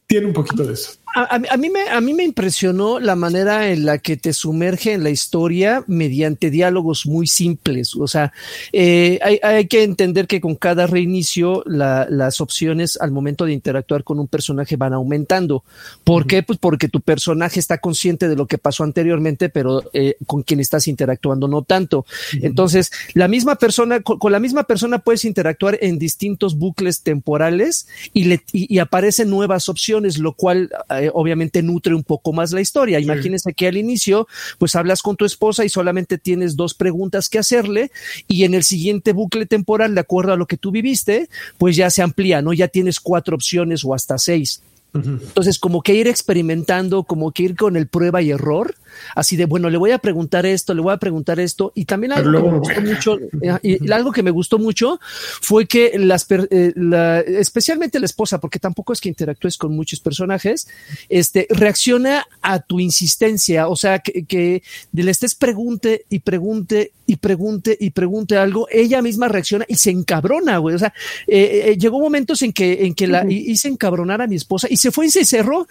tiene 0.07 0.27
un 0.27 0.33
poquito 0.33 0.65
de 0.65 0.75
eso 0.75 1.04
a, 1.15 1.57
mí 1.57 1.71
me, 1.71 1.89
a 1.89 2.01
mí 2.01 2.13
me 2.13 2.25
impresionó 2.25 2.99
la 2.99 3.15
manera 3.15 3.71
en 3.71 3.85
la 3.85 3.99
que 3.99 4.17
te 4.17 4.33
sumerge 4.33 4.93
en 4.93 5.05
la 5.05 5.11
historia 5.11 5.85
mediante 5.87 6.51
diálogos 6.51 7.07
muy 7.07 7.27
simples. 7.27 7.95
O 7.95 8.09
sea, 8.09 8.33
eh, 8.73 9.21
hay, 9.23 9.39
hay, 9.43 9.67
que 9.69 9.85
entender 9.85 10.27
que 10.27 10.41
con 10.41 10.57
cada 10.57 10.87
reinicio 10.87 11.63
las 11.67 12.41
opciones 12.41 12.99
al 13.01 13.13
momento 13.13 13.45
de 13.45 13.53
interactuar 13.53 14.03
con 14.03 14.19
un 14.19 14.29
personaje 14.29 14.77
van 14.77 14.93
aumentando. 14.93 15.65
¿Por 16.03 16.27
qué? 16.27 16.43
Pues 16.43 16.59
porque 16.59 16.89
tu 16.89 17.01
personaje 17.01 17.61
está 17.61 17.79
consciente 17.79 18.29
de 18.29 18.37
lo 18.37 18.47
que 18.47 18.59
pasó 18.59 18.83
anteriormente, 18.83 19.49
pero 19.49 19.83
eh, 19.93 20.17
con 20.27 20.43
quien 20.43 20.61
estás 20.61 20.89
interactuando 20.89 21.49
no 21.49 21.63
tanto. 21.63 22.05
Entonces, 22.43 22.91
la 23.15 23.29
misma 23.29 23.57
persona, 23.57 24.01
con, 24.01 24.33
la 24.33 24.41
misma 24.41 24.65
persona 24.65 24.99
puedes 24.99 25.25
interactuar 25.25 25.79
en 25.81 25.99
distintos 25.99 26.59
bucles 26.59 27.03
temporales 27.03 27.87
y, 28.13 28.25
le, 28.25 28.43
y, 28.53 28.79
aparecen 28.79 29.31
nuevas 29.31 29.69
opciones, 29.69 30.19
lo 30.19 30.33
cual 30.33 30.71
eh, 30.91 31.04
eh, 31.05 31.11
obviamente 31.13 31.63
nutre 31.63 31.95
un 31.95 32.03
poco 32.03 32.33
más 32.33 32.53
la 32.53 32.61
historia. 32.61 33.01
Imagínense 33.01 33.53
que 33.55 33.67
al 33.67 33.77
inicio, 33.77 34.27
pues 34.59 34.75
hablas 34.75 35.03
con 35.03 35.17
tu 35.17 35.25
esposa 35.25 35.65
y 35.65 35.69
solamente 35.69 36.19
tienes 36.19 36.57
dos 36.57 36.75
preguntas 36.75 37.29
que 37.29 37.39
hacerle 37.39 37.91
y 38.29 38.45
en 38.45 38.55
el 38.55 38.65
siguiente 38.65 39.13
bucle 39.13 39.47
temporal, 39.47 39.95
de 39.95 40.01
acuerdo 40.01 40.33
a 40.33 40.37
lo 40.37 40.47
que 40.47 40.57
tú 40.57 40.71
viviste, 40.71 41.29
pues 41.59 41.77
ya 41.77 41.91
se 41.91 42.03
amplía, 42.03 42.43
¿no? 42.43 42.53
Ya 42.53 42.69
tienes 42.69 43.01
cuatro 43.01 43.35
opciones 43.35 43.85
o 43.85 43.95
hasta 43.95 44.19
seis. 44.19 44.63
Entonces, 44.95 45.59
como 45.59 45.83
que 45.83 45.95
ir 45.95 46.07
experimentando, 46.07 47.03
como 47.03 47.33
que 47.33 47.43
ir 47.43 47.57
con 47.57 47.77
el 47.77 47.89
prueba 47.89 48.23
y 48.23 48.31
error, 48.31 48.77
así 49.15 49.37
de, 49.37 49.47
bueno, 49.47 49.71
le 49.71 49.79
voy 49.79 49.91
a 49.91 49.99
preguntar 49.99 50.47
esto, 50.47 50.75
le 50.75 50.83
voy 50.83 50.93
a 50.93 50.97
preguntar 50.99 51.41
esto, 51.41 51.73
y 51.75 51.85
también 51.85 52.13
algo 52.13 52.33
que 52.33 52.51
me 52.51 52.59
gustó 52.59 52.81
mucho, 52.83 53.19
eh, 53.43 53.59
y 53.63 53.93
algo 53.93 54.13
que 54.13 54.23
me 54.23 54.31
gustó 54.31 54.59
mucho 54.59 55.01
fue 55.41 55.67
que 55.67 55.99
las, 55.99 56.27
eh, 56.31 56.75
especialmente 57.27 58.01
la 58.01 58.07
esposa, 58.07 58.41
porque 58.41 58.59
tampoco 58.59 58.93
es 58.93 59.01
que 59.01 59.09
interactúes 59.09 59.59
con 59.59 59.75
muchos 59.75 60.01
personajes, 60.01 60.69
este, 61.09 61.47
reacciona 61.51 62.27
a 62.43 62.61
tu 62.61 62.81
insistencia, 62.81 63.69
o 63.69 63.77
sea, 63.77 63.99
que, 64.01 64.25
que 64.25 64.63
le 64.93 65.11
estés 65.11 65.35
pregunte 65.35 66.07
y 66.09 66.21
pregunte 66.21 66.93
y 67.07 67.17
pregunte 67.17 67.77
y 67.79 67.91
pregunte 67.91 68.37
algo, 68.39 68.67
ella 68.71 69.03
misma 69.03 69.29
reacciona 69.29 69.65
y 69.69 69.77
se 69.77 69.91
encabrona, 69.91 70.59
güey, 70.59 70.77
o 70.77 70.79
sea, 70.79 70.93
eh, 71.27 71.77
llegó 71.79 72.01
momentos 72.01 72.43
en 72.43 72.53
que, 72.53 72.87
en 72.87 72.95
que 72.95 73.07
la 73.07 73.25
hice 73.29 73.69
encabronar 73.69 74.23
a 74.23 74.27
mi 74.27 74.37
esposa 74.37 74.69
y 74.71 74.77
se 74.77 74.91
fue 74.91 75.07
y 75.07 75.11
se 75.11 75.25
cerró. 75.25 75.67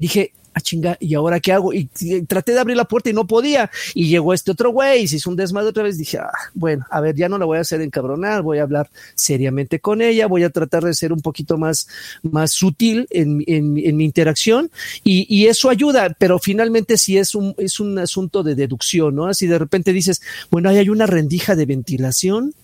Dije, 0.00 0.32
ah, 0.54 0.60
chinga, 0.60 0.96
¿y 0.98 1.14
ahora 1.14 1.40
qué 1.40 1.52
hago? 1.52 1.72
Y, 1.72 1.84
traté 2.26 2.52
de 2.52 2.58
abrir 2.58 2.76
la 2.76 2.86
puerta 2.86 3.10
y 3.10 3.12
no 3.12 3.26
podía. 3.26 3.70
Y 3.94 4.08
llegó 4.08 4.32
este 4.34 4.50
otro 4.50 4.70
güey 4.70 5.02
y 5.02 5.08
se 5.08 5.16
hizo 5.16 5.30
un 5.30 5.36
desmadre 5.36 5.68
otra 5.68 5.82
vez. 5.82 5.98
Dije, 5.98 6.18
ah, 6.18 6.32
bueno, 6.54 6.86
a 6.90 7.00
ver, 7.00 7.14
ya 7.14 7.28
no 7.28 7.38
la 7.38 7.44
voy 7.44 7.58
a 7.58 7.60
hacer 7.60 7.80
encabronar, 7.80 8.42
voy 8.42 8.58
a 8.58 8.62
hablar 8.62 8.90
seriamente 9.14 9.78
con 9.78 10.02
ella, 10.02 10.26
voy 10.26 10.42
a 10.42 10.50
tratar 10.50 10.84
de 10.84 10.94
ser 10.94 11.12
un 11.12 11.20
poquito 11.20 11.58
más, 11.58 11.86
más 12.22 12.52
sutil 12.52 13.06
en, 13.10 13.44
en, 13.46 13.96
mi 13.96 14.04
interacción 14.04 14.70
y, 15.04 15.26
y, 15.28 15.46
eso 15.46 15.68
ayuda, 15.68 16.16
pero 16.18 16.38
finalmente 16.38 16.96
sí 16.96 17.18
es 17.18 17.34
un, 17.34 17.54
es 17.58 17.78
un 17.78 17.98
asunto 17.98 18.42
de 18.42 18.54
deducción, 18.54 19.14
¿no? 19.14 19.26
Así 19.26 19.46
de 19.46 19.58
repente 19.58 19.92
dices, 19.92 20.22
bueno, 20.50 20.70
ahí 20.70 20.78
hay 20.78 20.88
una 20.88 21.06
rendija 21.06 21.54
de 21.54 21.66
ventilación, 21.66 22.54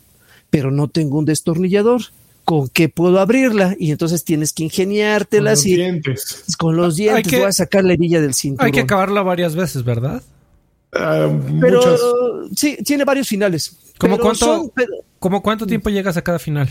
pero 0.51 0.71
no 0.71 0.89
tengo 0.89 1.19
un 1.19 1.27
destornillador 1.27 2.03
con 2.47 2.69
qué 2.69 2.89
puedo 2.89 3.19
abrirla 3.19 3.75
y 3.77 3.91
entonces 3.91 4.23
tienes 4.23 4.53
que 4.53 4.63
ingeniártelas 4.63 5.63
con 5.63 5.71
los 5.71 5.77
dientes. 5.77 6.45
con 6.57 6.77
los 6.77 6.97
dientes 6.97 7.33
voy 7.33 7.49
a 7.49 7.53
sacar 7.53 7.85
la 7.85 7.95
hebilla 7.95 8.21
del 8.21 8.35
cinturón. 8.35 8.67
Hay 8.67 8.73
que 8.73 8.81
acabarla 8.81 9.23
varias 9.23 9.57
veces, 9.57 9.85
¿verdad? 9.85 10.23
Ah, 10.93 11.29
pero 11.61 12.49
sí, 12.55 12.79
tiene 12.85 13.05
varios 13.05 13.27
finales. 13.27 13.77
¿Cómo 13.99 14.17
cuánto, 14.19 14.73
cuánto 15.19 15.67
tiempo 15.67 15.91
llegas 15.91 16.17
a 16.17 16.23
cada 16.23 16.39
final? 16.39 16.69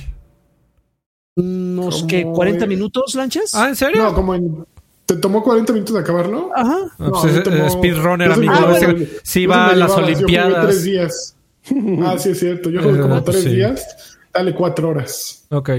Unos 1.36 2.03
que 2.03 2.23
40 2.23 2.65
minutos, 2.67 3.13
lanchas. 3.13 3.53
Ah, 3.53 3.67
¿en 3.67 3.76
serio? 3.76 4.01
No, 4.01 4.15
como 4.15 4.34
en 4.34 4.65
¿Te 5.05 5.17
tomó 5.17 5.43
40 5.43 5.73
minutos 5.73 5.93
de 5.93 5.99
acabarlo? 5.99 6.51
Ajá. 6.55 6.78
No, 6.97 7.11
pues 7.11 7.36
es, 7.36 7.73
speedrunner, 7.73 8.32
amigo. 8.32 8.53
Ah, 8.55 8.80
sí, 9.23 9.45
va 9.45 9.67
a 9.67 9.76
las 9.76 9.91
Olimpiadas. 9.91 10.67
Tres 10.67 10.84
días. 10.84 11.36
ah, 12.01 12.15
sí, 12.17 12.30
es 12.30 12.39
cierto. 12.39 12.69
Yo 12.69 12.82
jugué 12.82 13.01
como 13.01 13.21
tres 13.23 13.43
días 13.43 14.14
Dale 14.36 14.53
cuatro 14.53 14.89
horas. 14.89 15.45
Ok. 15.49 15.69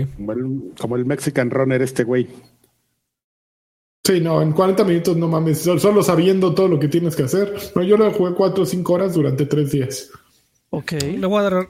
Como 0.80 0.96
el, 0.96 1.04
Mexican 1.04 1.50
Runner, 1.50 1.82
este 1.82 2.04
güey. 2.04 2.26
Sí, 4.02 4.18
no, 4.20 4.40
en 4.40 4.52
40 4.52 4.82
minutos 4.84 5.14
no 5.14 5.28
mames, 5.28 5.60
solo 5.60 6.02
sabiendo 6.02 6.54
todo 6.54 6.68
lo 6.68 6.78
que 6.78 6.88
tienes 6.88 7.14
que 7.14 7.24
hacer. 7.24 7.54
No, 7.74 7.82
yo 7.82 7.98
lo 7.98 8.10
jugué 8.12 8.32
cuatro 8.32 8.62
o 8.62 8.66
cinco 8.66 8.94
horas 8.94 9.12
durante 9.12 9.44
tres 9.44 9.72
días. 9.72 10.08
Ok. 10.70 10.92
Le 10.92 11.26
voy 11.26 11.40
a 11.40 11.42
dar. 11.42 11.68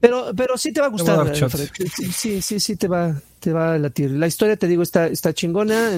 Pero, 0.00 0.32
pero 0.36 0.58
sí 0.58 0.72
te 0.72 0.80
va 0.80 0.88
a 0.88 0.90
gustar. 0.90 1.32
sí, 1.36 2.42
sí, 2.42 2.58
sí, 2.58 2.74
te 2.74 2.88
va, 2.88 3.14
te 3.38 3.52
va 3.52 3.74
a 3.74 3.78
latir. 3.78 4.10
La 4.10 4.26
historia, 4.26 4.56
te 4.56 4.66
digo, 4.66 4.82
está, 4.82 5.06
está 5.06 5.32
chingona. 5.32 5.96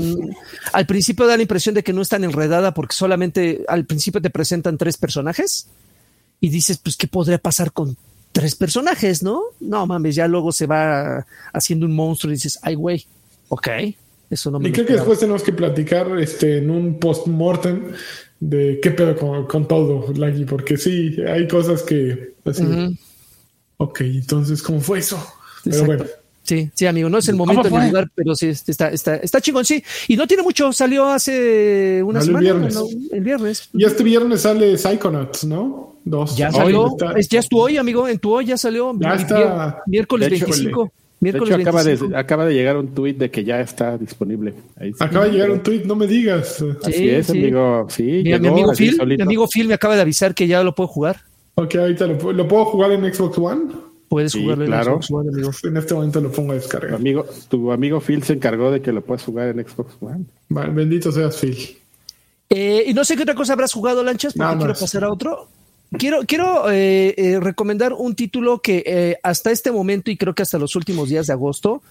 al 0.75 0.87
principio 0.87 1.27
da 1.27 1.37
la 1.37 1.43
impresión 1.43 1.75
de 1.75 1.83
que 1.83 1.95
no 1.95 2.03
es 2.03 2.11
tan 2.11 2.25
enredada 2.25 2.75
porque 2.75 2.95
solamente 2.95 3.65
al 3.69 3.87
principio 3.87 4.21
te 4.21 4.29
presentan 4.29 4.77
tres 4.77 4.99
personajes 4.99 5.69
y 6.41 6.51
dices, 6.51 6.77
pues, 6.77 6.99
¿qué 6.99 7.07
podría 7.07 7.39
pasar 7.39 7.73
con 7.73 7.97
tres 8.37 8.55
personajes, 8.55 9.23
¿no? 9.23 9.45
No 9.61 9.87
mames, 9.87 10.15
ya 10.15 10.29
luego 10.29 10.53
se 10.53 10.67
va 10.67 11.27
haciendo 11.55 11.87
un 11.87 11.95
monstruo 11.95 12.31
y 12.31 12.35
dices, 12.35 12.59
ay, 12.61 12.75
güey, 12.75 13.07
ok, 13.49 13.69
eso 14.29 14.51
no 14.51 14.59
me 14.59 14.69
Y 14.69 14.73
creo 14.73 14.85
que 14.85 14.93
después 14.93 15.19
tenemos 15.19 15.43
que 15.43 15.55
platicar 15.55 16.07
este, 16.19 16.59
en 16.59 16.69
un 16.69 17.01
post-mortem 17.01 17.93
de 18.39 18.79
qué 18.83 18.91
pedo 18.91 19.47
con, 19.49 19.67
todo, 19.67 20.13
Laggy, 20.13 20.45
porque 20.45 20.77
sí, 20.77 21.17
hay 21.27 21.49
cosas 21.49 21.83
que. 21.83 22.35
Ok, 23.79 24.03
entonces, 24.03 24.63
¿cómo 24.63 24.83
fue 24.83 24.99
eso? 24.99 25.19
Pero 25.65 25.85
bueno. 25.87 26.05
Sí, 26.43 26.71
sí, 26.75 26.87
amigo, 26.87 27.09
no 27.09 27.17
es 27.19 27.29
el 27.29 27.37
momento 27.37 27.71
ni 27.71 27.87
lugar, 27.87 28.11
pero 28.15 28.35
sí, 28.37 28.49
está, 28.49 28.91
está, 28.91 29.17
está 29.17 29.41
chingón, 29.41 29.65
sí. 29.65 29.83
Y 30.09 30.17
no 30.17 30.27
tiene 30.27 30.43
mucho, 30.43 30.75
salió 30.75 31.07
hace 31.07 32.03
una 32.03 32.21
semana. 32.21 32.51
El 32.51 32.55
viernes. 32.61 32.97
el 33.11 33.21
viernes. 33.23 33.71
Y 33.73 33.85
este 33.85 34.05
viernes 34.05 34.43
sale 34.43 34.77
Psychonauts, 34.77 35.45
¿no? 35.45 35.96
Dos. 36.07 36.37
Ya 36.37 36.53
salió, 36.53 36.97
ya 37.29 37.41
es 37.41 37.49
tu 37.49 37.59
hoy, 37.59 37.77
amigo, 37.79 38.07
en 38.07 38.21
tu 38.21 38.33
hoy 38.33 38.47
ya 38.47 38.57
salió. 38.57 38.97
Ya 39.01 39.15
está. 39.17 39.83
Miércoles 39.87 40.31
25. 40.31 40.93
Miércoles 41.19 41.57
de 41.57 41.63
hecho, 41.63 41.69
acaba, 41.69 41.85
de, 41.85 42.17
acaba 42.17 42.47
de 42.47 42.55
llegar 42.55 42.77
un 42.77 42.95
tuit 42.95 43.19
de 43.19 43.29
que 43.29 43.43
ya 43.43 43.61
está 43.61 43.99
disponible. 43.99 44.55
acaba 45.01 45.25
de 45.25 45.33
llegar 45.33 45.51
un 45.51 45.61
tuit, 45.65 45.85
no 45.85 45.97
me 45.97 46.07
digas. 46.07 46.63
Así 46.85 47.09
es, 47.09 47.29
amigo. 47.29 47.87
Sí, 47.91 48.23
mi, 48.23 48.33
amigo 48.35 48.73
Phil, 48.73 48.99
mi 49.05 49.21
amigo 49.21 49.49
Phil 49.49 49.67
me 49.67 49.75
acaba 49.75 49.97
de 49.97 50.03
avisar 50.03 50.33
que 50.33 50.47
ya 50.47 50.63
lo 50.63 50.77
puedo 50.77 50.87
jugar. 50.87 51.23
Ok, 51.57 51.75
ahorita 51.75 52.07
lo, 52.07 52.33
¿lo 52.33 52.47
puedo 52.47 52.67
jugar 52.67 52.93
en 52.93 53.13
Xbox 53.13 53.39
One. 53.39 53.73
Puedes 54.09 54.35
jugar 54.35 54.63
en 54.63 54.69
Xbox 54.71 55.11
One, 55.11 55.31
amigo. 55.31 55.51
En 55.65 55.77
este 55.77 55.95
momento 55.95 56.21
lo 56.21 56.31
pongo 56.31 56.53
a 56.53 56.55
descargar. 56.55 56.95
Amigo, 56.95 57.27
tu 57.49 57.73
amigo 57.73 58.01
Phil 58.01 58.23
se 58.23 58.35
encargó 58.35 58.71
de 58.71 58.81
que 58.81 58.93
lo 58.93 59.01
puedas 59.01 59.25
jugar 59.25 59.49
en 59.49 59.67
Xbox 59.67 59.97
One. 60.01 60.27
Vale, 60.51 60.73
bendito 60.73 61.11
seas, 61.11 61.37
Phil. 61.37 61.57
Eh, 62.49 62.85
y 62.87 62.95
no 62.95 63.05
sé 63.05 63.17
qué 63.17 63.23
otra 63.23 63.35
cosa 63.35 63.55
habrás 63.55 63.73
jugado, 63.73 64.05
Lanchas, 64.05 64.35
porque 64.35 64.57
quiero 64.59 64.75
pasar 64.75 65.03
a 65.03 65.11
otro. 65.11 65.49
Quiero, 65.93 66.21
quiero 66.27 66.71
eh, 66.71 67.15
eh, 67.17 67.41
recomendar 67.41 67.93
un 67.93 68.15
título 68.15 68.61
que 68.61 69.19
hasta 69.23 69.51
este 69.51 69.71
momento 69.71 70.11
y 70.11 70.17
creo 70.17 70.35
que 70.35 70.43
hasta 70.43 70.59
los 70.59 70.77
últimos 70.77 71.09
días 71.09 71.29
de 71.29 71.33
agosto 71.33 71.83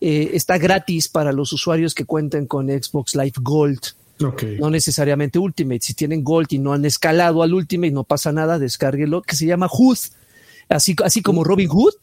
eh, 0.00 0.30
está 0.34 0.58
gratis 0.58 1.08
para 1.08 1.32
los 1.32 1.52
usuarios 1.52 1.94
que 1.94 2.04
cuenten 2.04 2.46
con 2.46 2.68
Xbox 2.68 3.14
Live 3.14 3.34
Gold. 3.40 3.80
No 4.58 4.70
necesariamente 4.70 5.38
Ultimate. 5.38 5.80
Si 5.80 5.94
tienen 5.94 6.24
Gold 6.24 6.48
y 6.50 6.58
no 6.58 6.72
han 6.72 6.84
escalado 6.84 7.42
al 7.42 7.54
Ultimate, 7.54 7.92
no 7.92 8.04
pasa 8.04 8.32
nada, 8.32 8.58
descárguelo, 8.58 9.22
que 9.22 9.36
se 9.36 9.46
llama 9.46 9.68
Hood. 9.68 9.98
Así, 10.68 10.96
así 11.04 11.22
como 11.22 11.44
Robin 11.44 11.68
Hood. 11.68 11.94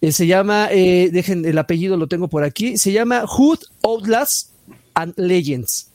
Eh, 0.00 0.12
se 0.12 0.26
llama, 0.26 0.68
eh, 0.70 1.10
dejen 1.12 1.44
el 1.44 1.58
apellido, 1.58 1.96
lo 1.96 2.08
tengo 2.08 2.28
por 2.28 2.44
aquí. 2.44 2.78
Se 2.78 2.92
llama 2.92 3.26
Hood 3.26 3.60
Outlast 3.82 4.50
and 4.94 5.14
Legends. 5.16 5.88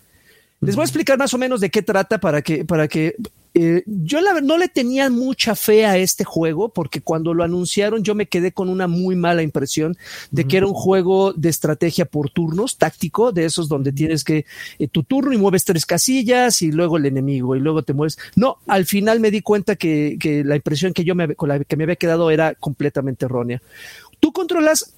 Les 0.61 0.75
voy 0.75 0.83
a 0.83 0.85
explicar 0.85 1.17
más 1.17 1.33
o 1.33 1.37
menos 1.37 1.61
de 1.61 1.69
qué 1.69 1.81
trata 1.81 2.19
para 2.19 2.41
que, 2.41 2.65
para 2.65 2.87
que 2.87 3.15
eh, 3.57 3.83
yo 3.85 4.19
la, 4.19 4.41
no 4.41 4.57
le 4.57 4.67
tenía 4.67 5.09
mucha 5.09 5.55
fe 5.55 5.85
a 5.85 5.97
este 5.97 6.25
juego 6.25 6.73
porque 6.73 6.99
cuando 6.99 7.33
lo 7.33 7.41
anunciaron 7.41 8.03
yo 8.03 8.13
me 8.13 8.25
quedé 8.25 8.51
con 8.51 8.67
una 8.67 8.87
muy 8.87 9.15
mala 9.15 9.43
impresión 9.43 9.95
de 10.29 10.45
que 10.45 10.57
era 10.57 10.67
un 10.67 10.73
juego 10.73 11.31
de 11.31 11.47
estrategia 11.47 12.03
por 12.03 12.29
turnos, 12.29 12.77
táctico, 12.77 13.31
de 13.31 13.45
esos 13.45 13.69
donde 13.69 13.93
tienes 13.93 14.25
que 14.25 14.45
eh, 14.77 14.89
tu 14.89 15.03
turno 15.03 15.31
y 15.31 15.37
mueves 15.37 15.63
tres 15.63 15.85
casillas 15.85 16.61
y 16.61 16.73
luego 16.73 16.97
el 16.97 17.05
enemigo 17.05 17.55
y 17.55 17.61
luego 17.61 17.81
te 17.83 17.93
mueves. 17.93 18.17
No, 18.35 18.57
al 18.67 18.85
final 18.85 19.21
me 19.21 19.31
di 19.31 19.41
cuenta 19.41 19.77
que, 19.77 20.17
que 20.19 20.43
la 20.43 20.57
impresión 20.57 20.91
que 20.91 21.05
yo 21.05 21.15
me, 21.15 21.33
con 21.35 21.47
la 21.47 21.63
que 21.63 21.77
me 21.77 21.85
había 21.85 21.95
quedado 21.95 22.31
era 22.31 22.55
completamente 22.55 23.23
errónea. 23.23 23.61
Tú 24.19 24.33
controlas 24.33 24.94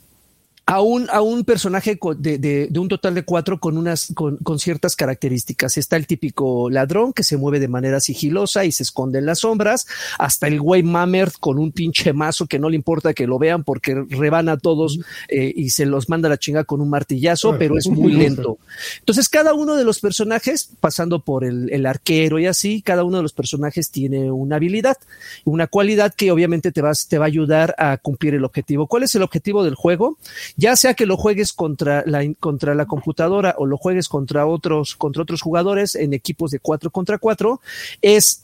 a 0.70 0.82
un, 0.82 1.08
a 1.12 1.22
un 1.22 1.46
personaje 1.46 1.98
de, 2.18 2.38
de, 2.38 2.68
de, 2.70 2.80
un 2.80 2.90
total 2.90 3.16
de 3.16 3.24
cuatro 3.24 3.58
con 3.58 3.78
unas 3.78 4.12
con, 4.14 4.36
con, 4.36 4.60
ciertas 4.60 4.98
características. 4.98 5.78
Está 5.78 5.96
el 5.96 6.06
típico 6.06 6.70
ladrón 6.70 7.14
que 7.14 7.24
se 7.24 7.38
mueve 7.38 7.62
de 7.62 7.70
manera 7.70 8.02
sigilosa 8.02 8.66
y 8.66 8.74
se 8.74 8.84
esconde 8.84 9.20
en 9.20 9.26
las 9.26 9.40
sombras, 9.40 9.88
hasta 10.20 10.48
el 10.48 10.60
güey 10.60 10.84
mamer 10.84 11.32
con 11.40 11.58
un 11.58 11.72
pinche 11.72 12.12
mazo 12.12 12.48
que 12.48 12.60
no 12.60 12.70
le 12.70 12.76
importa 12.76 13.14
que 13.14 13.28
lo 13.28 13.40
vean 13.40 13.64
porque 13.64 13.96
rebana 14.10 14.54
a 14.54 14.58
todos 14.58 15.00
eh, 15.30 15.54
y 15.56 15.70
se 15.70 15.86
los 15.86 16.10
manda 16.10 16.28
a 16.28 16.32
la 16.32 16.38
chinga 16.38 16.66
con 16.66 16.82
un 16.82 16.90
martillazo, 16.90 17.58
pero 17.58 17.78
es 17.78 17.88
muy 17.88 18.12
lento. 18.12 18.58
Entonces, 19.00 19.30
cada 19.30 19.54
uno 19.54 19.78
de 19.78 19.86
los 19.86 20.02
personajes, 20.02 20.70
pasando 20.82 21.22
por 21.22 21.46
el, 21.46 21.72
el 21.72 21.86
arquero 21.86 22.40
y 22.40 22.46
así, 22.46 22.82
cada 22.82 23.06
uno 23.06 23.16
de 23.18 23.24
los 23.24 23.32
personajes 23.32 23.90
tiene 23.90 24.34
una 24.34 24.58
habilidad, 24.58 24.98
una 25.46 25.68
cualidad 25.68 26.14
que 26.14 26.30
obviamente 26.30 26.74
te 26.74 26.82
va, 26.82 26.92
te 27.08 27.18
va 27.18 27.24
a 27.24 27.28
ayudar 27.28 27.74
a 27.78 27.96
cumplir 27.96 28.34
el 28.34 28.44
objetivo. 28.44 28.88
¿Cuál 28.88 29.04
es 29.04 29.16
el 29.16 29.24
objetivo 29.24 29.64
del 29.64 29.76
juego? 29.76 30.18
Ya 30.58 30.76
sea 30.76 30.96
que 30.96 31.06
lo 31.06 31.18
juegues 31.18 31.54
contra 31.54 32.04
la, 32.06 32.86
computadora 32.86 33.56
o 33.58 33.66
lo 33.66 33.78
juegues 33.78 34.10
contra 34.10 34.48
otros, 34.48 34.96
contra 34.96 35.22
otros 35.22 35.42
jugadores 35.42 35.96
en 35.96 36.14
equipos 36.14 36.52
de 36.52 36.60
4 36.60 36.90
contra 36.90 37.20
4, 37.20 37.62
es 38.02 38.44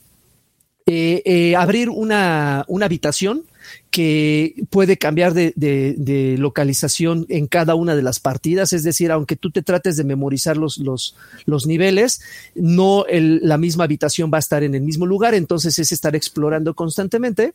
eh, 0.85 1.23
eh, 1.25 1.55
abrir 1.55 1.89
una, 1.89 2.65
una 2.67 2.85
habitación 2.85 3.43
que 3.89 4.55
puede 4.69 4.97
cambiar 4.97 5.33
de, 5.33 5.53
de, 5.55 5.95
de, 5.97 6.37
localización 6.37 7.25
en 7.29 7.47
cada 7.47 7.73
una 7.75 7.95
de 7.95 8.03
las 8.03 8.19
partidas, 8.19 8.73
es 8.73 8.83
decir, 8.83 9.11
aunque 9.11 9.35
tú 9.35 9.49
te 9.49 9.61
trates 9.61 9.97
de 9.97 10.03
memorizar 10.03 10.57
los, 10.57 10.77
los, 10.77 11.15
los 11.45 11.65
niveles, 11.65 12.21
no 12.53 13.05
el, 13.05 13.39
la 13.41 13.57
misma 13.57 13.85
habitación 13.85 14.29
va 14.31 14.37
a 14.37 14.39
estar 14.39 14.63
en 14.63 14.75
el 14.75 14.81
mismo 14.81 15.05
lugar, 15.05 15.33
entonces 15.33 15.79
es 15.79 15.91
estar 15.91 16.15
explorando 16.15 16.73
constantemente 16.73 17.53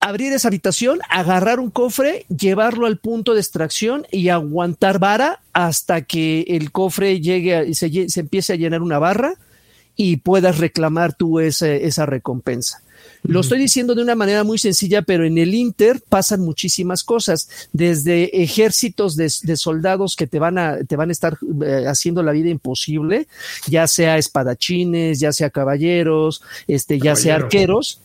abrir 0.00 0.32
esa 0.32 0.48
habitación, 0.48 1.00
agarrar 1.10 1.58
un 1.58 1.70
cofre, 1.70 2.26
llevarlo 2.28 2.86
al 2.86 2.98
punto 2.98 3.34
de 3.34 3.40
extracción 3.40 4.06
y 4.12 4.28
aguantar 4.28 4.98
vara 4.98 5.40
hasta 5.52 6.02
que 6.02 6.42
el 6.48 6.70
cofre 6.70 7.20
llegue 7.20 7.66
y 7.66 7.74
se, 7.74 8.08
se, 8.08 8.20
empiece 8.20 8.52
a 8.52 8.56
llenar 8.56 8.82
una 8.82 8.98
barra 8.98 9.34
y 9.96 10.18
puedas 10.18 10.58
reclamar 10.58 11.14
tú 11.14 11.40
esa, 11.40 11.68
esa 11.68 12.06
recompensa. 12.06 12.82
Lo 13.22 13.40
estoy 13.40 13.58
diciendo 13.58 13.94
de 13.94 14.02
una 14.02 14.14
manera 14.14 14.44
muy 14.44 14.58
sencilla, 14.58 15.02
pero 15.02 15.26
en 15.26 15.38
el 15.38 15.54
Inter 15.54 16.00
pasan 16.08 16.40
muchísimas 16.40 17.02
cosas, 17.02 17.68
desde 17.72 18.42
ejércitos 18.42 19.16
de, 19.16 19.32
de 19.42 19.56
soldados 19.56 20.14
que 20.14 20.26
te 20.26 20.38
van 20.38 20.58
a, 20.58 20.78
te 20.84 20.96
van 20.96 21.08
a 21.08 21.12
estar 21.12 21.36
eh, 21.64 21.84
haciendo 21.88 22.22
la 22.22 22.32
vida 22.32 22.50
imposible, 22.50 23.26
ya 23.66 23.86
sea 23.88 24.18
espadachines, 24.18 25.18
ya 25.18 25.32
sea 25.32 25.50
caballeros, 25.50 26.42
este, 26.68 27.00
ya 27.00 27.16
sea 27.16 27.36
arqueros 27.36 28.00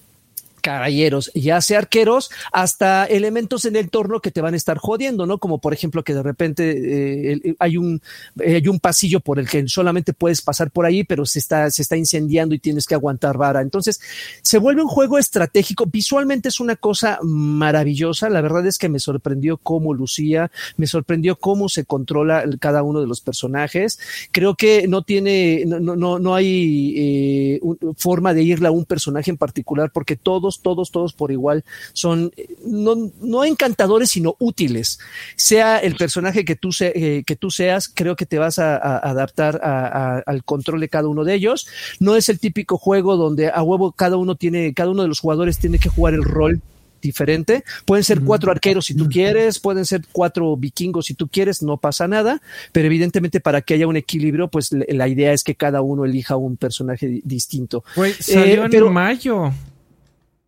caballeros, 0.62 1.32
ya 1.34 1.60
sea 1.62 1.80
arqueros, 1.80 2.32
hasta 2.52 3.06
elementos 3.06 3.66
en 3.66 3.76
el 3.76 3.82
entorno 3.82 4.22
que 4.22 4.32
te 4.32 4.42
van 4.42 4.54
a 4.54 4.58
estar 4.58 4.78
jodiendo, 4.78 5.26
¿no? 5.26 5.38
Como 5.38 5.60
por 5.60 5.74
ejemplo 5.74 6.04
que 6.04 6.14
de 6.14 6.24
repente 6.24 7.34
eh, 7.34 7.56
hay 7.60 7.78
un 7.78 8.02
eh, 8.40 8.56
hay 8.56 8.68
un 8.68 8.80
pasillo 8.80 9.20
por 9.20 9.40
el 9.40 9.50
que 9.50 9.68
solamente 9.68 10.14
puedes 10.14 10.42
pasar 10.42 10.72
por 10.72 10.86
ahí, 10.86 11.04
pero 11.04 11.26
se 11.26 11.40
está 11.40 11.70
se 11.72 11.82
está 11.82 11.98
incendiando 11.98 12.56
y 12.56 12.60
tienes 12.60 12.86
que 12.86 12.96
aguantar 12.96 13.38
vara. 13.38 13.62
Entonces, 13.62 14.00
se 14.42 14.58
vuelve 14.58 14.82
un 14.82 14.88
juego 14.88 15.18
estratégico. 15.18 15.86
Visualmente 15.86 16.50
es 16.50 16.60
una 16.60 16.76
cosa 16.76 17.20
maravillosa. 17.24 18.30
La 18.30 18.42
verdad 18.42 18.66
es 18.66 18.78
que 18.78 18.90
me 18.90 19.00
sorprendió 19.00 19.58
cómo 19.58 19.94
lucía, 19.94 20.52
me 20.78 20.88
sorprendió 20.88 21.36
cómo 21.38 21.68
se 21.68 21.86
controla 21.86 22.46
cada 22.60 22.84
uno 22.84 23.02
de 23.02 23.08
los 23.08 23.22
personajes. 23.22 24.00
Creo 24.32 24.56
que 24.56 24.88
no 24.88 25.02
tiene 25.02 25.64
no 25.66 25.96
no 25.96 26.20
no 26.20 26.36
hay 26.36 26.94
eh, 26.98 27.60
forma 27.98 28.34
de 28.34 28.44
irle 28.44 28.68
a 28.68 28.72
un 28.72 28.86
personaje 28.86 29.32
en 29.32 29.38
particular 29.38 29.92
porque 29.92 30.16
todos 30.16 30.51
todos, 30.60 30.92
todos, 30.92 31.14
por 31.14 31.32
igual 31.32 31.64
son 31.94 32.32
no, 32.66 33.12
no 33.22 33.46
encantadores, 33.46 34.10
sino 34.10 34.36
útiles. 34.40 35.00
Sea 35.36 35.78
el 35.78 35.96
personaje 35.96 36.44
que 36.44 36.56
tú, 36.56 36.72
se, 36.72 36.92
eh, 36.96 37.24
que 37.24 37.36
tú 37.36 37.50
seas, 37.52 37.88
creo 37.88 38.16
que 38.16 38.26
te 38.26 38.40
vas 38.40 38.60
a, 38.60 38.76
a 38.76 38.98
adaptar 38.98 39.62
a, 39.64 40.18
a, 40.18 40.20
al 40.20 40.44
control 40.44 40.82
de 40.82 40.90
cada 40.90 41.08
uno 41.08 41.24
de 41.24 41.36
ellos. 41.36 41.68
No 42.00 42.16
es 42.16 42.30
el 42.30 42.40
típico 42.40 42.78
juego 42.78 43.16
donde 43.16 43.50
a 43.50 43.64
huevo 43.64 43.92
cada 43.92 44.18
uno 44.18 44.36
tiene, 44.36 44.74
cada 44.74 44.90
uno 44.92 45.04
de 45.04 45.08
los 45.08 45.20
jugadores 45.20 45.58
tiene 45.58 45.80
que 45.80 45.90
jugar 45.90 46.14
el 46.14 46.24
rol 46.24 46.62
diferente. 47.02 47.64
Pueden 47.86 48.04
ser 48.04 48.22
cuatro 48.22 48.52
arqueros 48.52 48.86
si 48.86 48.96
tú 48.96 49.10
quieres, 49.10 49.60
pueden 49.60 49.86
ser 49.86 50.02
cuatro 50.12 50.56
vikingos 50.56 51.08
si 51.08 51.14
tú 51.16 51.28
quieres, 51.28 51.62
no 51.62 51.78
pasa 51.78 52.08
nada, 52.08 52.42
pero 52.72 52.86
evidentemente 52.86 53.40
para 53.40 53.62
que 53.62 53.74
haya 53.74 53.88
un 53.88 53.98
equilibrio, 53.98 54.48
pues 54.48 54.70
la 54.72 55.08
idea 55.08 55.34
es 55.34 55.44
que 55.44 55.56
cada 55.56 55.82
uno 55.82 56.06
elija 56.06 56.36
un 56.36 56.58
personaje 56.58 57.22
distinto. 57.24 57.84
Wey, 57.98 58.14
salió 58.20 58.66
eh, 58.66 58.68
pero, 58.70 58.88
en 58.88 58.94
mayo. 58.94 59.52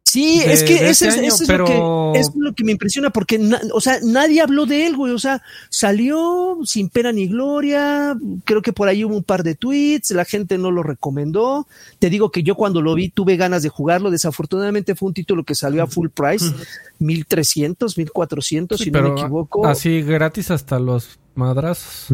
Sí, 0.05 0.39
de, 0.39 0.53
es 0.53 0.63
que 0.63 0.75
ese, 0.89 1.07
ese, 1.07 1.19
año, 1.19 1.29
es, 1.29 1.43
pero... 1.47 1.65
lo 1.65 2.13
que, 2.13 2.19
es 2.19 2.31
lo 2.35 2.53
que 2.53 2.63
me 2.63 2.73
impresiona, 2.73 3.09
porque, 3.09 3.39
na, 3.39 3.59
o 3.73 3.81
sea, 3.81 3.99
nadie 4.03 4.41
habló 4.41 4.65
de 4.65 4.85
él, 4.85 4.95
güey, 4.95 5.13
o 5.13 5.17
sea, 5.17 5.41
salió 5.69 6.59
sin 6.65 6.89
pena 6.89 7.11
ni 7.11 7.27
gloria, 7.27 8.15
creo 8.43 8.61
que 8.61 8.73
por 8.73 8.89
ahí 8.89 9.05
hubo 9.05 9.15
un 9.15 9.23
par 9.23 9.43
de 9.43 9.55
tweets, 9.55 10.11
la 10.11 10.25
gente 10.25 10.57
no 10.57 10.71
lo 10.71 10.83
recomendó, 10.83 11.67
te 11.99 12.09
digo 12.09 12.31
que 12.31 12.43
yo 12.43 12.55
cuando 12.55 12.81
lo 12.81 12.93
vi 12.95 13.09
tuve 13.09 13.37
ganas 13.37 13.63
de 13.63 13.69
jugarlo, 13.69 14.11
desafortunadamente 14.11 14.93
fue 14.93 15.07
un 15.07 15.13
título 15.13 15.45
que 15.45 15.55
salió 15.55 15.81
a 15.81 15.87
full 15.87 16.09
price, 16.09 16.51
mil 16.99 17.25
trescientos, 17.25 17.97
mil 17.97 18.11
cuatrocientos, 18.11 18.81
si 18.81 18.91
no 18.91 19.01
me 19.01 19.09
equivoco. 19.19 19.65
Así 19.65 20.01
gratis 20.01 20.51
hasta 20.51 20.79
los 20.79 21.17
madrazos. 21.35 22.07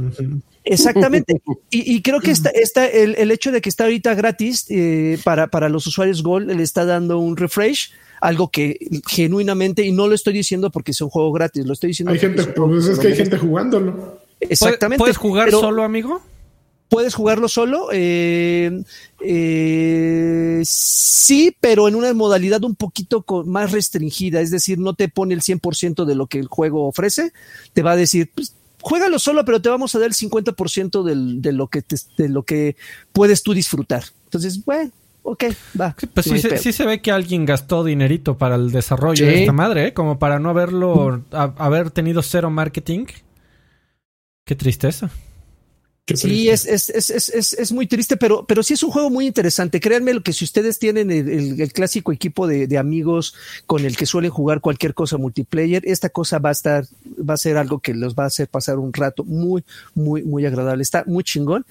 Exactamente. 0.64 1.42
Y, 1.72 1.96
y, 1.96 2.02
creo 2.02 2.20
que 2.20 2.32
está, 2.32 2.50
está 2.50 2.88
el, 2.88 3.16
el, 3.16 3.30
hecho 3.30 3.52
de 3.52 3.62
que 3.62 3.70
está 3.70 3.84
ahorita 3.84 4.16
gratis 4.16 4.66
eh, 4.70 5.20
para, 5.24 5.48
para 5.48 5.70
los 5.70 5.86
usuarios 5.86 6.24
Gold 6.24 6.50
le 6.52 6.64
está 6.64 6.84
dando 6.84 7.20
un 7.20 7.38
refresh, 7.38 7.92
algo 8.22 8.50
que 8.50 8.80
genuinamente, 9.08 9.86
y 9.86 9.92
no 9.92 10.08
lo 10.08 10.16
estoy 10.16 10.34
diciendo 10.34 10.72
porque 10.72 10.92
es 10.92 11.02
un 11.02 11.10
juego 11.10 11.32
gratis, 11.32 11.64
lo 11.68 11.74
estoy 11.74 11.90
diciendo. 11.90 12.12
Hay 12.12 12.18
gente, 12.18 12.44
pues 12.44 12.88
es 12.88 12.98
que 12.98 13.08
hay 13.08 13.16
gente 13.16 13.38
jugándolo. 13.38 14.20
Exactamente. 14.40 15.00
¿Puedes 15.00 15.18
jugar 15.18 15.46
pero, 15.46 15.60
solo, 15.60 15.84
amigo? 15.84 16.22
Puedes 16.90 17.14
jugarlo 17.14 17.48
solo. 17.48 17.90
Eh, 17.92 18.84
eh, 19.24 20.62
sí, 20.66 21.56
pero 21.60 21.88
en 21.88 21.94
una 21.94 22.12
modalidad 22.14 22.64
un 22.64 22.76
poquito 22.76 23.24
más 23.46 23.72
restringida. 23.72 24.42
Es 24.42 24.50
decir, 24.50 24.80
no 24.80 24.96
te 24.96 25.08
pone 25.08 25.36
el 25.36 25.42
100% 25.42 26.06
de 26.06 26.16
lo 26.16 26.26
que 26.26 26.40
el 26.40 26.48
juego 26.48 26.88
ofrece. 26.88 27.32
Te 27.74 27.84
va 27.84 27.92
a 27.92 27.96
decir, 27.96 28.32
pues, 28.34 28.56
juégalo 28.82 29.20
solo, 29.20 29.46
pero 29.46 29.62
te 29.62 29.70
vamos 29.70 29.94
a 29.96 30.00
dar 30.00 30.08
el 30.08 30.14
50% 30.14 31.04
del, 31.04 31.42
de, 31.42 31.52
lo 31.52 31.68
que 31.68 31.82
te, 31.82 31.96
de 32.18 32.30
lo 32.30 32.44
que 32.44 32.76
puedes 33.12 33.44
tú 33.44 33.54
disfrutar. 33.54 34.04
Entonces, 34.26 34.64
bueno, 34.66 34.92
ok, 35.24 35.44
va. 35.80 35.96
Sí, 35.98 36.08
pues 36.08 36.26
sí, 36.26 36.40
se, 36.40 36.58
sí, 36.58 36.72
se, 36.72 36.86
ve 36.86 37.02
que 37.02 37.12
alguien 37.12 37.46
gastó 37.46 37.84
dinerito 37.84 38.38
para 38.38 38.56
el 38.56 38.72
desarrollo 38.72 39.26
sí. 39.26 39.32
de 39.32 39.42
esta 39.42 39.54
madre, 39.54 39.88
¿eh? 39.88 39.94
como 39.94 40.20
para 40.20 40.40
no 40.40 40.50
haberlo, 40.50 41.24
a, 41.32 41.54
haber 41.58 41.92
tenido 41.92 42.22
cero 42.22 42.50
marketing. 42.50 43.06
Qué 44.46 44.56
tristeza. 44.56 45.10
Sí, 46.16 46.50
es, 46.50 46.66
es, 46.66 46.90
es, 46.90 47.30
es, 47.30 47.54
es 47.54 47.72
muy 47.72 47.88
triste, 47.88 48.18
pero, 48.18 48.46
pero 48.46 48.64
sí 48.64 48.74
es 48.74 48.84
un 48.84 48.92
juego 48.92 49.10
muy 49.10 49.28
interesante. 49.28 49.80
Créanme 49.80 50.14
lo 50.14 50.22
que 50.22 50.34
si 50.34 50.46
ustedes 50.46 50.80
tienen 50.80 51.12
el, 51.12 51.30
el, 51.30 51.62
el 51.62 51.74
clásico 51.74 52.12
equipo 52.12 52.48
de, 52.48 52.68
de, 52.68 52.78
amigos 52.78 53.36
con 53.66 53.86
el 53.86 53.96
que 53.96 54.06
suelen 54.06 54.32
jugar 54.32 54.62
cualquier 54.62 54.94
cosa 54.94 55.18
multiplayer, 55.18 55.84
esta 55.86 56.10
cosa 56.10 56.40
va 56.40 56.50
a 56.50 56.54
estar, 56.54 56.86
va 57.18 57.34
a 57.34 57.38
ser 57.38 57.58
algo 57.58 57.80
que 57.80 57.94
los 57.94 58.16
va 58.16 58.24
a 58.24 58.28
hacer 58.28 58.48
pasar 58.48 58.80
un 58.80 58.94
rato 58.94 59.24
muy, 59.24 59.64
muy, 59.94 60.24
muy 60.24 60.46
agradable. 60.46 60.82
Está 60.82 61.04
muy 61.06 61.24
chingón. 61.24 61.66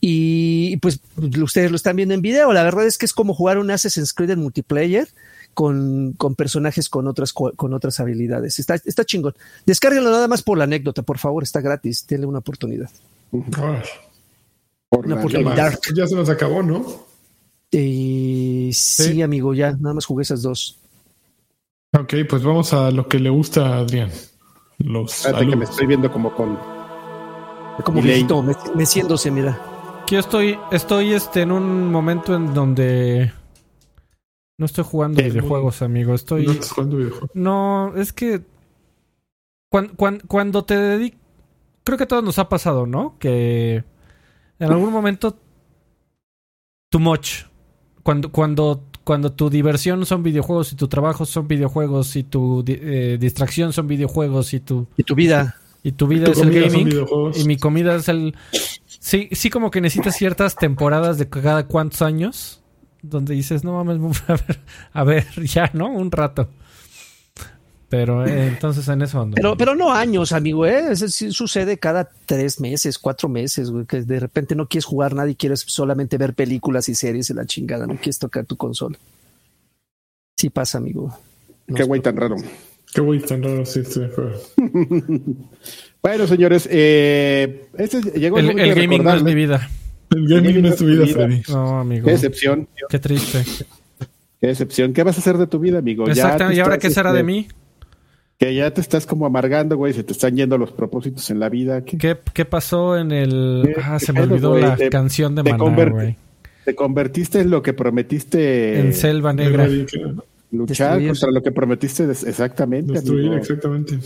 Y 0.00 0.76
pues 0.78 1.00
ustedes 1.16 1.70
lo 1.70 1.76
están 1.76 1.96
viendo 1.96 2.14
en 2.14 2.22
video. 2.22 2.52
La 2.52 2.62
verdad 2.62 2.86
es 2.86 2.98
que 2.98 3.06
es 3.06 3.12
como 3.12 3.34
jugar 3.34 3.58
un 3.58 3.70
Assassin's 3.70 4.12
Creed 4.12 4.30
en 4.30 4.40
multiplayer. 4.40 5.08
Con, 5.54 6.14
con, 6.16 6.34
personajes 6.34 6.88
con 6.88 7.06
otras, 7.06 7.34
con 7.34 7.74
otras 7.74 8.00
habilidades. 8.00 8.58
Está, 8.58 8.76
está 8.76 9.04
chingón. 9.04 9.34
Descárguenlo 9.66 10.10
nada 10.10 10.26
más 10.26 10.40
por 10.40 10.56
la 10.56 10.64
anécdota, 10.64 11.02
por 11.02 11.18
favor, 11.18 11.42
está 11.42 11.60
gratis. 11.60 12.06
Denle 12.08 12.26
una 12.26 12.38
oportunidad. 12.38 12.88
Por 14.88 15.06
Una 15.06 15.16
oportunidad. 15.16 15.78
Ya 15.94 16.06
se 16.06 16.14
nos 16.14 16.28
acabó, 16.28 16.62
¿no? 16.62 16.84
Eh, 17.70 18.70
sí, 18.72 19.04
sí, 19.04 19.22
amigo, 19.22 19.54
ya 19.54 19.72
nada 19.72 19.94
más 19.94 20.04
jugué 20.04 20.22
esas 20.22 20.42
dos. 20.42 20.78
Ok, 21.98 22.14
pues 22.28 22.42
vamos 22.42 22.72
a 22.74 22.90
lo 22.90 23.08
que 23.08 23.18
le 23.18 23.30
gusta 23.30 23.66
a 23.68 23.78
Adrián. 23.78 24.10
los 24.78 25.12
Espérate 25.26 25.48
que 25.48 25.56
me 25.56 25.64
estoy 25.64 25.86
viendo 25.86 26.10
como 26.12 26.34
con. 26.34 26.58
Como 27.84 28.02
viejito, 28.02 28.42
me- 28.42 28.54
meciéndose, 28.74 29.30
mira. 29.30 29.58
Yo 30.10 30.18
estoy, 30.18 30.58
estoy 30.70 31.14
este, 31.14 31.40
en 31.42 31.52
un 31.52 31.90
momento 31.90 32.34
en 32.34 32.52
donde 32.52 33.32
no 34.58 34.66
estoy 34.66 34.84
jugando 34.84 35.22
videojuegos, 35.22 35.80
amigo. 35.80 36.12
Estoy. 36.14 36.44
No 36.44 36.52
estás 36.52 36.72
jugando 36.72 36.96
videojuegos. 36.98 37.30
No, 37.32 37.94
es 37.96 38.12
que 38.12 38.42
cuan- 39.70 39.88
cuan- 39.96 40.20
cuando 40.26 40.64
te 40.66 40.76
dedicas, 40.76 41.20
creo 41.84 41.98
que 41.98 42.04
a 42.04 42.08
todos 42.08 42.24
nos 42.24 42.38
ha 42.38 42.48
pasado, 42.48 42.86
¿no? 42.86 43.16
Que 43.18 43.84
en 44.58 44.70
algún 44.70 44.92
momento 44.92 45.38
too 46.90 47.00
much. 47.00 47.44
Cuando, 48.02 48.32
cuando, 48.32 48.84
cuando 49.04 49.32
tu 49.32 49.48
diversión 49.48 50.04
son 50.06 50.22
videojuegos 50.22 50.72
y 50.72 50.76
tu 50.76 50.88
trabajo 50.88 51.24
son 51.24 51.46
videojuegos 51.46 52.16
y 52.16 52.24
tu 52.24 52.64
eh, 52.66 53.16
distracción 53.20 53.72
son 53.72 53.86
videojuegos 53.86 54.54
y 54.54 54.60
tu, 54.60 54.88
Y 54.96 55.04
tu 55.04 55.14
vida. 55.14 55.56
y 55.82 55.92
tu 55.92 56.06
vida 56.08 56.26
Tu 56.26 56.32
es 56.32 56.38
el 56.38 56.50
gaming 56.52 57.06
y 57.34 57.44
mi 57.44 57.56
comida 57.56 57.94
es 57.94 58.08
el... 58.08 58.34
Sí, 58.86 59.28
sí 59.32 59.50
como 59.50 59.70
que 59.70 59.80
necesitas 59.80 60.16
ciertas 60.16 60.56
temporadas 60.56 61.18
de 61.18 61.28
cada 61.28 61.66
cuántos 61.66 62.02
años 62.02 62.62
donde 63.02 63.34
dices, 63.34 63.64
no 63.64 63.72
mames, 63.84 64.22
a 64.28 64.32
ver, 64.32 64.60
a 64.92 65.04
ver, 65.04 65.26
ya, 65.44 65.70
¿no? 65.74 65.88
Un 65.88 66.10
rato. 66.10 66.48
Pero 67.92 68.24
eh, 68.26 68.46
entonces 68.46 68.88
en 68.88 69.02
eso 69.02 69.20
ando. 69.20 69.34
Pero, 69.34 69.54
pero 69.54 69.74
no 69.74 69.92
años, 69.92 70.32
amigo, 70.32 70.64
¿eh? 70.64 70.92
Eso 70.92 71.06
sí 71.08 71.30
sucede 71.30 71.76
cada 71.76 72.08
tres 72.24 72.58
meses, 72.58 72.98
cuatro 72.98 73.28
meses, 73.28 73.70
güey, 73.70 73.84
que 73.84 74.00
de 74.00 74.18
repente 74.18 74.54
no 74.54 74.66
quieres 74.66 74.86
jugar 74.86 75.14
nada 75.14 75.28
y 75.28 75.34
quieres 75.34 75.62
solamente 75.66 76.16
ver 76.16 76.32
películas 76.32 76.88
y 76.88 76.94
series 76.94 77.28
y 77.28 77.34
la 77.34 77.44
chingada, 77.44 77.86
no 77.86 77.96
quieres 77.96 78.18
tocar 78.18 78.46
tu 78.46 78.56
consola. 78.56 78.96
Sí 80.38 80.48
pasa, 80.48 80.78
amigo. 80.78 81.14
No 81.66 81.76
Qué 81.76 81.82
es- 81.82 81.88
güey 81.88 82.00
tan 82.00 82.16
raro. 82.16 82.36
Qué 82.94 83.02
güey 83.02 83.20
tan 83.20 83.42
raro 83.42 83.66
sí 83.66 83.80
acuerdo. 83.80 84.40
Bueno, 86.02 86.26
señores, 86.26 86.66
eh, 86.70 87.66
este 87.76 88.00
llegó 88.18 88.38
el, 88.38 88.46
momento 88.46 88.62
el 88.62 88.74
de 88.74 88.80
gaming 88.80 89.04
no 89.04 89.14
es 89.14 89.22
mi 89.22 89.34
vida. 89.34 89.68
El 90.08 90.26
gaming 90.26 90.62
no 90.62 90.68
es 90.68 90.76
tu 90.76 90.86
vida, 90.86 91.06
Freddy. 91.08 91.42
No, 91.50 91.80
amigo. 91.80 92.06
Qué 92.06 92.12
decepción, 92.12 92.68
Qué 92.88 92.98
triste. 92.98 93.44
qué 94.40 94.46
decepción. 94.46 94.94
¿Qué 94.94 95.02
vas 95.02 95.18
a 95.18 95.20
hacer 95.20 95.36
de 95.36 95.46
tu 95.46 95.58
vida, 95.58 95.78
amigo? 95.78 96.06
Ya 96.06 96.12
Exactamente. 96.12 96.54
te 96.54 96.56
¿Y 96.56 96.60
ahora 96.62 96.78
qué 96.78 96.88
será 96.88 97.10
este, 97.10 97.18
de 97.18 97.22
mí? 97.22 97.48
Que 98.42 98.54
ya 98.54 98.72
te 98.74 98.80
estás 98.80 99.06
como 99.06 99.24
amargando, 99.24 99.76
güey, 99.76 99.92
se 99.92 100.02
te 100.02 100.12
están 100.12 100.34
yendo 100.36 100.58
los 100.58 100.72
propósitos 100.72 101.30
en 101.30 101.38
la 101.38 101.48
vida. 101.48 101.84
¿Qué? 101.84 101.96
¿Qué, 101.96 102.16
qué 102.34 102.44
pasó 102.44 102.98
en 102.98 103.12
el... 103.12 103.62
¿Qué- 103.72 103.80
Ah, 103.80 103.98
qué 104.00 104.06
se 104.06 104.12
me 104.12 104.22
olvidó 104.22 104.58
la 104.58 104.74
Te- 104.74 104.90
canción 104.90 105.36
de 105.36 105.44
te 105.44 105.52
Maná, 105.56 105.84
güey. 105.90 106.16
Te 106.64 106.74
convertiste 106.74 107.38
en 107.40 107.50
lo 107.50 107.62
que 107.62 107.72
prometiste 107.72 108.80
En 108.80 108.94
Selva 108.94 109.32
Negra. 109.32 109.68
Luchar 110.50 110.98
Destruir. 110.98 111.08
contra 111.10 111.30
lo 111.30 111.40
que 111.42 111.52
prometiste 111.52 112.06
des- 112.08 112.24
exactamente. 112.24 112.92
Destruir, 112.94 113.26
amigo. 113.28 113.36
exactamente. 113.42 113.98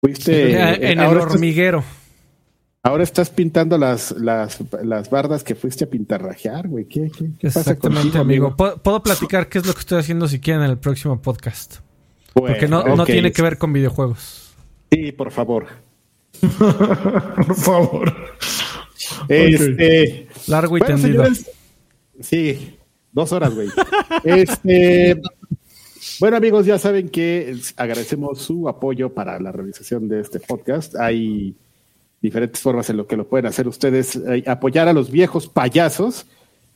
Fuiste, 0.00 0.50
Eh, 0.52 0.54
eh, 0.54 0.92
en 0.92 0.98
el 1.00 1.04
estás, 1.12 1.32
hormiguero. 1.32 1.84
ahora 2.82 3.04
estás 3.04 3.30
pintando 3.30 3.78
las, 3.78 4.12
las, 4.18 4.58
las 4.84 5.10
bardas 5.10 5.44
que 5.44 5.54
fuiste 5.54 5.84
a 5.84 5.86
pintarrajear, 5.90 6.66
güey. 6.66 6.86
¿Qué, 6.86 7.10
qué, 7.16 7.30
qué 7.38 7.46
pasa 7.46 7.60
Exactamente, 7.60 8.02
contigo, 8.18 8.22
amigo. 8.22 8.56
Puedo, 8.56 8.78
puedo 8.82 9.00
platicar 9.02 9.48
qué 9.48 9.58
es 9.58 9.66
lo 9.66 9.74
que 9.74 9.80
estoy 9.80 9.98
haciendo 10.00 10.26
si 10.26 10.40
quieren 10.40 10.64
en 10.64 10.70
el 10.70 10.78
próximo 10.78 11.22
podcast. 11.22 11.76
Bueno, 12.40 12.54
Porque 12.54 12.68
no, 12.68 12.96
no 12.96 13.04
tiene 13.04 13.32
que 13.32 13.42
ver 13.42 13.58
con 13.58 13.72
videojuegos. 13.72 14.54
Sí, 14.90 15.12
por 15.12 15.30
favor. 15.30 15.66
Por 16.40 17.54
favor. 17.56 18.14
Este, 19.28 20.28
Largo 20.46 20.76
y 20.76 20.80
bueno, 20.80 20.94
tendido. 20.96 21.24
señores, 21.24 21.50
sí, 22.20 22.76
dos 23.12 23.32
horas, 23.32 23.54
güey. 23.54 23.68
este, 24.24 25.20
bueno, 26.20 26.36
amigos, 26.36 26.66
ya 26.66 26.78
saben 26.78 27.08
que 27.08 27.56
agradecemos 27.76 28.40
su 28.40 28.68
apoyo 28.68 29.12
para 29.12 29.38
la 29.40 29.52
realización 29.52 30.08
de 30.08 30.20
este 30.20 30.40
podcast. 30.40 30.94
Hay 30.96 31.56
diferentes 32.20 32.60
formas 32.60 32.88
en 32.90 32.96
lo 32.98 33.06
que 33.06 33.16
lo 33.16 33.26
pueden 33.28 33.46
hacer 33.46 33.66
ustedes. 33.68 34.16
eh, 34.16 34.44
apoyar 34.46 34.88
a 34.88 34.92
los 34.92 35.10
viejos 35.10 35.48
payasos. 35.48 36.26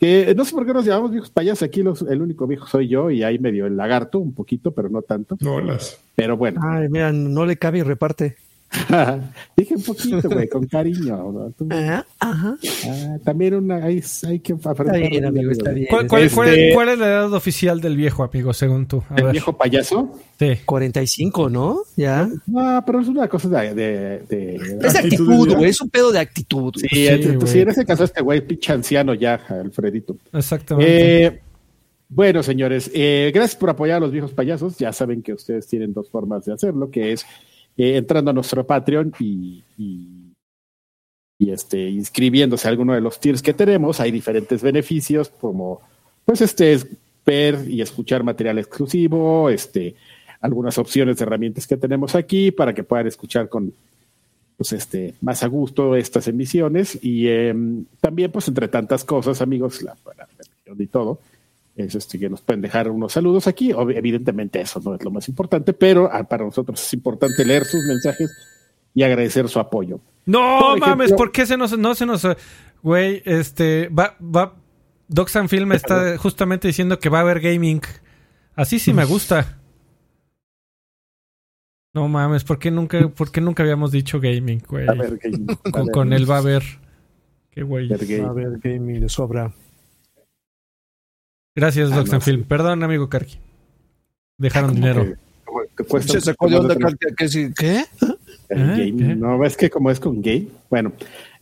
Que 0.02 0.34
no 0.34 0.44
sé 0.44 0.52
por 0.52 0.66
qué 0.66 0.72
nos 0.74 0.84
llamamos 0.84 1.12
viejos 1.12 1.30
payasos. 1.30 1.62
Aquí 1.62 1.80
los- 1.80 2.02
el 2.02 2.20
único 2.20 2.48
viejo 2.48 2.66
soy 2.66 2.88
yo 2.88 3.08
y 3.12 3.22
ahí 3.22 3.38
medio 3.38 3.66
el 3.66 3.76
lagarto, 3.76 4.18
un 4.18 4.34
poquito, 4.34 4.72
pero 4.72 4.88
no 4.88 5.00
tanto. 5.02 5.36
No, 5.40 5.60
las. 5.60 6.00
Pero 6.16 6.36
bueno, 6.36 6.60
Ay, 6.60 6.88
mira, 6.88 7.12
no 7.12 7.46
le 7.46 7.56
cabe 7.56 7.78
y 7.78 7.82
reparte. 7.84 8.34
dije 9.56 9.74
un 9.76 9.82
poquito, 9.82 10.28
güey, 10.30 10.48
con 10.48 10.66
cariño. 10.66 11.16
¿no? 11.32 11.50
Tú- 11.50 11.66
Ajá, 11.70 12.06
ajá. 12.18 12.56
ah, 12.88 13.16
también 13.24 13.54
una, 13.54 13.76
hay, 13.84 14.02
hay 14.26 14.40
que 14.40 14.52
Está 14.54 14.72
bien, 14.92 15.24
amigo, 15.26 15.50
está 15.50 15.70
bien. 15.70 15.86
¿Cuál, 15.90 16.06
cuál- 16.08 16.22
Este- 16.22 16.34
cuál- 16.34 16.56
cuál 16.74 16.88
es 16.90 16.98
la 16.98 17.06
edad 17.06 17.32
oficial 17.34 17.80
del 17.80 17.96
viejo, 17.96 18.22
amigo, 18.24 18.52
según 18.52 18.86
tú? 18.86 19.02
A 19.10 19.14
¿El 19.16 19.24
ver. 19.24 19.32
viejo 19.32 19.56
payaso? 19.56 20.18
Sí. 20.38 20.56
45, 20.64 21.48
¿no? 21.50 21.80
Ya. 21.96 22.28
No, 22.46 22.82
pero 22.86 23.00
es 23.00 23.08
una 23.08 23.28
cosa 23.28 23.48
de. 23.48 23.74
de, 23.74 24.18
de- 24.28 24.54
Es 24.82 24.92
de 24.94 24.98
Actitud, 24.98 25.54
güey. 25.54 25.70
Es 25.70 25.80
un 25.80 25.90
pedo 25.90 26.10
de 26.12 26.18
actitud. 26.18 26.72
sí, 26.76 26.88
sí, 27.46 27.60
en 27.60 27.68
ese 27.68 27.84
caso 27.84 28.04
este 28.04 28.22
güey, 28.22 28.40
pinche 28.46 28.72
anciano 28.72 29.14
ya, 29.14 29.34
Alfredito. 29.48 30.16
Exactamente. 30.32 31.24
Eh, 31.26 31.40
bueno, 32.08 32.42
señores, 32.42 32.90
eh, 32.94 33.30
gracias 33.34 33.56
por 33.58 33.70
apoyar 33.70 33.96
a 33.98 34.00
los 34.00 34.12
viejos 34.12 34.32
payasos. 34.32 34.76
Ya 34.78 34.92
saben 34.92 35.22
que 35.22 35.32
ustedes 35.32 35.66
tienen 35.66 35.92
dos 35.92 36.10
formas 36.10 36.44
de 36.44 36.52
hacerlo, 36.52 36.90
que 36.90 37.12
es 37.12 37.24
eh, 37.76 37.96
entrando 37.96 38.30
a 38.30 38.34
nuestro 38.34 38.66
Patreon 38.66 39.12
y, 39.18 39.62
y, 39.78 41.50
este, 41.50 41.88
inscribiéndose 41.90 42.68
a 42.68 42.70
alguno 42.70 42.94
de 42.94 43.00
los 43.00 43.18
tiers 43.18 43.42
que 43.42 43.52
tenemos. 43.52 43.98
Hay 44.00 44.10
diferentes 44.10 44.62
beneficios, 44.62 45.28
como 45.28 45.80
pues 46.24 46.40
este 46.40 46.72
es 46.72 46.86
ver 47.26 47.68
y 47.68 47.82
escuchar 47.82 48.22
material 48.22 48.58
exclusivo, 48.58 49.50
este, 49.50 49.96
algunas 50.40 50.78
opciones 50.78 51.16
de 51.16 51.24
herramientas 51.24 51.66
que 51.66 51.76
tenemos 51.76 52.14
aquí 52.14 52.50
para 52.50 52.74
que 52.74 52.84
puedan 52.84 53.06
escuchar 53.06 53.48
con 53.48 53.72
pues 54.56 54.72
este 54.72 55.14
más 55.20 55.42
a 55.42 55.46
gusto 55.48 55.96
estas 55.96 56.28
emisiones 56.28 56.98
y 57.02 57.26
eh, 57.26 57.54
también 58.00 58.30
pues 58.30 58.46
entre 58.48 58.68
tantas 58.68 59.02
cosas 59.02 59.40
amigos 59.40 59.82
la, 59.82 59.96
la 60.16 60.28
y 60.78 60.86
todo 60.86 61.18
es 61.76 61.94
este 61.94 62.18
que 62.18 62.28
nos 62.28 62.40
pueden 62.42 62.60
dejar 62.60 62.90
unos 62.90 63.12
saludos 63.12 63.46
aquí 63.46 63.72
Ob- 63.72 63.96
evidentemente 63.96 64.60
eso 64.60 64.80
no 64.84 64.94
es 64.94 65.02
lo 65.02 65.10
más 65.10 65.26
importante 65.28 65.72
pero 65.72 66.08
ah, 66.12 66.24
para 66.24 66.44
nosotros 66.44 66.80
es 66.84 66.92
importante 66.94 67.44
leer 67.44 67.64
sus 67.64 67.82
mensajes 67.84 68.30
y 68.94 69.02
agradecer 69.02 69.48
su 69.48 69.58
apoyo 69.58 70.00
no 70.26 70.58
por 70.60 70.68
ejemplo- 70.78 70.86
mames, 70.88 71.12
¿por 71.14 71.32
qué 71.32 71.46
se 71.46 71.56
nos, 71.56 71.76
no 71.76 71.94
se 71.96 72.06
nos... 72.06 72.24
Güey, 72.82 73.22
este... 73.24 73.88
Va, 73.88 74.16
va... 74.20 74.54
Doxan 75.08 75.48
Film 75.48 75.72
está 75.72 76.16
justamente 76.16 76.68
diciendo 76.68 76.98
que 77.00 77.08
va 77.08 77.18
a 77.18 77.20
haber 77.22 77.40
gaming. 77.40 77.80
Así 78.54 78.78
sí 78.78 78.92
me 78.92 79.04
gusta. 79.04 79.58
No 81.94 82.08
mames, 82.08 82.44
¿por 82.44 82.58
qué 82.58 82.70
nunca, 82.70 83.08
por 83.08 83.30
qué 83.30 83.40
nunca 83.40 83.62
habíamos 83.62 83.92
dicho 83.92 84.20
gaming, 84.20 84.62
güey? 84.68 84.88
a 84.88 84.92
ver, 84.94 85.18
a 85.64 85.70
Con, 85.70 85.86
ver, 85.86 85.92
con 85.92 86.12
él 86.12 86.30
va 86.30 86.36
a 86.36 86.38
haber. 86.38 86.62
Qué 87.50 87.62
güey. 87.62 87.92
A 87.92 88.32
ver, 88.32 88.58
gaming 88.62 89.00
de 89.00 89.08
sobra. 89.10 89.52
Gracias, 91.54 91.92
Ah, 91.92 91.96
no, 91.96 92.06
sí. 92.06 92.20
Film. 92.20 92.44
Perdón, 92.44 92.82
amigo 92.82 93.08
Karki. 93.08 93.38
Dejaron 94.38 94.74
dinero. 94.74 95.04
Que- 95.04 95.14
como 95.44 95.60
que 95.76 95.84
cuesta 95.84 96.12
Se 96.14 96.20
sacó 96.22 96.48
de 96.48 96.56
onda, 96.56 96.76
Cartia, 96.76 97.08
que 97.16 97.28
sí. 97.28 97.50
¿Qué? 97.56 97.84
¿Eh? 98.48 98.94
¿Qué? 98.96 99.14
No, 99.16 99.44
es 99.44 99.56
que 99.56 99.68
como 99.70 99.90
es 99.90 100.00
con 100.00 100.22
gay. 100.22 100.50
Bueno. 100.70 100.92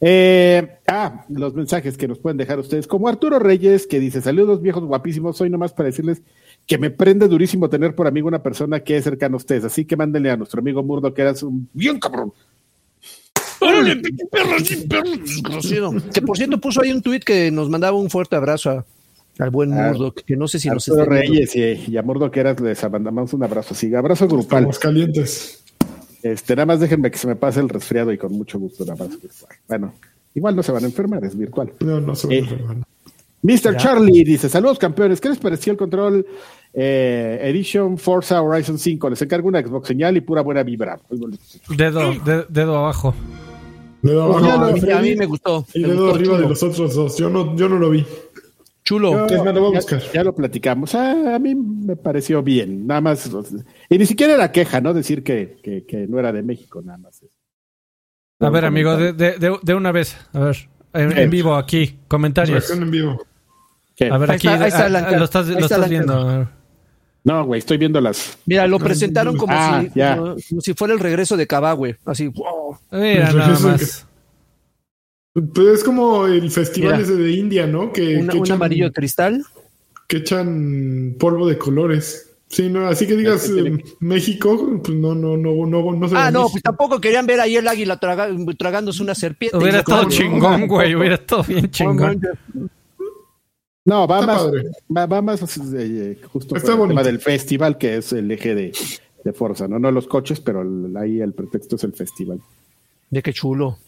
Eh, 0.01 0.79
ah, 0.89 1.25
los 1.29 1.55
mensajes 1.55 1.97
que 1.97 2.09
nos 2.09 2.19
pueden 2.19 2.37
dejar 2.39 2.59
ustedes. 2.59 2.87
Como 2.87 3.09
Arturo 3.09 3.39
Reyes, 3.39 3.87
que 3.87 4.01
dice: 4.01 4.21
Saludos 4.21 4.63
viejos 4.63 4.83
guapísimos. 4.85 5.37
Soy 5.37 5.49
nomás 5.51 5.73
para 5.73 5.89
decirles 5.89 6.23
que 6.67 6.79
me 6.79 6.91
prende 6.91 7.29
durísimo 7.29 7.69
tener 7.69 7.95
por 7.95 8.07
amigo 8.07 8.27
una 8.29 8.43
persona 8.43 8.81
que 8.81 8.97
es 8.97 9.05
cercana 9.05 9.35
a 9.35 9.37
ustedes. 9.37 9.65
Así 9.65 9.85
que 9.85 9.97
mándenle 9.97 10.31
a 10.31 10.37
nuestro 10.37 10.61
amigo 10.61 10.83
Murdo, 10.83 11.13
que 11.15 11.23
eras 11.23 11.43
un 11.43 11.69
bien 11.73 11.99
cabrón. 12.01 12.33
¡Órale, 13.61 13.97
perro, 14.31 14.59
sí, 14.65 14.87
perro 14.89 15.11
desgraciado! 15.11 15.93
Que 16.13 16.23
por 16.23 16.37
cierto 16.37 16.59
puso 16.61 16.81
ahí 16.83 16.91
un 16.93 17.03
tuit 17.03 17.23
que 17.23 17.51
nos 17.51 17.69
mandaba 17.69 17.97
un 17.99 18.09
fuerte 18.11 18.35
abrazo 18.37 18.71
a- 18.71 18.87
al 19.39 19.51
buen 19.51 19.71
Murdoch, 19.71 20.21
que 20.27 20.37
no 20.37 20.47
sé 20.49 20.59
si 20.59 20.69
nos 20.69 20.87
está. 20.87 21.05
Reyes 21.05 21.55
y, 21.57 21.91
y 21.93 21.97
a 21.97 22.03
Murdo, 22.03 22.31
que 22.31 22.41
eras, 22.41 22.61
les 22.61 22.91
mandamos 22.91 23.33
un 23.33 23.43
abrazo. 23.45 23.75
Así, 23.75 23.95
abrazo 23.95 24.27
grupal. 24.29 24.59
Estamos 24.65 24.79
calientes. 24.79 25.65
Este, 26.23 26.55
nada 26.55 26.67
más 26.67 26.81
déjenme 26.81 27.11
que 27.11 27.17
se 27.19 27.27
me 27.27 27.37
pase 27.37 27.61
el 27.61 27.69
resfriado 27.71 28.13
y 28.13 28.19
con 28.19 28.33
mucho 28.33 28.59
gusto 28.59 28.85
un 28.85 28.91
abrazo 28.91 29.19
virtual. 29.23 29.53
Bueno, 29.69 29.95
igual 30.35 30.55
no 30.57 30.63
se 30.63 30.73
van 30.73 30.85
a 30.85 30.87
enfermar, 30.87 31.25
es 31.25 31.37
virtual. 31.37 31.73
No, 31.81 32.01
no 32.01 32.15
se 32.15 32.27
va 32.27 32.33
a 32.35 32.37
Eh. 32.37 32.39
enfermar. 32.41 32.77
Mr. 33.43 33.77
Charlie 33.79 34.23
dice: 34.23 34.51
Saludos 34.51 34.79
campeones, 34.79 35.19
¿qué 35.19 35.31
les 35.31 35.39
pareció 35.39 35.73
el 35.73 35.79
control 35.79 36.27
eh, 36.75 37.39
Edition 37.45 37.97
Forza 37.97 38.43
Horizon 38.43 38.79
5? 38.79 39.09
Les 39.09 39.23
encargo 39.23 39.49
una 39.49 39.63
Xbox 39.63 39.89
señal 39.89 40.15
y 40.19 40.21
pura 40.21 40.43
buena 40.43 40.63
vibra. 40.63 41.01
Dedo, 41.75 42.13
de- 42.23 42.45
dedo 42.51 42.77
abajo. 42.77 43.15
Dedo 44.03 44.33
Pues 44.33 44.45
abajo 44.45 44.77
lo- 44.87 44.97
A 44.97 45.01
mí, 45.01 45.17
me 45.17 45.25
gustó. 45.25 45.65
Y 45.73 45.81
me 45.81 45.89
dedo 45.89 46.01
gustó, 46.03 46.15
arriba 46.17 46.39
de 46.39 46.49
los 46.51 46.63
otros 46.63 46.95
dos. 46.95 47.17
Yo 47.17 47.31
no, 47.31 47.57
yo 47.57 47.67
no 47.71 47.79
lo 47.79 47.89
vi. 47.89 48.05
Chulo. 48.91 49.25
Es 49.27 49.45
más, 49.45 49.55
lo 49.55 49.61
voy 49.61 49.71
a 49.71 49.73
Ya- 49.75 49.79
buscar. 49.79 50.03
Ya, 50.13 50.25
lo 50.25 50.35
platicamos. 50.35 50.97
Ah, 50.97 51.37
a 51.37 51.39
mí 51.39 51.55
me 51.55 51.95
pareció 51.95 52.43
bien. 52.43 52.89
Nada 52.89 53.01
más. 53.01 53.31
Y 53.89 53.99
ni 53.99 54.05
siquiera 54.05 54.35
era 54.35 54.51
queja, 54.51 54.81
¿no? 54.81 54.93
Decir 54.93 55.23
que, 55.23 55.59
que, 55.63 55.87
que 55.87 56.09
no 56.09 56.19
era 56.19 56.33
de 56.33 56.43
México, 56.43 56.83
nada 56.83 56.99
más. 56.99 57.25
A 58.41 58.51
ver, 58.51 58.65
amigo, 58.65 58.97
de, 58.97 59.13
de, 59.13 59.75
una 59.77 59.93
vez. 59.93 60.17
A 60.33 60.41
ver, 60.41 60.57
en, 60.93 61.17
en 61.17 61.31
vivo 61.31 61.55
aquí, 61.55 62.01
comentarios. 62.09 62.69
En 62.73 62.91
vivo. 62.91 63.23
¿Qué? 63.95 64.07
A 64.11 64.19
ver, 64.19 64.33
Ahí 64.33 64.37
aquí 64.39 64.49
está- 64.49 64.65
ahí 64.65 64.69
está 64.71 64.83
ah, 64.83 64.87
Ancar. 64.87 65.19
lo 65.21 65.25
estás, 65.25 65.47
Ahí 65.47 65.53
lo 65.55 65.61
está 65.61 65.75
estás 65.77 65.89
viendo. 65.91 66.49
No, 67.23 67.45
güey, 67.45 67.61
estoy 67.61 67.77
viendo 67.79 68.01
las. 68.01 68.39
Mira, 68.47 68.67
lo 68.67 68.81
presentaron 68.81 69.37
como, 69.37 69.53
Ah, 69.55 69.85
si, 69.85 70.01
como, 70.01 70.35
como 70.49 70.61
si 70.63 70.75
fuera 70.75 70.95
el 70.95 70.99
regreso 71.01 71.37
de 71.37 71.47
Kabagüe. 71.47 71.97
Así, 72.07 72.27
wow. 72.27 72.77
Mira, 72.91 73.27
Pues 73.31 73.35
nada 73.37 73.59
más. 73.61 74.07
Pues 75.33 75.67
es 75.69 75.85
como 75.85 76.27
el 76.27 76.51
festival 76.51 76.93
Mira. 76.99 77.05
ese 77.05 77.17
de 77.17 77.31
India, 77.33 77.67
¿no? 77.67 77.93
Que, 77.93 78.17
Una- 78.17 78.33
que 78.33 78.39
un 78.41 78.51
amarillo 78.53 78.87
de 78.87 78.93
cristal. 78.93 79.45
que 80.09 80.19
echan 80.19 81.15
polvo 81.19 81.47
de 81.49 81.57
colores. 81.57 82.27
Sí, 82.49 82.69
no, 82.69 82.89
así 82.89 83.07
que 83.07 83.15
digas 83.17 83.45
Es 83.45 83.51
que 83.51 83.63
tiene 83.63 83.77
eh, 83.81 83.85
México, 84.01 84.81
pues 84.83 84.99
no, 84.99 85.15
no, 85.15 85.37
no, 85.37 85.67
no, 85.67 85.93
no 85.93 86.09
se 86.09 86.17
Ah, 86.17 86.33
no, 86.33 86.41
México. 86.41 86.51
pues 86.53 86.63
tampoco 86.65 87.01
querían 87.01 87.25
ver 87.27 87.41
ahí 87.41 87.55
el 87.55 87.69
águila 87.69 88.01
traga- 88.01 88.29
tragándose 88.59 89.05
una 89.05 89.15
serpiente. 89.15 89.57
Hubiera 89.57 89.79
estado 89.79 90.03
no, 90.03 90.09
chingón, 90.09 90.67
güey. 90.67 90.97
Hubiera 90.97 91.15
estado 91.15 91.45
bien 91.45 91.71
chingón. 91.71 92.21
No, 93.85 94.07
va 94.09 94.21
Está 94.21 94.27
más, 94.33 94.43
padre. 94.43 94.65
va, 94.97 95.07
va 95.07 95.23
más 95.23 95.43
eh, 95.77 96.19
justo 96.33 96.57
Está 96.57 96.73
por 96.77 96.83
el 96.83 96.89
tema 96.89 97.03
del 97.05 97.21
festival, 97.21 97.79
que 97.79 97.99
es 97.99 98.13
el 98.13 98.31
eje 98.33 98.55
de, 98.57 98.73
de 99.25 99.33
Forza, 99.33 99.69
¿no? 99.69 99.79
No 99.79 99.91
los 99.93 100.07
coches, 100.09 100.41
pero 100.41 100.63
el- 100.63 100.95
ahí 100.97 101.21
el 101.21 101.33
pretexto 101.33 101.77
es 101.77 101.85
el 101.85 101.93
festival. 101.93 102.41
De 103.11 103.23
qué 103.23 103.33
chulo. 103.33 103.79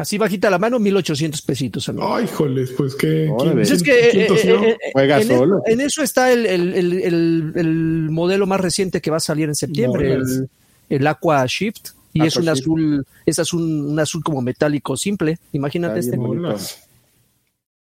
Así 0.00 0.18
bajita 0.18 0.48
la 0.50 0.58
mano, 0.58 0.78
1800 0.78 1.42
pesitos. 1.42 1.88
amigo. 1.88 2.14
Ay, 2.14 2.24
híjoles, 2.24 2.70
pues 2.76 2.94
que. 2.94 3.30
Pues 3.36 3.42
¿quién- 3.52 3.60
es 3.76 3.82
que 3.82 3.92
eh, 3.92 4.26
eh, 4.26 4.68
eh, 4.70 4.76
Juega 4.92 5.20
en, 5.20 5.28
solo. 5.28 5.56
Eso, 5.64 5.72
en 5.74 5.80
eso 5.80 6.02
está 6.02 6.32
el, 6.32 6.46
el- 6.46 6.74
el- 6.74 6.92
el- 7.02 7.52
el 7.56 8.08
modelo 8.10 8.46
más 8.46 8.60
reciente 8.60 9.00
que 9.00 9.10
va 9.10 9.18
a 9.18 9.20
salir 9.20 9.48
en 9.48 9.54
septiembre, 9.54 10.14
el, 10.14 10.48
el 10.88 11.06
Aqua 11.06 11.44
Shift. 11.46 11.90
Y 12.12 12.20
Aqua 12.20 12.26
es 12.28 12.36
un 12.36 12.42
Shift. 12.44 12.52
azul, 12.60 13.06
es 13.26 13.38
azul, 13.38 13.62
un 13.62 13.98
azul 14.00 14.22
como 14.24 14.40
metálico 14.42 14.96
simple. 14.96 15.38
Imagínate 15.52 16.00
Está 16.00 16.06
este. 16.10 16.16
bien 16.16 16.26
bonito. 16.28 16.46
Bolas. 16.48 16.86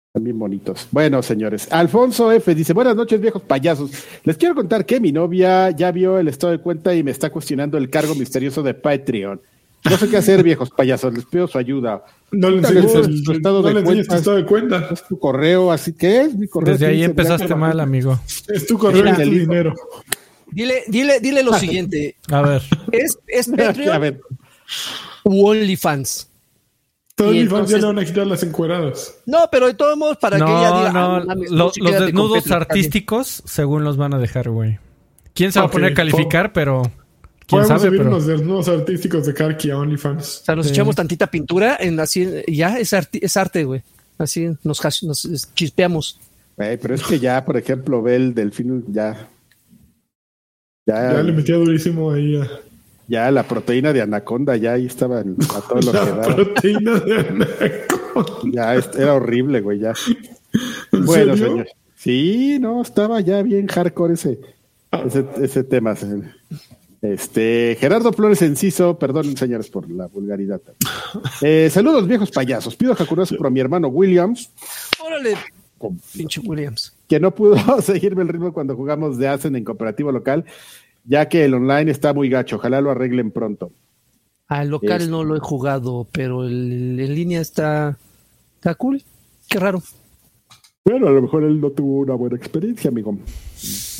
Están 0.08 0.24
bien 0.24 0.38
bonitos. 0.38 0.88
Bueno, 0.90 1.22
señores. 1.22 1.66
Alfonso 1.72 2.30
F. 2.30 2.54
dice, 2.54 2.74
buenas 2.74 2.94
noches, 2.94 3.18
viejos 3.18 3.40
payasos. 3.42 3.90
Les 4.24 4.36
quiero 4.36 4.54
contar 4.54 4.84
que 4.84 5.00
mi 5.00 5.10
novia 5.10 5.70
ya 5.70 5.90
vio 5.90 6.18
el 6.18 6.28
estado 6.28 6.52
de 6.52 6.58
cuenta 6.58 6.94
y 6.94 7.02
me 7.02 7.10
está 7.10 7.30
cuestionando 7.30 7.78
el 7.78 7.88
cargo 7.88 8.14
misterioso 8.14 8.62
de 8.62 8.74
Patreon. 8.74 9.40
No 9.88 9.96
sé 9.96 10.08
qué 10.08 10.16
hacer, 10.16 10.42
viejos 10.42 10.70
payasos. 10.70 11.12
Les 11.12 11.24
pido 11.24 11.48
su 11.48 11.58
ayuda. 11.58 12.04
No 12.30 12.50
le 12.50 12.58
enseñes, 12.58 12.94
el- 12.94 13.24
su 13.24 13.32
estado 13.32 13.62
no 13.62 13.68
de 13.68 13.74
le 13.74 13.82
tu 13.82 14.14
estado 14.14 14.36
de 14.36 14.46
cuenta. 14.46 14.88
Es 14.92 15.04
tu 15.08 15.18
correo, 15.18 15.72
así 15.72 15.92
que 15.92 16.20
es 16.22 16.34
mi 16.36 16.46
correo. 16.46 16.72
Desde 16.74 16.86
ahí 16.86 17.02
empezaste 17.02 17.54
mal, 17.54 17.80
amigo. 17.80 18.18
Es 18.48 18.66
tu 18.66 18.78
correo 18.78 19.00
y 19.00 19.02
Mira, 19.04 19.16
tu 19.16 19.30
dinero. 19.30 19.74
Dile, 20.50 20.82
dile, 20.86 21.18
dile 21.20 21.42
lo 21.42 21.52
siguiente. 21.58 22.16
A 22.30 22.42
ver. 22.42 22.62
¿Es, 22.92 23.18
es 23.26 23.48
A 23.52 23.56
Patreon 23.56 24.00
ver, 24.00 24.20
u 25.24 25.46
OnlyFans? 25.48 26.28
Todos 27.14 27.34
Y 27.34 27.40
mis 27.40 27.50
fans 27.50 27.68
ya 27.68 27.76
le 27.78 27.84
van 27.86 27.98
a 27.98 28.04
quitar 28.04 28.26
las 28.26 28.42
encueradas. 28.42 29.16
No, 29.26 29.46
pero 29.52 29.66
de 29.66 29.74
todos 29.74 29.98
modos, 29.98 30.16
para 30.16 30.38
que 30.38 30.44
ella 30.44 30.70
No, 30.70 30.78
diga. 30.78 30.92
no. 30.92 30.98
ah, 31.16 31.24
mames, 31.26 31.50
lo- 31.50 31.70
sí, 31.70 31.80
los 31.80 32.00
desnudos 32.00 32.50
artísticos, 32.50 33.42
según 33.44 33.84
los 33.84 33.96
van 33.98 34.14
a 34.14 34.18
dejar, 34.18 34.48
güey. 34.48 34.78
¿Quién 35.34 35.52
se 35.52 35.58
va 35.60 35.66
a 35.66 35.70
poner 35.70 35.92
a 35.92 35.94
calificar? 35.94 36.52
Pero. 36.52 36.82
¿Quién 37.46 37.62
Podemos 37.62 37.68
sabe? 37.68 37.80
subir 37.88 37.98
Pero. 37.98 38.10
unos 38.10 38.26
desnudos 38.26 38.68
artísticos 38.68 39.26
de 39.26 39.34
Karki 39.34 39.70
a 39.70 39.78
OnlyFans. 39.78 40.40
O 40.42 40.44
sea, 40.44 40.56
nos 40.56 40.66
Sí. 40.66 40.72
echamos 40.72 40.94
tantita 40.96 41.26
pintura 41.28 41.76
en 41.80 41.98
así, 42.00 42.28
y 42.46 42.56
ya 42.56 42.78
es, 42.78 42.92
arti- 42.92 43.18
es 43.22 43.36
arte, 43.36 43.64
güey. 43.64 43.82
Así 44.18 44.48
nos, 44.62 44.80
chispeamos. 45.54 46.18
güey, 46.56 46.76
pero 46.78 46.94
es 46.94 47.02
que 47.02 47.18
ya, 47.18 47.44
por 47.44 47.56
ejemplo, 47.56 48.00
ve 48.02 48.16
el 48.16 48.34
delfín, 48.34 48.84
ya. 48.88 49.28
Ya, 50.86 51.12
Ya 51.14 51.22
le 51.22 51.32
metía 51.32 51.56
durísimo 51.56 52.10
ahí 52.12 52.40
ya 53.08 53.30
la 53.30 53.42
proteína 53.46 53.92
de 53.92 54.00
anaconda, 54.00 54.56
ya 54.56 54.72
ahí 54.74 54.86
estaba 54.86 55.20
en- 55.20 55.36
a 55.54 55.60
todo 55.60 55.80
lo 55.80 55.92
que 55.92 55.98
la 55.98 56.04
daba. 56.04 56.34
proteína 56.36 57.00
de 57.00 57.16
anaconda. 57.18 58.52
Ya 58.52 58.74
era 58.74 59.14
horrible, 59.14 59.60
güey, 59.60 59.80
ya. 59.80 59.92
¿En 60.92 61.04
Bueno, 61.04 61.36
serio? 61.36 61.48
señor. 61.48 61.68
Sí, 61.96 62.58
no, 62.60 62.82
estaba 62.82 63.20
ya 63.20 63.42
bien 63.42 63.66
hardcore 63.68 64.14
ese, 64.14 64.38
ese, 65.06 65.24
ese 65.40 65.64
tema. 65.64 65.94
señor. 65.96 66.24
Este, 67.02 67.76
Gerardo 67.80 68.12
Flores 68.12 68.40
Enciso, 68.42 68.96
perdón, 68.96 69.36
señores, 69.36 69.68
por 69.68 69.90
la 69.90 70.06
vulgaridad. 70.06 70.60
Eh, 71.40 71.68
saludos, 71.70 72.06
viejos 72.06 72.30
payasos. 72.30 72.76
Pido 72.76 72.94
jacuroso 72.94 73.36
por 73.36 73.50
mi 73.50 73.58
hermano 73.58 73.88
Williams, 73.88 74.50
Órale, 75.04 75.34
pinche 76.16 76.40
Williams. 76.40 76.94
que 77.08 77.18
no 77.18 77.34
pudo 77.34 77.56
seguirme 77.82 78.22
el 78.22 78.28
ritmo 78.28 78.52
cuando 78.52 78.76
jugamos 78.76 79.18
de 79.18 79.26
Asen 79.26 79.56
en 79.56 79.64
cooperativo 79.64 80.12
local, 80.12 80.44
ya 81.04 81.28
que 81.28 81.44
el 81.44 81.54
online 81.54 81.90
está 81.90 82.14
muy 82.14 82.28
gacho. 82.28 82.56
Ojalá 82.56 82.80
lo 82.80 82.92
arreglen 82.92 83.32
pronto. 83.32 83.72
Al 84.46 84.68
local 84.68 85.00
Este. 85.00 85.10
no 85.10 85.24
lo 85.24 85.34
he 85.36 85.40
jugado, 85.40 86.06
pero 86.12 86.44
el, 86.44 87.00
en 87.00 87.14
línea 87.16 87.40
está, 87.40 87.98
está 88.56 88.76
cool. 88.76 89.02
Qué 89.48 89.58
raro. 89.58 89.82
Bueno, 90.84 91.08
a 91.08 91.10
lo 91.10 91.22
mejor 91.22 91.42
él 91.42 91.60
no 91.60 91.70
tuvo 91.70 91.98
una 92.00 92.14
buena 92.14 92.36
experiencia, 92.36 92.90
amigo. 92.90 93.16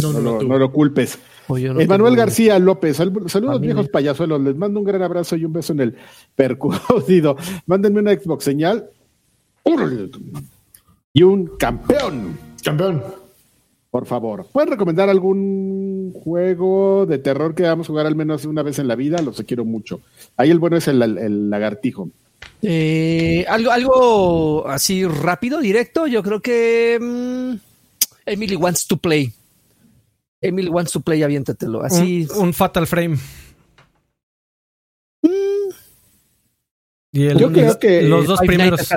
No, 0.03 0.13
No, 0.13 0.21
no, 0.21 0.33
lo, 0.33 0.43
no, 0.43 0.49
no 0.49 0.59
lo 0.59 0.73
culpes. 0.73 1.19
Emanuel 1.49 1.87
tengo- 1.89 2.17
García 2.17 2.59
López, 2.59 2.97
sal- 2.97 3.13
saludos 3.27 3.55
Familia. 3.57 3.75
viejos 3.75 3.89
payasuelos, 3.89 4.41
les 4.41 4.57
mando 4.57 4.81
un 4.81 4.87
gran 4.87 5.03
abrazo 5.03 5.37
y 5.37 5.45
un 5.45 5.53
beso 5.53 5.73
en 5.73 5.81
el 5.81 5.97
percudido. 6.35 7.37
Mándenme 7.67 8.01
una 8.01 8.13
Xbox 8.15 8.45
señal. 8.45 8.87
Y 11.13 11.23
un 11.23 11.47
campeón, 11.59 12.39
Campeón. 12.65 13.03
por 13.91 14.07
favor. 14.07 14.47
¿Pueden 14.51 14.71
recomendar 14.71 15.09
algún 15.11 16.13
juego 16.15 17.05
de 17.07 17.19
terror 17.19 17.55
que 17.55 17.65
vamos 17.65 17.87
a 17.87 17.89
jugar 17.89 18.07
al 18.07 18.17
menos 18.17 18.45
una 18.47 18.63
vez 18.63 18.79
en 18.79 18.89
la 18.89 18.97
vida? 18.97 19.21
Los 19.21 19.43
quiero 19.47 19.65
mucho. 19.65 20.01
Ahí 20.37 20.51
el 20.51 20.59
bueno 20.59 20.77
es 20.79 20.89
el, 20.89 21.03
el 21.03 21.51
lagartijo. 21.51 22.09
Eh, 22.63 23.45
algo, 23.49 23.71
algo 23.71 24.69
así 24.69 25.05
rápido, 25.07 25.61
directo. 25.61 26.07
Yo 26.07 26.23
creo 26.23 26.41
que 26.41 26.99
mm, 27.01 27.55
Emily 28.27 28.57
wants 28.57 28.87
to 28.87 28.97
play. 28.97 29.33
Emily 30.43 30.69
wants 30.69 30.93
to 30.93 31.01
play, 31.01 31.23
aviéntatelo. 31.23 31.83
Así. 31.83 32.27
Un, 32.37 32.49
un 32.49 32.53
Fatal 32.55 32.87
Frame. 32.87 33.17
mm, 35.23 35.29
Y 37.15 37.27
el- 37.27 37.39
Yo 37.39 37.53
creo 37.53 37.79
que 37.79 38.03
los 38.03 38.27
dos 38.27 38.41
Five 38.41 38.47
primeros. 38.49 38.89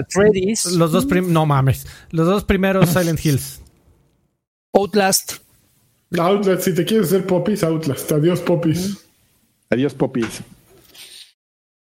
Los 0.73 0.91
dos 0.91 1.05
prim- 1.05 1.31
no 1.34 1.45
mames. 1.45 1.85
Los 2.11 2.27
dos 2.27 2.43
primeros 2.45 2.89
Silent 2.89 3.23
Hills. 3.23 3.61
Outlast. 4.73 5.34
Outlast, 6.17 6.63
si 6.63 6.73
te 6.73 6.85
quieres 6.85 7.07
hacer 7.07 7.26
popis, 7.26 7.63
Outlast. 7.63 8.11
Adiós, 8.11 8.39
popis. 8.41 8.97
Adiós, 9.69 9.93
Popis. 9.95 10.41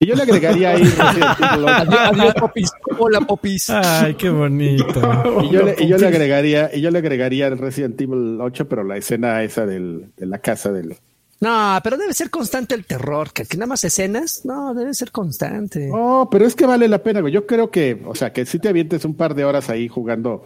Y 0.02 0.06
yo 0.06 0.16
le 0.16 0.22
agregaría 0.22 0.70
ahí 0.70 0.82
Resident 0.82 1.38
Evil 1.38 1.64
ocho. 1.64 2.00
Adiós, 2.00 2.34
popis. 2.34 2.70
Hola, 2.98 3.20
popis. 3.20 3.70
Ay, 3.70 4.14
qué 4.14 4.30
bonito. 4.30 5.00
Y 5.44 5.50
yo, 5.50 5.62
le, 5.62 5.76
y 5.78 5.86
yo 5.86 5.96
le 5.96 6.06
agregaría, 6.08 6.70
y 6.74 6.80
yo 6.80 6.90
le 6.90 6.98
agregaría 6.98 7.46
el 7.46 7.56
Resident 7.56 8.00
Evil 8.00 8.40
8, 8.40 8.68
pero 8.68 8.82
la 8.82 8.96
escena 8.96 9.44
esa 9.44 9.64
del, 9.64 10.10
de 10.16 10.26
la 10.26 10.38
casa 10.38 10.72
del. 10.72 10.96
No, 11.38 11.78
pero 11.84 11.96
debe 11.96 12.14
ser 12.14 12.30
constante 12.30 12.74
el 12.74 12.84
terror. 12.84 13.32
Que, 13.32 13.44
que 13.44 13.56
nada 13.56 13.68
más 13.68 13.84
escenas. 13.84 14.44
No, 14.44 14.74
debe 14.74 14.92
ser 14.92 15.12
constante. 15.12 15.88
Oh, 15.92 16.28
pero 16.28 16.46
es 16.46 16.56
que 16.56 16.66
vale 16.66 16.88
la 16.88 17.00
pena, 17.00 17.20
güey. 17.20 17.32
Yo 17.32 17.46
creo 17.46 17.70
que, 17.70 18.02
o 18.04 18.16
sea, 18.16 18.32
que 18.32 18.44
si 18.44 18.58
te 18.58 18.70
avientes 18.70 19.04
un 19.04 19.14
par 19.14 19.36
de 19.36 19.44
horas 19.44 19.70
ahí 19.70 19.86
jugando 19.86 20.44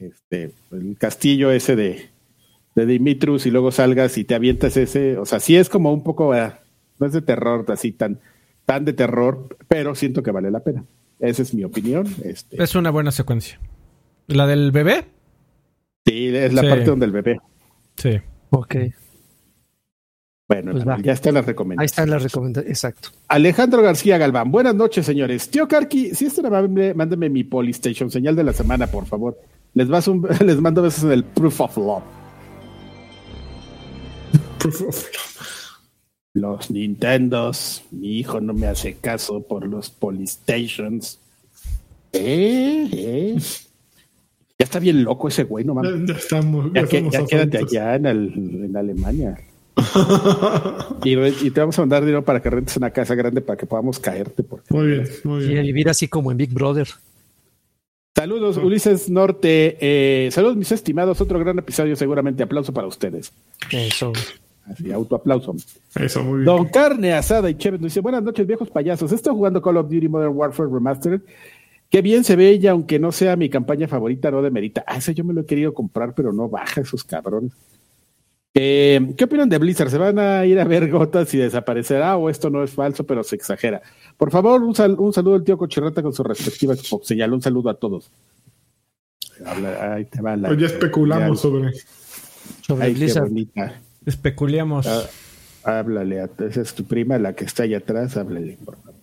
este 0.00 0.52
el 0.72 0.96
castillo 0.98 1.52
ese 1.52 1.76
de, 1.76 2.10
de 2.74 2.86
Dimitrus 2.86 3.46
y 3.46 3.52
luego 3.52 3.70
salgas 3.70 4.18
y 4.18 4.24
te 4.24 4.34
avientas 4.34 4.76
ese, 4.76 5.16
o 5.16 5.26
sea, 5.26 5.38
sí 5.38 5.54
es 5.54 5.68
como 5.68 5.92
un 5.92 6.02
poco, 6.02 6.32
ah, 6.32 6.58
no 6.98 7.06
es 7.06 7.12
de 7.12 7.22
terror 7.22 7.64
así 7.68 7.92
tan, 7.92 8.18
tan 8.70 8.84
de 8.84 8.92
terror, 8.92 9.56
pero 9.66 9.96
siento 9.96 10.22
que 10.22 10.30
vale 10.30 10.48
la 10.48 10.60
pena. 10.60 10.84
Esa 11.18 11.42
es 11.42 11.52
mi 11.52 11.64
opinión. 11.64 12.06
Este, 12.22 12.62
Es 12.62 12.76
una 12.76 12.90
buena 12.90 13.10
secuencia. 13.10 13.58
¿La 14.28 14.46
del 14.46 14.70
bebé? 14.70 15.06
sí, 16.06 16.28
es 16.28 16.52
la 16.52 16.62
Sí. 16.62 16.68
parte 16.68 16.84
donde 16.84 17.06
el 17.06 17.10
bebé. 17.12 17.40
Sí. 17.96 18.20
Ok. 18.50 18.76
Bueno, 20.48 20.70
Pues 20.72 20.84
ya 21.02 21.12
están 21.12 21.34
las 21.34 21.42
Ahí 21.44 21.48
recomendaciones. 21.48 21.90
están 21.90 22.10
las 22.10 22.22
recomendaciones. 22.22 22.70
Exacto. 22.78 23.08
Alejandro 23.26 23.82
García 23.82 24.18
Galván, 24.18 24.52
buenas 24.52 24.74
noches, 24.76 25.04
señores. 25.04 25.50
Tío 25.50 25.66
Karki, 25.66 26.14
si 26.14 26.26
es 26.26 26.34
tan 26.36 26.46
amable, 26.46 26.94
mándame 26.94 27.28
mi 27.28 27.42
Polystation, 27.42 28.08
señal 28.10 28.36
de 28.36 28.44
la 28.44 28.52
semana, 28.52 28.86
por 28.86 29.04
favor. 29.06 29.36
Les, 29.74 29.88
vas 29.88 30.06
un- 30.06 30.22
les 30.46 30.60
mando 30.60 30.80
besos 30.82 31.02
en 31.04 31.10
el 31.12 31.24
Proof 31.24 31.60
of 31.60 31.76
Love. 31.76 32.02
Proof 34.58 34.82
of- 34.82 35.10
Los 36.32 36.70
Nintendos, 36.70 37.82
mi 37.90 38.18
hijo 38.18 38.40
no 38.40 38.54
me 38.54 38.66
hace 38.68 38.94
caso 38.94 39.42
por 39.42 39.66
los 39.66 39.90
Polystations. 39.90 41.18
¿Eh? 42.12 42.88
¿Eh? 42.92 43.36
Ya 44.58 44.64
está 44.64 44.78
bien 44.78 45.02
loco 45.04 45.28
ese 45.28 45.44
güey, 45.44 45.64
no 45.64 45.74
mames. 45.74 46.06
Ya 46.06 46.14
estamos. 46.14 46.72
Ya, 46.72 46.82
Ya, 46.82 46.88
que- 46.88 46.98
somos 46.98 47.12
ya 47.14 47.24
quédate 47.26 47.58
allá 47.58 47.94
en, 47.96 48.06
el- 48.06 48.32
en 48.66 48.76
Alemania. 48.76 49.38
y, 51.04 51.16
y 51.46 51.50
te 51.50 51.60
vamos 51.60 51.78
a 51.78 51.82
mandar 51.82 52.02
dinero 52.02 52.24
para 52.24 52.42
que 52.42 52.50
rentes 52.50 52.76
una 52.76 52.90
casa 52.90 53.14
grande 53.14 53.40
para 53.40 53.56
que 53.56 53.66
podamos 53.66 53.98
caerte. 53.98 54.42
Porque... 54.42 54.72
Muy 54.74 54.86
bien, 54.88 55.08
muy 55.24 55.42
Y 55.44 55.46
a 55.46 55.48
bien. 55.52 55.62
vivir 55.62 55.88
así 55.88 56.06
como 56.08 56.30
en 56.30 56.36
Big 56.36 56.52
Brother. 56.52 56.86
Saludos, 58.14 58.56
Ulises 58.58 59.08
Norte. 59.08 59.78
Eh, 59.80 60.30
saludos, 60.30 60.56
mis 60.56 60.70
estimados. 60.72 61.20
Otro 61.20 61.38
gran 61.38 61.58
episodio, 61.58 61.96
seguramente. 61.96 62.42
Aplauso 62.42 62.72
para 62.74 62.86
ustedes. 62.86 63.32
Eso. 63.70 64.12
Así, 64.70 64.92
autoaplauso. 64.92 65.54
Eso, 65.94 66.22
muy 66.22 66.38
bien. 66.38 66.44
Don 66.44 66.66
Carne 66.68 67.12
Asada 67.12 67.50
y 67.50 67.56
Chévez 67.56 67.80
nos 67.80 67.90
dice: 67.90 68.00
Buenas 68.00 68.22
noches, 68.22 68.46
viejos 68.46 68.70
payasos. 68.70 69.10
Estoy 69.12 69.34
jugando 69.34 69.60
Call 69.60 69.78
of 69.78 69.90
Duty 69.90 70.08
Modern 70.08 70.36
Warfare 70.36 70.68
Remastered 70.72 71.22
Qué 71.90 72.02
bien 72.02 72.22
se 72.22 72.36
ve 72.36 72.50
ella, 72.50 72.70
aunque 72.70 73.00
no 73.00 73.10
sea 73.10 73.34
mi 73.34 73.50
campaña 73.50 73.88
favorita, 73.88 74.30
no 74.30 74.42
demerita. 74.42 74.84
Ah, 74.86 74.98
ese 74.98 75.12
yo 75.12 75.24
me 75.24 75.34
lo 75.34 75.40
he 75.40 75.46
querido 75.46 75.74
comprar, 75.74 76.14
pero 76.14 76.32
no 76.32 76.48
baja 76.48 76.82
esos 76.82 77.02
cabrones. 77.02 77.50
Eh, 78.54 79.12
¿Qué 79.16 79.24
opinan 79.24 79.48
de 79.48 79.58
Blizzard? 79.58 79.90
¿Se 79.90 79.98
van 79.98 80.18
a 80.20 80.46
ir 80.46 80.58
a 80.60 80.64
ver 80.64 80.88
gotas 80.88 81.32
y 81.34 81.38
desaparecerá 81.38 82.16
o 82.16 82.30
esto 82.30 82.48
no 82.48 82.62
es 82.62 82.70
falso, 82.70 83.04
pero 83.04 83.24
se 83.24 83.34
exagera? 83.34 83.82
Por 84.16 84.30
favor, 84.30 84.62
un, 84.62 84.74
saludo 84.74 85.34
al 85.34 85.42
tío 85.42 85.58
Cochirrata 85.58 86.00
con 86.00 86.12
su 86.12 86.22
respectiva 86.22 86.74
señal. 87.02 87.32
Un 87.32 87.42
saludo 87.42 87.70
a 87.70 87.74
todos. 87.74 88.12
ahí 89.44 90.04
te 90.04 90.22
va 90.22 90.36
la, 90.36 90.48
pues 90.48 90.60
ya 90.60 90.66
especulamos 90.66 91.40
sobre, 91.40 91.72
sobre 92.60 92.90
Blizzard. 92.90 93.32
Especulamos. 94.06 94.86
Ah, 94.86 95.08
háblale, 95.78 96.20
a, 96.20 96.30
esa 96.48 96.60
es 96.60 96.74
tu 96.74 96.84
prima, 96.84 97.18
la 97.18 97.34
que 97.34 97.44
está 97.44 97.64
allá 97.64 97.78
atrás, 97.78 98.16
háblale, 98.16 98.58
por 98.64 98.76
favor. 98.76 99.00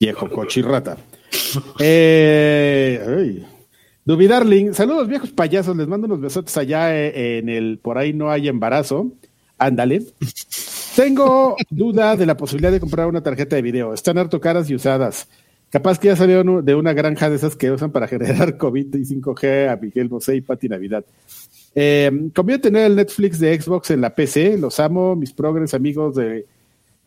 Viejo 0.00 0.30
cochirrata. 0.30 0.98
eh, 1.80 3.44
Darling, 4.04 4.72
saludos 4.74 5.08
viejos 5.08 5.30
payasos, 5.30 5.76
les 5.76 5.88
mando 5.88 6.06
unos 6.06 6.20
besotes 6.20 6.56
allá 6.56 6.94
eh, 6.94 7.38
en 7.38 7.48
el 7.48 7.78
por 7.78 7.98
ahí 7.98 8.12
no 8.12 8.30
hay 8.30 8.48
embarazo. 8.48 9.12
Ándale. 9.56 10.04
Tengo 10.96 11.56
duda 11.70 12.16
de 12.16 12.26
la 12.26 12.36
posibilidad 12.36 12.72
de 12.72 12.80
comprar 12.80 13.06
una 13.06 13.22
tarjeta 13.22 13.56
de 13.56 13.62
video. 13.62 13.94
Están 13.94 14.18
harto 14.18 14.40
caras 14.40 14.68
y 14.68 14.74
usadas. 14.74 15.28
Capaz 15.70 15.98
que 15.98 16.08
ya 16.08 16.16
salió 16.16 16.62
de 16.62 16.74
una 16.74 16.92
granja 16.92 17.28
de 17.28 17.36
esas 17.36 17.56
que 17.56 17.70
usan 17.70 17.90
para 17.90 18.06
generar 18.06 18.56
COVID 18.58 18.94
y 18.94 19.00
5G 19.00 19.72
a 19.72 19.76
Miguel 19.76 20.08
Bosé 20.08 20.36
y 20.36 20.40
Pati 20.40 20.68
Navidad. 20.68 21.04
Eh, 21.74 22.30
conviene 22.34 22.62
tener 22.62 22.86
el 22.86 22.96
Netflix 22.96 23.38
de 23.38 23.60
Xbox 23.60 23.90
en 23.90 24.00
la 24.00 24.14
PC. 24.14 24.58
Los 24.58 24.78
amo, 24.80 25.16
mis 25.16 25.32
progres 25.32 25.74
amigos 25.74 26.14
de, 26.14 26.46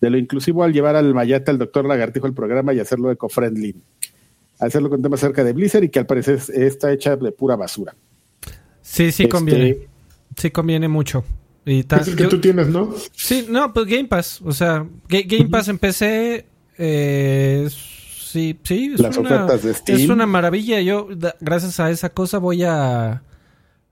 de 0.01 0.09
lo 0.09 0.17
inclusivo 0.17 0.63
al 0.63 0.73
llevar 0.73 0.95
al 0.95 1.13
Mayate 1.13 1.51
al 1.51 1.57
doctor 1.57 1.85
Lagartijo 1.85 2.27
el 2.27 2.33
programa 2.33 2.73
y 2.73 2.79
hacerlo 2.79 3.11
eco-friendly. 3.11 3.75
Hacerlo 4.59 4.89
con 4.89 5.01
temas 5.01 5.19
cerca 5.19 5.43
de 5.43 5.53
Blizzard 5.53 5.83
y 5.83 5.89
que 5.89 5.99
al 5.99 6.05
parecer 6.05 6.39
está 6.53 6.91
hecha 6.91 7.15
de 7.15 7.31
pura 7.31 7.55
basura. 7.55 7.95
Sí, 8.81 9.11
sí 9.11 9.27
conviene. 9.27 9.69
Este, 9.69 9.87
sí 10.37 10.51
conviene 10.51 10.87
mucho. 10.87 11.23
Y 11.65 11.79
es 11.79 12.07
el 12.07 12.15
que 12.15 12.27
tú 12.27 12.39
tienes, 12.39 12.69
¿no? 12.69 12.93
Sí, 13.13 13.45
no, 13.49 13.73
pues 13.73 13.85
Game 13.87 14.05
Pass. 14.05 14.41
O 14.43 14.53
sea, 14.53 14.87
Game 15.09 15.49
Pass 15.49 15.67
en 15.67 15.77
PC. 15.77 16.45
Eh, 16.77 17.67
sí, 17.69 18.57
sí. 18.63 18.91
Es 18.93 19.01
Las 19.01 19.17
una, 19.17 19.43
ofertas 19.45 19.63
de 19.63 19.73
Steam. 19.73 19.99
Es 19.99 20.09
una 20.09 20.25
maravilla. 20.25 20.79
Yo, 20.79 21.09
gracias 21.41 21.79
a 21.81 21.91
esa 21.91 22.09
cosa, 22.09 22.37
voy 22.37 22.63
a 22.63 23.21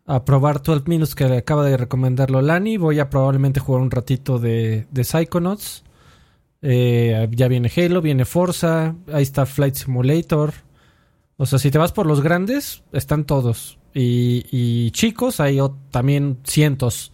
a 0.06 0.23
probar 0.23 0.61
12 0.61 0.84
Minutes 0.88 1.15
que 1.15 1.26
acaba 1.26 1.65
de 1.65 1.77
recomendarlo 1.77 2.41
Lani. 2.41 2.77
Voy 2.77 2.99
a 2.99 3.10
probablemente 3.10 3.60
jugar 3.60 3.82
un 3.82 3.91
ratito 3.91 4.40
de, 4.40 4.88
de 4.91 5.03
Psychonauts. 5.03 5.84
Eh, 6.61 7.27
ya 7.32 7.48
viene 7.48 7.72
Halo, 7.76 8.02
viene 8.02 8.26
Forza, 8.26 8.95
ahí 9.11 9.23
está 9.23 9.45
Flight 9.45 9.76
Simulator. 9.76 10.53
O 11.38 11.45
sea, 11.45 11.60
si 11.60 11.69
te 11.69 11.77
vas 11.77 11.91
por 11.91 12.06
los 12.06 12.22
grandes, 12.22 12.84
están 12.91 13.26
todos. 13.26 13.77
Y, 13.94 14.91
chicos, 14.91 15.40
hay 15.40 15.60
también 15.91 16.40
cientos. 16.44 17.11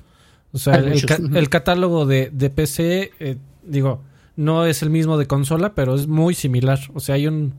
O 0.51 0.57
sea, 0.57 0.75
el, 0.75 1.49
catálogo 1.49 2.05
de, 2.05 2.29
de 2.31 2.49
PC, 2.49 3.11
eh, 3.19 3.37
digo, 3.63 4.01
no 4.35 4.65
es 4.65 4.81
el 4.81 4.89
mismo 4.89 5.17
de 5.17 5.27
consola, 5.27 5.75
pero 5.75 5.95
es 5.95 6.07
muy 6.07 6.33
similar. 6.33 6.79
O 6.93 6.99
sea, 6.99 7.15
hay 7.15 7.27
un, 7.27 7.53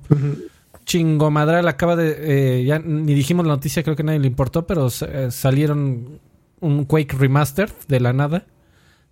Chingomadral 0.84 1.68
acaba 1.68 1.96
de. 1.96 2.60
Eh, 2.60 2.64
ya 2.64 2.78
ni 2.78 3.14
dijimos 3.14 3.46
la 3.46 3.54
noticia, 3.54 3.82
creo 3.82 3.96
que 3.96 4.02
nadie 4.02 4.18
le 4.18 4.26
importó, 4.26 4.66
pero 4.66 4.88
eh, 4.88 5.30
salieron 5.30 6.20
un 6.60 6.84
Quake 6.84 7.16
Remastered 7.16 7.72
de 7.88 8.00
la 8.00 8.12
nada, 8.12 8.46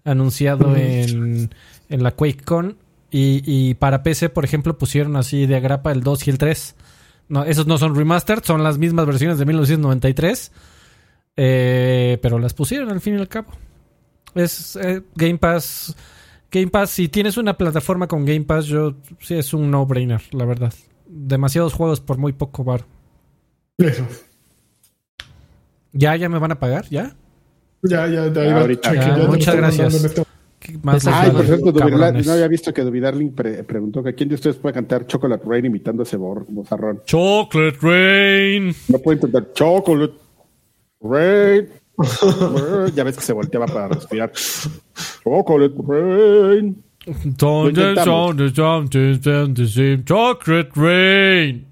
anunciado 0.05 0.75
en, 0.77 1.51
en 1.89 2.03
la 2.03 2.13
QuakeCon. 2.13 2.77
Y, 3.13 3.43
y 3.45 3.75
para 3.75 4.05
PC, 4.05 4.29
por 4.29 4.45
ejemplo, 4.45 4.79
pusieron 4.79 5.17
así 5.17 5.47
de 5.47 5.57
agrapa 5.57 5.91
el 5.91 6.03
2 6.03 6.29
y 6.29 6.31
el 6.31 6.39
3. 6.39 6.77
No, 7.29 7.45
esos 7.45 7.67
no 7.67 7.79
son 7.79 7.97
remastered, 7.97 8.43
son 8.45 8.63
las 8.63 8.79
mismas 8.79 9.07
versiones 9.07 9.39
de 9.39 9.47
1993. 9.47 10.53
Eh, 11.37 12.19
pero 12.23 12.39
las 12.39 12.55
pusieron 12.55 12.91
al 12.91 13.01
fin 13.01 13.15
y 13.15 13.19
al 13.19 13.29
cabo. 13.29 13.53
Es 14.35 14.79
Game 15.17 15.39
Pass. 15.39 15.97
Game 16.53 16.69
Pass, 16.69 16.91
si 16.91 17.09
tienes 17.09 17.37
una 17.37 17.57
plataforma 17.57 18.07
con 18.07 18.25
Game 18.25 18.43
Pass, 18.43 18.67
yo 18.67 18.95
sí 19.21 19.35
es 19.35 19.55
un 19.55 19.71
no-brainer, 19.71 20.23
la 20.33 20.45
verdad 20.45 20.73
demasiados 21.11 21.75
juegos 21.75 22.01
por 22.01 22.19
muy 22.19 22.33
poco 22.33 22.65
bar. 22.65 22.85
Eso. 23.79 24.07
¿Ya, 25.93 26.17
ya 26.17 26.29
me 26.29 26.39
van 26.39 26.53
a 26.53 26.61
pagar? 26.61 26.87
¿Ya? 26.89 27.17
Ya, 27.83 28.07
ya, 28.07 28.33
ya. 28.33 28.61
ahorita. 28.61 29.27
muchas 29.29 29.57
gracias. 29.57 30.23
Más 30.83 31.07
Ay, 31.07 31.31
por 31.31 31.47
cierto, 31.47 31.73
no 31.73 32.33
había 32.33 32.47
visto 32.47 32.73
que 32.73 32.83
Duby 32.83 33.01
Darling 33.01 33.31
preguntó 33.33 34.03
que 34.03 34.15
quién 34.15 34.29
de 34.29 34.35
ustedes 34.35 34.57
puede 34.57 34.75
cantar 34.75 35.07
Chocolate 35.07 35.43
Rain 35.47 35.65
imitando 35.65 36.03
ese 36.03 36.17
bozarrón. 36.17 37.03
Chocolate 37.07 37.79
Rain. 37.81 38.75
No 38.89 38.99
puede 38.99 39.17
intentar 39.17 39.53
Chocolate 39.55 40.15
Rain. 41.01 41.69
ya 42.95 43.05
ves 43.05 43.17
que 43.17 43.23
se 43.23 43.33
volteaba 43.33 43.67
para 43.67 43.89
respirar. 43.89 44.33
Chocolate 45.25 45.75
Rain. 45.87 46.85
Chocolate 50.05 50.71
Rain. 50.75 51.67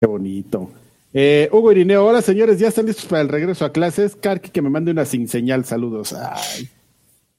Qué 0.00 0.06
bonito. 0.06 0.70
Eh, 1.12 1.48
Hugo 1.52 1.70
Irineo, 1.70 2.06
hola 2.06 2.22
señores, 2.22 2.58
ya 2.58 2.68
están 2.68 2.86
listos 2.86 3.04
para 3.04 3.22
el 3.22 3.28
regreso 3.28 3.64
a 3.64 3.72
clases. 3.72 4.16
Karki 4.16 4.50
que 4.50 4.62
me 4.62 4.70
mande 4.70 4.90
una 4.90 5.04
sin 5.04 5.28
señal, 5.28 5.64
saludos. 5.64 6.12
Ay, 6.12 6.68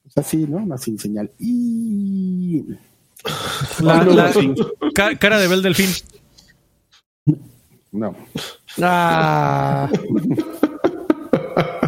pues 0.02 0.16
así, 0.16 0.46
¿no? 0.48 0.58
Una 0.58 0.78
sin 0.78 0.98
señal. 0.98 1.30
Y... 1.38 2.64
La, 3.82 4.06
cara 5.18 5.38
de 5.38 5.48
Bel 5.48 5.62
Delfín. 5.62 5.90
No. 7.92 8.14
Ah. 8.80 9.90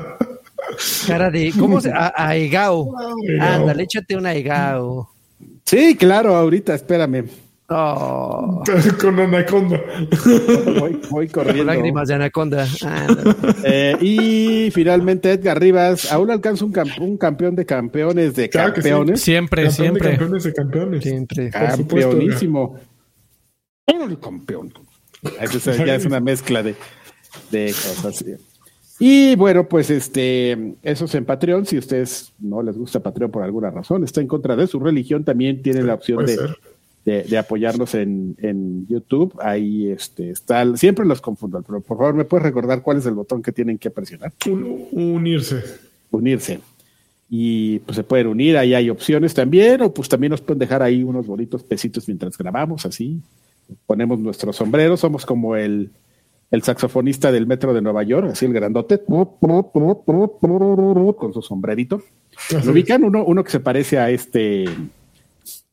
Cara 1.09 1.31
de. 1.31 1.53
¿Cómo 1.59 1.81
se.? 1.81 1.91
A, 1.91 2.13
aigao. 2.17 2.95
Ándale, 3.41 3.83
échate 3.85 4.17
un 4.17 4.27
aigao. 4.27 5.11
Sí, 5.65 5.97
claro, 5.97 6.35
ahorita, 6.37 6.75
espérame. 6.75 7.27
Oh. 7.71 8.63
Con 9.01 9.21
anaconda. 9.21 9.79
Voy, 10.81 10.99
voy 11.11 11.29
corriendo. 11.29 11.65
lágrimas 11.65 12.09
de 12.09 12.15
anaconda. 12.15 12.67
Eh, 13.63 13.95
y 14.01 14.71
finalmente 14.71 15.33
Edgar 15.33 15.61
Rivas, 15.61 16.11
aún 16.11 16.31
alcanza 16.31 16.65
un, 16.65 16.73
un 17.01 17.19
campeón 17.19 17.55
de 17.57 17.67
campeones 17.67 18.35
de 18.37 18.49
campeones. 18.49 19.21
Siempre, 19.21 19.71
siempre. 19.71 20.11
campeones 20.11 20.45
de 20.45 20.53
campeones. 20.55 21.03
Siempre. 21.03 21.51
Campeonísimo. 21.51 22.79
campeón. 24.23 24.73
Eso 25.39 25.75
ya 25.85 25.95
es 25.95 26.07
una 26.07 26.21
mezcla 26.21 26.63
de, 26.63 26.75
de 27.51 27.67
cosas. 27.67 28.25
Y 28.99 29.37
bueno, 29.37 29.69
pues 29.69 29.91
este, 29.91 30.75
eso 30.83 31.05
es 31.05 31.15
en 31.15 31.25
Patreon. 31.25 31.67
Si 31.67 31.79
ustedes 31.79 32.33
no 32.41 32.63
les 32.63 32.77
gusta 32.77 33.01
Patreon 33.01 33.31
por 33.31 33.43
alguna 33.43 33.71
razón, 33.71 34.03
está 34.03 34.21
en 34.21 34.27
contra 34.27 34.57
de 34.57 34.67
su 34.67 34.81
religión, 34.81 35.25
también 35.25 35.63
tienen 35.63 35.87
la 35.87 35.95
opción 35.95 36.27
de, 36.27 37.23
de, 37.23 37.39
apoyarnos 37.39 37.95
en, 37.95 38.37
en, 38.39 38.87
YouTube. 38.89 39.39
Ahí 39.41 39.89
este, 39.89 40.31
está, 40.31 40.77
siempre 40.77 41.07
los 41.07 41.21
confundo, 41.21 41.63
pero 41.65 41.81
por 41.81 41.97
favor, 41.97 42.15
¿me 42.15 42.25
puedes 42.25 42.45
recordar 42.45 42.83
cuál 42.83 42.99
es 42.99 43.07
el 43.07 43.15
botón 43.15 43.43
que 43.43 43.53
tienen 43.53 43.79
que 43.79 43.91
presionar? 43.91 44.33
unirse. 44.47 45.63
Unirse. 46.11 46.61
Y 47.31 47.81
pues 47.81 47.97
se 47.97 48.05
pueden 48.05 48.27
unir, 48.27 48.57
ahí 48.57 48.75
hay 48.75 48.91
opciones 48.91 49.35
también, 49.35 49.83
o 49.83 49.93
pues 49.93 50.09
también 50.09 50.31
nos 50.31 50.41
pueden 50.41 50.59
dejar 50.59 50.83
ahí 50.83 51.03
unos 51.03 51.27
bonitos 51.27 51.63
pesitos 51.63 52.09
mientras 52.09 52.37
grabamos, 52.37 52.85
así. 52.85 53.21
Ponemos 53.87 54.19
nuestros 54.19 54.57
sombreros, 54.57 55.01
somos 55.01 55.27
como 55.27 55.55
el 55.55 55.91
el 56.51 56.63
saxofonista 56.63 57.31
del 57.31 57.47
metro 57.47 57.75
de 57.75 57.83
Nueva 57.83 58.03
York, 58.03 58.31
así 58.33 58.47
el 58.47 58.53
grandote, 58.53 59.03
con 59.05 59.35
su 61.33 61.43
sombrerito. 61.43 62.03
Lo 62.65 62.73
ubican 62.73 63.05
uno, 63.05 63.25
uno 63.25 63.45
que 63.45 63.51
se 63.51 63.61
parece 63.61 63.99
a 63.99 64.11
este, 64.11 64.65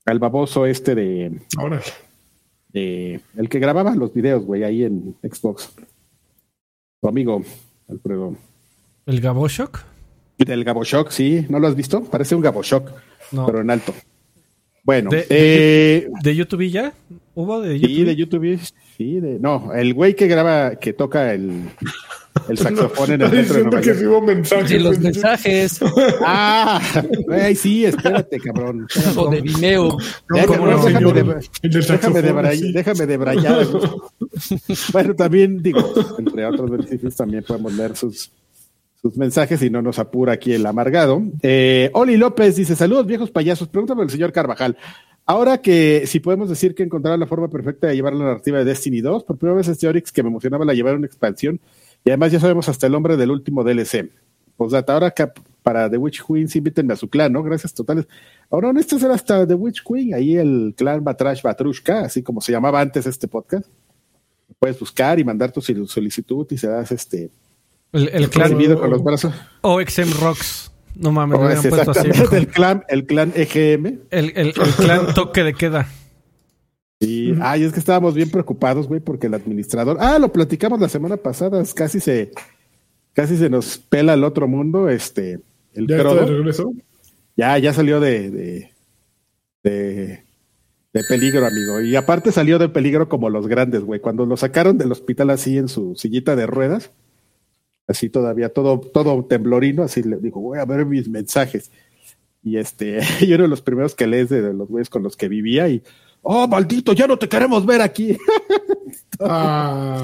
al 0.06 0.20
baboso 0.20 0.66
este 0.66 0.96
de, 0.96 1.40
Ahora. 1.58 1.82
de 2.70 3.22
el 3.38 3.50
que 3.50 3.60
grababa 3.60 3.96
los 3.96 4.14
videos, 4.14 4.44
güey, 4.46 4.64
ahí 4.64 4.84
en 4.84 5.16
Xbox. 5.24 5.74
Tu 7.02 7.08
amigo, 7.08 7.44
Alfredo. 7.88 8.36
¿El 9.06 9.22
Gaboshock? 9.22 9.84
El 10.40 10.64
Gaboshock, 10.64 11.12
sí, 11.12 11.46
¿no 11.50 11.60
lo 11.60 11.68
has 11.68 11.76
visto? 11.76 12.04
Parece 12.04 12.36
un 12.36 12.42
Gaboshock, 12.42 12.92
pero 13.32 13.62
en 13.62 13.70
alto. 13.70 13.94
Bueno, 14.84 15.10
¿De, 15.10 15.26
eh, 15.30 16.10
de, 16.22 16.36
YouTube 16.36 16.70
ya? 16.70 16.94
¿Hubo 17.34 17.62
de 17.62 17.80
YouTube? 17.80 17.96
Sí, 17.96 18.04
de 18.04 18.16
YouTube. 18.16 18.60
Sí, 18.98 19.20
de, 19.20 19.40
no, 19.40 19.74
el 19.74 19.94
güey 19.94 20.16
que 20.16 20.28
graba, 20.28 20.76
que 20.78 20.94
toca 20.94 21.34
el, 21.34 21.64
el 22.48 22.58
saxofón 22.58 23.12
en 23.12 23.22
el 23.24 23.32
metro 23.32 23.56
de 23.56 23.64
Nueva 23.64 23.82
que 23.82 23.94
York. 24.02 24.26
mensajes. 24.26 24.82
Los 24.82 25.00
mensajes. 25.00 25.80
Ah, 26.22 26.82
ay, 27.30 27.56
sí, 27.56 27.84
espérate, 27.84 28.40
cabrón. 28.40 28.88
O 29.18 29.30
de 29.30 29.42
Vimeo. 29.42 29.98
Déjame, 30.30 32.22
de, 33.06 33.18
brayar. 33.18 33.68
bueno, 34.94 35.16
también 35.16 35.62
digo, 35.62 35.94
entre 36.18 36.46
otros 36.46 36.70
beneficios, 36.70 37.16
también 37.18 37.44
podemos 37.44 37.74
leer 37.74 37.98
sus, 37.98 38.32
sus 39.02 39.18
mensajes 39.18 39.62
y 39.62 39.70
no 39.70 39.82
nos 39.82 40.00
apura 40.00 40.34
aquí 40.34 40.54
el 40.54 40.66
amargado. 40.66 41.22
Eh, 41.42 41.90
Oli 41.94 42.16
López 42.16 42.56
dice: 42.56 42.78
Saludos, 42.78 43.08
viejos 43.08 43.30
payasos. 43.30 43.68
Pregúntame 43.68 44.04
al 44.04 44.10
señor 44.10 44.32
Carvajal. 44.32 44.78
Ahora 45.28 45.58
que 45.60 46.04
si 46.06 46.20
podemos 46.20 46.50
decir 46.50 46.76
que 46.76 46.84
encontraron 46.84 47.20
la 47.20 47.26
forma 47.26 47.50
perfecta 47.50 47.88
de 47.88 47.96
llevar 47.96 48.14
la 48.14 48.26
narrativa 48.26 48.60
de 48.60 48.66
Destiny 48.66 49.02
2, 49.02 49.24
por 49.24 49.38
primera 49.38 49.58
vez 49.58 49.68
este 49.68 49.88
Orix 49.88 50.12
que 50.12 50.22
me 50.22 50.30
emocionaba 50.30 50.66
la 50.66 50.74
llevar 50.74 50.96
una 50.96 51.08
expansión 51.08 51.60
y 52.04 52.12
además 52.12 52.32
ya 52.32 52.40
sabemos 52.40 52.70
hasta 52.70 52.86
el 52.86 52.92
nombre 52.92 53.18
del 53.18 53.32
último 53.32 53.64
DLC. 53.64 54.12
Pues 54.56 54.74
ahora 54.74 55.12
que 55.12 55.28
para 55.64 55.90
The 55.90 55.98
Witch 55.98 56.24
Queen, 56.24 56.48
sí 56.48 56.60
invítenme 56.60 56.94
a 56.94 56.96
su 56.96 57.10
clan, 57.10 57.34
¿no? 57.34 57.42
Gracias 57.42 57.74
totales. 57.74 58.08
Ahora, 58.52 58.72
no, 58.72 58.80
este 58.80 59.00
será 59.00 59.16
hasta 59.16 59.48
The 59.48 59.56
Witch 59.56 59.84
Queen, 59.84 60.14
ahí 60.14 60.38
el 60.38 60.76
clan 60.78 61.04
Batrash 61.04 61.42
Batrushka, 61.42 62.02
así 62.02 62.22
como 62.22 62.40
se 62.40 62.52
llamaba 62.52 62.80
antes 62.80 63.08
este 63.08 63.28
podcast. 63.28 63.68
Puedes 64.60 64.80
buscar 64.80 65.20
y 65.20 65.24
mandar 65.24 65.52
tu 65.52 65.62
solicitud 65.62 66.46
y 66.52 66.58
se 66.58 66.68
das 66.68 66.92
este. 66.92 67.32
El, 67.92 68.30
clan. 68.30 68.54
con 68.76 68.90
los 68.92 69.04
brazos. 69.04 69.34
OXM 69.62 70.12
Rocks. 70.22 70.75
No 70.96 71.12
mames, 71.12 71.40
no 71.40 71.50
es 71.50 71.68
puesto 71.68 71.92
así. 71.92 72.10
El 72.32 72.48
clan, 72.48 72.84
el 72.88 73.06
clan 73.06 73.34
EGM. 73.36 74.00
El, 74.12 74.32
el, 74.36 74.54
clan 74.54 75.08
toque 75.16 75.44
de 75.44 75.54
queda. 75.54 75.88
Sí, 77.02 77.36
ay, 77.42 77.64
es 77.64 77.74
que 77.74 77.80
estábamos 77.80 78.14
bien 78.16 78.30
preocupados, 78.32 78.88
güey, 78.88 79.02
porque 79.02 79.28
el 79.28 79.34
administrador. 79.34 79.98
Ah, 80.00 80.18
lo 80.18 80.32
platicamos 80.32 80.80
la 80.80 80.88
semana 80.88 81.18
pasada, 81.18 81.62
casi 81.76 82.00
se, 82.00 82.32
casi 83.14 83.36
se 83.38 83.50
nos 83.50 83.78
pela 83.78 84.14
el 84.14 84.24
otro 84.24 84.48
mundo, 84.48 84.90
este, 84.90 85.42
el 85.74 85.88
¿Ya 85.88 85.98
de 85.98 86.26
regreso? 86.26 86.74
Ya, 87.36 87.58
ya 87.58 87.74
salió 87.74 88.00
de, 88.00 88.32
de, 88.32 90.24
de, 90.94 91.04
peligro, 91.10 91.46
amigo. 91.46 91.82
Y 91.82 91.98
aparte 91.98 92.32
salió 92.32 92.58
de 92.60 92.70
peligro 92.70 93.10
como 93.10 93.30
los 93.30 93.48
grandes, 93.48 93.84
güey. 93.84 94.00
Cuando 94.00 94.26
lo 94.26 94.38
sacaron 94.38 94.78
del 94.78 94.94
hospital 94.94 95.30
así 95.32 95.58
en 95.58 95.68
su 95.68 95.96
sillita 95.96 96.38
de 96.38 96.48
ruedas, 96.48 96.92
así 97.88 98.10
todavía 98.10 98.50
todo, 98.50 98.80
todo 98.80 99.24
temblorino, 99.26 99.84
así 99.84 100.04
le 100.04 100.18
dijo, 100.18 100.40
voy 100.40 100.60
a 100.60 100.66
ver 100.66 100.86
mis 100.86 101.08
mensajes. 101.08 101.72
Y 102.44 102.58
este, 102.58 103.00
yo 103.28 103.36
era 103.36 103.44
de 103.44 103.50
los 103.50 103.62
primeros 103.62 103.96
que 103.96 104.08
lees 104.08 104.30
de, 104.30 104.54
los 104.54 104.68
güeyes 104.68 104.90
con 104.90 105.04
los 105.04 105.16
que 105.16 105.28
vivía 105.28 105.68
y, 105.68 105.84
oh, 106.22 106.48
maldito, 106.48 106.94
ya 106.94 107.08
no 107.08 107.18
te 107.18 107.30
queremos 107.30 107.66
ver 107.66 107.82
aquí. 107.82 108.18
ah. 109.20 110.02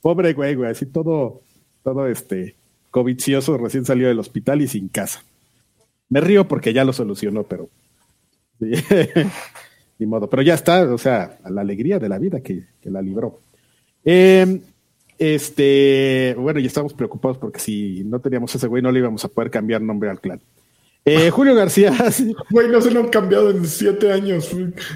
pobre 0.00 0.32
güey, 0.32 0.54
güey, 0.54 0.70
así 0.70 0.86
todo, 0.86 1.42
todo 1.82 2.06
este, 2.06 2.56
covicioso, 2.90 3.58
recién 3.58 3.84
salió 3.84 4.08
del 4.08 4.20
hospital 4.20 4.62
y 4.62 4.68
sin 4.68 4.88
casa. 4.88 5.24
Me 6.08 6.20
río 6.20 6.46
porque 6.46 6.72
ya 6.72 6.84
lo 6.84 6.92
solucionó, 6.92 7.42
pero. 7.42 7.68
Ni 9.98 10.06
modo. 10.06 10.30
Pero 10.30 10.42
ya 10.42 10.54
está, 10.54 10.92
o 10.92 10.98
sea, 10.98 11.38
la 11.48 11.62
alegría 11.62 11.98
de 11.98 12.08
la 12.08 12.18
vida 12.18 12.40
que, 12.40 12.62
la 12.84 13.02
libró. 13.02 13.40
Em, 14.04 14.60
este, 15.18 16.34
bueno, 16.38 16.60
ya 16.60 16.66
estamos 16.66 16.94
preocupados 16.94 17.38
porque 17.38 17.60
si 17.60 18.02
no 18.04 18.20
teníamos 18.20 18.54
ese 18.54 18.66
güey, 18.66 18.82
no 18.82 18.90
le 18.90 19.00
íbamos 19.00 19.24
a 19.24 19.28
poder 19.28 19.50
cambiar 19.50 19.82
nombre 19.82 20.10
al 20.10 20.20
clan. 20.20 20.40
Eh, 21.04 21.30
Julio 21.30 21.54
García. 21.56 21.92
Güey, 22.50 22.68
no 22.68 22.80
se 22.80 22.90
lo 22.90 23.00
han 23.00 23.08
cambiado 23.08 23.50
en 23.50 23.64
siete 23.66 24.12
años. 24.12 24.50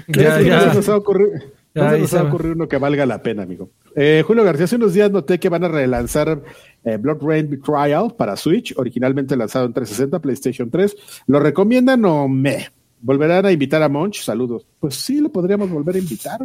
Ya, 0.07 0.41
ya. 0.41 0.65
No 0.65 0.71
se 0.71 0.77
nos 0.77 0.89
ha 0.89 0.97
ocurrido, 0.97 1.31
no 1.73 1.89
se 1.89 1.99
nos 1.99 2.13
ha 2.13 2.23
ocurrido 2.23 2.55
uno 2.55 2.67
que 2.67 2.77
valga 2.77 3.05
la 3.05 3.21
pena, 3.21 3.43
amigo. 3.43 3.69
Eh, 3.95 4.23
Julio 4.25 4.43
García, 4.43 4.65
hace 4.65 4.75
unos 4.75 4.93
días 4.93 5.11
noté 5.11 5.39
que 5.39 5.49
van 5.49 5.63
a 5.63 5.67
relanzar 5.67 6.41
eh, 6.83 6.97
Blood 6.97 7.21
Rain 7.21 7.49
Betrayal 7.49 8.13
para 8.15 8.35
Switch, 8.35 8.73
originalmente 8.77 9.35
lanzado 9.35 9.65
en 9.65 9.73
360, 9.73 10.19
PlayStation 10.19 10.69
3. 10.69 10.95
¿Lo 11.27 11.39
recomiendan 11.39 12.03
o 12.05 12.27
me? 12.27 12.69
¿Volverán 13.01 13.45
a 13.45 13.51
invitar 13.51 13.81
a 13.81 13.89
Monch? 13.89 14.21
Saludos. 14.21 14.65
Pues 14.79 14.95
sí, 14.95 15.19
lo 15.21 15.29
podríamos 15.29 15.69
volver 15.69 15.95
a 15.95 15.99
invitar. 15.99 16.39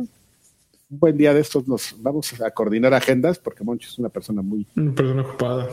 Un 0.90 0.98
buen 0.98 1.16
día 1.16 1.32
de 1.34 1.40
estos 1.40 1.66
nos 1.66 1.94
vamos 1.98 2.40
a 2.40 2.50
coordinar 2.50 2.94
agendas 2.94 3.38
porque 3.38 3.64
Monch 3.64 3.86
es 3.86 3.98
una 3.98 4.08
persona 4.08 4.42
muy... 4.42 4.66
Una 4.76 4.94
persona 4.94 5.22
ocupada. 5.22 5.68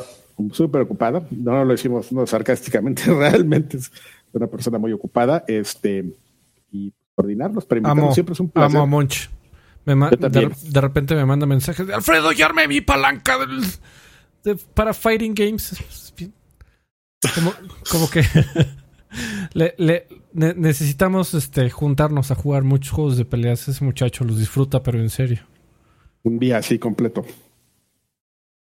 Súper 0.51 0.81
ocupada. 0.81 1.25
No 1.31 1.63
lo 1.63 1.71
decimos 1.71 2.11
no, 2.11 2.25
sarcásticamente, 2.25 3.03
realmente 3.13 3.77
es 3.77 3.91
una 4.31 4.47
persona 4.47 4.77
muy 4.77 4.91
ocupada. 4.93 5.43
Este, 5.47 6.05
y 6.71 6.93
coordinarlos 7.15 7.65
para 7.65 7.79
invitarnos 7.79 8.13
siempre 8.13 8.33
es 8.33 8.39
un 8.39 8.49
placer. 8.49 8.77
Amo 8.77 8.83
a 8.83 8.85
Monch. 8.85 9.29
de, 9.85 10.81
repente 10.81 11.15
me 11.15 11.25
manda 11.25 11.45
mensajes 11.45 11.85
de 11.85 11.93
Alfredo, 11.93 12.31
ya 12.31 12.45
armé 12.45 12.67
mi 12.67 12.81
palanca 12.81 13.37
para 14.73 14.93
fighting 14.93 15.33
games. 15.35 15.75
Como, 17.91 18.09
que 18.09 18.23
le, 19.53 20.07
necesitamos 20.33 21.33
este, 21.33 21.69
juntarnos 21.69 22.31
a 22.31 22.35
jugar 22.35 22.63
muchos 22.63 22.91
juegos 22.91 23.17
de 23.17 23.25
peleas. 23.25 23.67
Ese 23.67 23.83
muchacho 23.83 24.23
los 24.23 24.37
disfruta, 24.39 24.81
pero 24.83 24.99
en 24.99 25.09
serio. 25.09 25.39
Un 26.23 26.39
día 26.39 26.57
así 26.57 26.77
completo. 26.79 27.25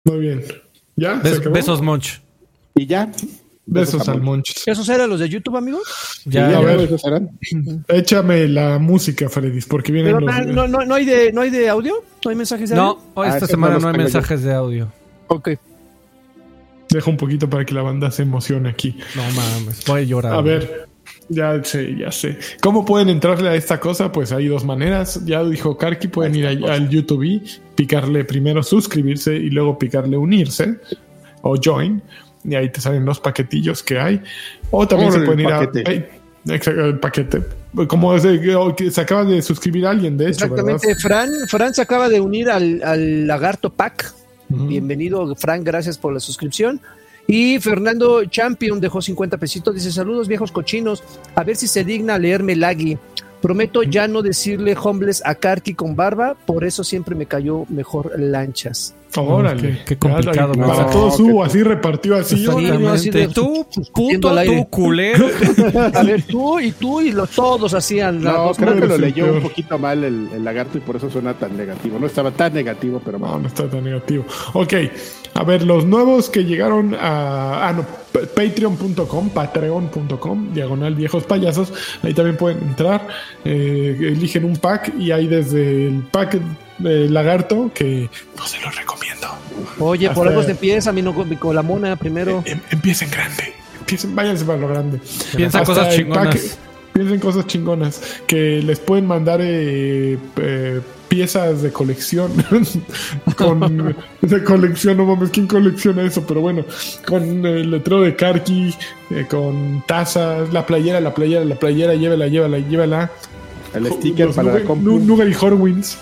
Muy 0.04 0.18
bien. 0.18 0.44
¿Ya? 0.96 1.14
besos, 1.52 1.82
Monch. 1.82 2.20
Y 2.74 2.86
ya. 2.86 3.10
Besos, 3.68 4.08
al 4.08 4.22
Monch. 4.22 4.62
¿Esos 4.66 4.88
eran 4.88 5.10
los 5.10 5.18
de 5.18 5.28
YouTube, 5.28 5.56
amigos? 5.56 6.22
Ya, 6.24 6.56
a 6.56 6.60
ver. 6.60 6.88
Échame 7.88 8.46
la 8.46 8.78
música, 8.78 9.28
Freddy, 9.28 9.60
porque 9.62 9.90
vienen 9.90 10.12
los... 10.12 10.46
no, 10.46 10.68
no, 10.68 10.84
no, 10.84 10.94
hay 10.94 11.04
de, 11.04 11.32
¿No 11.32 11.40
hay 11.40 11.50
de 11.50 11.68
audio? 11.68 12.04
¿No 12.24 12.30
hay 12.30 12.36
mensajes 12.36 12.70
de 12.70 12.76
audio? 12.76 13.02
No, 13.16 13.24
esta 13.24 13.44
ah, 13.44 13.48
semana 13.48 13.78
no 13.78 13.88
hay 13.88 13.96
mensajes 13.96 14.42
de 14.44 14.54
audio. 14.54 14.92
Ok. 15.26 15.50
Dejo 16.96 17.10
un 17.10 17.18
poquito 17.18 17.50
para 17.50 17.62
que 17.66 17.74
la 17.74 17.82
banda 17.82 18.10
se 18.10 18.22
emocione 18.22 18.70
aquí. 18.70 18.96
No 19.14 19.22
mames, 19.22 19.84
voy 19.84 20.00
a 20.00 20.04
llorar. 20.04 20.32
A 20.32 20.40
ver, 20.40 20.88
ya 21.28 21.62
sé, 21.62 21.94
ya 21.94 22.10
sé. 22.10 22.38
¿Cómo 22.62 22.86
pueden 22.86 23.10
entrarle 23.10 23.50
a 23.50 23.54
esta 23.54 23.78
cosa? 23.78 24.10
Pues 24.10 24.32
hay 24.32 24.46
dos 24.48 24.64
maneras. 24.64 25.22
Ya 25.26 25.44
dijo 25.44 25.76
Karki, 25.76 26.08
pueden 26.08 26.36
ir 26.36 26.46
al 26.46 26.88
YouTube, 26.88 27.42
picarle 27.74 28.24
primero 28.24 28.62
suscribirse 28.62 29.34
y 29.34 29.50
luego 29.50 29.78
picarle 29.78 30.16
unirse 30.16 30.76
o 31.42 31.56
join. 31.62 32.00
Y 32.44 32.54
ahí 32.54 32.70
te 32.70 32.80
salen 32.80 33.04
los 33.04 33.20
paquetillos 33.20 33.82
que 33.82 33.98
hay. 33.98 34.22
O 34.70 34.88
también 34.88 35.12
se 35.12 35.20
pueden 35.20 35.40
ir 35.40 35.48
a... 35.48 35.68
el 36.44 36.98
paquete. 36.98 37.42
Como 37.88 38.18
se, 38.18 38.90
se 38.90 39.00
acaba 39.02 39.22
de 39.26 39.42
suscribir 39.42 39.86
alguien, 39.86 40.16
de 40.16 40.30
hecho. 40.30 40.46
Exactamente. 40.46 40.94
Fran, 40.94 41.28
Fran 41.46 41.74
se 41.74 41.82
acaba 41.82 42.08
de 42.08 42.22
unir 42.22 42.48
al, 42.48 42.82
al 42.82 43.26
Lagarto 43.26 43.68
Pack 43.68 44.14
Bienvenido, 44.48 45.34
Frank, 45.36 45.64
gracias 45.64 45.98
por 45.98 46.12
la 46.12 46.20
suscripción. 46.20 46.80
Y 47.26 47.58
Fernando 47.58 48.24
Champion 48.24 48.80
dejó 48.80 49.02
50 49.02 49.36
pesitos. 49.38 49.74
Dice: 49.74 49.90
Saludos, 49.90 50.28
viejos 50.28 50.52
cochinos. 50.52 51.02
A 51.34 51.42
ver 51.42 51.56
si 51.56 51.66
se 51.66 51.84
digna 51.84 52.18
leerme 52.18 52.54
Lagui. 52.54 52.98
Prometo 53.42 53.82
ya 53.82 54.08
no 54.08 54.22
decirle 54.22 54.76
homeless 54.80 55.22
a 55.24 55.34
Karki 55.34 55.74
con 55.74 55.94
barba, 55.94 56.34
por 56.34 56.64
eso 56.64 56.82
siempre 56.82 57.14
me 57.14 57.26
cayó 57.26 57.64
mejor 57.68 58.18
lanchas. 58.18 58.95
Órale, 59.16 59.82
qué, 59.86 59.96
complicado. 59.96 60.52
para 60.54 60.90
todos 60.90 61.18
hubo 61.20 61.42
así 61.42 61.62
repartido 61.62 62.16
así. 62.16 62.44
tú, 63.32 63.66
puto, 63.92 64.44
tú, 64.44 64.70
culero. 64.70 65.28
A 65.94 66.02
ver, 66.02 66.22
tú 66.22 66.60
y 66.60 66.72
tú 66.72 67.00
y 67.00 67.12
los, 67.12 67.30
todos 67.30 67.72
hacían. 67.74 68.22
No, 68.22 68.52
creo 68.52 68.74
que 68.74 68.86
lo 68.86 68.98
leyó 68.98 69.32
un 69.32 69.42
poquito 69.42 69.78
mal 69.78 70.04
el, 70.04 70.44
lagarto 70.44 70.78
y 70.78 70.80
por 70.80 70.96
eso 70.96 71.10
suena 71.10 71.34
tan 71.34 71.56
negativo. 71.56 71.98
No 71.98 72.06
estaba 72.06 72.30
tan 72.30 72.52
negativo, 72.52 73.00
pero 73.04 73.18
No, 73.18 73.38
no 73.38 73.48
está 73.48 73.68
tan 73.68 73.84
negativo. 73.84 74.24
Ok, 74.52 74.74
a 75.34 75.44
ver, 75.44 75.62
los 75.62 75.84
nuevos 75.84 76.28
que 76.28 76.44
llegaron 76.44 76.94
a... 76.94 77.68
Ah, 77.68 77.72
no, 77.72 77.84
patreon.com, 78.34 79.30
patreon.com, 79.30 80.54
diagonal 80.54 80.94
viejos 80.94 81.24
payasos. 81.24 81.72
Ahí 82.02 82.14
también 82.14 82.36
pueden 82.36 82.58
entrar, 82.58 83.06
eh, 83.44 83.96
eligen 84.00 84.44
un 84.44 84.56
pack 84.56 84.92
y 84.98 85.10
hay 85.10 85.26
desde 85.26 85.88
el 85.88 86.02
pack 86.10 86.38
de 86.78 87.08
lagarto 87.08 87.70
que 87.74 88.08
no 88.36 88.46
se 88.46 88.60
los 88.60 88.74
recomiendo. 88.76 89.28
Oye, 89.78 90.10
por 90.10 90.28
algo 90.28 90.42
se 90.42 90.52
empieza, 90.52 90.92
mi 90.92 91.02
no, 91.02 91.14
con 91.14 91.54
la 91.54 91.62
mona 91.62 91.96
primero. 91.96 92.42
Em, 92.44 92.54
em, 92.54 92.60
empiecen 92.70 93.10
grande, 93.10 93.54
empiecen, 93.80 94.14
váyanse 94.14 94.44
para 94.44 94.58
lo 94.58 94.68
grande. 94.68 95.00
Piensa 95.34 95.64
cosas 95.64 95.94
chingonas. 95.94 96.58
piensen 96.92 97.20
cosas 97.20 97.46
chingonas 97.46 98.00
que 98.26 98.62
les 98.62 98.80
pueden 98.80 99.06
mandar 99.06 99.40
eh, 99.42 100.18
eh, 100.36 100.80
piezas 101.08 101.62
de 101.62 101.70
colección. 101.72 102.32
con 103.36 103.94
de 104.20 104.44
colección, 104.44 104.96
no 104.96 105.04
mames, 105.04 105.30
¿quién 105.30 105.46
colecciona 105.46 106.02
eso? 106.02 106.26
Pero 106.26 106.40
bueno, 106.40 106.64
con 107.06 107.44
el 107.44 107.70
letrero 107.70 108.02
de 108.02 108.16
Karki, 108.16 108.74
eh, 109.10 109.26
con 109.28 109.84
tazas, 109.86 110.52
la 110.52 110.64
playera, 110.66 111.00
la 111.00 111.14
playera, 111.14 111.44
la 111.44 111.56
playera, 111.56 111.94
llévala, 111.94 112.28
llévala, 112.28 112.58
llévala. 112.58 113.10
El 113.74 113.92
sticker 113.92 114.30
para 114.30 114.54
la 114.54 114.74
Nougat 114.74 115.28
y 115.28 115.34
Horwins. 115.34 115.98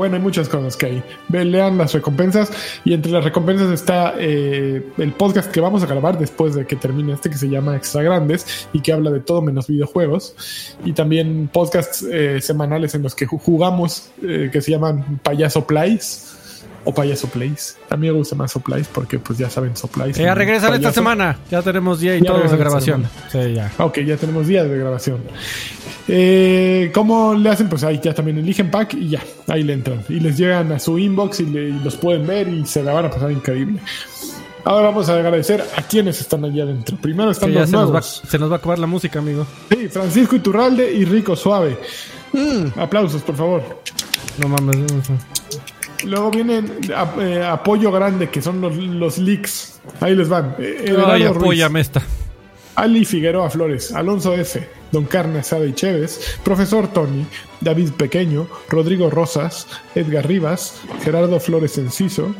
Bueno, 0.00 0.16
hay 0.16 0.22
muchas 0.22 0.48
cosas 0.48 0.78
que 0.78 0.86
hay. 0.86 1.02
lean 1.28 1.76
las 1.76 1.92
recompensas 1.92 2.50
y 2.86 2.94
entre 2.94 3.12
las 3.12 3.22
recompensas 3.22 3.70
está 3.70 4.14
eh, 4.18 4.82
el 4.96 5.12
podcast 5.12 5.52
que 5.52 5.60
vamos 5.60 5.82
a 5.82 5.86
grabar 5.86 6.18
después 6.18 6.54
de 6.54 6.66
que 6.66 6.74
termine 6.74 7.12
este 7.12 7.28
que 7.28 7.36
se 7.36 7.50
llama 7.50 7.76
Extra 7.76 8.02
Grandes 8.02 8.66
y 8.72 8.80
que 8.80 8.94
habla 8.94 9.10
de 9.10 9.20
todo 9.20 9.42
menos 9.42 9.66
videojuegos. 9.66 10.34
Y 10.86 10.94
también 10.94 11.50
podcasts 11.52 12.02
eh, 12.10 12.40
semanales 12.40 12.94
en 12.94 13.02
los 13.02 13.14
que 13.14 13.26
jugamos 13.26 14.10
eh, 14.22 14.48
que 14.50 14.62
se 14.62 14.70
llaman 14.70 15.20
Payaso 15.22 15.66
Plays 15.66 16.39
o 16.84 16.94
Payaso 16.94 17.28
Plays. 17.28 17.76
A 17.88 17.96
mí 17.96 18.06
me 18.06 18.12
gusta 18.12 18.34
más 18.34 18.52
Soplays 18.52 18.88
porque 18.88 19.18
pues 19.18 19.38
ya 19.38 19.50
saben 19.50 19.76
Soplays. 19.76 20.16
Ya 20.16 20.34
regresan 20.34 20.74
esta 20.74 20.92
semana. 20.92 21.38
Ya 21.50 21.62
tenemos 21.62 22.00
día 22.00 22.16
y 22.16 22.22
todo 22.22 22.38
de 22.38 22.56
grabación. 22.56 23.04
Sí, 23.30 23.54
ya. 23.54 23.70
Ok, 23.78 23.98
ya 24.00 24.16
tenemos 24.16 24.46
días 24.46 24.68
de 24.68 24.78
grabación. 24.78 25.20
Eh, 26.08 26.90
¿Cómo 26.92 27.34
le 27.34 27.50
hacen? 27.50 27.68
Pues 27.68 27.84
ahí 27.84 28.00
ya 28.02 28.14
también 28.14 28.38
eligen 28.38 28.70
pack 28.70 28.94
y 28.94 29.10
ya, 29.10 29.22
ahí 29.46 29.62
le 29.62 29.74
entran. 29.74 30.04
Y 30.08 30.20
les 30.20 30.36
llegan 30.36 30.72
a 30.72 30.78
su 30.78 30.98
inbox 30.98 31.40
y, 31.40 31.46
los 31.46 31.96
pueden 31.96 32.26
ver 32.26 32.48
y 32.48 32.66
se 32.66 32.82
la 32.82 32.92
van 32.92 33.06
a 33.06 33.10
pasar 33.10 33.30
increíble. 33.30 33.80
Ahora 34.64 34.88
vamos 34.88 35.08
a 35.08 35.14
agradecer 35.14 35.64
a 35.76 35.82
quienes 35.82 36.20
están 36.20 36.44
allá 36.44 36.64
adentro. 36.64 36.96
Primero 37.00 37.30
están 37.30 37.54
los 37.54 37.68
se 37.68 37.72
nos, 37.72 37.82
va, 37.82 37.90
nuevos. 37.92 38.22
se 38.28 38.38
nos 38.38 38.50
va 38.50 38.56
a 38.56 38.58
acabar 38.58 38.78
la 38.78 38.86
música, 38.86 39.20
amigo. 39.20 39.46
Sí, 39.70 39.88
Francisco 39.88 40.36
Iturralde 40.36 40.92
y 40.92 41.04
Rico 41.04 41.34
Suave. 41.34 41.78
Mm. 42.32 42.78
Aplausos, 42.78 43.22
por 43.22 43.36
favor. 43.36 43.62
No 44.38 44.48
mames. 44.48 44.76
no 44.76 45.04
sé. 45.04 45.12
Luego 46.04 46.30
vienen 46.30 46.78
a- 46.94 47.14
eh, 47.20 47.44
apoyo 47.44 47.90
grande, 47.92 48.28
que 48.30 48.40
son 48.42 48.60
los, 48.60 48.76
los 48.76 49.18
leaks. 49.18 49.80
Ahí 50.00 50.14
les 50.16 50.28
van. 50.28 50.54
Eh, 50.58 50.84
Everardo 50.86 51.12
Ay, 51.12 51.22
apóyame 51.24 51.80
esta. 51.80 52.02
Ali 52.76 53.04
Figueroa 53.04 53.50
Flores, 53.50 53.92
Alonso 53.92 54.32
F., 54.34 54.66
Don 54.92 55.04
Carne 55.04 55.40
Asada 55.40 55.66
y 55.66 55.74
Chévez, 55.74 56.38
Profesor 56.42 56.88
Tony, 56.88 57.26
David 57.60 57.90
Pequeño, 57.92 58.46
Rodrigo 58.68 59.10
Rosas, 59.10 59.66
Edgar 59.94 60.26
Rivas, 60.26 60.80
Gerardo 61.04 61.38
Flores 61.40 61.76
Enciso, 61.78 62.34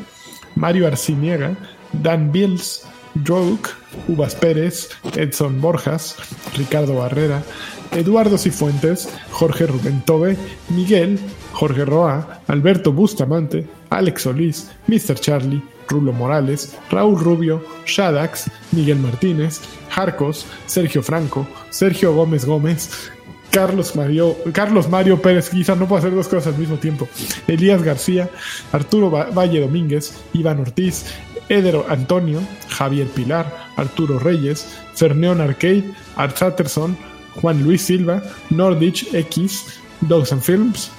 Mario 0.55 0.87
Arciniega, 0.87 1.55
Dan 1.93 2.31
Bills, 2.31 2.83
Droke, 3.13 3.69
Uvas 4.07 4.33
Pérez, 4.35 4.89
Edson 5.15 5.61
Borjas, 5.61 6.15
Ricardo 6.57 6.95
Barrera, 6.95 7.43
Eduardo 7.91 8.37
Cifuentes, 8.37 9.09
Jorge 9.31 9.67
Rubén 9.67 10.01
Tobe, 10.05 10.37
Miguel, 10.69 11.19
Jorge 11.53 11.85
Roa, 11.85 12.41
Alberto 12.47 12.91
Bustamante, 12.91 13.67
Alex 13.89 14.23
Solís, 14.23 14.71
Mr. 14.87 15.15
Charlie, 15.19 15.61
Rulo 15.89 16.13
Morales, 16.13 16.77
Raúl 16.89 17.19
Rubio, 17.19 17.61
Shadax, 17.85 18.49
Miguel 18.71 18.99
Martínez, 18.99 19.59
Jarcos, 19.89 20.45
Sergio 20.65 21.03
Franco, 21.03 21.45
Sergio 21.69 22.13
Gómez 22.13 22.45
Gómez, 22.45 23.11
Carlos 23.51 23.95
Mario, 23.97 24.37
Carlos 24.53 24.87
Mario 24.87 25.21
Pérez 25.21 25.51
Guiza, 25.51 25.75
no 25.75 25.85
puedo 25.87 25.99
hacer 25.99 26.15
dos 26.15 26.29
cosas 26.29 26.53
al 26.53 26.59
mismo 26.59 26.77
tiempo. 26.77 27.09
Elías 27.47 27.83
García, 27.83 28.29
Arturo 28.71 29.11
Va- 29.11 29.29
Valle 29.31 29.59
Domínguez, 29.59 30.17
Iván 30.33 30.61
Ortiz, 30.61 31.05
Edero 31.49 31.85
Antonio, 31.89 32.39
Javier 32.69 33.07
Pilar, 33.07 33.45
Arturo 33.75 34.17
Reyes, 34.19 34.65
Ferneón 34.95 35.41
Arcade, 35.41 35.83
Art 36.15 36.37
Satterson, 36.37 36.95
Juan 37.41 37.61
Luis 37.63 37.81
Silva, 37.81 38.23
Nordich 38.49 39.13
X, 39.13 39.65
Dogs 39.99 40.31
and 40.31 40.41
Films, 40.41 40.89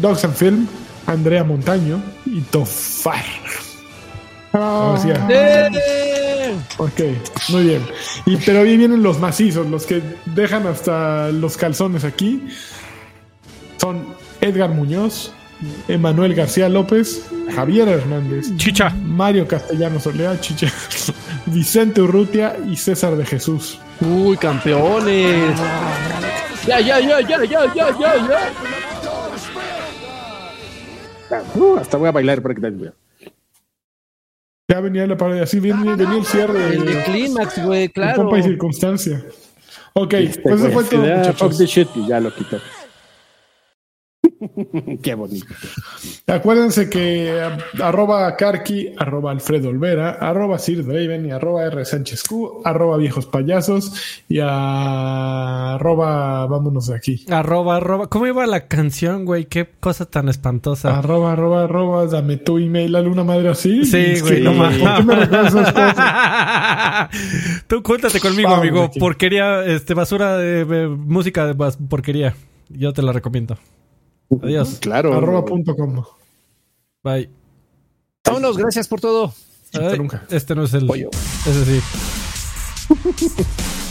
Dogs 0.00 0.24
and 0.24 0.34
Film, 0.34 0.66
Andrea 1.06 1.44
Montaño 1.44 2.02
y 2.24 2.40
Tofar. 2.42 3.24
Sí. 5.02 5.08
¡Eh! 5.28 6.54
Ok, 6.78 7.00
muy 7.50 7.64
bien. 7.64 7.82
Y, 8.24 8.36
pero 8.38 8.60
ahí 8.60 8.76
vienen 8.76 9.02
los 9.02 9.18
macizos, 9.18 9.66
los 9.68 9.84
que 9.84 10.02
dejan 10.26 10.66
hasta 10.66 11.30
los 11.30 11.56
calzones 11.56 12.04
aquí. 12.04 12.48
Son 13.78 14.06
Edgar 14.40 14.70
Muñoz, 14.70 15.32
Emanuel 15.88 16.34
García 16.34 16.68
López, 16.68 17.26
Javier 17.54 17.88
Hernández, 17.88 18.56
Chicha. 18.56 18.90
Mario 19.04 19.46
Castellanos 19.46 20.06
Olea, 20.06 20.40
Chicha, 20.40 20.72
Vicente 21.46 22.00
Urrutia 22.00 22.56
y 22.66 22.76
César 22.76 23.16
de 23.16 23.26
Jesús. 23.26 23.78
Uy, 24.00 24.36
campeones. 24.36 25.58
Ya, 26.66 26.80
ya, 26.80 26.98
ya, 27.00 27.20
ya, 27.20 27.44
ya, 27.44 27.74
ya, 27.74 27.90
ya, 27.98 28.16
ya. 28.28 28.85
Uh, 31.54 31.76
hasta 31.78 31.96
voy 31.96 32.08
a 32.08 32.12
bailar 32.12 32.42
para 32.42 32.54
que 32.54 32.60
te 32.60 32.70
vea. 32.70 32.92
Ya 34.68 34.80
venía 34.80 35.06
la 35.06 35.16
parodia, 35.16 35.44
así 35.44 35.60
venía, 35.60 35.94
venía 35.94 36.16
el 36.18 36.24
cierre 36.24 36.74
El 36.74 36.84
de 36.84 37.04
clímax, 37.04 37.64
güey, 37.64 37.88
claro. 37.88 38.22
pompa 38.22 38.38
y 38.38 38.42
circunstancia. 38.42 39.24
Ok, 39.92 40.12
Este, 40.14 40.42
pues 40.42 40.60
eso 40.60 40.70
fue 40.72 40.84
todo, 40.84 41.02
ah, 41.04 41.24
fuck 41.32 41.42
muchachos. 41.52 41.58
the 41.58 41.66
shit, 41.66 41.88
y 41.94 42.06
ya 42.08 42.20
lo 42.20 42.34
quitó. 42.34 42.58
Qué 45.02 45.14
bonito. 45.14 45.46
Acuérdense 46.26 46.90
que 46.90 47.40
arroba 47.80 48.36
Karki, 48.36 48.90
arroba 48.98 49.30
Alfredo 49.30 49.68
Olvera, 49.68 50.10
arroba 50.20 50.58
Sir 50.58 50.84
Draven 50.84 51.26
y 51.26 51.30
arroba 51.30 51.64
R 51.66 51.84
Sánchez 51.84 52.24
Q, 52.24 52.62
arroba 52.64 52.96
viejos 52.96 53.26
payasos 53.26 53.92
y 54.28 54.38
arroba 54.40 56.46
vámonos 56.46 56.88
de 56.88 56.96
aquí. 56.96 57.24
Arroba, 57.30 57.76
arroba. 57.76 58.08
¿Cómo 58.08 58.26
iba 58.26 58.46
la 58.46 58.66
canción, 58.68 59.24
güey? 59.24 59.46
Qué 59.46 59.68
cosa 59.80 60.06
tan 60.06 60.28
espantosa. 60.28 60.98
Arroba, 60.98 61.32
arroba, 61.32 61.64
arroba, 61.64 62.06
dame 62.06 62.36
tu 62.36 62.58
email 62.58 62.94
a 62.96 63.00
una 63.02 63.24
madre 63.24 63.48
así. 63.48 63.84
Sí, 63.84 63.96
Es 63.96 64.22
güey, 64.22 64.36
que, 64.36 64.40
no 64.40 64.52
¿Por 64.52 64.78
mames. 64.82 65.28
qué 65.28 65.34
me 65.36 65.50
cosas? 65.50 67.08
Tú 67.68 67.82
cuéntate 67.82 68.20
conmigo, 68.20 68.50
Vamos 68.50 68.62
amigo. 68.66 68.82
aquí. 68.84 69.00
Porquería, 69.00 69.64
este, 69.64 69.94
basura 69.94 70.36
de, 70.36 70.64
de 70.64 70.88
música 70.88 71.46
de 71.46 71.54
bas- 71.56 71.78
porquería. 71.88 72.34
Yo 72.68 72.92
te 72.92 73.02
la 73.02 73.12
recomiendo. 73.12 73.56
Adiós. 74.42 74.78
Claro. 74.80 75.12
arroba 75.14 75.44
punto 75.44 75.74
com. 75.76 76.04
Bye. 77.02 77.30
Vámonos, 78.24 78.56
gracias 78.56 78.88
por 78.88 79.00
todo. 79.00 79.32
Ay, 79.72 79.98
nunca. 79.98 80.26
Este 80.30 80.54
no 80.54 80.64
es 80.64 80.74
el. 80.74 80.86
Pollo. 80.86 81.10
Ese 81.46 81.64
sí. 81.64 81.80